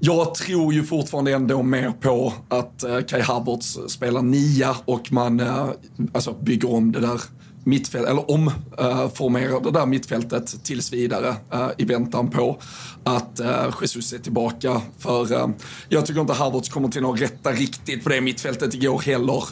jag 0.00 0.34
tror 0.34 0.74
ju 0.74 0.84
fortfarande 0.84 1.32
ändå 1.32 1.62
mer 1.62 1.90
på 2.00 2.32
att 2.48 2.84
eh, 2.84 3.00
Kai 3.00 3.20
Havertz 3.20 3.78
spelar 3.88 4.22
nia 4.22 4.76
och 4.84 5.12
man 5.12 5.40
eh, 5.40 5.68
alltså 6.12 6.32
bygger 6.32 6.72
om 6.72 6.92
det 6.92 7.00
där 7.00 7.20
mittfält, 7.66 8.08
eller 8.08 8.30
omformerar 8.30 9.52
eh, 9.52 9.62
det 9.62 9.70
där 9.70 9.86
mittfältet 9.86 10.64
tills 10.64 10.92
vidare 10.92 11.34
eh, 11.52 11.68
i 11.78 11.84
väntan 11.84 12.30
på 12.30 12.58
att 13.04 13.40
Jesus 13.80 14.12
är 14.12 14.18
tillbaka. 14.18 14.80
För 14.98 15.52
jag 15.88 16.06
tycker 16.06 16.20
inte 16.20 16.32
Havertz 16.32 16.68
kommer 16.68 16.88
till 16.88 17.04
att 17.04 17.20
rätta 17.20 17.52
riktigt 17.52 18.04
på 18.04 18.08
det 18.08 18.20
mittfältet 18.20 18.74
igår 18.74 19.00
heller. 19.00 19.44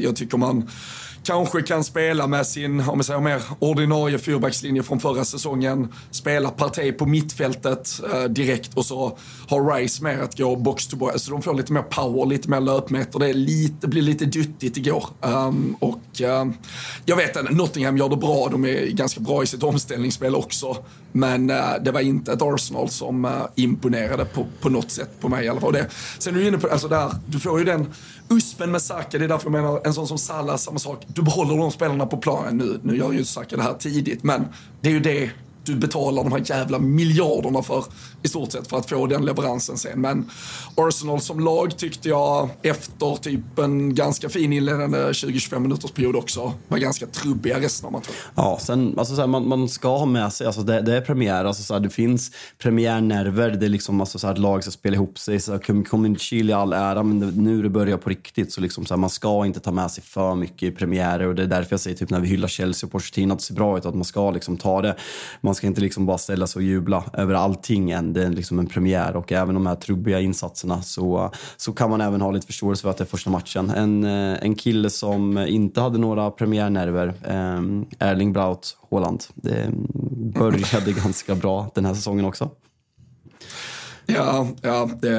jag 0.00 0.16
tycker 0.16 0.38
man 0.38 0.68
kanske 1.26 1.62
kan 1.62 1.84
spela 1.84 2.26
med 2.26 2.46
sin, 2.46 2.80
om 2.80 2.98
vi 2.98 3.04
säger 3.04 3.20
mer, 3.20 3.42
ordinarie 3.58 4.18
fyrbackslinje 4.18 4.82
från 4.82 5.00
förra 5.00 5.24
säsongen. 5.24 5.92
Spela 6.10 6.50
Partey 6.50 6.92
på 6.92 7.06
mittfältet 7.06 8.00
eh, 8.12 8.24
direkt 8.24 8.74
och 8.74 8.84
så 8.84 9.18
har 9.48 9.74
Rice 9.74 10.04
mer 10.04 10.18
att 10.18 10.38
gå 10.38 10.56
box 10.56 10.86
to 10.86 10.96
box. 10.96 11.22
Så 11.22 11.30
de 11.30 11.42
får 11.42 11.54
lite 11.54 11.72
mer 11.72 11.82
power, 11.82 12.26
lite 12.26 12.50
mer 12.50 12.60
löpmeter. 12.60 13.18
Det, 13.18 13.28
är 13.28 13.34
lite, 13.34 13.88
blir 13.88 14.02
lite 14.02 14.24
duttigt 14.24 14.76
igår. 14.76 15.06
Um, 15.20 15.76
och 15.80 16.00
jag 16.20 17.16
vet 17.16 17.36
att 17.36 17.50
Nottingham 17.50 17.96
gör 17.96 18.08
det 18.08 18.16
bra. 18.16 18.48
De 18.48 18.64
är 18.64 18.86
ganska 18.86 19.20
bra 19.20 19.42
i 19.42 19.46
sitt 19.46 19.62
omställningsspel 19.62 20.34
också. 20.34 20.76
Men 21.12 21.50
eh, 21.50 21.74
det 21.84 21.90
var 21.90 22.00
inte 22.00 22.32
ett 22.32 22.42
Arsenal 22.42 22.88
som 22.88 23.24
eh, 23.24 23.30
imponerade 23.54 24.24
på, 24.24 24.46
på 24.60 24.68
något 24.68 24.90
sätt 24.90 25.10
på 25.20 25.28
mig 25.28 25.44
i 25.44 25.48
alla 25.48 25.60
fall. 25.60 25.72
Det, 25.72 25.86
sen 26.18 26.34
är 26.34 26.38
du 26.38 26.46
inne 26.46 26.58
på, 26.58 26.68
alltså 26.68 26.88
där, 26.88 27.12
du 27.26 27.40
får 27.40 27.58
ju 27.58 27.64
den 27.64 27.86
USPen 28.28 28.70
med 28.70 28.82
Saka, 28.82 29.18
det 29.18 29.24
är 29.24 29.28
därför 29.28 29.44
jag 29.44 29.52
menar 29.52 29.80
en 29.84 29.94
sån 29.94 30.08
som 30.08 30.18
Salah, 30.18 30.56
samma 30.56 30.78
sak. 30.78 31.04
Du 31.06 31.22
behåller 31.22 31.56
de 31.56 31.70
spelarna 31.70 32.06
på 32.06 32.16
planen 32.16 32.58
nu. 32.58 32.80
Nu 32.82 32.96
gör 32.96 33.12
ju 33.12 33.24
Saka 33.24 33.56
det 33.56 33.62
här 33.62 33.74
tidigt, 33.74 34.22
men 34.22 34.44
det 34.80 34.88
är 34.88 34.92
ju 34.92 35.00
det 35.00 35.30
du 35.66 35.74
betalar 35.74 36.24
de 36.24 36.32
här 36.32 36.42
jävla 36.44 36.78
miljarderna 36.78 37.62
för 37.62 37.84
i 38.22 38.28
stort 38.28 38.52
sett 38.52 38.68
för 38.68 38.76
att 38.76 38.88
få 38.88 39.06
den 39.06 39.24
leveransen 39.24 39.78
sen. 39.78 40.00
Men 40.00 40.30
Arsenal 40.74 41.20
som 41.20 41.40
lag 41.40 41.76
tyckte 41.76 42.08
jag 42.08 42.48
efter 42.62 43.16
typ 43.16 43.58
en 43.58 43.94
ganska 43.94 44.28
fin 44.28 44.52
inledande 44.52 44.98
20-25 44.98 45.58
minuters 45.58 45.90
period 45.90 46.16
också 46.16 46.52
var 46.68 46.78
ganska 46.78 47.06
trubbiga 47.06 47.60
resten 47.60 47.86
av 47.86 47.92
matchen. 47.92 48.14
Ja, 48.34 48.58
sen, 48.60 48.94
alltså, 48.98 49.14
så 49.14 49.20
här, 49.20 49.28
man, 49.28 49.48
man, 49.48 49.68
ska 49.68 49.98
ha 49.98 50.06
med 50.06 50.32
sig, 50.32 50.46
alltså, 50.46 50.62
det, 50.62 50.80
det 50.80 50.96
är 50.96 51.00
premiär, 51.00 51.44
alltså, 51.44 51.62
så 51.62 51.74
här, 51.74 51.80
det 51.80 51.90
finns 51.90 52.30
premiärnerver, 52.58 53.50
det 53.50 53.66
är 53.66 53.70
liksom 53.70 54.00
alltså, 54.00 54.18
så 54.18 54.26
här, 54.26 54.34
ett 54.34 54.40
lag 54.40 54.62
ska 54.62 54.70
spela 54.70 54.94
ihop 54.94 55.18
sig. 55.18 55.40
Så 55.40 55.52
här, 55.52 55.84
Community 55.84 56.24
Chile 56.24 56.52
i 56.52 56.54
all 56.54 56.72
ära, 56.72 57.02
men 57.02 57.20
det, 57.20 57.26
nu 57.26 57.62
det 57.62 57.68
börjar 57.68 57.96
på 57.96 58.10
riktigt 58.10 58.52
så, 58.52 58.60
liksom, 58.60 58.86
så 58.86 58.94
här, 58.94 58.98
man 58.98 59.10
ska 59.10 59.46
inte 59.46 59.60
ta 59.60 59.72
med 59.72 59.90
sig 59.90 60.04
för 60.04 60.34
mycket 60.34 60.62
i 60.62 60.70
premiärer 60.70 61.26
och 61.26 61.34
det 61.34 61.42
är 61.42 61.46
därför 61.46 61.72
jag 61.72 61.80
säger 61.80 61.96
typ 61.96 62.10
när 62.10 62.20
vi 62.20 62.28
hyllar 62.28 62.48
Chelsea 62.48 62.86
och 62.86 62.92
Pochettino 62.92 63.32
att 63.32 63.38
det 63.38 63.44
ser 63.44 63.54
bra 63.54 63.78
ut, 63.78 63.86
att 63.86 63.94
man 63.94 64.04
ska 64.04 64.30
liksom 64.30 64.56
ta 64.56 64.82
det. 64.82 64.96
Man 65.40 65.54
ska 65.56 65.66
inte 65.66 65.80
liksom 65.80 66.06
bara 66.06 66.18
ställa 66.18 66.46
sig 66.46 66.60
och 66.60 66.62
jubla 66.62 67.04
över 67.12 67.34
allting 67.34 67.90
än. 67.90 68.12
Det 68.12 68.24
är 68.24 68.30
liksom 68.30 68.58
en 68.58 68.66
premiär 68.66 69.16
och 69.16 69.32
även 69.32 69.54
de 69.54 69.66
här 69.66 69.74
trubbiga 69.74 70.20
insatserna 70.20 70.82
så, 70.82 71.30
så 71.56 71.72
kan 71.72 71.90
man 71.90 72.00
även 72.00 72.20
ha 72.20 72.30
lite 72.30 72.46
förståelse 72.46 72.82
för 72.82 72.90
att 72.90 72.96
det 72.96 73.04
är 73.04 73.06
första 73.06 73.30
matchen. 73.30 73.70
En, 73.70 74.04
eh, 74.04 74.38
en 74.42 74.54
kille 74.54 74.90
som 74.90 75.38
inte 75.38 75.80
hade 75.80 75.98
några 75.98 76.30
premiärnerver, 76.30 77.06
eh, 77.24 78.08
Erling 78.08 78.32
Braut 78.32 78.76
Haaland. 78.90 79.24
Det 79.34 79.70
började 80.38 80.92
ganska 81.02 81.34
bra 81.34 81.70
den 81.74 81.84
här 81.84 81.94
säsongen 81.94 82.24
också. 82.24 82.50
Ja, 84.06 84.48
ja, 84.62 84.90
det, 85.00 85.12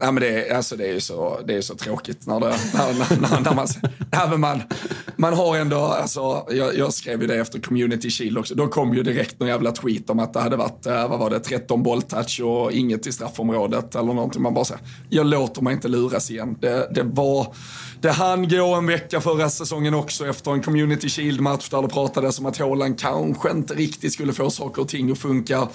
ja 0.00 0.10
men 0.12 0.14
det, 0.14 0.50
alltså 0.50 0.76
det 0.76 0.88
är 0.88 0.92
ju 0.92 1.00
så, 1.00 1.40
det 1.46 1.54
är 1.54 1.60
så 1.60 1.74
tråkigt 1.74 2.26
när, 2.26 2.40
det, 2.40 2.46
när, 2.74 3.20
när, 3.20 3.40
när, 3.40 3.54
man, 3.54 3.66
när 4.30 4.36
man, 4.36 4.62
man 5.16 5.32
har 5.32 5.56
ändå, 5.56 5.78
alltså, 5.78 6.46
jag, 6.50 6.76
jag, 6.76 6.92
skrev 6.92 7.20
ju 7.20 7.26
det 7.26 7.36
efter 7.36 7.60
Community 7.60 8.10
Shield 8.10 8.38
också, 8.38 8.54
då 8.54 8.66
kom 8.66 8.94
ju 8.94 9.02
direkt 9.02 9.40
någon 9.40 9.48
jävla 9.48 9.72
tweet 9.72 10.10
om 10.10 10.18
att 10.18 10.32
det 10.32 10.40
hade 10.40 10.56
varit, 10.56 10.86
eh, 10.86 11.08
vad 11.08 11.18
var 11.18 11.30
det, 11.30 11.40
13 11.40 11.82
bolltouch 11.82 12.40
och 12.40 12.72
inget 12.72 13.06
i 13.06 13.12
straffområdet 13.12 13.94
eller 13.94 14.12
någonting. 14.14 14.42
Man 14.42 14.54
bara 14.54 14.64
säger, 14.64 14.82
jag 15.08 15.26
låter 15.26 15.62
mig 15.62 15.74
inte 15.74 15.88
luras 15.88 16.30
igen. 16.30 16.56
Det, 16.60 16.88
det 16.94 17.02
var, 17.02 17.54
det 18.06 18.12
hann 18.12 18.48
gå 18.48 18.74
en 18.74 18.86
vecka 18.86 19.20
förra 19.20 19.50
säsongen 19.50 19.94
också 19.94 20.26
efter 20.26 20.50
en 20.50 20.62
Community 20.62 21.08
Shield-match 21.08 21.68
där 21.68 21.82
det 21.82 21.88
pratades 21.88 22.38
om 22.38 22.46
att 22.46 22.58
Haaland 22.58 23.00
kanske 23.00 23.50
inte 23.50 23.74
riktigt 23.74 24.12
skulle 24.12 24.32
få 24.32 24.50
saker 24.50 24.82
och 24.82 24.88
ting 24.88 25.10
att 25.10 25.18
funka. 25.18 25.68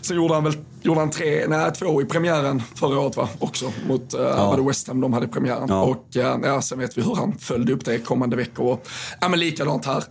Sen 0.00 0.16
gjorde 0.16 0.34
han 0.34 0.44
väl 0.44 0.56
gjorde 0.82 1.00
han 1.00 1.10
tre, 1.10 1.46
nej, 1.48 1.72
två 1.72 2.02
i 2.02 2.04
premiären 2.04 2.62
förra 2.74 3.00
året 3.00 3.16
va? 3.16 3.28
Också 3.38 3.72
mot 3.88 4.14
uh, 4.14 4.20
ja. 4.20 4.56
West 4.56 4.88
Ham 4.88 5.00
de 5.00 5.12
hade 5.12 5.28
premiären. 5.28 5.66
Ja. 5.68 5.82
Och 5.82 6.06
uh, 6.16 6.22
ja, 6.42 6.62
sen 6.62 6.78
vet 6.78 6.98
vi 6.98 7.02
hur 7.02 7.14
han 7.14 7.38
följde 7.38 7.72
upp 7.72 7.84
det 7.84 7.98
kommande 7.98 8.36
veckor. 8.36 8.72
Och, 8.72 8.86
ja 9.20 9.28
men 9.28 9.38
likadant 9.38 9.86
här. 9.86 10.04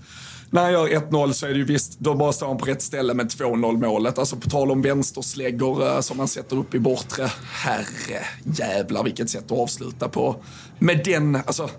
När 0.53 0.61
han 0.61 0.71
gör 0.71 0.87
1-0 0.87 1.31
så 1.31 1.45
är 1.45 1.49
det 1.49 1.57
ju 1.57 1.63
visst, 1.63 1.99
då 1.99 2.15
bara 2.15 2.33
står 2.33 2.47
han 2.47 2.57
på 2.57 2.65
rätt 2.65 2.81
ställe 2.81 3.13
med 3.13 3.25
2-0 3.25 3.77
målet. 3.77 4.17
Alltså 4.17 4.35
på 4.35 4.49
tal 4.49 4.71
om 4.71 4.81
vänstersläggor 4.81 5.87
eh, 5.87 5.99
som 5.99 6.19
han 6.19 6.27
sätter 6.27 6.57
upp 6.57 6.75
i 6.75 6.79
bortre. 6.79 7.31
Herre 7.51 8.25
jävlar 8.43 9.03
vilket 9.03 9.29
sätt 9.29 9.45
att 9.45 9.59
avsluta 9.59 10.09
på. 10.09 10.35
Med 10.79 11.01
den, 11.05 11.35
alltså 11.35 11.69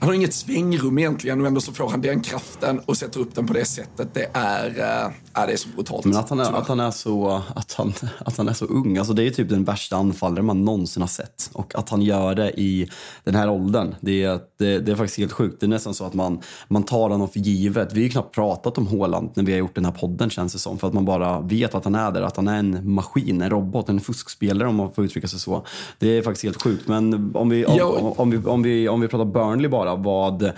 han 0.00 0.08
har 0.08 0.14
inget 0.14 0.34
svängrum 0.34 0.98
egentligen 0.98 1.40
och 1.40 1.46
ändå 1.46 1.60
så 1.60 1.72
får 1.72 1.90
han 1.90 2.00
den 2.00 2.20
kraften 2.20 2.78
och 2.78 2.96
sätter 2.96 3.20
upp 3.20 3.34
den 3.34 3.46
på 3.46 3.52
det 3.52 3.64
sättet. 3.64 4.08
Det 4.14 4.30
är, 4.32 4.78
eh, 4.78 5.10
äh, 5.40 5.46
det 5.46 5.52
är 5.52 5.56
så 5.56 5.68
brutalt. 5.68 6.04
Men 6.04 6.16
att 6.16 6.30
han 6.30 6.40
är, 6.40 6.52
att 6.52 6.68
han 6.68 6.80
är, 6.80 6.90
så, 6.90 7.42
att 7.54 7.72
han, 7.72 7.92
att 8.18 8.36
han 8.36 8.48
är 8.48 8.52
så 8.52 8.64
ung, 8.64 8.98
alltså 8.98 9.12
det 9.12 9.22
är 9.22 9.30
typ 9.30 9.48
den 9.48 9.64
värsta 9.64 9.96
anfallare 9.96 10.42
man 10.42 10.64
någonsin 10.64 11.02
har 11.02 11.08
sett. 11.08 11.50
Och 11.52 11.74
att 11.74 11.88
han 11.88 12.02
gör 12.02 12.34
det 12.34 12.60
i 12.60 12.88
den 13.24 13.34
här 13.34 13.50
åldern, 13.50 13.94
det 14.00 14.24
är, 14.24 14.40
det, 14.58 14.78
det 14.78 14.92
är 14.92 14.96
faktiskt 14.96 15.18
helt 15.18 15.32
sjukt. 15.32 15.60
Det 15.60 15.66
är 15.66 15.68
nästan 15.68 15.94
så 15.94 16.04
att 16.04 16.14
man, 16.14 16.40
man 16.68 16.82
tar 16.82 17.10
honom 17.10 17.28
för 17.28 17.40
givet. 17.40 17.92
Vi 17.92 18.00
har 18.00 18.04
ju 18.04 18.10
knappt 18.10 18.34
pratat 18.34 18.78
om 18.78 18.86
Håland 18.86 19.30
när 19.34 19.44
vi 19.44 19.52
har 19.52 19.58
gjort 19.58 19.74
den 19.74 19.84
här 19.84 19.92
podden 19.92 20.30
känns 20.30 20.52
det 20.52 20.58
som. 20.58 20.78
För 20.78 20.86
att 20.86 20.94
man 20.94 21.04
bara 21.04 21.40
vet 21.40 21.74
att 21.74 21.84
han 21.84 21.94
är 21.94 22.12
där, 22.12 22.22
att 22.22 22.36
han 22.36 22.48
är 22.48 22.58
en 22.58 22.94
maskin, 22.94 23.42
en 23.42 23.50
robot, 23.50 23.88
en 23.88 24.00
fuskspelare 24.00 24.68
om 24.68 24.74
man 24.74 24.92
får 24.92 25.04
uttrycka 25.04 25.28
sig 25.28 25.40
så. 25.40 25.66
Det 25.98 26.08
är 26.08 26.22
faktiskt 26.22 26.44
helt 26.44 26.62
sjukt. 26.62 26.88
Men 26.88 27.36
om 27.36 27.48
vi, 27.48 27.66
om, 27.66 27.80
om, 27.80 28.12
om 28.16 28.30
vi, 28.30 28.36
om 28.38 28.62
vi, 28.62 28.88
om 28.88 29.00
vi 29.00 29.08
pratar 29.08 29.24
Burnley 29.24 29.68
bara, 29.68 29.96
vad 29.96 30.52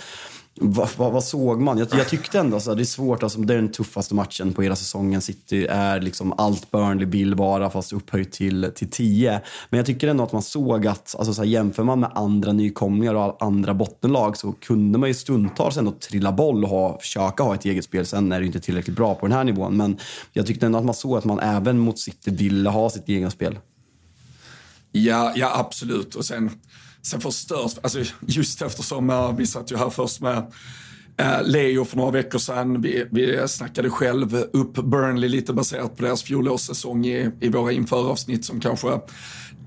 vad, 0.54 0.88
vad, 0.96 1.12
vad, 1.12 1.24
såg 1.24 1.60
man? 1.60 1.78
Jag, 1.78 1.88
jag 1.92 2.08
tyckte 2.08 2.38
ändå 2.38 2.56
att 2.56 2.64
det 2.64 2.82
är 2.82 2.84
svårt. 2.84 3.22
Alltså, 3.22 3.40
det 3.40 3.54
är 3.54 3.56
den 3.56 3.72
tuffaste 3.72 4.14
matchen 4.14 4.52
på 4.52 4.62
hela 4.62 4.76
säsongen. 4.76 5.20
City 5.20 5.66
är 5.66 6.00
liksom 6.00 6.34
allt 6.38 6.70
Burnley 6.70 7.06
vill 7.06 7.34
vara, 7.34 7.70
fast 7.70 7.92
upphöjt 7.92 8.32
till, 8.32 8.72
till 8.74 8.90
10. 8.90 9.40
Men 9.70 9.78
jag 9.78 9.86
tycker 9.86 10.08
ändå 10.08 10.24
att 10.24 10.32
man 10.32 10.42
såg 10.42 10.86
att, 10.86 11.14
alltså, 11.18 11.34
så 11.34 11.42
här, 11.42 11.48
jämför 11.48 11.84
man 11.84 12.00
med 12.00 12.10
andra 12.14 12.52
nykomlingar 12.52 13.14
och 13.14 13.36
andra 13.42 13.74
bottenlag 13.74 14.36
så 14.36 14.52
kunde 14.52 14.98
man 14.98 15.08
ju 15.08 15.14
stundtals 15.14 15.76
ändå 15.76 15.90
trilla 15.90 16.32
boll 16.32 16.64
och 16.64 16.70
ha, 16.70 16.98
försöka 17.00 17.42
ha 17.42 17.54
ett 17.54 17.64
eget 17.64 17.84
spel. 17.84 18.06
Sen 18.06 18.32
är 18.32 18.40
det 18.40 18.46
inte 18.46 18.60
tillräckligt 18.60 18.96
bra 18.96 19.14
på 19.14 19.26
den 19.26 19.36
här 19.36 19.44
nivån. 19.44 19.76
Men 19.76 19.98
jag 20.32 20.46
tyckte 20.46 20.66
ändå 20.66 20.78
att 20.78 20.84
man 20.84 20.94
såg 20.94 21.18
att 21.18 21.24
man 21.24 21.40
även 21.40 21.78
mot 21.78 21.98
City 21.98 22.30
ville 22.30 22.70
ha 22.70 22.90
sitt 22.90 23.08
egna 23.08 23.30
spel. 23.30 23.58
Ja, 24.92 25.32
ja 25.36 25.52
absolut. 25.58 26.14
Och 26.14 26.24
sen 26.24 26.50
sen 27.02 27.20
förstörs, 27.20 27.78
alltså 27.82 27.98
just 28.26 28.62
eftersom 28.62 29.10
uh, 29.10 29.36
vi 29.36 29.46
satt 29.46 29.72
ju 29.72 29.76
här 29.76 29.90
först 29.90 30.20
med 30.20 30.52
uh, 31.20 31.42
Leo 31.44 31.84
för 31.84 31.96
några 31.96 32.10
veckor 32.10 32.38
sedan. 32.38 32.82
Vi, 32.82 33.06
vi 33.10 33.48
snackade 33.48 33.90
själv 33.90 34.34
upp 34.34 34.74
Burnley 34.74 35.28
lite 35.28 35.52
baserat 35.52 35.96
på 35.96 36.02
deras 36.02 36.22
fjolårssäsong 36.22 37.06
i, 37.06 37.30
i 37.40 37.48
våra 37.48 37.72
införavsnitt 37.72 38.44
som 38.44 38.60
kanske 38.60 39.00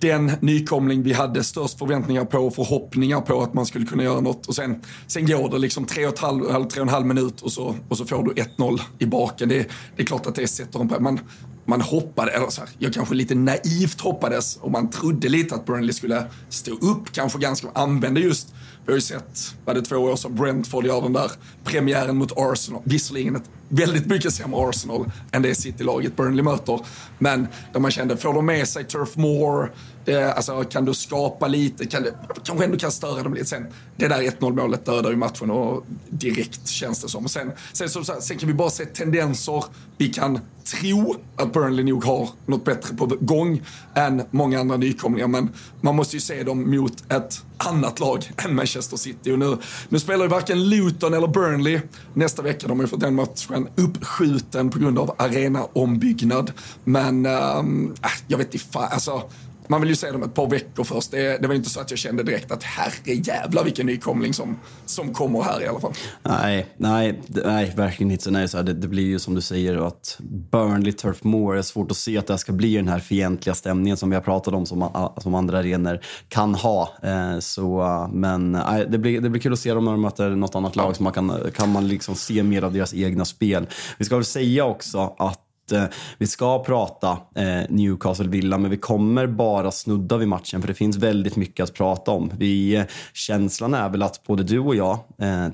den 0.07 0.31
nykomling 0.39 1.03
vi 1.03 1.13
hade 1.13 1.43
störst 1.43 1.79
förväntningar 1.79 2.25
på 2.25 2.37
och 2.37 2.55
förhoppningar 2.55 3.21
på 3.21 3.41
att 3.41 3.53
man 3.53 3.65
skulle 3.65 3.85
kunna 3.85 4.03
göra 4.03 4.21
något. 4.21 4.47
Och 4.47 4.55
sen, 4.55 4.81
sen 5.07 5.25
går 5.25 5.49
det 5.49 5.57
liksom 5.57 5.85
tre 5.85 6.07
och, 6.07 6.19
halv, 6.19 6.43
tre 6.43 6.81
och 6.81 6.87
en 6.87 6.89
halv 6.89 7.05
minut 7.05 7.41
och 7.41 7.51
så, 7.51 7.75
och 7.89 7.97
så 7.97 8.05
får 8.05 8.23
du 8.23 8.31
1-0 8.31 8.79
i 8.99 9.05
baken. 9.05 9.49
Det, 9.49 9.69
det 9.95 10.01
är 10.01 10.05
klart 10.05 10.25
att 10.25 10.35
det 10.35 10.47
sätter 10.47 10.79
en 10.79 10.89
på. 10.89 10.99
Man, 10.99 11.19
man 11.65 11.81
hoppade, 11.81 12.31
eller 12.31 12.49
så 12.49 12.61
här, 12.61 12.69
jag 12.79 12.93
kanske 12.93 13.15
lite 13.15 13.35
naivt 13.35 14.01
hoppades 14.01 14.57
och 14.57 14.71
man 14.71 14.89
trodde 14.89 15.29
lite 15.29 15.55
att 15.55 15.65
Burnley 15.65 15.93
skulle 15.93 16.25
stå 16.49 16.71
upp, 16.71 17.11
kanske 17.11 17.39
ganska, 17.39 17.67
använda 17.73 18.21
just, 18.21 18.53
vi 18.85 18.91
har 18.91 18.97
ju 18.97 19.01
sett, 19.01 19.55
var 19.65 19.73
det 19.73 19.81
två 19.81 19.95
år 19.95 20.15
som 20.15 20.35
Brentford 20.35 20.85
gör 20.85 21.01
den 21.01 21.13
där 21.13 21.31
premiären 21.63 22.17
mot 22.17 22.31
Arsenal, 22.37 22.81
visserligen 22.83 23.35
ett 23.35 23.49
väldigt 23.69 24.05
mycket 24.05 24.33
sämre 24.33 24.69
Arsenal 24.69 25.11
än 25.31 25.41
det 25.41 25.55
City-laget 25.55 26.15
Burnley 26.15 26.43
möter, 26.43 26.79
men 27.19 27.47
där 27.73 27.79
man 27.79 27.91
kände, 27.91 28.17
får 28.17 28.33
de 28.33 28.45
med 28.45 28.67
sig 28.67 28.83
Turf 28.83 29.15
Moore, 29.15 29.69
det, 30.05 30.33
alltså, 30.33 30.63
kan 30.63 30.85
du 30.85 30.93
skapa 30.93 31.47
lite, 31.47 31.85
kan 31.85 32.03
du, 32.03 32.13
kanske 32.43 32.65
ändå 32.65 32.77
kan 32.77 32.91
störa 32.91 33.23
dem 33.23 33.33
lite. 33.33 33.45
Sen, 33.45 33.67
det 33.95 34.07
där 34.07 34.21
1-0 34.21 34.55
målet 34.55 34.85
dödar 34.85 35.09
ju 35.09 35.15
matchen 35.15 35.51
och 35.51 35.85
direkt 36.09 36.67
känns 36.67 37.01
det 37.01 37.09
som. 37.09 37.29
sen, 37.29 37.51
sen, 37.73 37.89
så, 37.89 38.03
sen 38.03 38.37
kan 38.37 38.47
vi 38.47 38.53
bara 38.53 38.69
se 38.69 38.85
tendenser. 38.85 39.63
Vi 39.97 40.07
kan 40.07 40.39
tro 40.63 41.15
att 41.35 41.53
Burnley 41.53 41.85
nog 41.85 42.05
har 42.05 42.29
något 42.45 42.65
bättre 42.65 42.95
på 42.95 43.05
gång 43.05 43.61
än 43.95 44.23
många 44.31 44.59
andra 44.59 44.77
nykomlingar. 44.77 45.27
Men 45.27 45.49
man 45.81 45.95
måste 45.95 46.15
ju 46.15 46.19
se 46.19 46.43
dem 46.43 46.75
mot 46.75 47.11
ett 47.11 47.41
annat 47.57 47.99
lag 47.99 48.31
än 48.37 48.55
Manchester 48.55 48.72
City. 48.81 49.31
Och 49.31 49.39
nu, 49.39 49.57
nu 49.89 49.99
spelar 49.99 50.25
ju 50.25 50.29
varken 50.29 50.69
Luton 50.69 51.13
eller 51.13 51.27
Burnley 51.27 51.81
nästa 52.13 52.41
vecka. 52.41 52.67
De 52.67 52.77
har 52.77 52.83
ju 52.83 52.89
fått 52.89 52.99
den 52.99 53.15
matchen 53.15 53.67
uppskjuten 53.75 54.69
på 54.69 54.79
grund 54.79 54.99
av 54.99 55.15
arenaombyggnad. 55.17 56.51
Men 56.83 57.25
ähm, 57.25 57.95
jag 58.27 58.37
vet 58.37 58.53
inte, 58.53 58.79
alltså 58.79 59.23
man 59.67 59.81
vill 59.81 59.89
ju 59.89 59.95
se 59.95 60.11
dem 60.11 60.23
ett 60.23 60.33
par 60.33 60.47
veckor 60.47 60.83
först. 60.83 61.11
Det, 61.11 61.41
det 61.41 61.47
var 61.47 61.55
inte 61.55 61.69
så 61.69 61.79
att 61.79 61.91
jag 61.91 61.99
kände 61.99 62.23
direkt 62.23 62.51
att 62.51 62.63
herre 62.63 63.13
jävlar 63.13 63.63
vilken 63.63 63.85
nykomling 63.85 64.33
som, 64.33 64.59
som 64.85 65.13
kommer 65.13 65.41
här 65.41 65.63
i 65.63 65.67
alla 65.67 65.79
fall. 65.79 65.93
Nej, 66.23 66.67
nej, 66.77 67.21
nej 67.27 67.73
verkligen 67.75 68.11
inte. 68.11 68.31
Nej, 68.31 68.47
så 68.47 68.57
här, 68.57 68.63
det, 68.63 68.73
det, 68.73 68.87
blir 68.87 69.03
ju 69.03 69.19
som 69.19 69.35
du 69.35 69.41
säger 69.41 69.87
att 69.87 70.17
Burnley 70.51 70.93
Turf 70.93 71.23
Moor 71.23 71.57
är 71.57 71.61
svårt 71.61 71.91
att 71.91 71.97
se 71.97 72.17
att 72.17 72.27
det 72.27 72.37
ska 72.37 72.51
bli 72.51 72.75
den 72.75 72.87
här 72.87 72.99
fientliga 72.99 73.55
stämningen 73.55 73.97
som 73.97 74.09
vi 74.09 74.15
har 74.15 74.23
pratat 74.23 74.53
om 74.53 74.65
som, 74.65 75.11
som 75.17 75.35
andra 75.35 75.59
arenor 75.59 75.99
kan 76.27 76.55
ha. 76.55 76.89
Eh, 77.03 77.39
så, 77.39 78.09
men 78.13 78.51
nej, 78.51 78.87
det, 78.89 78.97
blir, 78.97 79.21
det 79.21 79.29
blir 79.29 79.41
kul 79.41 79.53
att 79.53 79.59
se 79.59 79.73
dem 79.73 79.85
när 79.85 79.91
de 79.91 80.01
möter 80.01 80.29
något 80.29 80.55
annat 80.55 80.75
lag 80.75 80.95
så 80.95 81.03
man 81.03 81.13
kan, 81.13 81.39
kan 81.53 81.71
man 81.71 81.87
liksom 81.87 82.15
se 82.15 82.43
mer 82.43 82.63
av 82.63 82.73
deras 82.73 82.93
egna 82.93 83.25
spel. 83.25 83.67
Vi 83.97 84.05
ska 84.05 84.15
väl 84.15 84.25
säga 84.25 84.65
också 84.65 85.15
att 85.17 85.42
Eh, 85.42 85.42
Eh, 85.71 85.83
vi 86.17 86.27
ska 86.27 86.63
prata 86.63 87.17
eh, 87.35 87.69
Newcastle 87.69 88.27
Villa, 88.27 88.57
men 88.57 88.71
vi 88.71 88.77
kommer 88.77 89.27
bara 89.27 89.71
snudda 89.71 90.17
vid 90.17 90.27
matchen 90.27 90.61
för 90.61 90.67
det 90.67 90.73
finns 90.73 90.97
väldigt 90.97 91.35
mycket 91.35 91.63
att 91.63 91.73
prata 91.73 92.11
om. 92.11 92.31
Vi, 92.37 92.75
eh, 92.75 92.83
känslan 93.13 93.73
är 93.73 93.89
väl 93.89 94.03
att 94.03 94.23
både 94.23 94.43
du 94.43 94.59
och 94.59 94.75
jag 94.75 94.99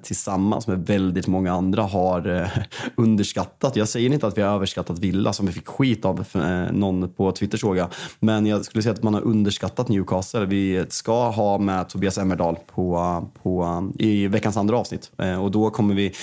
tillsammans 0.03 0.67
med 0.67 0.85
väldigt 0.87 1.27
många 1.27 1.53
andra 1.53 1.83
har 1.83 2.51
underskattat, 2.95 3.75
jag 3.75 3.89
säger 3.89 4.13
inte 4.13 4.27
att 4.27 4.37
vi 4.37 4.41
har 4.41 4.55
överskattat 4.55 4.99
Villa 4.99 5.33
som 5.33 5.45
vi 5.45 5.51
fick 5.51 5.67
skit 5.67 6.05
av 6.05 6.25
någon 6.71 7.13
på 7.13 7.31
Twitter 7.31 7.57
såg 7.57 7.77
jag, 7.77 7.87
men 8.19 8.45
jag 8.45 8.65
skulle 8.65 8.81
säga 8.83 8.93
att 8.93 9.03
man 9.03 9.13
har 9.13 9.21
underskattat 9.21 9.87
Newcastle. 9.87 10.45
Vi 10.45 10.85
ska 10.89 11.29
ha 11.29 11.57
med 11.57 11.89
Tobias 11.89 12.17
Emmerdal 12.17 12.55
på, 12.75 13.29
på, 13.43 13.89
i 13.99 14.27
veckans 14.27 14.57
andra 14.57 14.77
avsnitt 14.77 15.11
och 15.41 15.51
då 15.51 15.69
kommer 15.69 15.95
vi 15.95 16.13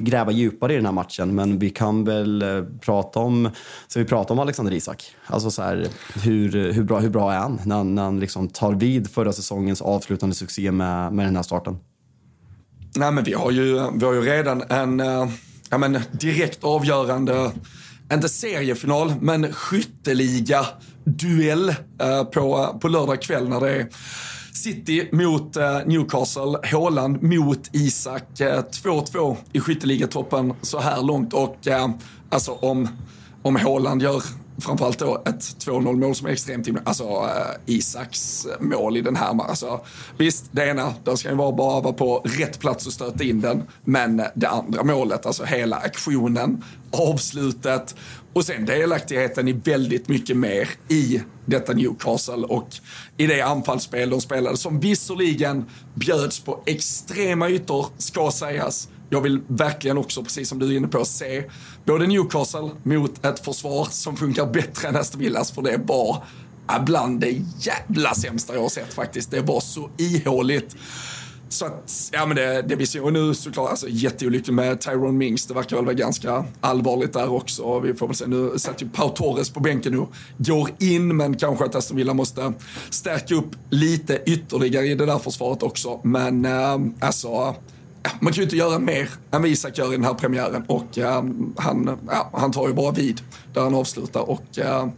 gräva 0.00 0.32
djupare 0.32 0.72
i 0.72 0.76
den 0.76 0.86
här 0.86 0.92
matchen, 0.92 1.34
men 1.34 1.58
vi 1.58 1.70
kan 1.70 2.04
väl 2.04 2.44
prata 2.88 3.20
om, 3.20 3.50
så 3.88 3.98
vi 3.98 4.04
prata 4.04 4.32
om 4.32 4.38
Alexander 4.38 4.72
Isak. 4.72 5.04
Alltså 5.26 5.50
så 5.50 5.62
här, 5.62 5.88
hur, 6.14 6.72
hur, 6.72 6.84
bra, 6.84 6.98
hur 6.98 7.10
bra 7.10 7.32
är 7.32 7.38
han 7.38 7.60
när 7.64 7.76
han, 7.76 7.94
när 7.94 8.02
han 8.02 8.20
liksom 8.20 8.48
tar 8.48 8.72
vid 8.72 9.10
förra 9.10 9.32
säsongens 9.32 9.82
avslutande 9.82 10.34
succé 10.34 10.72
med, 10.72 11.12
med 11.12 11.26
den 11.26 11.36
här 11.36 11.42
starten? 11.42 11.78
Nej, 12.96 13.12
men 13.12 13.24
vi 13.24 13.32
har 13.32 13.50
ju, 13.50 13.90
vi 13.94 14.04
har 14.04 14.12
ju 14.12 14.20
redan 14.20 14.62
en 14.68 15.00
eh, 15.00 15.28
ja, 15.70 15.78
men 15.78 16.00
direkt 16.12 16.64
avgörande, 16.64 17.50
inte 18.12 18.28
seriefinal, 18.28 19.14
men 19.20 19.52
skytteliga 19.52 20.66
duell 21.04 21.68
eh, 22.00 22.24
på, 22.24 22.78
på 22.80 22.88
lördag 22.88 23.22
kväll 23.22 23.48
när 23.48 23.60
det 23.60 23.70
är 23.70 23.88
City 24.52 25.08
mot 25.12 25.56
eh, 25.56 25.78
Newcastle, 25.86 26.58
Haaland 26.62 27.22
mot 27.22 27.70
Isak. 27.72 28.24
2-2 28.38 29.36
i 29.52 29.60
skytteligatoppen 29.60 30.54
så 30.62 30.80
här 30.80 31.02
långt 31.02 31.32
och 31.32 31.66
Alltså 32.28 32.52
om, 32.52 32.88
om 33.42 33.56
Haaland 33.56 34.02
gör 34.02 34.22
framförallt 34.60 34.98
då 34.98 35.22
ett 35.26 35.40
2-0 35.40 35.96
mål 35.96 36.14
som 36.14 36.26
är 36.26 36.30
extremt 36.30 36.66
himla, 36.66 36.82
alltså 36.84 37.04
äh, 37.04 37.74
Isaks 37.74 38.46
mål 38.60 38.96
i 38.96 39.00
den 39.00 39.16
här, 39.16 39.42
alltså 39.42 39.80
visst 40.16 40.44
det 40.50 40.66
ena, 40.66 40.94
där 41.04 41.16
ska 41.16 41.28
ju 41.28 41.34
vara 41.34 41.52
bara 41.52 41.80
vara 41.80 41.92
på 41.92 42.22
rätt 42.24 42.58
plats 42.58 42.86
och 42.86 42.92
stöta 42.92 43.24
in 43.24 43.40
den, 43.40 43.62
men 43.84 44.22
det 44.34 44.48
andra 44.48 44.84
målet, 44.84 45.26
alltså 45.26 45.44
hela 45.44 45.76
aktionen, 45.76 46.64
avslutet 46.90 47.94
och 48.32 48.44
sen 48.44 48.64
delaktigheten 48.64 49.48
i 49.48 49.52
väldigt 49.52 50.08
mycket 50.08 50.36
mer 50.36 50.68
i 50.88 51.22
detta 51.46 51.72
Newcastle 51.72 52.34
och 52.46 52.68
i 53.16 53.26
det 53.26 53.42
anfallsspel 53.42 54.10
de 54.10 54.20
spelade 54.20 54.56
som 54.56 54.80
visserligen 54.80 55.64
bjöds 55.94 56.40
på 56.40 56.62
extrema 56.66 57.48
ytor, 57.48 57.86
ska 57.98 58.30
sägas, 58.30 58.88
jag 59.10 59.20
vill 59.20 59.40
verkligen 59.46 59.98
också, 59.98 60.22
precis 60.22 60.48
som 60.48 60.58
du 60.58 60.72
är 60.72 60.76
inne 60.76 60.88
på, 60.88 61.04
se 61.04 61.44
både 61.84 62.06
Newcastle 62.06 62.70
mot 62.82 63.24
ett 63.24 63.44
försvar 63.44 63.88
som 63.90 64.16
funkar 64.16 64.46
bättre 64.46 64.88
än 64.88 64.96
Aston 64.96 65.20
Villas, 65.20 65.50
för 65.50 65.62
det 65.62 65.80
var 65.84 66.24
bland 66.86 67.20
det 67.20 67.42
jävla 67.58 68.14
sämsta 68.14 68.54
jag 68.54 68.62
har 68.62 68.68
sett 68.68 68.94
faktiskt. 68.94 69.30
Det 69.30 69.40
var 69.40 69.60
så 69.60 69.90
ihåligt. 69.96 70.76
så 71.48 71.66
att, 71.66 72.10
ja 72.12 72.26
men 72.26 72.36
det, 72.36 72.62
det 72.62 72.76
vi 72.76 72.86
ser, 72.86 73.04
och 73.04 73.12
nu 73.12 73.34
såklart, 73.34 73.70
alltså 73.70 73.86
jätteolyckligt 73.88 74.54
med 74.54 74.80
Tyrone 74.80 75.18
Mings, 75.18 75.46
det 75.46 75.54
verkar 75.54 75.76
väl 75.76 75.84
vara 75.84 75.94
ganska 75.94 76.44
allvarligt 76.60 77.12
där 77.12 77.30
också. 77.32 77.80
Vi 77.80 77.94
får 77.94 78.06
väl 78.06 78.16
se, 78.16 78.26
nu 78.26 78.52
satt 78.56 78.82
ju 78.82 78.88
Pau 78.88 79.08
Torres 79.08 79.50
på 79.50 79.60
bänken 79.60 79.92
nu, 79.92 80.06
går 80.36 80.70
in, 80.78 81.16
men 81.16 81.36
kanske 81.36 81.64
att 81.64 81.74
Aston 81.74 81.96
Villa 81.96 82.14
måste 82.14 82.52
stärka 82.90 83.34
upp 83.34 83.50
lite 83.70 84.22
ytterligare 84.26 84.86
i 84.86 84.94
det 84.94 85.06
där 85.06 85.18
försvaret 85.18 85.62
också. 85.62 86.00
Men 86.04 86.44
eh, 86.44 86.78
alltså, 87.00 87.54
man 88.20 88.32
kan 88.32 88.36
ju 88.36 88.42
inte 88.42 88.56
göra 88.56 88.78
mer 88.78 89.10
än 89.30 89.42
vad 89.42 89.50
Isak 89.50 89.78
gör 89.78 89.88
i 89.88 89.96
den 89.96 90.04
här 90.04 90.14
premiären 90.14 90.64
och 90.66 90.98
äh, 90.98 91.24
han, 91.56 91.98
ja, 92.10 92.30
han 92.32 92.52
tar 92.52 92.68
ju 92.68 92.74
bara 92.74 92.92
vid 92.92 93.20
där 93.54 93.60
han 93.60 93.74
avslutar. 93.74 94.30
Och, 94.30 94.58
äh, 94.58 94.88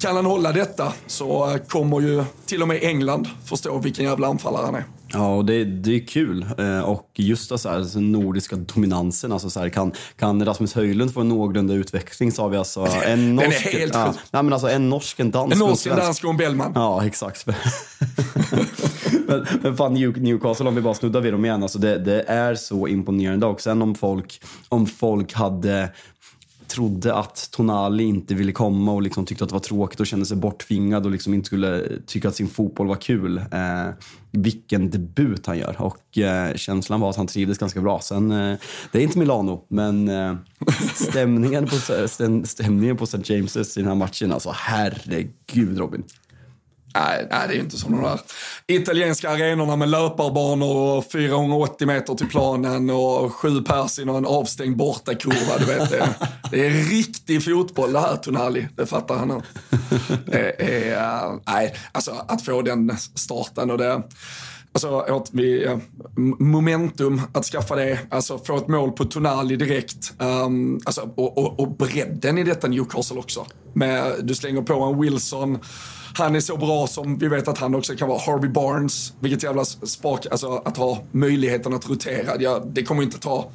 kan 0.00 0.16
han 0.16 0.26
hålla 0.26 0.52
detta 0.52 0.92
så 1.06 1.50
eh, 1.50 1.56
kommer 1.56 2.00
ju 2.00 2.24
till 2.46 2.62
och 2.62 2.68
med 2.68 2.78
England 2.82 3.28
förstå 3.44 3.78
vilken 3.78 4.04
jävla 4.04 4.28
anfallare 4.28 4.64
han 4.64 4.74
är. 4.74 4.84
Ja, 5.12 5.34
och 5.34 5.44
det, 5.44 5.64
det 5.64 5.96
är 5.96 6.06
kul. 6.06 6.46
Eh, 6.58 6.80
och 6.80 7.10
just 7.14 7.58
så 7.58 7.68
här, 7.68 7.94
den 7.94 8.12
nordiska 8.12 8.56
dominansen. 8.56 9.32
Alltså 9.32 9.50
så 9.50 9.60
här, 9.60 9.68
kan, 9.68 9.92
kan 10.18 10.44
Rasmus 10.44 10.74
Höjlund 10.74 11.14
få 11.14 11.20
en 11.20 11.28
någorlunda 11.28 11.74
utveckling 11.74 12.32
så 12.32 12.42
har 12.42 12.48
vi 12.48 12.56
alltså 12.56 12.86
en 13.06 13.36
norsk... 13.36 13.48
Den 13.48 13.74
är 13.74 13.78
helt 13.78 13.94
ja, 13.94 14.14
nej, 14.30 14.42
men 14.42 14.52
alltså 14.52 14.68
en 14.68 14.90
norsk, 14.90 15.20
en 15.20 15.30
dansk 15.30 15.52
En 15.52 15.58
norsk, 15.58 15.86
en 15.86 15.96
dansk 15.96 16.24
och 16.24 16.30
en 16.30 16.36
Bellman. 16.36 16.72
Ja, 16.74 17.06
exakt. 17.06 17.46
men, 19.26 19.46
men 19.62 19.76
fan 19.76 19.94
Newcastle, 19.94 20.68
om 20.68 20.74
vi 20.74 20.80
bara 20.80 20.94
snuddar 20.94 21.20
vid 21.20 21.32
dem 21.32 21.44
igen. 21.44 21.62
Alltså 21.62 21.78
det, 21.78 21.98
det 21.98 22.22
är 22.22 22.54
så 22.54 22.88
imponerande. 22.88 23.46
Och 23.46 23.60
sen 23.60 23.82
om 23.82 23.94
folk, 23.94 24.42
om 24.68 24.86
folk 24.86 25.32
hade 25.32 25.88
trodde 26.70 27.14
att 27.14 27.48
Tonali 27.50 28.04
inte 28.04 28.34
ville 28.34 28.52
komma 28.52 28.92
och 28.92 29.02
liksom 29.02 29.24
tyckte 29.24 29.44
att 29.44 29.50
det 29.50 29.54
var 29.54 29.60
tråkigt 29.60 30.00
och 30.00 30.06
kände 30.06 30.26
sig 30.26 30.36
borttvingad 30.36 31.06
och 31.06 31.12
liksom 31.12 31.34
inte 31.34 31.46
skulle 31.46 31.86
tycka 32.06 32.28
att 32.28 32.36
sin 32.36 32.48
fotboll 32.48 32.86
var 32.86 32.96
kul. 32.96 33.38
Eh, 33.38 33.94
vilken 34.30 34.90
debut 34.90 35.46
han 35.46 35.58
gör 35.58 35.76
och 35.78 36.18
eh, 36.18 36.54
känslan 36.54 37.00
var 37.00 37.10
att 37.10 37.16
han 37.16 37.26
trivdes 37.26 37.58
ganska 37.58 37.80
bra. 37.80 38.00
Sen, 38.00 38.30
eh, 38.30 38.58
det 38.92 38.98
är 38.98 39.02
inte 39.02 39.18
Milano, 39.18 39.64
men 39.68 40.08
eh, 40.08 40.36
stämningen 40.94 41.66
på, 41.66 41.76
stämningen 42.44 42.96
på 42.96 43.04
St. 43.04 43.18
James's 43.18 43.78
i 43.78 43.82
den 43.82 43.88
här 43.88 43.94
matchen, 43.94 44.32
alltså 44.32 44.52
herregud 44.54 45.78
Robin. 45.78 46.04
Nej, 46.94 47.26
nej, 47.30 47.48
det 47.48 47.54
är 47.54 47.58
inte 47.58 47.76
som 47.76 47.92
de 47.92 48.02
där 48.02 48.20
italienska 48.66 49.30
arenorna 49.30 49.76
med 49.76 49.88
löparbanor 49.88 50.96
och 50.96 51.12
480 51.12 51.86
meter 51.86 52.14
till 52.14 52.28
planen 52.28 52.90
och 52.90 53.34
sju 53.34 53.60
pers 53.60 53.98
i 53.98 54.04
någon 54.04 54.26
avstängd 54.26 54.76
bortakurva. 54.76 55.58
Du 55.58 55.64
vet, 55.64 55.90
det, 55.90 56.14
det 56.50 56.66
är 56.66 56.70
riktig 56.70 57.44
fotboll 57.44 57.92
det 57.92 58.00
här 58.00 58.16
Tonali, 58.16 58.68
det 58.76 58.86
fattar 58.86 59.16
han 59.16 59.28
nu. 59.28 59.42
Eh, 60.32 61.32
nej, 61.46 61.74
alltså 61.92 62.10
att 62.28 62.44
få 62.44 62.62
den 62.62 62.96
starten 63.14 63.70
och 63.70 63.78
det 63.78 64.02
Alltså, 64.72 65.24
vi, 65.32 65.64
eh, 65.64 65.78
momentum 66.38 67.20
att 67.32 67.44
skaffa 67.44 67.76
det, 67.76 67.98
alltså 68.10 68.38
få 68.38 68.56
ett 68.56 68.68
mål 68.68 68.92
på 68.92 69.04
Tonali 69.04 69.56
direkt. 69.56 70.12
Um, 70.18 70.80
alltså, 70.84 71.10
och, 71.14 71.38
och, 71.38 71.60
och 71.60 71.76
bredden 71.76 72.38
i 72.38 72.44
detta 72.44 72.68
Newcastle 72.68 73.18
också. 73.18 73.46
Med, 73.72 74.14
du 74.22 74.34
slänger 74.34 74.62
på 74.62 74.74
en 74.74 75.00
Wilson, 75.00 75.58
han 76.14 76.36
är 76.36 76.40
så 76.40 76.56
bra 76.56 76.86
som 76.86 77.18
vi 77.18 77.28
vet 77.28 77.48
att 77.48 77.58
han 77.58 77.74
också 77.74 77.96
kan 77.96 78.08
vara. 78.08 78.18
Harvey 78.18 78.50
Barnes, 78.50 79.12
vilket 79.20 79.42
jävla 79.42 79.64
spak, 79.64 80.26
alltså 80.30 80.62
att 80.64 80.76
ha 80.76 81.02
möjligheten 81.12 81.74
att 81.74 81.88
rotera. 81.88 82.40
Ja, 82.40 82.62
det 82.66 82.82
kommer 82.82 83.02
inte 83.02 83.18
ta 83.18 83.50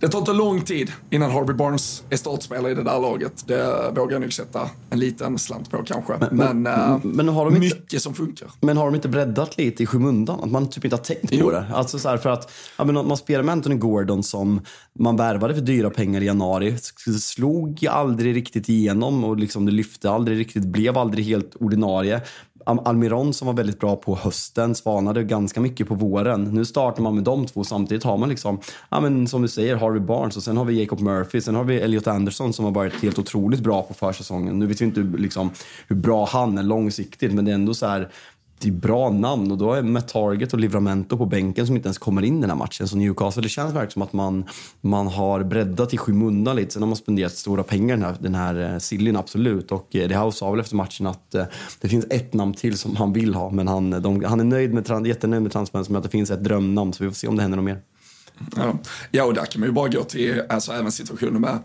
det 0.00 0.08
tar 0.08 0.18
inte 0.18 0.32
lång 0.32 0.62
tid 0.62 0.92
innan 1.10 1.30
Harvey 1.30 1.54
Barnes 1.54 2.02
är 2.10 2.16
startspelare 2.16 2.72
i 2.72 2.74
det 2.74 2.82
där 2.82 3.00
laget. 3.00 3.44
Det 3.46 3.92
vågar 3.96 4.12
jag 4.12 4.20
nog 4.20 4.32
sätta 4.32 4.70
en 4.90 4.98
liten 5.00 5.38
slant 5.38 5.70
på 5.70 5.82
kanske. 5.82 6.12
Men, 6.20 6.36
men, 6.36 6.62
men, 6.62 6.90
äh, 6.90 6.98
men 7.02 7.28
har 7.28 7.44
de 7.44 7.56
inte, 7.56 7.76
mycket 7.76 8.02
som 8.02 8.14
funkar. 8.14 8.50
Men 8.60 8.76
har 8.76 8.84
de 8.84 8.94
inte 8.94 9.08
breddat 9.08 9.58
lite 9.58 9.82
i 9.82 9.86
skymundan? 9.86 10.40
Att 10.40 10.50
man 10.50 10.70
typ 10.70 10.84
inte 10.84 10.96
har 10.96 11.04
tänkt 11.04 11.28
jo. 11.30 11.44
på 11.44 11.50
det? 11.50 11.66
Alltså 11.72 11.98
så 11.98 12.18
för 12.18 12.30
att 12.30 12.52
ja, 12.76 12.84
men 12.84 12.94
man 12.94 13.16
spelar 13.16 13.42
med 13.42 13.52
Anthony 13.52 13.76
Gordon 13.76 14.22
som 14.22 14.60
man 14.98 15.16
värvade 15.16 15.54
för 15.54 15.62
dyra 15.62 15.90
pengar 15.90 16.20
i 16.20 16.24
januari. 16.24 16.78
Slog 17.20 17.86
aldrig 17.86 18.36
riktigt 18.36 18.68
igenom 18.68 19.24
och 19.24 19.36
liksom 19.36 19.66
det 19.66 19.72
lyfte 19.72 20.10
aldrig 20.10 20.38
riktigt, 20.38 20.64
blev 20.64 20.98
aldrig 20.98 21.24
helt 21.24 21.54
ordinarie. 21.54 22.20
Almiron 22.68 23.34
som 23.34 23.46
var 23.46 23.54
väldigt 23.54 23.80
bra 23.80 23.96
på 23.96 24.16
hösten 24.16 24.74
svanade 24.74 25.24
ganska 25.24 25.60
mycket 25.60 25.88
på 25.88 25.94
våren. 25.94 26.44
Nu 26.44 26.64
startar 26.64 27.02
man 27.02 27.14
med 27.14 27.24
de 27.24 27.46
två 27.46 27.64
samtidigt 27.64 28.04
har 28.04 28.16
man 28.16 28.28
liksom, 28.28 28.60
ja 28.90 29.00
men 29.00 29.28
som 29.28 29.42
du 29.42 29.48
säger, 29.48 29.76
Harvey 29.76 30.00
Barnes 30.00 30.36
och 30.36 30.42
sen 30.42 30.56
har 30.56 30.64
vi 30.64 30.80
Jacob 30.80 31.00
Murphy, 31.00 31.40
sen 31.40 31.54
har 31.54 31.64
vi 31.64 31.80
Elliot 31.80 32.06
Anderson 32.06 32.52
som 32.52 32.64
har 32.64 32.72
varit 32.72 33.02
helt 33.02 33.18
otroligt 33.18 33.60
bra 33.60 33.82
på 33.82 33.94
försäsongen. 33.94 34.58
Nu 34.58 34.66
vet 34.66 34.80
vi 34.80 34.84
inte 34.84 35.00
liksom, 35.00 35.50
hur 35.88 35.96
bra 35.96 36.26
han 36.26 36.58
är 36.58 36.62
långsiktigt 36.62 37.32
men 37.32 37.44
det 37.44 37.50
är 37.50 37.54
ändå 37.54 37.74
så 37.74 37.86
här 37.86 38.08
det 38.60 38.68
är 38.68 38.72
bra 38.72 39.10
namn 39.10 39.52
och 39.52 39.58
då 39.58 39.72
är 39.72 39.82
med 39.82 40.08
Target 40.08 40.52
och 40.52 40.58
Livramento 40.58 41.16
på 41.16 41.26
bänken 41.26 41.66
som 41.66 41.76
inte 41.76 41.86
ens 41.86 41.98
kommer 41.98 42.22
in 42.22 42.38
i 42.38 42.40
den 42.40 42.50
här 42.50 42.56
matchen. 42.56 42.88
Så 42.88 42.96
Newcastle, 42.96 43.42
det 43.42 43.48
känns 43.48 43.74
verkligen 43.74 43.90
som 43.90 44.02
att 44.02 44.12
man, 44.12 44.44
man 44.80 45.06
har 45.06 45.44
breddat 45.44 45.94
i 45.94 45.98
skymundan 45.98 46.56
lite. 46.56 46.72
Sen 46.72 46.82
har 46.82 46.86
man 46.86 46.96
spenderat 46.96 47.32
stora 47.32 47.62
pengar 47.62 47.96
den 47.96 48.04
här, 48.04 48.16
den 48.20 48.34
här 48.34 48.72
eh, 48.74 48.78
Sillin, 48.78 49.16
absolut. 49.16 49.72
Och 49.72 49.96
eh, 49.96 50.08
det 50.08 50.16
House 50.16 50.38
sa 50.38 50.50
väl 50.50 50.60
efter 50.60 50.76
matchen 50.76 51.06
att 51.06 51.34
eh, 51.34 51.44
det 51.80 51.88
finns 51.88 52.06
ett 52.10 52.34
namn 52.34 52.54
till 52.54 52.78
som 52.78 52.96
han 52.96 53.12
vill 53.12 53.34
ha. 53.34 53.50
Men 53.50 53.68
han, 53.68 53.90
de, 54.02 54.24
han 54.24 54.40
är 54.40 54.44
nöjd 54.44 54.74
med, 54.74 55.06
jättenöjd 55.06 55.42
med 55.42 55.52
transferen, 55.52 55.84
som 55.84 55.96
att 55.96 56.02
det 56.02 56.08
finns 56.08 56.30
ett 56.30 56.44
drömnamn. 56.44 56.92
Så 56.92 57.04
vi 57.04 57.10
får 57.10 57.14
se 57.14 57.28
om 57.28 57.36
det 57.36 57.42
händer 57.42 57.56
något 57.56 57.64
mer. 57.64 57.80
Ja, 58.56 58.78
ja 59.10 59.24
och 59.24 59.34
där 59.34 59.44
kan 59.44 59.60
man 59.60 59.68
ju 59.68 59.72
bara 59.72 59.88
gå 59.88 60.04
till 60.04 60.42
alltså, 60.48 60.72
även 60.72 60.92
situationen 60.92 61.40
med 61.40 61.58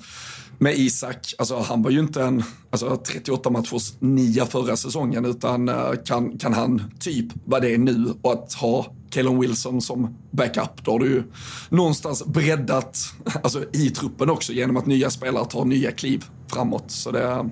med 0.58 0.78
Isak, 0.78 1.34
alltså 1.38 1.60
han 1.60 1.82
var 1.82 1.92
ju 1.92 2.00
inte 2.00 2.24
en 2.24 2.44
alltså, 2.70 2.98
38 3.08 3.50
matchers 3.50 3.94
nia 4.00 4.46
förra 4.46 4.76
säsongen 4.76 5.26
utan 5.26 5.70
uh, 5.70 5.94
kan, 6.06 6.38
kan 6.38 6.54
han 6.54 6.92
typ 7.00 7.26
vad 7.46 7.62
det 7.62 7.74
är 7.74 7.78
nu? 7.78 8.14
Och 8.22 8.34
att 8.34 8.54
ha 8.54 8.86
Kellen 9.14 9.40
Wilson 9.40 9.82
som 9.82 10.18
backup, 10.32 10.86
då 10.86 10.92
har 10.92 11.00
du 11.00 11.06
ju 11.06 11.24
någonstans 11.70 12.26
breddat 12.26 12.98
alltså, 13.44 13.64
i 13.74 13.90
truppen 13.90 14.30
också 14.30 14.54
genom 14.54 14.78
att 14.78 14.86
nya 14.86 15.10
spelare 15.10 15.46
tar 15.46 15.66
nya 15.66 15.92
kliv 15.92 16.26
framåt. 16.54 16.92
Så 16.92 17.12
det, 17.12 17.50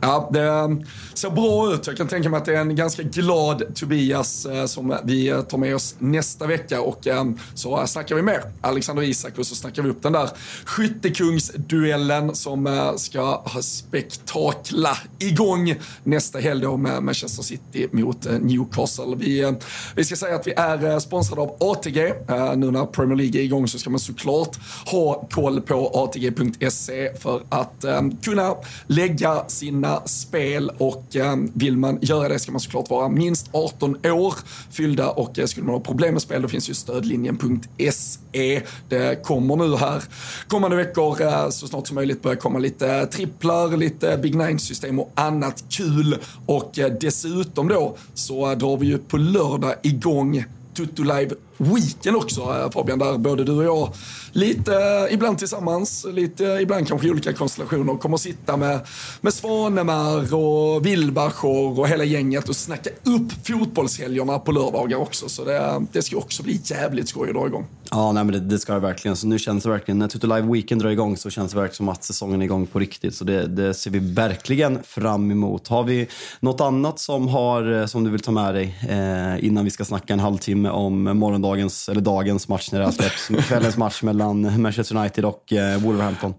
ja, 0.00 0.30
det 0.32 0.76
ser 1.14 1.30
bra 1.30 1.74
ut. 1.74 1.86
Jag 1.86 1.96
kan 1.96 2.08
tänka 2.08 2.28
mig 2.30 2.38
att 2.38 2.44
det 2.44 2.56
är 2.56 2.60
en 2.60 2.76
ganska 2.76 3.02
glad 3.02 3.74
Tobias 3.74 4.46
eh, 4.46 4.66
som 4.66 4.96
vi 5.04 5.42
tar 5.48 5.58
med 5.58 5.74
oss 5.74 5.94
nästa 5.98 6.46
vecka 6.46 6.80
och 6.80 7.06
eh, 7.06 7.24
så 7.54 7.86
snackar 7.86 8.16
vi 8.16 8.22
mer 8.22 8.42
Alexander 8.60 9.02
Isak 9.02 9.38
och 9.38 9.46
så 9.46 9.54
snackar 9.54 9.82
vi 9.82 9.90
upp 9.90 10.02
den 10.02 10.12
där 10.12 10.30
skyttekungsduellen 10.64 12.34
som 12.34 12.66
eh, 12.66 12.94
ska 12.94 13.20
ha 13.22 13.62
spektakla 13.62 14.98
igång 15.18 15.74
nästa 16.04 16.38
helg 16.38 16.62
då 16.62 16.76
med 16.76 17.02
Manchester 17.02 17.42
City 17.42 17.88
mot 17.92 18.26
Newcastle. 18.40 19.16
Vi, 19.16 19.54
vi 19.96 20.04
ska 20.04 20.16
säga 20.16 20.34
att 20.34 20.46
vi 20.46 20.52
är 20.52 20.98
sponsrade 20.98 21.42
av 21.42 21.56
ATG. 21.60 22.12
Nu 22.56 22.70
när 22.70 22.86
Premier 22.86 23.16
League 23.16 23.40
är 23.40 23.44
igång 23.44 23.68
så 23.68 23.78
ska 23.78 23.90
man 23.90 24.00
såklart 24.00 24.58
ha 24.86 25.28
koll 25.30 25.60
på 25.60 25.90
ATG.se 25.94 27.14
för 27.16 27.42
att 27.48 27.84
kunna 28.24 28.54
lägga 28.86 29.48
sina 29.48 30.06
spel 30.06 30.70
och 30.78 31.16
eh, 31.16 31.36
vill 31.54 31.76
man 31.76 31.98
göra 32.02 32.28
det 32.28 32.38
ska 32.38 32.52
man 32.52 32.60
såklart 32.60 32.90
vara 32.90 33.08
minst 33.08 33.48
18 33.52 34.06
år 34.06 34.34
fyllda 34.70 35.10
och 35.10 35.38
eh, 35.38 35.46
skulle 35.46 35.66
man 35.66 35.74
ha 35.74 35.80
problem 35.80 36.12
med 36.12 36.22
spel 36.22 36.42
då 36.42 36.48
finns 36.48 36.70
ju 36.70 36.74
stödlinjen.se. 36.74 38.62
Det 38.88 39.24
kommer 39.24 39.56
nu 39.56 39.76
här 39.76 40.02
kommande 40.48 40.76
veckor 40.76 41.22
eh, 41.22 41.48
så 41.48 41.66
snart 41.66 41.86
som 41.86 41.94
möjligt 41.94 42.22
börja 42.22 42.36
komma 42.36 42.58
lite 42.58 43.06
tripplar, 43.06 43.76
lite 43.76 44.18
Big 44.18 44.34
Nine-system 44.34 44.98
och 44.98 45.12
annat 45.14 45.64
kul 45.68 46.16
och 46.46 46.78
eh, 46.78 46.92
dessutom 47.00 47.68
då 47.68 47.96
så 48.14 48.54
drar 48.54 48.76
vi 48.76 48.86
ju 48.86 48.98
på 48.98 49.16
lördag 49.16 49.74
igång 49.82 50.44
Tutto 50.74 51.02
Live 51.02 51.30
Weekend 51.56 52.16
också 52.16 52.40
eh, 52.40 52.70
Fabian, 52.70 52.98
där 52.98 53.18
både 53.18 53.44
du 53.44 53.52
och 53.52 53.64
jag 53.64 53.92
lite 54.34 54.74
eh, 54.74 55.14
ibland 55.14 55.38
tillsammans, 55.38 56.06
lite 56.12 56.44
ibland 56.44 56.88
kanske 56.88 57.06
i 57.08 57.10
olika 57.10 57.32
konstellationer 57.32 57.96
kommer 57.96 58.16
sitta 58.16 58.56
med, 58.56 58.80
med 59.20 59.34
Svanemar 59.34 60.34
och 60.34 60.86
Wilbacher 60.86 61.78
och 61.78 61.88
hela 61.88 62.04
gänget 62.04 62.48
och 62.48 62.56
snacka 62.56 62.90
upp 62.90 63.46
fotbollshelgerna 63.46 64.38
på 64.38 64.52
lördagar 64.52 64.96
också. 64.96 65.28
Så 65.28 65.44
det, 65.44 65.82
det 65.92 66.02
ska 66.02 66.16
också 66.16 66.42
bli 66.42 66.60
jävligt 66.64 67.08
skoj 67.08 67.28
att 67.28 67.34
dra 67.34 67.46
igång. 67.46 67.66
Ja, 67.90 68.12
nej, 68.12 68.24
men 68.24 68.32
det, 68.32 68.40
det, 68.40 68.58
ska 68.58 68.74
det 68.74 68.80
verkligen. 68.80 69.16
Så 69.16 69.26
nu 69.26 69.38
känns 69.38 69.64
det 69.64 69.70
verkligen, 69.70 69.98
när 69.98 70.08
Tutu 70.08 70.26
Live 70.26 70.52
Weekend 70.52 70.82
drar 70.82 70.90
igång 70.90 71.16
så 71.16 71.30
känns 71.30 71.52
det 71.52 71.58
verkligen 71.58 71.76
som 71.76 71.88
att 71.88 72.04
säsongen 72.04 72.40
är 72.40 72.44
igång 72.44 72.66
på 72.66 72.78
riktigt. 72.78 73.14
Så 73.14 73.24
det, 73.24 73.46
det 73.46 73.74
ser 73.74 73.90
vi 73.90 73.98
verkligen 73.98 74.82
fram 74.82 75.30
emot. 75.30 75.68
Har 75.68 75.84
vi 75.84 76.08
något 76.40 76.60
annat 76.60 76.98
som, 76.98 77.28
har, 77.28 77.80
eh, 77.80 77.86
som 77.86 78.04
du 78.04 78.10
vill 78.10 78.20
ta 78.20 78.32
med 78.32 78.54
dig 78.54 78.78
eh, 78.88 79.44
innan 79.46 79.64
vi 79.64 79.70
ska 79.70 79.84
snacka 79.84 80.12
en 80.12 80.20
halvtimme 80.20 80.70
om 80.70 81.18
morgondagens, 81.44 81.88
eller 81.88 82.00
dagens 82.00 82.48
match 82.48 82.72
när 82.72 82.78
det 82.78 82.84
här 82.84 82.92
släpps. 82.92 83.46
kvällens 83.48 83.76
match 83.76 84.02
mellan 84.02 84.62
Manchester 84.62 84.96
United 84.96 85.24
och 85.24 85.52
eh, 85.52 85.80
Wolverhampton? 85.80 86.34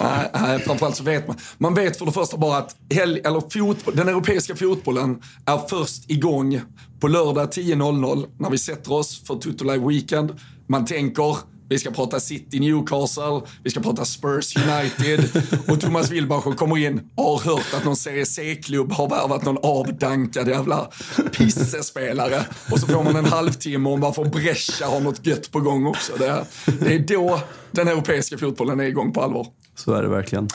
Nej, 0.00 0.30
nej, 0.34 0.58
framförallt 0.58 0.96
så 0.96 1.04
vet 1.04 1.28
man. 1.28 1.36
Man 1.58 1.74
vet 1.74 1.98
för 1.98 2.06
det 2.06 2.12
första 2.12 2.36
bara 2.36 2.58
att 2.58 2.76
helg, 2.94 3.20
eller 3.24 3.40
fotboll, 3.40 3.96
den 3.96 4.08
europeiska 4.08 4.56
fotbollen 4.56 5.22
är 5.46 5.68
först 5.68 6.10
igång 6.10 6.60
på 7.00 7.08
lördag 7.08 7.48
10.00 7.48 8.26
när 8.38 8.50
vi 8.50 8.58
sätter 8.58 8.92
oss 8.92 9.24
för 9.26 9.34
Tutto 9.34 9.64
Live 9.64 9.88
Weekend. 9.88 10.40
Man 10.68 10.84
tänker, 10.84 11.36
vi 11.74 11.78
ska 11.78 11.90
prata 11.90 12.20
City 12.20 12.60
Newcastle, 12.60 13.40
vi 13.62 13.70
ska 13.70 13.80
prata 13.80 14.04
Spurs 14.04 14.56
United 14.56 15.42
och 15.68 15.80
Thomas 15.80 16.10
Wilbacher 16.10 16.56
kommer 16.56 16.78
in 16.78 17.10
och 17.14 17.24
har 17.24 17.38
hört 17.38 17.74
att 17.74 17.84
någon 17.84 17.96
Serie 17.96 18.26
C-klubb 18.26 18.92
har 18.92 19.08
värvat 19.08 19.44
någon 19.44 19.58
avdankad 19.62 20.48
jävla 20.48 20.90
pissespelare 21.32 22.46
och 22.70 22.80
så 22.80 22.86
får 22.86 23.02
man 23.02 23.16
en 23.16 23.24
halvtimme 23.24 23.88
om 23.88 24.00
varför 24.00 24.24
Brescia 24.24 24.86
har 24.86 25.00
något 25.00 25.26
gött 25.26 25.50
på 25.50 25.60
gång 25.60 25.86
också. 25.86 26.12
Det, 26.18 26.44
det 26.80 26.94
är 26.94 26.98
då 26.98 27.40
den 27.70 27.88
europeiska 27.88 28.38
fotbollen 28.38 28.80
är 28.80 28.84
igång 28.84 29.12
på 29.12 29.22
allvar. 29.22 29.46
Så 29.76 29.92
är 29.92 30.02
det 30.02 30.08
verkligen. 30.08 30.48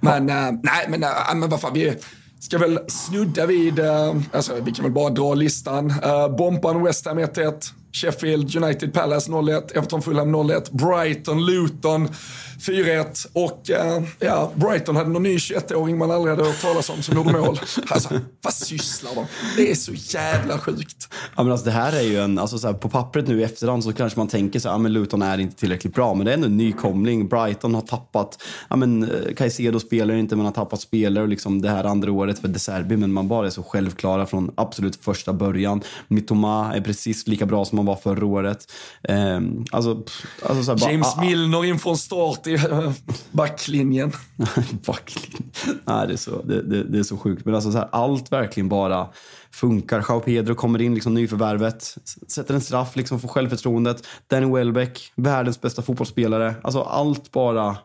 Men, 0.00 0.28
äh, 0.28 0.52
nej, 0.62 0.86
men, 0.88 1.02
äh, 1.02 1.08
men 1.34 1.50
vad 1.50 1.60
fan, 1.60 1.74
vi 1.74 1.94
ska 2.40 2.58
väl 2.58 2.78
snudda 2.88 3.46
vid, 3.46 3.78
äh, 3.78 4.16
alltså 4.32 4.54
vi 4.64 4.72
kan 4.72 4.82
väl 4.82 4.92
bara 4.92 5.10
dra 5.10 5.34
listan. 5.34 5.94
Bompan 6.38 6.84
West 6.84 7.06
Ham 7.06 7.18
1-1, 7.18 7.72
Sheffield 7.92 8.56
United 8.56 8.92
Palace 8.92 9.30
0-1, 9.30 9.76
Everton 9.76 10.02
Fulham 10.02 10.36
0-1, 10.36 10.76
Brighton 10.76 11.46
Luton 11.46 12.08
4-1 12.62 13.26
och 13.32 13.70
uh, 13.70 14.08
ja, 14.18 14.52
Brighton 14.54 14.96
hade 14.96 15.10
någon 15.10 15.22
ny 15.22 15.36
21-åring 15.36 15.98
man 15.98 16.10
aldrig 16.10 16.36
hade 16.36 16.48
hört 16.48 16.60
talas 16.60 16.90
om 16.90 17.02
som 17.02 17.16
gjorde 17.16 17.32
mål. 17.32 17.58
Alltså, 17.90 18.20
vad 18.42 18.54
sysslar 18.54 19.14
de? 19.14 19.26
Det 19.56 19.70
är 19.70 19.74
så 19.74 19.92
jävla 19.94 20.58
sjukt. 20.58 21.08
Ja, 21.36 21.42
men 21.42 21.52
alltså, 21.52 21.66
det 21.66 21.72
här 21.72 21.92
är 21.92 22.02
ju 22.02 22.18
en, 22.18 22.38
alltså, 22.38 22.58
så 22.58 22.66
här, 22.66 22.74
på 22.74 22.88
pappret 22.88 23.28
nu 23.28 23.40
i 23.40 23.44
efterhand 23.44 23.84
så 23.84 23.92
kanske 23.92 24.18
man 24.18 24.28
tänker 24.28 24.60
så 24.60 24.68
här, 24.68 24.74
ja, 24.74 24.78
men 24.78 24.92
Luton 24.92 25.22
är 25.22 25.38
inte 25.38 25.56
tillräckligt 25.56 25.94
bra, 25.94 26.14
men 26.14 26.24
det 26.24 26.32
är 26.32 26.34
ändå 26.34 26.46
en 26.46 26.56
nykomling. 26.56 27.28
Brighton 27.28 27.74
har 27.74 27.82
tappat, 27.82 28.42
ja 28.68 28.76
men 28.76 29.02
eh, 29.02 29.34
Caicedo 29.34 29.80
spelar 29.80 30.14
inte, 30.14 30.36
men 30.36 30.44
har 30.44 30.52
tappat 30.52 30.80
spelare 30.80 31.24
och 31.24 31.28
liksom 31.28 31.62
det 31.62 31.70
här 31.70 31.84
andra 31.84 32.12
året 32.12 32.38
för 32.38 32.48
De 32.48 32.58
Serbi, 32.58 32.96
men 32.96 33.12
man 33.12 33.28
bara 33.28 33.46
är 33.46 33.50
så 33.50 33.62
självklara 33.62 34.26
från 34.26 34.50
absolut 34.54 34.96
första 34.96 35.32
början. 35.32 35.82
Mitoma 36.08 36.74
är 36.74 36.80
precis 36.80 37.26
lika 37.26 37.46
bra 37.46 37.64
som 37.64 37.78
han 37.82 37.86
var 37.86 37.96
förra 37.96 38.26
året. 38.26 38.72
Um, 39.08 39.64
alltså, 39.70 40.02
alltså, 40.42 40.62
så 40.64 40.72
här, 40.72 40.90
James 40.92 41.16
bara, 41.16 41.26
Milner 41.26 41.64
in 41.64 41.78
från 41.78 41.96
start 41.96 42.46
i 42.46 42.58
backlinjen. 43.30 44.12
backlinjen. 44.86 45.50
Nej, 45.84 46.06
det 46.06 46.12
är 46.12 46.16
så, 46.16 46.42
det, 46.42 46.62
det, 46.62 46.84
det, 46.84 46.98
är 46.98 47.02
så 47.02 47.16
sjukt. 47.16 47.44
Men 47.44 47.54
alltså 47.54 47.72
så 47.72 47.78
här, 47.78 47.88
allt 47.92 48.32
verkligen 48.32 48.68
bara 48.68 49.08
funkar. 49.50 50.04
Jao 50.08 50.20
Pedro 50.20 50.54
kommer 50.54 50.82
in, 50.82 50.94
liksom 50.94 51.14
nyförvärvet, 51.14 51.96
sätter 52.28 52.54
en 52.54 52.60
straff, 52.60 52.96
liksom 52.96 53.20
får 53.20 53.28
självförtroendet. 53.28 54.06
Danny 54.30 54.54
Welbeck, 54.54 55.12
världens 55.16 55.60
bästa 55.60 55.82
fotbollsspelare. 55.82 56.54
Alltså 56.62 56.82
allt 56.82 57.32
bara 57.32 57.76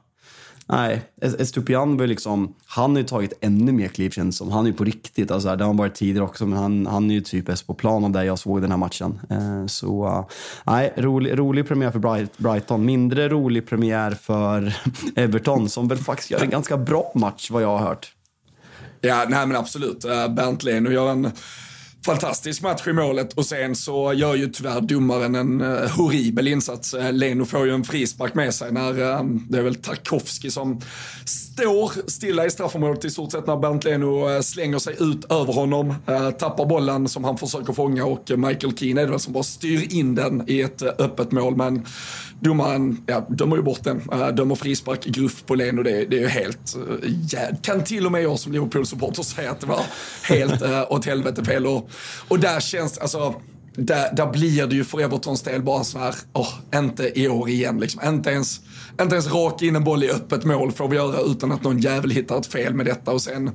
Nej, 0.69 1.01
Estupian 1.21 1.97
var 1.97 2.07
liksom, 2.07 2.55
han 2.65 2.91
har 2.91 2.97
ju 2.97 3.03
tagit 3.03 3.33
ännu 3.41 3.71
mer 3.71 3.87
kliv 3.87 4.09
känns 4.09 4.37
som. 4.37 4.51
Han 4.51 4.65
är 4.65 4.69
ju 4.69 4.75
på 4.75 4.83
riktigt, 4.83 5.31
alltså, 5.31 5.55
det 5.55 5.63
har 5.63 5.69
han 5.69 5.77
varit 5.77 5.95
tidigare 5.95 6.25
också, 6.25 6.45
men 6.45 6.59
han, 6.59 6.87
han 6.87 7.11
är 7.11 7.15
ju 7.15 7.21
typ 7.21 7.45
bäst 7.45 7.67
på 7.67 7.73
plan 7.73 8.03
av 8.03 8.11
det 8.11 8.25
jag 8.25 8.39
såg 8.39 8.61
den 8.61 8.71
här 8.71 8.77
matchen. 8.77 9.19
Eh, 9.29 9.65
så 9.65 10.05
uh, 10.05 10.25
nej, 10.63 10.93
rolig, 10.97 11.39
rolig 11.39 11.67
premiär 11.67 11.91
för 11.91 11.99
Bright, 11.99 12.37
Brighton. 12.37 12.85
Mindre 12.85 13.29
rolig 13.29 13.67
premiär 13.67 14.11
för 14.11 14.77
Everton 15.15 15.69
som 15.69 15.87
väl 15.87 15.97
faktiskt 15.97 16.31
gör 16.31 16.43
en 16.43 16.49
ganska 16.49 16.77
bra 16.77 17.11
match 17.15 17.51
vad 17.51 17.63
jag 17.63 17.77
har 17.77 17.87
hört. 17.87 18.13
Ja, 19.01 19.25
nej 19.29 19.47
men 19.47 19.57
absolut. 19.57 20.05
Uh, 20.05 20.27
Bernt 20.27 20.63
Leno 20.63 20.91
gör 20.91 21.11
en 21.11 21.31
fantastisk 22.05 22.61
match 22.61 22.87
i 22.87 22.93
målet 22.93 23.33
och 23.33 23.45
sen 23.45 23.75
så 23.75 24.13
gör 24.13 24.35
ju 24.35 24.47
tyvärr 24.47 24.81
domaren 24.81 25.35
en 25.35 25.61
uh, 25.61 25.89
horribel 25.89 26.47
insats. 26.47 26.93
Uh, 26.93 27.11
Leno 27.11 27.45
får 27.45 27.65
ju 27.65 27.73
en 27.73 27.83
frispark 27.83 28.35
med 28.35 28.53
sig 28.53 28.71
när 28.71 28.99
uh, 28.99 29.23
det 29.49 29.57
är 29.57 29.63
väl 29.63 29.75
Tarkovski 29.75 30.51
som 30.51 30.81
står 31.25 32.09
stilla 32.09 32.45
i 32.45 32.49
straffområdet 32.49 33.05
i 33.05 33.09
stort 33.09 33.31
sett 33.31 33.47
när 33.47 33.57
Bernt 33.57 33.83
Leno 33.83 34.43
slänger 34.43 34.79
sig 34.79 34.95
ut 34.99 35.31
över 35.31 35.53
honom, 35.53 35.95
tappar 36.39 36.65
bollen 36.65 37.07
som 37.07 37.23
han 37.23 37.37
försöker 37.37 37.73
fånga 37.73 38.05
och 38.05 38.31
Michael 38.35 38.77
Keane 38.77 39.01
är 39.01 39.05
det 39.05 39.11
väl 39.11 39.19
som 39.19 39.33
bara 39.33 39.43
styr 39.43 39.93
in 39.93 40.15
den 40.15 40.49
i 40.49 40.61
ett 40.61 40.81
öppet 40.81 41.31
mål. 41.31 41.55
Men 41.55 41.85
domaren 42.39 43.03
ja, 43.05 43.27
dömer 43.29 43.55
ju 43.55 43.61
bort 43.61 43.83
den, 43.83 44.01
uh, 44.13 44.21
eh, 44.21 44.27
dömer 44.27 44.55
frispark, 44.55 45.05
gruff 45.05 45.43
på 45.45 45.55
Leno. 45.55 45.83
Det, 45.83 46.05
det 46.05 46.17
är 46.17 46.21
ju 46.21 46.27
helt 46.27 46.75
eh, 46.75 46.81
Uh, 46.81 47.15
ja, 47.31 47.39
Kan 47.61 47.83
till 47.83 48.05
och 48.05 48.11
med 48.11 48.23
jag 48.23 48.39
som 48.39 48.51
Liverpool-supporter 48.51 49.23
säga 49.23 49.51
att 49.51 49.59
det 49.59 49.67
var 49.67 49.83
helt 50.23 50.61
uh, 50.61 50.91
åt 50.91 51.05
helvete 51.05 51.45
fel. 51.45 51.67
Och, 51.67 51.89
och 52.27 52.39
där 52.39 52.59
känns, 52.59 52.97
alltså, 52.97 53.35
där, 53.75 54.15
där 54.15 54.31
blir 54.31 54.67
det 54.67 54.75
ju 54.75 54.83
för 54.83 55.01
Evertons 55.01 55.41
del 55.41 55.61
bara 55.61 55.83
så 55.83 55.99
här, 55.99 56.15
oh, 56.33 56.53
inte 56.75 57.19
i 57.19 57.27
år 57.27 57.49
igen 57.49 57.79
liksom. 57.79 58.01
Inte 58.07 58.29
ens, 58.29 58.59
inte 59.01 59.15
ens 59.15 59.27
raka 59.27 59.65
in 59.65 59.75
en 59.75 59.83
boll 59.83 60.03
i 60.03 60.09
öppet 60.09 60.45
mål 60.45 60.71
får 60.71 60.87
vi 60.87 60.95
göra 60.95 61.21
utan 61.21 61.51
att 61.51 61.63
någon 61.63 61.79
jävel 61.79 62.11
hittar 62.11 62.37
ett 62.37 62.47
fel 62.47 62.73
med 62.73 62.85
detta 62.85 63.11
och 63.11 63.21
sen 63.21 63.51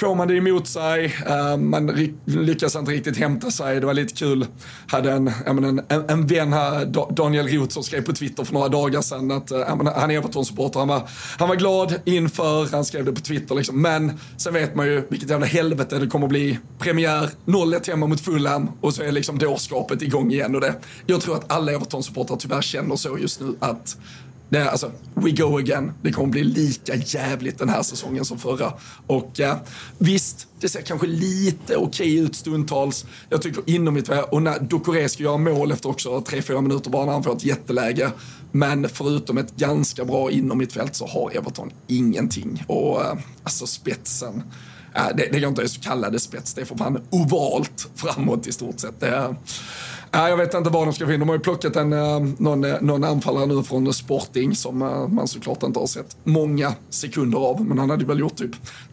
får 0.00 0.14
man 0.14 0.28
det 0.28 0.36
emot 0.36 0.66
sig, 0.66 1.16
ehm, 1.26 1.70
man 1.70 1.86
lyckas 2.24 2.76
inte 2.76 2.90
riktigt 2.90 3.16
hämta 3.16 3.50
sig. 3.50 3.80
Det 3.80 3.86
var 3.86 3.94
lite 3.94 4.14
kul, 4.14 4.46
hade 4.86 5.12
en, 5.12 5.30
en, 5.46 5.64
en, 5.88 6.04
en 6.08 6.26
vän 6.26 6.52
här, 6.52 6.84
Daniel 7.14 7.48
Roth, 7.48 7.72
som 7.72 7.82
skrev 7.82 8.04
på 8.04 8.12
Twitter 8.12 8.44
för 8.44 8.54
några 8.54 8.68
dagar 8.68 9.00
sedan 9.00 9.30
att 9.30 9.50
eh, 9.50 9.66
han 9.96 10.10
är 10.10 10.14
Everton-supporter. 10.14 10.78
Han 10.78 10.88
var, 10.88 11.08
han 11.38 11.48
var 11.48 11.56
glad 11.56 11.94
inför, 12.04 12.68
han 12.72 12.84
skrev 12.84 13.04
det 13.04 13.12
på 13.12 13.20
Twitter 13.20 13.54
liksom. 13.54 13.82
Men 13.82 14.12
sen 14.36 14.54
vet 14.54 14.74
man 14.74 14.86
ju 14.86 15.06
vilket 15.08 15.30
jävla 15.30 15.46
helvete 15.46 15.98
det 15.98 16.06
kommer 16.06 16.26
att 16.26 16.30
bli. 16.30 16.58
Premiär, 16.78 17.30
0-1 17.46 17.90
hemma 17.90 18.06
mot 18.06 18.20
Fulham 18.20 18.70
och 18.80 18.94
så 18.94 19.02
är 19.02 19.12
liksom 19.12 19.38
dårskapet 19.38 20.02
igång 20.02 20.32
igen. 20.32 20.54
Och 20.54 20.60
det, 20.60 20.74
jag 21.06 21.20
tror 21.20 21.36
att 21.36 21.52
alla 21.52 21.72
Everton-supportrar 21.72 22.36
tyvärr 22.36 22.62
känner 22.62 22.96
så 22.96 23.18
just 23.18 23.40
nu 23.40 23.56
att 23.60 23.96
det 24.50 24.58
är 24.58 24.66
alltså, 24.66 24.92
we 25.14 25.30
go 25.30 25.58
again. 25.58 25.92
Det 26.02 26.12
kommer 26.12 26.28
bli 26.28 26.44
lika 26.44 26.94
jävligt 26.94 27.58
den 27.58 27.68
här 27.68 27.82
säsongen 27.82 28.24
som 28.24 28.38
förra. 28.38 28.72
Och 29.06 29.40
eh, 29.40 29.56
visst, 29.98 30.46
det 30.60 30.68
ser 30.68 30.82
kanske 30.82 31.06
lite 31.06 31.76
okej 31.76 31.86
okay 31.86 32.18
ut 32.18 32.36
stundtals. 32.36 33.06
Jag 33.28 33.42
tycker 33.42 33.62
inom 33.66 33.94
mitt 33.94 34.08
och 34.08 34.42
när 34.42 34.60
Ducoré 34.60 35.08
ska 35.08 35.22
göra 35.22 35.36
mål 35.36 35.72
efter 35.72 35.88
också 35.88 36.18
3-4 36.18 36.60
minuter 36.60 36.90
bara 36.90 37.04
när 37.04 37.12
han 37.12 37.22
får 37.22 37.36
ett 37.36 37.44
jätteläge. 37.44 38.12
Men 38.52 38.88
förutom 38.88 39.38
ett 39.38 39.56
ganska 39.56 40.04
bra 40.04 40.30
inom 40.30 40.58
mitt 40.58 40.72
fält 40.72 40.94
så 40.94 41.06
har 41.06 41.30
Everton 41.36 41.70
ingenting. 41.86 42.64
Och 42.66 43.04
eh, 43.04 43.18
alltså 43.42 43.66
spetsen, 43.66 44.42
eh, 44.94 45.16
det, 45.16 45.28
det 45.32 45.40
går 45.40 45.48
inte 45.48 45.60
ens 45.60 45.76
kalla 45.76 46.10
det 46.10 46.20
spets, 46.20 46.54
det 46.54 46.60
är 46.60 46.64
för 46.64 46.76
fan 46.76 47.02
ovalt 47.10 47.88
framåt 47.94 48.46
i 48.46 48.52
stort 48.52 48.80
sett. 48.80 49.00
Det, 49.00 49.34
Nej, 50.12 50.30
jag 50.30 50.36
vet 50.36 50.54
inte 50.54 50.70
vad 50.70 50.86
de 50.86 50.92
ska 50.92 51.06
få 51.06 51.12
in. 51.12 51.20
De 51.20 51.28
har 51.28 51.36
ju 51.36 51.42
plockat 51.42 51.76
en, 51.76 51.92
eh, 51.92 52.20
någon, 52.38 52.64
eh, 52.64 52.80
någon 52.80 53.04
anfallare 53.04 53.46
nu 53.46 53.62
från 53.62 53.94
Sporting 53.94 54.56
som 54.56 54.82
eh, 54.82 55.08
man 55.08 55.28
såklart 55.28 55.62
inte 55.62 55.78
har 55.78 55.86
sett 55.86 56.16
många 56.24 56.74
sekunder 56.90 57.38
av. 57.38 57.66
Men 57.66 57.78
han 57.78 57.90
hade 57.90 58.04
väl 58.04 58.18
gjort 58.18 58.36
typ 58.36 58.50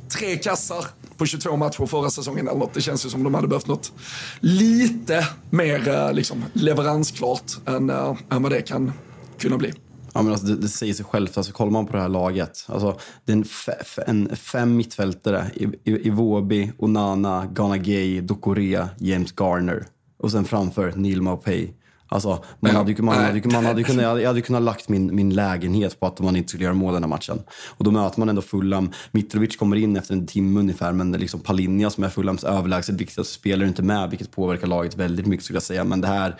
tre 0.10 0.36
kassar 0.36 0.86
på 1.18 1.26
22 1.26 1.58
matcher 1.58 1.86
förra 1.86 2.10
säsongen 2.10 2.48
eller 2.48 2.60
något. 2.60 2.74
Det 2.74 2.82
känns 2.82 3.06
ju 3.06 3.10
som 3.10 3.24
de 3.24 3.34
hade 3.34 3.48
behövt 3.48 3.68
något 3.68 3.92
lite 4.40 5.28
mer 5.50 6.14
liksom, 6.14 6.46
leveransklart 6.54 7.52
än, 7.66 7.90
än 8.30 8.44
vad 8.44 8.52
det 8.52 8.62
kan 8.62 8.92
kunna 9.38 9.58
bli. 9.58 9.74
Ja, 10.14 10.22
men 10.22 10.32
alltså, 10.32 10.48
det, 10.48 10.56
det 10.56 10.68
säger 10.68 10.94
sig 10.94 11.06
självt. 11.06 11.38
Alltså, 11.38 11.54
kollar 11.54 11.72
man 11.72 11.86
på 11.86 11.94
det 11.94 12.02
här 12.02 12.10
laget. 12.10 12.66
Alltså, 12.68 12.98
det 13.26 13.32
är 13.32 13.36
en, 13.36 14.30
en 14.30 14.36
fem 14.36 14.76
mittfältare. 14.76 15.52
Iwobi, 15.84 16.72
Onana, 16.78 17.46
Ghana 17.54 17.78
Gay, 17.78 18.22
Dokorea, 18.22 18.90
James 19.00 19.34
Garner 19.40 19.86
och 20.26 20.32
sen 20.32 20.46
framför 20.46 20.94
Neil 20.96 21.22
Maupay. 21.22 21.74
Alltså, 22.08 22.44
man 22.60 22.76
hade, 22.76 23.02
man, 23.02 23.16
hade, 23.18 23.42
man 23.54 23.66
hade 23.66 23.84
kunnat, 23.84 24.22
jag 24.22 24.28
hade 24.28 24.42
kunnat 24.42 24.62
lagt 24.62 24.90
min, 24.90 25.16
min 25.16 25.34
lägenhet 25.34 26.00
på 26.00 26.08
att 26.08 26.20
man 26.20 26.36
inte 26.36 26.50
skulle 26.50 26.64
göra 26.64 26.74
mål 26.74 26.94
den 26.94 27.04
här 27.04 27.10
matchen. 27.10 27.42
Och 27.50 27.84
då 27.84 27.92
möter 27.92 28.20
man 28.20 28.30
ändå 28.30 28.42
Fulham. 28.42 28.92
Mitrovic 29.12 29.58
kommer 29.58 29.76
in 29.76 29.98
efter 29.98 30.14
en 30.14 30.28
timme 30.28 30.60
ungefär, 30.60 30.92
men 30.92 31.12
liksom 31.12 31.40
Palinja 31.40 31.90
som 31.90 32.04
är 32.04 32.10
Fulhams 32.10 32.44
överlägset 32.44 32.96
viktigaste 32.96 33.34
spelare 33.34 33.68
inte 33.68 33.84
med, 33.84 34.10
vilket 34.10 34.32
påverkar 34.32 34.68
laget 34.68 34.98
väldigt 34.98 35.26
mycket 35.26 35.44
skulle 35.44 35.58
jag 35.58 35.64
säga. 35.64 35.84
Men 35.84 36.02
det 36.02 36.08
här, 36.08 36.36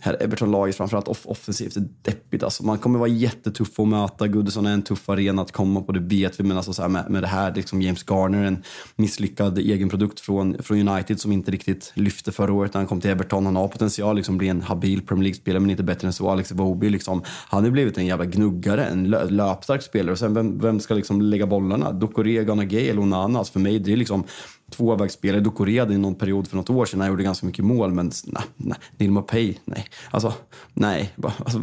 här 0.00 0.22
Everton-laget, 0.22 0.76
framförallt 0.76 1.08
off 1.08 1.26
offensivt, 1.26 1.76
är 1.76 1.88
deppigt. 2.02 2.42
Alltså, 2.42 2.64
man 2.64 2.78
kommer 2.78 2.98
vara 2.98 3.08
jättetuff 3.08 3.80
att 3.80 3.88
möta. 3.88 4.28
Goodison 4.28 4.66
är 4.66 4.72
en 4.72 4.82
tuff 4.82 5.08
arena 5.08 5.42
att 5.42 5.52
komma 5.52 5.82
på, 5.82 5.92
det 5.92 6.00
vet 6.00 6.40
vi. 6.40 6.44
Men 6.44 6.56
alltså, 6.56 6.72
så 6.72 6.82
här, 6.82 6.88
med, 6.88 7.10
med 7.10 7.22
det 7.22 7.26
här, 7.26 7.54
liksom 7.54 7.82
James 7.82 8.04
Garner, 8.10 8.44
en 8.44 8.62
misslyckad 8.96 9.58
egen 9.58 9.88
produkt 9.88 10.20
från, 10.20 10.62
från 10.62 10.88
United 10.88 11.20
som 11.20 11.32
inte 11.32 11.50
riktigt 11.50 11.92
lyfte 11.94 12.32
förra 12.32 12.52
året 12.52 12.74
när 12.74 12.78
han 12.78 12.88
kom 12.88 13.00
till 13.00 13.10
Everton. 13.10 13.46
Han 13.46 13.56
har 13.56 13.68
potential 13.68 14.16
liksom 14.16 14.38
bli 14.38 14.48
en 14.48 14.62
habil 14.62 15.02
Premier 15.02 15.22
League-spelare, 15.22 15.60
men 15.60 15.70
inte 15.70 15.82
bättre 15.82 16.06
än 16.06 16.12
så. 16.12 16.30
Alex 16.30 16.52
Iwobi, 16.52 16.90
liksom, 16.90 17.22
han 17.48 17.64
har 17.64 17.70
blivit 17.70 17.98
en 17.98 18.06
jävla 18.06 18.24
gnuggare, 18.24 18.84
en 18.84 19.10
löpstark 19.10 19.82
spelare. 19.82 20.12
Och 20.12 20.18
sen 20.18 20.34
vem, 20.34 20.58
vem 20.58 20.80
ska 20.80 20.94
liksom 20.94 21.22
lägga 21.22 21.46
bollarna? 21.46 21.92
Dukore 21.92 22.64
Gay 22.64 22.88
eller 22.88 23.02
Onana? 23.02 23.38
Alltså, 23.38 23.52
för 23.52 23.60
mig, 23.60 23.78
det 23.78 23.92
är 23.92 23.96
liksom 23.96 24.24
tvåvägsspelare. 24.70 25.40
Ducoreda 25.40 25.94
i 25.94 25.98
någon 25.98 26.14
period 26.14 26.48
för 26.48 26.56
något 26.56 26.70
år 26.70 26.86
sedan. 26.86 27.00
Han 27.00 27.08
gjorde 27.08 27.22
ganska 27.22 27.46
mycket 27.46 27.64
mål, 27.64 27.92
men 27.92 28.10
nej, 28.24 28.42
nej. 28.56 28.78
Neil 28.96 29.10
Mopay, 29.10 29.56
nej. 29.64 29.86
Alltså, 30.10 30.32
nej. 30.74 31.14
Alltså, 31.22 31.58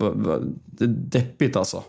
det 0.65 0.83
är 0.83 0.87
deppigt 0.87 1.55
alltså. 1.55 1.83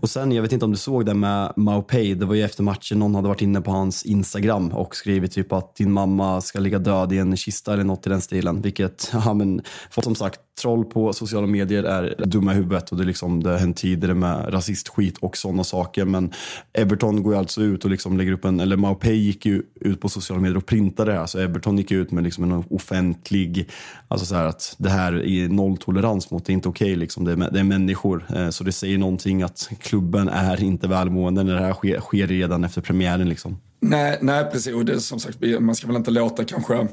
Och 0.00 0.10
sen, 0.10 0.32
jag 0.32 0.42
vet 0.42 0.52
inte 0.52 0.64
om 0.64 0.70
du 0.70 0.76
såg 0.76 1.06
det 1.06 1.14
med 1.14 1.52
Maupay, 1.56 2.14
det 2.14 2.26
var 2.26 2.34
ju 2.34 2.42
efter 2.42 2.62
matchen, 2.62 2.98
någon 2.98 3.14
hade 3.14 3.28
varit 3.28 3.42
inne 3.42 3.60
på 3.60 3.70
hans 3.70 4.04
Instagram 4.04 4.68
och 4.68 4.96
skrivit 4.96 5.32
typ 5.32 5.52
att 5.52 5.76
din 5.76 5.92
mamma 5.92 6.40
ska 6.40 6.58
ligga 6.58 6.78
död 6.78 7.12
i 7.12 7.18
en 7.18 7.36
kista 7.36 7.72
eller 7.72 7.84
något 7.84 8.06
i 8.06 8.10
den 8.10 8.20
stilen. 8.20 8.62
Vilket, 8.62 9.10
ja 9.24 9.34
men, 9.34 9.62
som 10.02 10.14
sagt, 10.14 10.40
troll 10.58 10.84
på 10.84 11.12
sociala 11.12 11.46
medier 11.46 11.84
är 11.84 12.24
dumma 12.26 12.52
i 12.52 12.56
huvudet 12.56 12.90
och 12.90 12.98
det, 12.98 13.04
liksom, 13.04 13.42
det 13.42 13.50
har 13.50 13.58
hänt 13.58 13.76
tidigare 13.76 14.14
med 14.14 14.54
rasistskit 14.54 15.18
och 15.18 15.36
sådana 15.36 15.64
saker. 15.64 16.04
Men 16.04 16.32
Everton 16.72 17.22
går 17.22 17.32
ju 17.32 17.38
alltså 17.38 17.62
ut 17.62 17.84
och 17.84 17.90
liksom 17.90 18.18
lägger 18.18 18.32
upp 18.32 18.44
en, 18.44 18.60
eller 18.60 18.76
Maupay 18.76 19.16
gick 19.16 19.46
ju 19.46 19.62
ut 19.74 20.00
på 20.00 20.08
sociala 20.08 20.42
medier 20.42 20.56
och 20.56 20.66
printade 20.66 21.12
det 21.12 21.18
här. 21.18 21.26
Så 21.26 21.38
Everton 21.38 21.78
gick 21.78 21.90
ut 21.92 22.10
med 22.10 22.24
liksom 22.24 22.44
en 22.44 22.64
offentlig, 22.70 23.70
alltså 24.08 24.26
så 24.26 24.34
här 24.34 24.44
att 24.44 24.76
det 24.78 24.90
här 24.90 25.26
är 25.26 25.48
nolltolerans 25.48 26.30
mot, 26.30 26.44
det 26.44 26.52
är 26.52 26.54
inte 26.54 26.68
okej 26.68 26.86
okay, 26.86 26.96
liksom. 26.96 27.24
det, 27.24 27.32
är, 27.32 27.50
det 27.50 27.60
är 27.60 27.64
människor. 27.64 28.24
Eh, 28.36 28.50
så 28.50 28.64
det 28.64 28.72
säger 28.72 28.98
någonting 28.98 29.42
att 29.42 29.70
klubben 29.80 30.28
är 30.28 30.62
inte 30.62 30.88
välmående 30.88 31.42
när 31.42 31.54
det 31.54 31.60
här 31.60 31.74
sker, 31.74 32.00
sker 32.00 32.26
redan 32.26 32.64
efter 32.64 32.80
premiären 32.80 33.28
liksom. 33.28 33.58
Nej, 33.80 34.18
nej 34.20 34.44
precis. 34.52 34.74
Och 34.74 34.84
det, 34.84 35.00
som 35.00 35.20
sagt, 35.20 35.38
man 35.60 35.74
ska 35.74 35.86
väl 35.86 35.96
inte 35.96 36.10
låta 36.10 36.44
kanske 36.44 36.88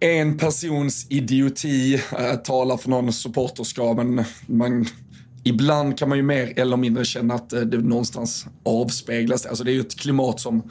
en 0.00 0.38
persons 0.38 1.06
idioti 1.08 1.94
eh, 1.94 2.24
äh, 2.24 2.36
talar 2.36 2.76
för 2.76 2.90
någon 2.90 3.12
supporterskap, 3.12 3.96
men 3.96 4.24
man, 4.46 4.86
ibland 5.44 5.98
kan 5.98 6.08
man 6.08 6.18
ju 6.18 6.24
mer 6.24 6.58
eller 6.58 6.76
mindre 6.76 7.04
känna 7.04 7.34
att 7.34 7.52
äh, 7.52 7.60
det 7.60 7.78
någonstans 7.78 8.46
avspeglas. 8.64 9.46
Alltså 9.46 9.64
det 9.64 9.70
är 9.70 9.74
ju 9.74 9.80
ett 9.80 10.00
klimat 10.00 10.40
som 10.40 10.62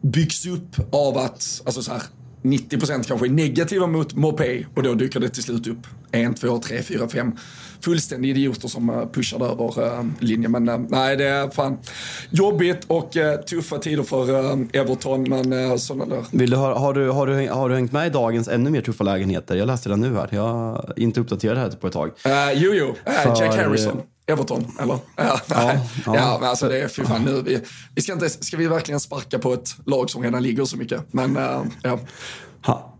byggs 0.00 0.46
upp 0.46 0.94
av 0.94 1.18
att, 1.18 1.62
alltså 1.64 1.82
så 1.82 1.92
här, 1.92 2.02
90% 2.42 3.06
kanske 3.06 3.26
är 3.26 3.30
negativa 3.30 3.86
mot 3.86 4.14
Mopé 4.14 4.66
och 4.74 4.82
då 4.82 4.94
dyker 4.94 5.20
det 5.20 5.28
till 5.28 5.42
slut 5.42 5.66
upp 5.66 5.86
en, 6.10 6.34
två, 6.34 6.58
tre, 6.58 6.82
fyra, 6.82 7.08
fem 7.08 7.32
fullständiga 7.80 8.30
idioter 8.30 8.68
som 8.68 8.90
eh, 8.90 9.08
pushar 9.12 9.52
över 9.52 9.98
uh, 9.98 10.04
linjen. 10.20 10.52
Men 10.52 10.68
uh, 10.68 10.78
nej, 10.88 11.16
det 11.16 11.24
är 11.24 11.50
fan 11.50 11.78
jobbigt 12.30 12.84
och 12.86 13.16
uh, 13.16 13.34
tuffa 13.34 13.78
tider 13.78 14.02
för 14.02 14.30
Everton. 14.76 15.22
Men 15.22 15.52
uh, 15.52 15.76
sådana 15.76 16.14
där. 16.14 16.24
Vill 16.32 16.50
du, 16.50 16.56
har, 16.56 16.74
har, 16.74 16.94
du, 16.94 17.10
har, 17.10 17.26
du, 17.26 17.48
har 17.48 17.68
du 17.68 17.74
hängt 17.74 17.92
med 17.92 18.06
i 18.06 18.10
dagens 18.10 18.48
ännu 18.48 18.70
mer 18.70 18.80
tuffa 18.80 19.04
lägenheter? 19.04 19.56
Jag 19.56 19.66
läste 19.66 19.88
den 19.88 20.00
nu 20.00 20.14
här. 20.14 20.28
Jag 20.32 20.42
har 20.42 20.92
inte 20.96 21.20
uppdaterat 21.20 21.56
det 21.56 21.60
här 21.60 21.70
på 21.70 21.86
ett 21.86 21.92
tag. 21.92 22.10
jo, 22.54 22.72
jo. 22.74 22.94
För... 23.04 23.42
Jack 23.42 23.56
Harrison. 23.56 24.02
Everton, 24.28 24.66
eller? 24.80 24.98
Ja, 25.16 25.40
ja, 25.48 25.72
ja. 26.06 26.16
ja 26.16 26.38
men 26.40 26.48
alltså 26.48 26.68
det 26.68 26.80
är, 26.80 26.88
fy 26.88 27.04
fan 27.04 27.24
nu. 27.24 27.42
Vi, 27.42 27.60
vi 27.94 28.02
ska, 28.02 28.12
inte, 28.12 28.28
ska 28.28 28.56
vi 28.56 28.66
verkligen 28.66 29.00
sparka 29.00 29.38
på 29.38 29.52
ett 29.52 29.76
lag 29.86 30.10
som 30.10 30.22
redan 30.22 30.42
ligger 30.42 30.64
så 30.64 30.76
mycket? 30.76 31.12
Men, 31.12 31.36
uh, 31.36 31.64
ja. 31.82 31.98
Ha. 32.66 32.94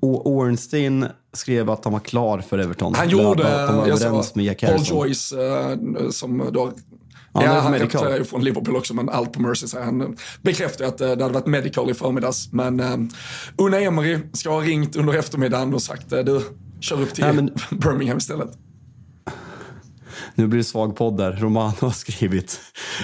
Ornstein 0.00 1.06
skrev 1.32 1.70
att 1.70 1.84
han 1.84 1.92
var 1.92 2.00
klar 2.00 2.38
för 2.40 2.58
Everton. 2.58 2.94
Han 2.94 3.08
gjorde, 3.08 3.62
att 3.62 3.68
de 3.68 3.76
var 3.76 3.88
överens 3.88 4.34
med 4.34 4.44
Jack 4.44 4.60
Paul 4.60 4.80
Joyce, 4.84 5.32
uh, 5.32 6.10
som 6.10 6.50
då 6.52 6.72
Ja, 7.32 7.44
ja 7.44 7.60
han 7.60 7.72
representerar 7.72 8.18
ju 8.18 8.24
från 8.24 8.44
Liverpool 8.44 8.76
också, 8.76 8.94
men 8.94 9.08
allt 9.08 9.32
på 9.32 9.42
Mercy 9.42 9.66
säger 9.66 9.84
han. 9.84 10.16
Bekräftar 10.42 10.84
att 10.84 11.00
uh, 11.00 11.12
det 11.12 11.22
hade 11.22 11.34
varit 11.34 11.46
medical 11.46 11.90
i 11.90 11.94
förmiddags. 11.94 12.52
Men 12.52 12.80
uh, 12.80 12.96
Una 13.56 13.80
Emery 13.80 14.18
ska 14.32 14.50
ha 14.50 14.60
ringt 14.60 14.96
under 14.96 15.14
eftermiddagen 15.14 15.74
och 15.74 15.82
sagt 15.82 16.10
du, 16.10 16.40
kör 16.80 17.02
upp 17.02 17.14
till 17.14 17.24
ja, 17.24 17.32
men... 17.32 17.50
Birmingham 17.70 18.18
istället. 18.18 18.58
Nu 20.38 20.46
blir 20.46 20.58
det 20.58 20.64
svag 20.64 20.96
podd 20.96 21.16
där. 21.16 21.32
Romano 21.32 21.74
har 21.80 21.90
skrivit 21.90 22.60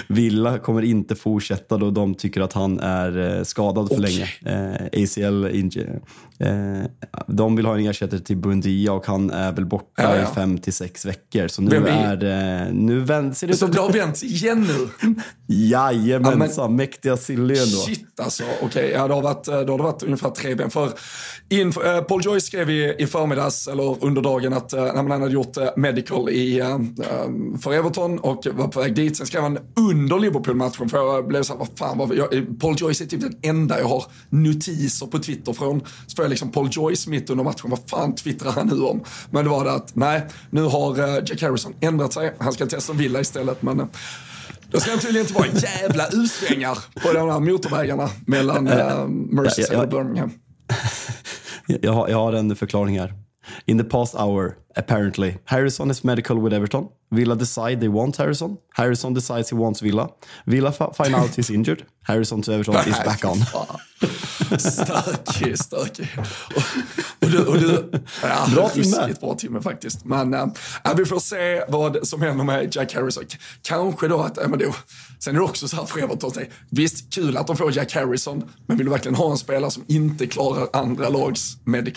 Villa 0.07 0.57
kommer 0.59 0.81
inte 0.81 1.15
fortsätta 1.15 1.77
då 1.77 1.91
de 1.91 2.15
tycker 2.15 2.41
att 2.41 2.53
han 2.53 2.79
är 2.79 3.37
eh, 3.37 3.43
skadad 3.43 3.87
för 3.87 3.99
okay. 3.99 4.11
länge. 4.11 4.29
Eh, 4.45 5.03
ACL 5.03 5.55
injury. 5.55 5.99
Eh, 6.39 6.83
de 7.27 7.55
vill 7.55 7.65
ha 7.65 7.77
en 7.77 7.87
ersättare 7.87 8.19
till 8.19 8.37
Buendia 8.37 8.93
och 8.93 9.05
han 9.05 9.29
är 9.29 9.51
väl 9.51 9.65
borta 9.65 9.85
ja, 9.95 10.15
ja. 10.15 10.31
i 10.31 10.35
fem 10.35 10.57
till 10.57 10.73
sex 10.73 11.05
veckor. 11.05 11.47
Så 11.47 11.61
nu 11.61 11.87
är 11.87 12.15
det... 12.15 12.69
Nu 12.71 12.99
vänt, 12.99 13.37
ser 13.37 13.47
det 13.47 13.53
Så 13.53 13.67
det 13.67 13.79
har 13.79 13.91
vänt 13.91 14.23
igen 14.23 14.67
nu? 14.67 15.13
Jajamensan, 15.47 16.63
ja, 16.63 16.67
mäktiga 16.67 17.17
Silly 17.17 17.57
ändå. 17.57 17.77
Shit 17.77 18.19
alltså. 18.19 18.43
Okej, 18.43 18.67
okay. 18.67 18.89
ja, 18.89 19.07
det, 19.07 19.13
har 19.13 19.21
varit, 19.21 19.47
har 19.47 19.77
det 19.77 19.83
varit 19.83 20.03
ungefär 20.03 20.29
tre 20.29 20.55
ben. 20.55 20.69
För 20.69 20.89
in, 21.49 21.67
äh, 21.67 22.01
Paul 22.01 22.21
Joyce 22.25 22.45
skrev 22.45 22.69
i, 22.69 22.95
i 22.99 23.07
förmiddags, 23.07 23.67
eller 23.67 24.03
under 24.05 24.21
dagen, 24.21 24.53
att 24.53 24.73
äh, 24.73 24.95
han 24.95 25.11
hade 25.11 25.33
gjort 25.33 25.57
medical 25.75 26.29
i, 26.29 26.61
för 27.61 27.73
Everton 27.73 28.19
och 28.19 28.47
var 28.51 28.67
på 28.67 28.79
väg 28.79 28.95
dit. 28.95 29.17
Sen 29.17 29.27
skrev 29.27 29.41
han 29.41 29.59
under 29.75 30.19
Liverpool-matchen, 30.19 30.89
för 30.89 30.97
jag 30.97 31.27
blev 31.27 31.43
såhär, 31.43 31.59
vad 31.59 31.69
fan, 31.77 31.97
vad, 31.97 32.15
jag, 32.15 32.59
Paul 32.59 32.75
Joyce 32.77 33.03
är 33.03 33.05
typ 33.05 33.21
den 33.21 33.35
enda 33.41 33.79
jag 33.79 33.87
har 33.87 34.05
notiser 34.29 35.05
på 35.05 35.19
Twitter 35.19 35.53
från. 35.53 35.79
Så 36.07 36.15
får 36.15 36.25
jag 36.25 36.29
liksom 36.29 36.51
Paul 36.51 36.69
Joyce 36.71 37.09
mitt 37.09 37.29
under 37.29 37.43
matchen, 37.43 37.69
vad 37.69 37.79
fan 37.87 38.15
twittrar 38.15 38.51
han 38.51 38.67
nu 38.67 38.81
om? 38.81 39.03
Men 39.29 39.43
det 39.43 39.49
var 39.49 39.65
det 39.65 39.71
att, 39.71 39.95
nej, 39.95 40.27
nu 40.49 40.61
har 40.61 40.97
Jack 41.29 41.41
Harrison 41.41 41.73
ändrat 41.79 42.13
sig. 42.13 42.33
Han 42.39 42.53
ska 42.53 42.65
testa 42.65 42.93
Villa 42.93 43.19
istället, 43.19 43.61
men 43.61 43.89
det 44.71 44.79
ska 44.79 44.97
tydligen 44.97 45.27
inte 45.27 45.33
vara 45.33 45.47
jävla 45.47 46.07
U-svängar 46.07 46.77
på 47.03 47.13
de 47.13 47.29
här 47.29 47.39
motorvägarna 47.39 48.09
mellan 48.25 48.67
uh, 48.67 49.07
Merseyside 49.07 49.79
och 49.79 49.89
Birmingham. 49.89 50.31
Jag 51.67 51.93
har, 51.93 52.09
jag 52.09 52.17
har 52.17 52.33
en 52.33 52.55
förklaring 52.55 52.99
här. 52.99 53.13
In 53.65 53.77
the 53.77 53.83
past 53.83 54.15
hour, 54.15 54.55
apparently, 54.75 55.33
Harrison 55.45 55.91
is 55.91 56.03
medical 56.03 56.43
with 56.43 56.55
Everton. 56.55 56.87
Villa 57.13 57.35
decide 57.35 57.79
they 57.79 57.89
want 57.89 58.17
Harrison. 58.17 58.57
Harrison 58.75 59.13
decides 59.13 59.51
he 59.51 59.57
wants 59.57 59.81
Villa. 59.81 60.09
Villa 60.45 60.71
find 60.71 61.15
out 61.15 61.37
he's 61.37 61.53
injured. 61.53 61.83
Harrison 62.03 62.41
to 62.41 62.51
Everton 62.51 62.75
is 62.75 62.99
back 63.05 63.25
on. 63.25 63.37
stökig, 64.59 65.59
stökig. 65.59 66.07
Och, 66.55 66.63
och 67.19 67.29
du, 67.29 67.45
och 67.45 67.59
du, 67.59 67.91
ja, 68.21 68.47
bra 68.55 68.69
timme. 68.69 69.13
bra 69.21 69.35
timme 69.35 69.61
faktiskt. 69.61 70.05
Men 70.05 70.33
äh, 70.33 70.47
vi 70.97 71.05
får 71.05 71.19
se 71.19 71.63
vad 71.67 72.07
som 72.07 72.21
händer 72.21 72.43
med 72.43 72.75
Jack 72.75 72.93
Harrison. 72.93 73.23
Kanske 73.61 74.07
då 74.07 74.21
att, 74.21 74.37
äh, 74.37 74.47
men 74.47 74.59
då, 74.59 74.75
sen 75.19 75.35
är 75.35 75.39
det 75.39 75.45
också 75.45 75.67
så 75.67 75.75
här 75.75 75.85
för 75.85 75.99
Everton, 75.99 76.31
visst 76.69 77.13
kul 77.13 77.37
att 77.37 77.47
de 77.47 77.57
får 77.57 77.77
Jack 77.77 77.95
Harrison, 77.95 78.43
men 78.67 78.77
vill 78.77 78.85
du 78.85 78.91
verkligen 78.91 79.15
ha 79.15 79.31
en 79.31 79.37
spelare 79.37 79.71
som 79.71 79.83
inte 79.87 80.27
klarar 80.27 80.67
andra 80.73 81.09
lags 81.09 81.57
medic... 81.63 81.93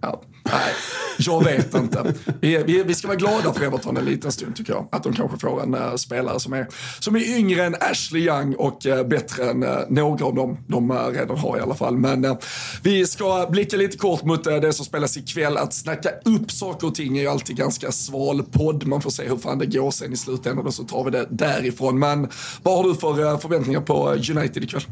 Ja, 0.00 0.22
nej, 0.44 0.74
jag 1.18 1.44
vet 1.44 1.74
inte. 1.74 2.14
Vi, 2.40 2.62
vi, 2.66 2.82
vi, 2.82 2.94
ska 2.94 3.08
vara 3.08 3.18
glada 3.18 3.52
för 3.52 3.64
Everton 3.64 3.96
en 3.96 4.04
liten 4.04 4.32
stund 4.32 4.41
tycker 4.54 4.72
jag. 4.72 4.88
Att 4.92 5.02
de 5.02 5.12
kanske 5.12 5.38
får 5.38 5.62
en 5.62 5.74
äh, 5.74 5.94
spelare 5.94 6.40
som 6.40 6.52
är, 6.52 6.66
som 7.00 7.16
är 7.16 7.38
yngre 7.38 7.64
än 7.64 7.74
Ashley 7.80 8.22
Young 8.22 8.54
och 8.54 8.86
äh, 8.86 9.06
bättre 9.06 9.50
än 9.50 9.62
eh, 9.62 9.78
några 9.88 10.24
av 10.24 10.34
dem 10.34 10.58
de 10.66 10.92
redan 10.92 11.38
har 11.38 11.58
i 11.58 11.60
alla 11.60 11.74
fall. 11.74 11.96
Men 11.96 12.36
vi 12.82 13.06
ska 13.06 13.46
blicka 13.50 13.76
lite 13.76 13.98
kort 13.98 14.24
mot 14.24 14.44
det 14.44 14.72
som 14.72 14.84
spelas 14.84 15.16
ikväll. 15.16 15.56
Att 15.56 15.74
snacka 15.74 16.10
upp 16.24 16.50
saker 16.50 16.86
och 16.86 16.94
ting 16.94 17.18
är 17.18 17.22
ju 17.22 17.28
alltid 17.28 17.56
ganska 17.56 17.92
sval 17.92 18.42
podd. 18.42 18.86
Man 18.86 19.02
får 19.02 19.10
se 19.10 19.28
hur 19.28 19.36
fan 19.36 19.58
det 19.58 19.66
går 19.66 19.90
sen 19.90 20.12
i 20.12 20.16
slutändan 20.16 20.66
och 20.66 20.74
så 20.74 20.84
tar 20.84 21.04
vi 21.04 21.10
det 21.10 21.26
därifrån. 21.30 21.98
Men 21.98 22.28
vad 22.62 22.76
har 22.76 22.84
du 22.84 22.94
för 22.94 23.38
förväntningar 23.38 23.80
på 23.80 24.08
United 24.10 24.64
ikväll? 24.64 24.82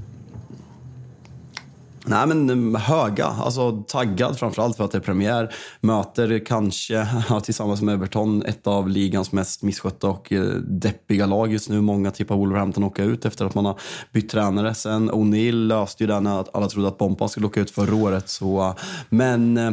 Nej 2.06 2.26
men 2.26 2.50
mm, 2.50 2.74
höga, 2.74 3.26
alltså 3.26 3.84
taggad 3.88 4.38
framförallt 4.38 4.76
för 4.76 4.84
att 4.84 4.92
det 4.92 4.98
är 4.98 5.02
premiär. 5.02 5.54
Möter 5.80 6.46
kanske, 6.46 7.06
tillsammans 7.42 7.82
med 7.82 7.94
Everton, 7.94 8.42
ett 8.42 8.66
av 8.66 8.88
ligans 8.88 9.32
mest 9.32 9.62
misskötta 9.62 10.08
och 10.08 10.32
eh, 10.32 10.44
deppiga 10.54 11.26
lag 11.26 11.52
just 11.52 11.68
nu. 11.68 11.80
Många 11.80 12.10
tippar 12.10 12.36
Wolverhampton 12.36 12.84
åka 12.84 13.04
ut 13.04 13.24
efter 13.24 13.44
att 13.44 13.54
man 13.54 13.64
har 13.64 13.80
bytt 14.12 14.30
tränare. 14.30 14.74
Sen 14.74 15.10
O'Neill 15.10 15.66
löste 15.66 16.02
ju 16.02 16.06
det 16.06 16.20
när 16.20 16.44
alla 16.52 16.68
trodde 16.68 16.88
att 16.88 16.98
Bompa 16.98 17.28
skulle 17.28 17.46
åka 17.46 17.60
ut 17.60 17.70
förra 17.70 17.94
året. 17.94 18.28
Så, 18.28 18.74
men 19.08 19.56
eh, 19.56 19.72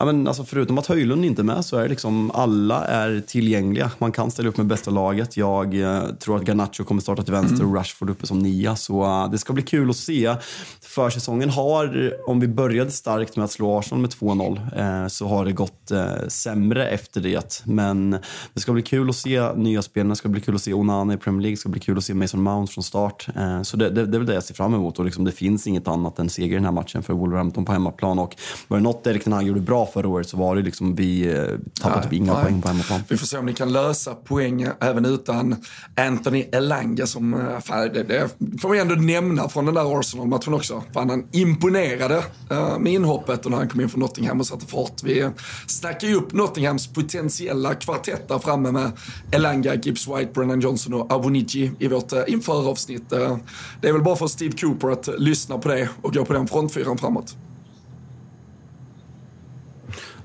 Ja, 0.00 0.04
men 0.04 0.28
alltså 0.28 0.44
förutom 0.44 0.78
att 0.78 0.86
Höjlund 0.86 1.24
inte 1.24 1.42
är 1.42 1.44
med 1.44 1.64
så 1.64 1.76
är 1.76 1.88
liksom 1.88 2.30
alla 2.30 2.84
är 2.84 3.22
tillgängliga. 3.26 3.90
Man 3.98 4.12
kan 4.12 4.30
ställa 4.30 4.48
upp 4.48 4.56
med 4.56 4.66
bästa 4.66 4.90
laget. 4.90 5.36
Jag 5.36 5.80
eh, 5.80 6.06
tror 6.06 6.36
att 6.36 6.42
Garnacho 6.48 6.84
kommer 6.84 7.00
starta 7.00 7.22
till 7.22 7.32
vänster 7.32 7.64
och 7.64 7.74
Rashford 7.74 8.10
uppe 8.10 8.26
som 8.26 8.38
nia. 8.38 8.76
Så 8.76 9.02
uh, 9.02 9.30
det 9.30 9.38
ska 9.38 9.52
bli 9.52 9.62
kul 9.62 9.90
att 9.90 9.96
se. 9.96 10.34
Försäsongen 10.80 11.50
har, 11.50 12.14
om 12.26 12.40
vi 12.40 12.48
började 12.48 12.90
starkt 12.90 13.36
med 13.36 13.44
att 13.44 13.50
slå 13.50 13.78
Arsenal 13.78 14.00
med 14.00 14.10
2-0, 14.10 15.02
eh, 15.02 15.08
så 15.08 15.26
har 15.26 15.44
det 15.44 15.52
gått 15.52 15.90
eh, 15.90 16.28
sämre 16.28 16.88
efter 16.88 17.20
det. 17.20 17.62
Men 17.64 18.10
det 18.54 18.60
ska 18.60 18.72
bli 18.72 18.82
kul 18.82 19.10
att 19.10 19.16
se 19.16 19.52
nya 19.52 19.82
spelarna. 19.82 20.10
Det 20.10 20.16
ska 20.16 20.28
bli 20.28 20.40
kul 20.40 20.54
att 20.54 20.62
se 20.62 20.74
Onana 20.74 21.14
i 21.14 21.16
Premier 21.16 21.42
League. 21.42 21.54
Det 21.54 21.60
ska 21.60 21.68
bli 21.68 21.80
kul 21.80 21.98
att 21.98 22.04
se 22.04 22.14
Mason 22.14 22.42
Mount 22.42 22.72
från 22.72 22.84
start. 22.84 23.28
Eh, 23.36 23.62
så 23.62 23.76
det, 23.76 23.90
det, 23.90 24.06
det 24.06 24.16
är 24.16 24.18
väl 24.18 24.26
det 24.26 24.34
jag 24.34 24.44
ser 24.44 24.54
fram 24.54 24.74
emot. 24.74 24.98
Och 24.98 25.04
liksom, 25.04 25.24
det 25.24 25.32
finns 25.32 25.66
inget 25.66 25.88
annat 25.88 26.18
än 26.18 26.30
seger 26.30 26.50
i 26.50 26.54
den 26.54 26.64
här 26.64 26.72
matchen 26.72 27.02
för 27.02 27.14
Wolverhampton 27.14 27.64
på 27.64 27.72
hemmaplan. 27.72 28.18
Och 28.18 28.36
var 28.68 28.76
det 28.76 28.82
något 28.82 29.06
Erik 29.06 29.24
Ten 29.24 29.32
Hag 29.32 29.42
gjorde 29.42 29.60
bra 29.60 29.87
förra 29.92 30.08
året 30.08 30.28
så 30.28 30.36
var 30.36 30.56
det 30.56 30.62
liksom 30.62 30.94
vi 30.94 31.36
eh, 31.36 31.44
tappade 31.80 32.02
typ 32.02 32.12
inga 32.12 32.32
nej. 32.32 32.42
poäng 32.42 32.62
på 32.62 32.68
hemmaplan. 32.68 33.00
Vi 33.08 33.16
får 33.16 33.26
se 33.26 33.38
om 33.38 33.46
ni 33.46 33.54
kan 33.54 33.72
lösa 33.72 34.14
poäng 34.14 34.68
även 34.80 35.04
utan 35.04 35.56
Anthony 35.96 36.40
Elanga 36.52 37.06
som, 37.06 37.34
eh, 37.34 37.60
fan, 37.60 37.90
det, 37.92 38.02
det 38.02 38.28
får 38.60 38.68
vi 38.68 38.78
ändå 38.78 38.94
nämna 38.94 39.48
från 39.48 39.64
den 39.64 39.74
där 39.74 39.98
Arsenal-matchen 39.98 40.54
också. 40.54 40.82
Fan, 40.94 41.10
han 41.10 41.26
imponerade 41.32 42.16
uh, 42.52 42.78
med 42.78 42.92
inhoppet 42.92 43.44
och 43.44 43.50
när 43.50 43.58
han 43.58 43.68
kom 43.68 43.80
in 43.80 43.88
från 43.88 44.00
Nottingham 44.00 44.40
och 44.40 44.46
satte 44.46 44.66
fart. 44.66 45.02
Vi 45.02 45.30
snackar 45.66 46.08
ju 46.08 46.14
upp 46.14 46.32
Nottinghams 46.32 46.86
potentiella 46.86 47.74
kvartett 47.74 48.28
där 48.28 48.38
framme 48.38 48.72
med 48.72 48.92
Elanga, 49.30 49.74
Gibbs 49.74 50.08
White, 50.08 50.30
Brennan 50.34 50.60
Johnson 50.60 50.94
och 50.94 51.12
Avoniji 51.12 51.70
i 51.78 51.88
vårt 51.88 52.12
uh, 52.12 52.18
införavsnitt. 52.26 53.12
Uh, 53.12 53.36
det 53.80 53.88
är 53.88 53.92
väl 53.92 54.02
bara 54.02 54.16
för 54.16 54.26
Steve 54.26 54.56
Cooper 54.56 54.90
att 54.90 55.08
lyssna 55.18 55.58
på 55.58 55.68
det 55.68 55.88
och 56.02 56.14
gå 56.14 56.24
på 56.24 56.32
den 56.32 56.48
frontfyran 56.48 56.98
framåt. 56.98 57.36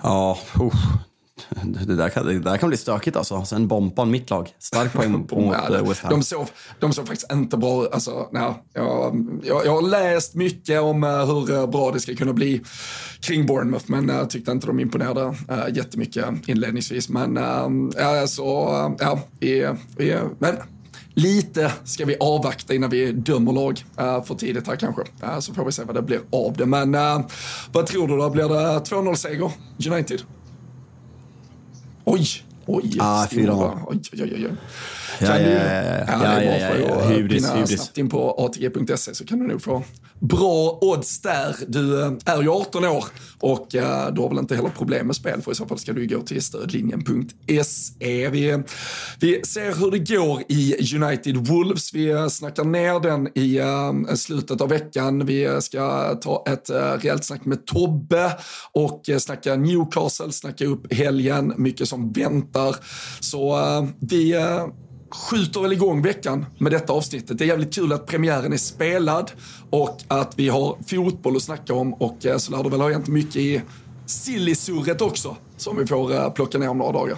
Ja, 0.03 0.37
uh, 0.59 0.73
Det 1.85 1.95
där, 1.95 2.09
kan, 2.09 2.25
det 2.25 2.39
där 2.39 2.57
kan 2.57 2.69
bli 2.69 2.77
stökigt 2.77 3.17
alltså. 3.17 3.45
Sen 3.45 3.67
Bompan, 3.67 4.11
mitt 4.11 4.29
lag. 4.29 4.49
Stark 4.59 4.93
poäng 4.93 5.11
mot 5.29 5.31
Ja, 5.31 5.75
eh, 5.75 5.89
West 5.89 6.01
Ham. 6.01 6.11
de, 6.11 6.23
såg, 6.23 6.47
de 6.79 6.93
såg 6.93 7.07
faktiskt 7.07 7.31
inte 7.31 7.57
bra 7.57 7.87
alltså, 7.91 8.29
nej, 8.31 8.53
jag, 8.73 9.25
jag, 9.43 9.65
jag 9.65 9.71
har 9.71 9.81
läst 9.81 10.35
mycket 10.35 10.81
om 10.81 11.03
uh, 11.03 11.25
hur 11.25 11.51
uh, 11.51 11.69
bra 11.69 11.91
det 11.91 11.99
ska 11.99 12.15
kunna 12.15 12.33
bli 12.33 12.61
kring 13.21 13.45
Bournemouth, 13.45 13.85
men 13.87 14.09
jag 14.09 14.29
tyckte 14.29 14.51
inte 14.51 14.67
de 14.67 14.79
imponerade 14.79 15.21
uh, 15.25 15.65
jättemycket 15.73 16.25
inledningsvis. 16.47 17.09
Men 17.09 17.37
uh, 17.37 18.07
alltså, 18.07 18.43
ja, 18.99 19.19
vi, 19.39 19.69
vi, 19.97 20.17
men 20.39 20.55
lite 21.14 21.72
ska 21.84 22.05
vi 22.05 22.16
avvakta 22.20 22.74
innan 22.74 22.89
vi 22.89 23.11
dömer 23.11 23.51
lag 23.51 23.84
uh, 24.01 24.24
för 24.24 24.36
tidigt 24.36 24.68
här 24.68 24.76
kanske. 24.76 25.01
Uh, 25.24 25.39
så 25.39 25.53
får 25.53 25.66
vi 25.66 25.72
se 25.72 25.84
vad 25.84 25.95
det 25.95 26.01
blir 26.01 26.20
av 26.30 26.53
det. 26.57 26.66
Men 26.66 26.95
uh, 26.95 27.22
vad 27.72 27.86
tror 27.88 28.07
du 28.07 28.18
då? 28.18 28.30
Blir 28.30 28.49
det 28.49 28.80
2-0-seger 28.80 29.51
United? 29.91 30.22
Oj! 32.05 32.28
Oj, 32.66 32.97
Ah, 32.99 33.26
stora. 33.26 33.43
4-0. 33.53 33.80
Oj, 33.88 33.99
oj, 34.14 34.22
oj, 34.24 34.34
oj. 34.36 34.47
Ja, 35.20 35.28
Kan 35.28 35.41
ja, 35.41 35.43
du- 35.47 35.51
ja, 35.51 35.64
ja, 35.64 36.05
Ja, 36.07 36.39
det 36.39 36.45
ja, 36.45 36.57
ja, 36.57 36.68
för 36.74 36.80
ja, 36.80 36.95
att 36.95 37.11
hybris, 37.11 37.49
hybris. 37.55 37.70
snabbt 37.70 37.97
in 37.97 38.09
på 38.09 38.36
atg.se 38.38 39.16
så 39.16 39.26
kan 39.26 39.39
du 39.39 39.47
nog 39.47 39.61
få 39.61 39.84
bra 40.24 40.78
odds 40.82 41.21
där. 41.21 41.55
Du 41.67 42.01
eh, 42.01 42.11
är 42.26 42.41
ju 42.41 42.49
18 42.49 42.86
år 42.86 43.05
och 43.39 43.76
eh, 43.76 44.13
du 44.13 44.21
har 44.21 44.30
väl 44.30 44.38
inte 44.38 44.55
heller 44.55 44.69
problem 44.69 45.07
med 45.07 45.15
spel 45.15 45.41
för 45.41 45.51
i 45.51 45.55
så 45.55 45.65
fall 45.65 45.80
ska 45.80 45.93
du 45.93 46.01
ju 46.01 46.17
gå 46.17 46.24
till 46.24 46.41
stödlinjen.se. 46.41 48.30
Vi, 48.30 48.63
vi 49.19 49.41
ser 49.43 49.80
hur 49.80 49.91
det 49.91 50.15
går 50.15 50.43
i 50.47 50.95
United 50.95 51.47
Wolves. 51.47 51.93
Vi 51.93 52.09
eh, 52.09 52.28
snackar 52.28 52.63
ner 52.63 52.99
den 52.99 53.28
i 53.38 53.59
slutet 54.17 54.61
av 54.61 54.69
veckan. 54.69 55.26
Vi 55.26 55.61
ska 55.61 56.15
ta 56.15 56.43
ett 56.47 56.69
rejält 56.69 57.26
snack 57.26 57.45
med 57.45 57.65
Tobbe 57.65 58.38
och 58.71 59.09
snacka 59.19 59.55
Newcastle, 59.55 60.32
snacka 60.32 60.65
upp 60.65 60.93
helgen, 60.93 61.53
mycket 61.57 61.89
som 61.89 62.11
väntar. 62.11 62.76
Så 63.19 63.57
vi 63.99 64.36
skjuter 65.13 65.61
väl 65.61 65.74
igång 65.74 66.01
veckan 66.01 66.45
med 66.57 66.71
detta 66.71 66.93
avsnittet. 66.93 67.38
Det 67.38 67.43
är 67.43 67.47
jävligt 67.47 67.76
kul 67.76 67.93
att 67.93 68.05
premiären 68.05 68.53
är 68.53 68.57
spelad 68.57 69.32
och 69.74 70.01
att 70.07 70.34
vi 70.39 70.49
har 70.49 70.78
fotboll 70.88 71.36
att 71.36 71.43
snacka 71.43 71.74
om 71.74 71.93
och 71.93 72.26
eh, 72.26 72.38
så 72.38 72.51
lär 72.51 72.63
det 72.63 72.69
väl 72.69 72.82
ha 72.82 72.91
hänt 72.91 73.07
mycket 73.07 73.36
i 73.36 73.61
sillisurret 74.05 75.01
också 75.01 75.38
som 75.57 75.78
vi 75.78 75.88
får 75.88 76.13
eh, 76.13 76.30
plocka 76.30 76.57
ner 76.57 76.69
om 76.69 76.78
några 76.78 76.91
dagar. 76.91 77.17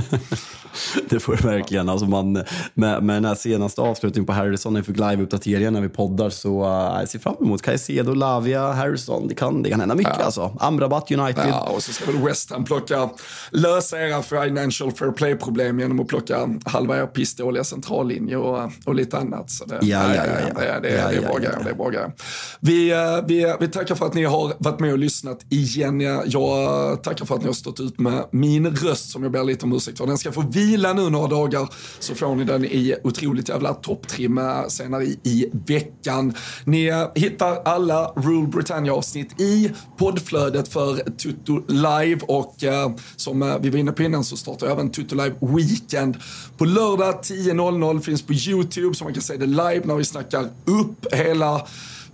Det 1.08 1.20
får 1.20 1.36
det 1.36 1.44
verkligen. 1.44 1.88
Alltså 1.88 2.06
man, 2.06 2.32
med, 2.74 3.02
med 3.02 3.16
den 3.16 3.24
här 3.24 3.34
senaste 3.34 3.80
avslutningen 3.80 4.26
på 4.26 4.32
Harrison, 4.32 4.72
när 4.72 4.80
vi 4.80 4.86
fick 4.86 4.96
live-uppdateringar 4.96 5.70
när 5.70 5.80
vi 5.80 5.88
poddar, 5.88 6.30
så 6.30 6.62
uh, 6.62 7.00
jag 7.00 7.08
ser 7.08 7.18
fram 7.18 7.36
emot 7.40 7.62
Caicedo, 7.62 8.14
Lavia, 8.14 8.72
Harrison. 8.72 9.28
Det 9.28 9.34
kan, 9.34 9.62
det 9.62 9.70
kan 9.70 9.80
hända 9.80 9.94
mycket 9.94 10.20
alltså. 10.20 10.56
Amrabat 10.60 11.10
United. 11.10 11.44
Ja, 11.48 11.60
och 11.60 11.82
så 11.82 11.92
ska 11.92 12.12
väl 12.12 12.22
West 12.22 12.50
Ham 12.50 12.64
plocka, 12.64 13.10
lösa 13.50 13.98
era 13.98 14.22
financial 14.22 14.92
fair 14.92 15.12
play-problem 15.12 15.80
genom 15.80 16.00
att 16.00 16.08
plocka 16.08 16.48
halva 16.64 17.02
er 17.02 17.06
pissdåliga 17.06 17.64
centrallinje 17.64 18.36
och, 18.36 18.70
och 18.84 18.94
lite 18.94 19.18
annat. 19.18 19.50
Så 19.50 19.64
det, 19.64 19.78
Ja, 19.82 20.14
ja, 20.14 20.22
ja, 20.26 20.64
ja. 20.64 20.80
Det, 20.80 20.88
det, 20.88 20.96
Ja, 20.96 21.08
det 21.08 21.12
är 21.12 21.12
ja, 21.14 21.20
bra 21.20 21.30
ja, 21.32 21.38
grejer. 21.38 21.54
ja. 21.58 21.64
Det 21.64 21.70
är 21.70 21.74
bra 21.74 21.88
grejer. 21.88 22.12
Vi, 22.60 22.90
eh, 22.92 23.26
vi, 23.26 23.54
vi 23.60 23.68
tackar 23.68 23.94
för 23.94 24.06
att 24.06 24.14
ni 24.14 24.24
har 24.24 24.52
varit 24.58 24.80
med 24.80 24.92
och 24.92 24.98
lyssnat 24.98 25.38
igen. 25.48 26.00
Jag 26.26 27.02
tackar 27.02 27.24
för 27.24 27.34
att 27.34 27.40
ni 27.40 27.46
har 27.46 27.54
stått 27.54 27.80
ut 27.80 27.98
med 27.98 28.24
min 28.30 28.76
röst 28.76 29.10
som 29.10 29.22
jag 29.22 29.32
ber 29.32 29.44
lite 29.44 29.64
om 29.64 29.72
ursäkt 29.72 29.98
för. 29.98 30.06
Den 30.06 30.18
ska 30.18 30.32
få 30.32 30.40
vila 30.40 30.65
Vila 30.66 30.92
nu 30.92 31.10
några 31.10 31.28
dagar 31.28 31.68
så 31.98 32.14
får 32.14 32.34
ni 32.34 32.44
den 32.44 32.64
i 32.64 32.94
otroligt 33.04 33.48
jävla 33.48 33.74
topptrim 33.74 34.38
eh, 34.38 34.66
senare 34.68 35.04
i, 35.04 35.18
i 35.22 35.46
veckan. 35.66 36.34
Ni 36.64 36.86
eh, 36.86 37.08
hittar 37.14 37.62
alla 37.64 38.12
Rule 38.16 38.46
Britannia-avsnitt 38.46 39.40
i 39.40 39.70
poddflödet 39.96 40.68
för 40.68 40.96
Tutto 41.10 41.62
Live 41.68 42.20
och 42.28 42.64
eh, 42.64 42.90
som 43.16 43.42
eh, 43.42 43.58
vi 43.60 43.70
var 43.70 43.78
inne 43.78 43.92
på 43.92 44.02
innan 44.02 44.24
så 44.24 44.36
startar 44.36 44.66
även 44.66 44.90
Tutto 44.90 45.14
Live 45.14 45.34
Weekend. 45.40 46.16
På 46.56 46.64
lördag 46.64 47.20
10.00 47.22 48.00
finns 48.00 48.22
på 48.22 48.32
YouTube 48.32 48.94
så 48.94 49.04
man 49.04 49.12
kan 49.12 49.22
se 49.22 49.36
det 49.36 49.46
live 49.46 49.82
när 49.84 49.94
vi 49.94 50.04
snackar 50.04 50.48
upp 50.64 51.14
hela 51.14 51.66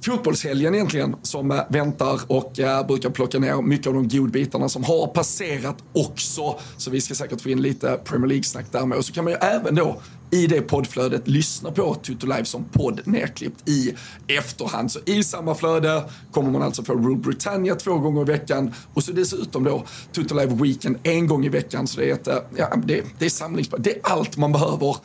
fotbollshelgen 0.04 0.74
egentligen 0.74 1.16
som 1.22 1.50
eh, 1.50 1.60
väntar 1.68 2.20
och 2.26 2.58
eh, 2.58 2.86
brukar 2.86 3.10
plocka 3.10 3.38
ner 3.38 3.62
mycket 3.62 3.86
av 3.86 3.94
de 3.94 4.08
godbitarna 4.08 4.68
som 4.68 4.84
har 4.84 5.06
passerat 5.06 5.76
också. 5.92 6.58
Så 6.76 6.90
vi 6.90 7.00
ska 7.00 7.14
säkert 7.14 7.40
få 7.40 7.48
in 7.48 7.62
lite 7.62 8.00
Premier 8.04 8.28
League-snack 8.28 8.66
där 8.70 8.86
med. 8.86 8.98
Och 8.98 9.04
så 9.04 9.12
kan 9.12 9.24
man 9.24 9.32
ju 9.32 9.38
även 9.38 9.74
då 9.74 10.00
i 10.30 10.46
det 10.46 10.60
poddflödet 10.60 11.28
lyssna 11.28 11.70
på 11.70 11.94
Tutu 11.94 12.26
Live 12.26 12.44
som 12.44 12.64
podd 12.64 13.00
nedklippt 13.04 13.68
i 13.68 13.94
efterhand. 14.26 14.92
Så 14.92 14.98
i 15.04 15.24
samma 15.24 15.54
flöde 15.54 16.04
kommer 16.30 16.50
man 16.50 16.62
alltså 16.62 16.84
få 16.84 16.94
Rule 16.94 17.16
Britannia 17.16 17.74
två 17.74 17.98
gånger 17.98 18.20
i 18.20 18.24
veckan 18.24 18.74
och 18.94 19.04
så 19.04 19.12
dessutom 19.12 19.64
då 19.64 19.84
Tutu 20.12 20.34
Live 20.34 20.54
Weekend 20.54 20.98
en 21.02 21.26
gång 21.26 21.44
i 21.44 21.48
veckan. 21.48 21.86
Så 21.86 22.00
det 22.00 22.10
är, 22.10 22.14
ett, 22.14 22.28
eh, 22.28 22.36
ja, 22.56 22.76
det, 22.84 23.04
det 23.18 23.24
är 23.24 23.30
samlings... 23.30 23.68
Det 23.78 23.90
är 23.90 24.00
allt 24.02 24.36
man 24.36 24.52
behöver 24.52 24.96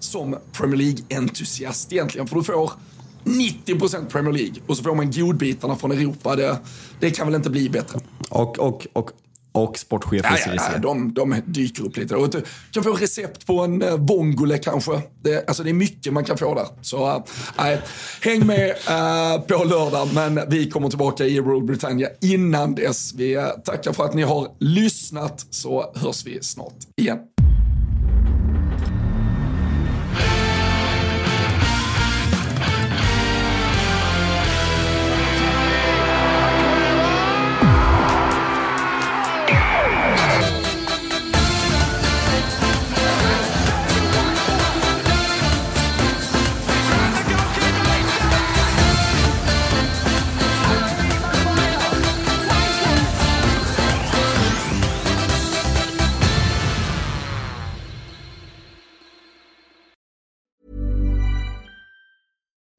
som 0.00 0.36
Premier 0.52 0.76
League-entusiast 0.76 1.92
egentligen. 1.92 2.26
För 2.26 2.36
du 2.36 2.44
får 2.44 2.70
90% 3.26 4.08
Premier 4.08 4.32
League 4.32 4.54
och 4.66 4.76
så 4.76 4.82
får 4.82 4.94
man 4.94 5.10
godbitarna 5.10 5.76
från 5.76 5.92
Europa. 5.92 6.36
Det, 6.36 6.58
det 7.00 7.10
kan 7.10 7.26
väl 7.26 7.34
inte 7.34 7.50
bli 7.50 7.70
bättre. 7.70 8.00
Och, 8.28 8.58
och, 8.58 8.86
och, 8.92 9.10
och 9.52 9.78
sportchef 9.78 10.24
Ja, 10.24 10.38
ja, 10.46 10.70
ja, 10.72 10.78
de, 10.78 11.14
de 11.14 11.42
dyker 11.46 11.84
upp 11.84 11.96
lite. 11.96 12.16
Och 12.16 12.30
du 12.30 12.42
kan 12.70 12.82
få 12.82 12.92
recept 12.92 13.46
på 13.46 13.60
en 13.60 13.82
uh, 13.82 13.96
vongole 13.96 14.58
kanske. 14.58 15.02
Det, 15.22 15.48
alltså 15.48 15.62
det 15.62 15.70
är 15.70 15.74
mycket 15.74 16.12
man 16.12 16.24
kan 16.24 16.38
få 16.38 16.54
där. 16.54 16.66
Så 16.82 17.24
nej, 17.58 17.80
häng 18.20 18.46
med 18.46 18.68
uh, 18.68 19.40
på 19.40 19.64
lördag, 19.64 20.08
men 20.14 20.40
vi 20.48 20.70
kommer 20.70 20.88
tillbaka 20.88 21.24
i 21.24 21.40
Rule 21.40 21.66
Britannia 21.66 22.08
innan 22.20 22.74
dess. 22.74 23.14
Vi 23.14 23.36
uh, 23.36 23.48
tackar 23.64 23.92
för 23.92 24.04
att 24.04 24.14
ni 24.14 24.22
har 24.22 24.48
lyssnat, 24.58 25.46
så 25.50 25.92
hörs 25.94 26.26
vi 26.26 26.42
snart 26.42 26.76
igen. 26.96 27.18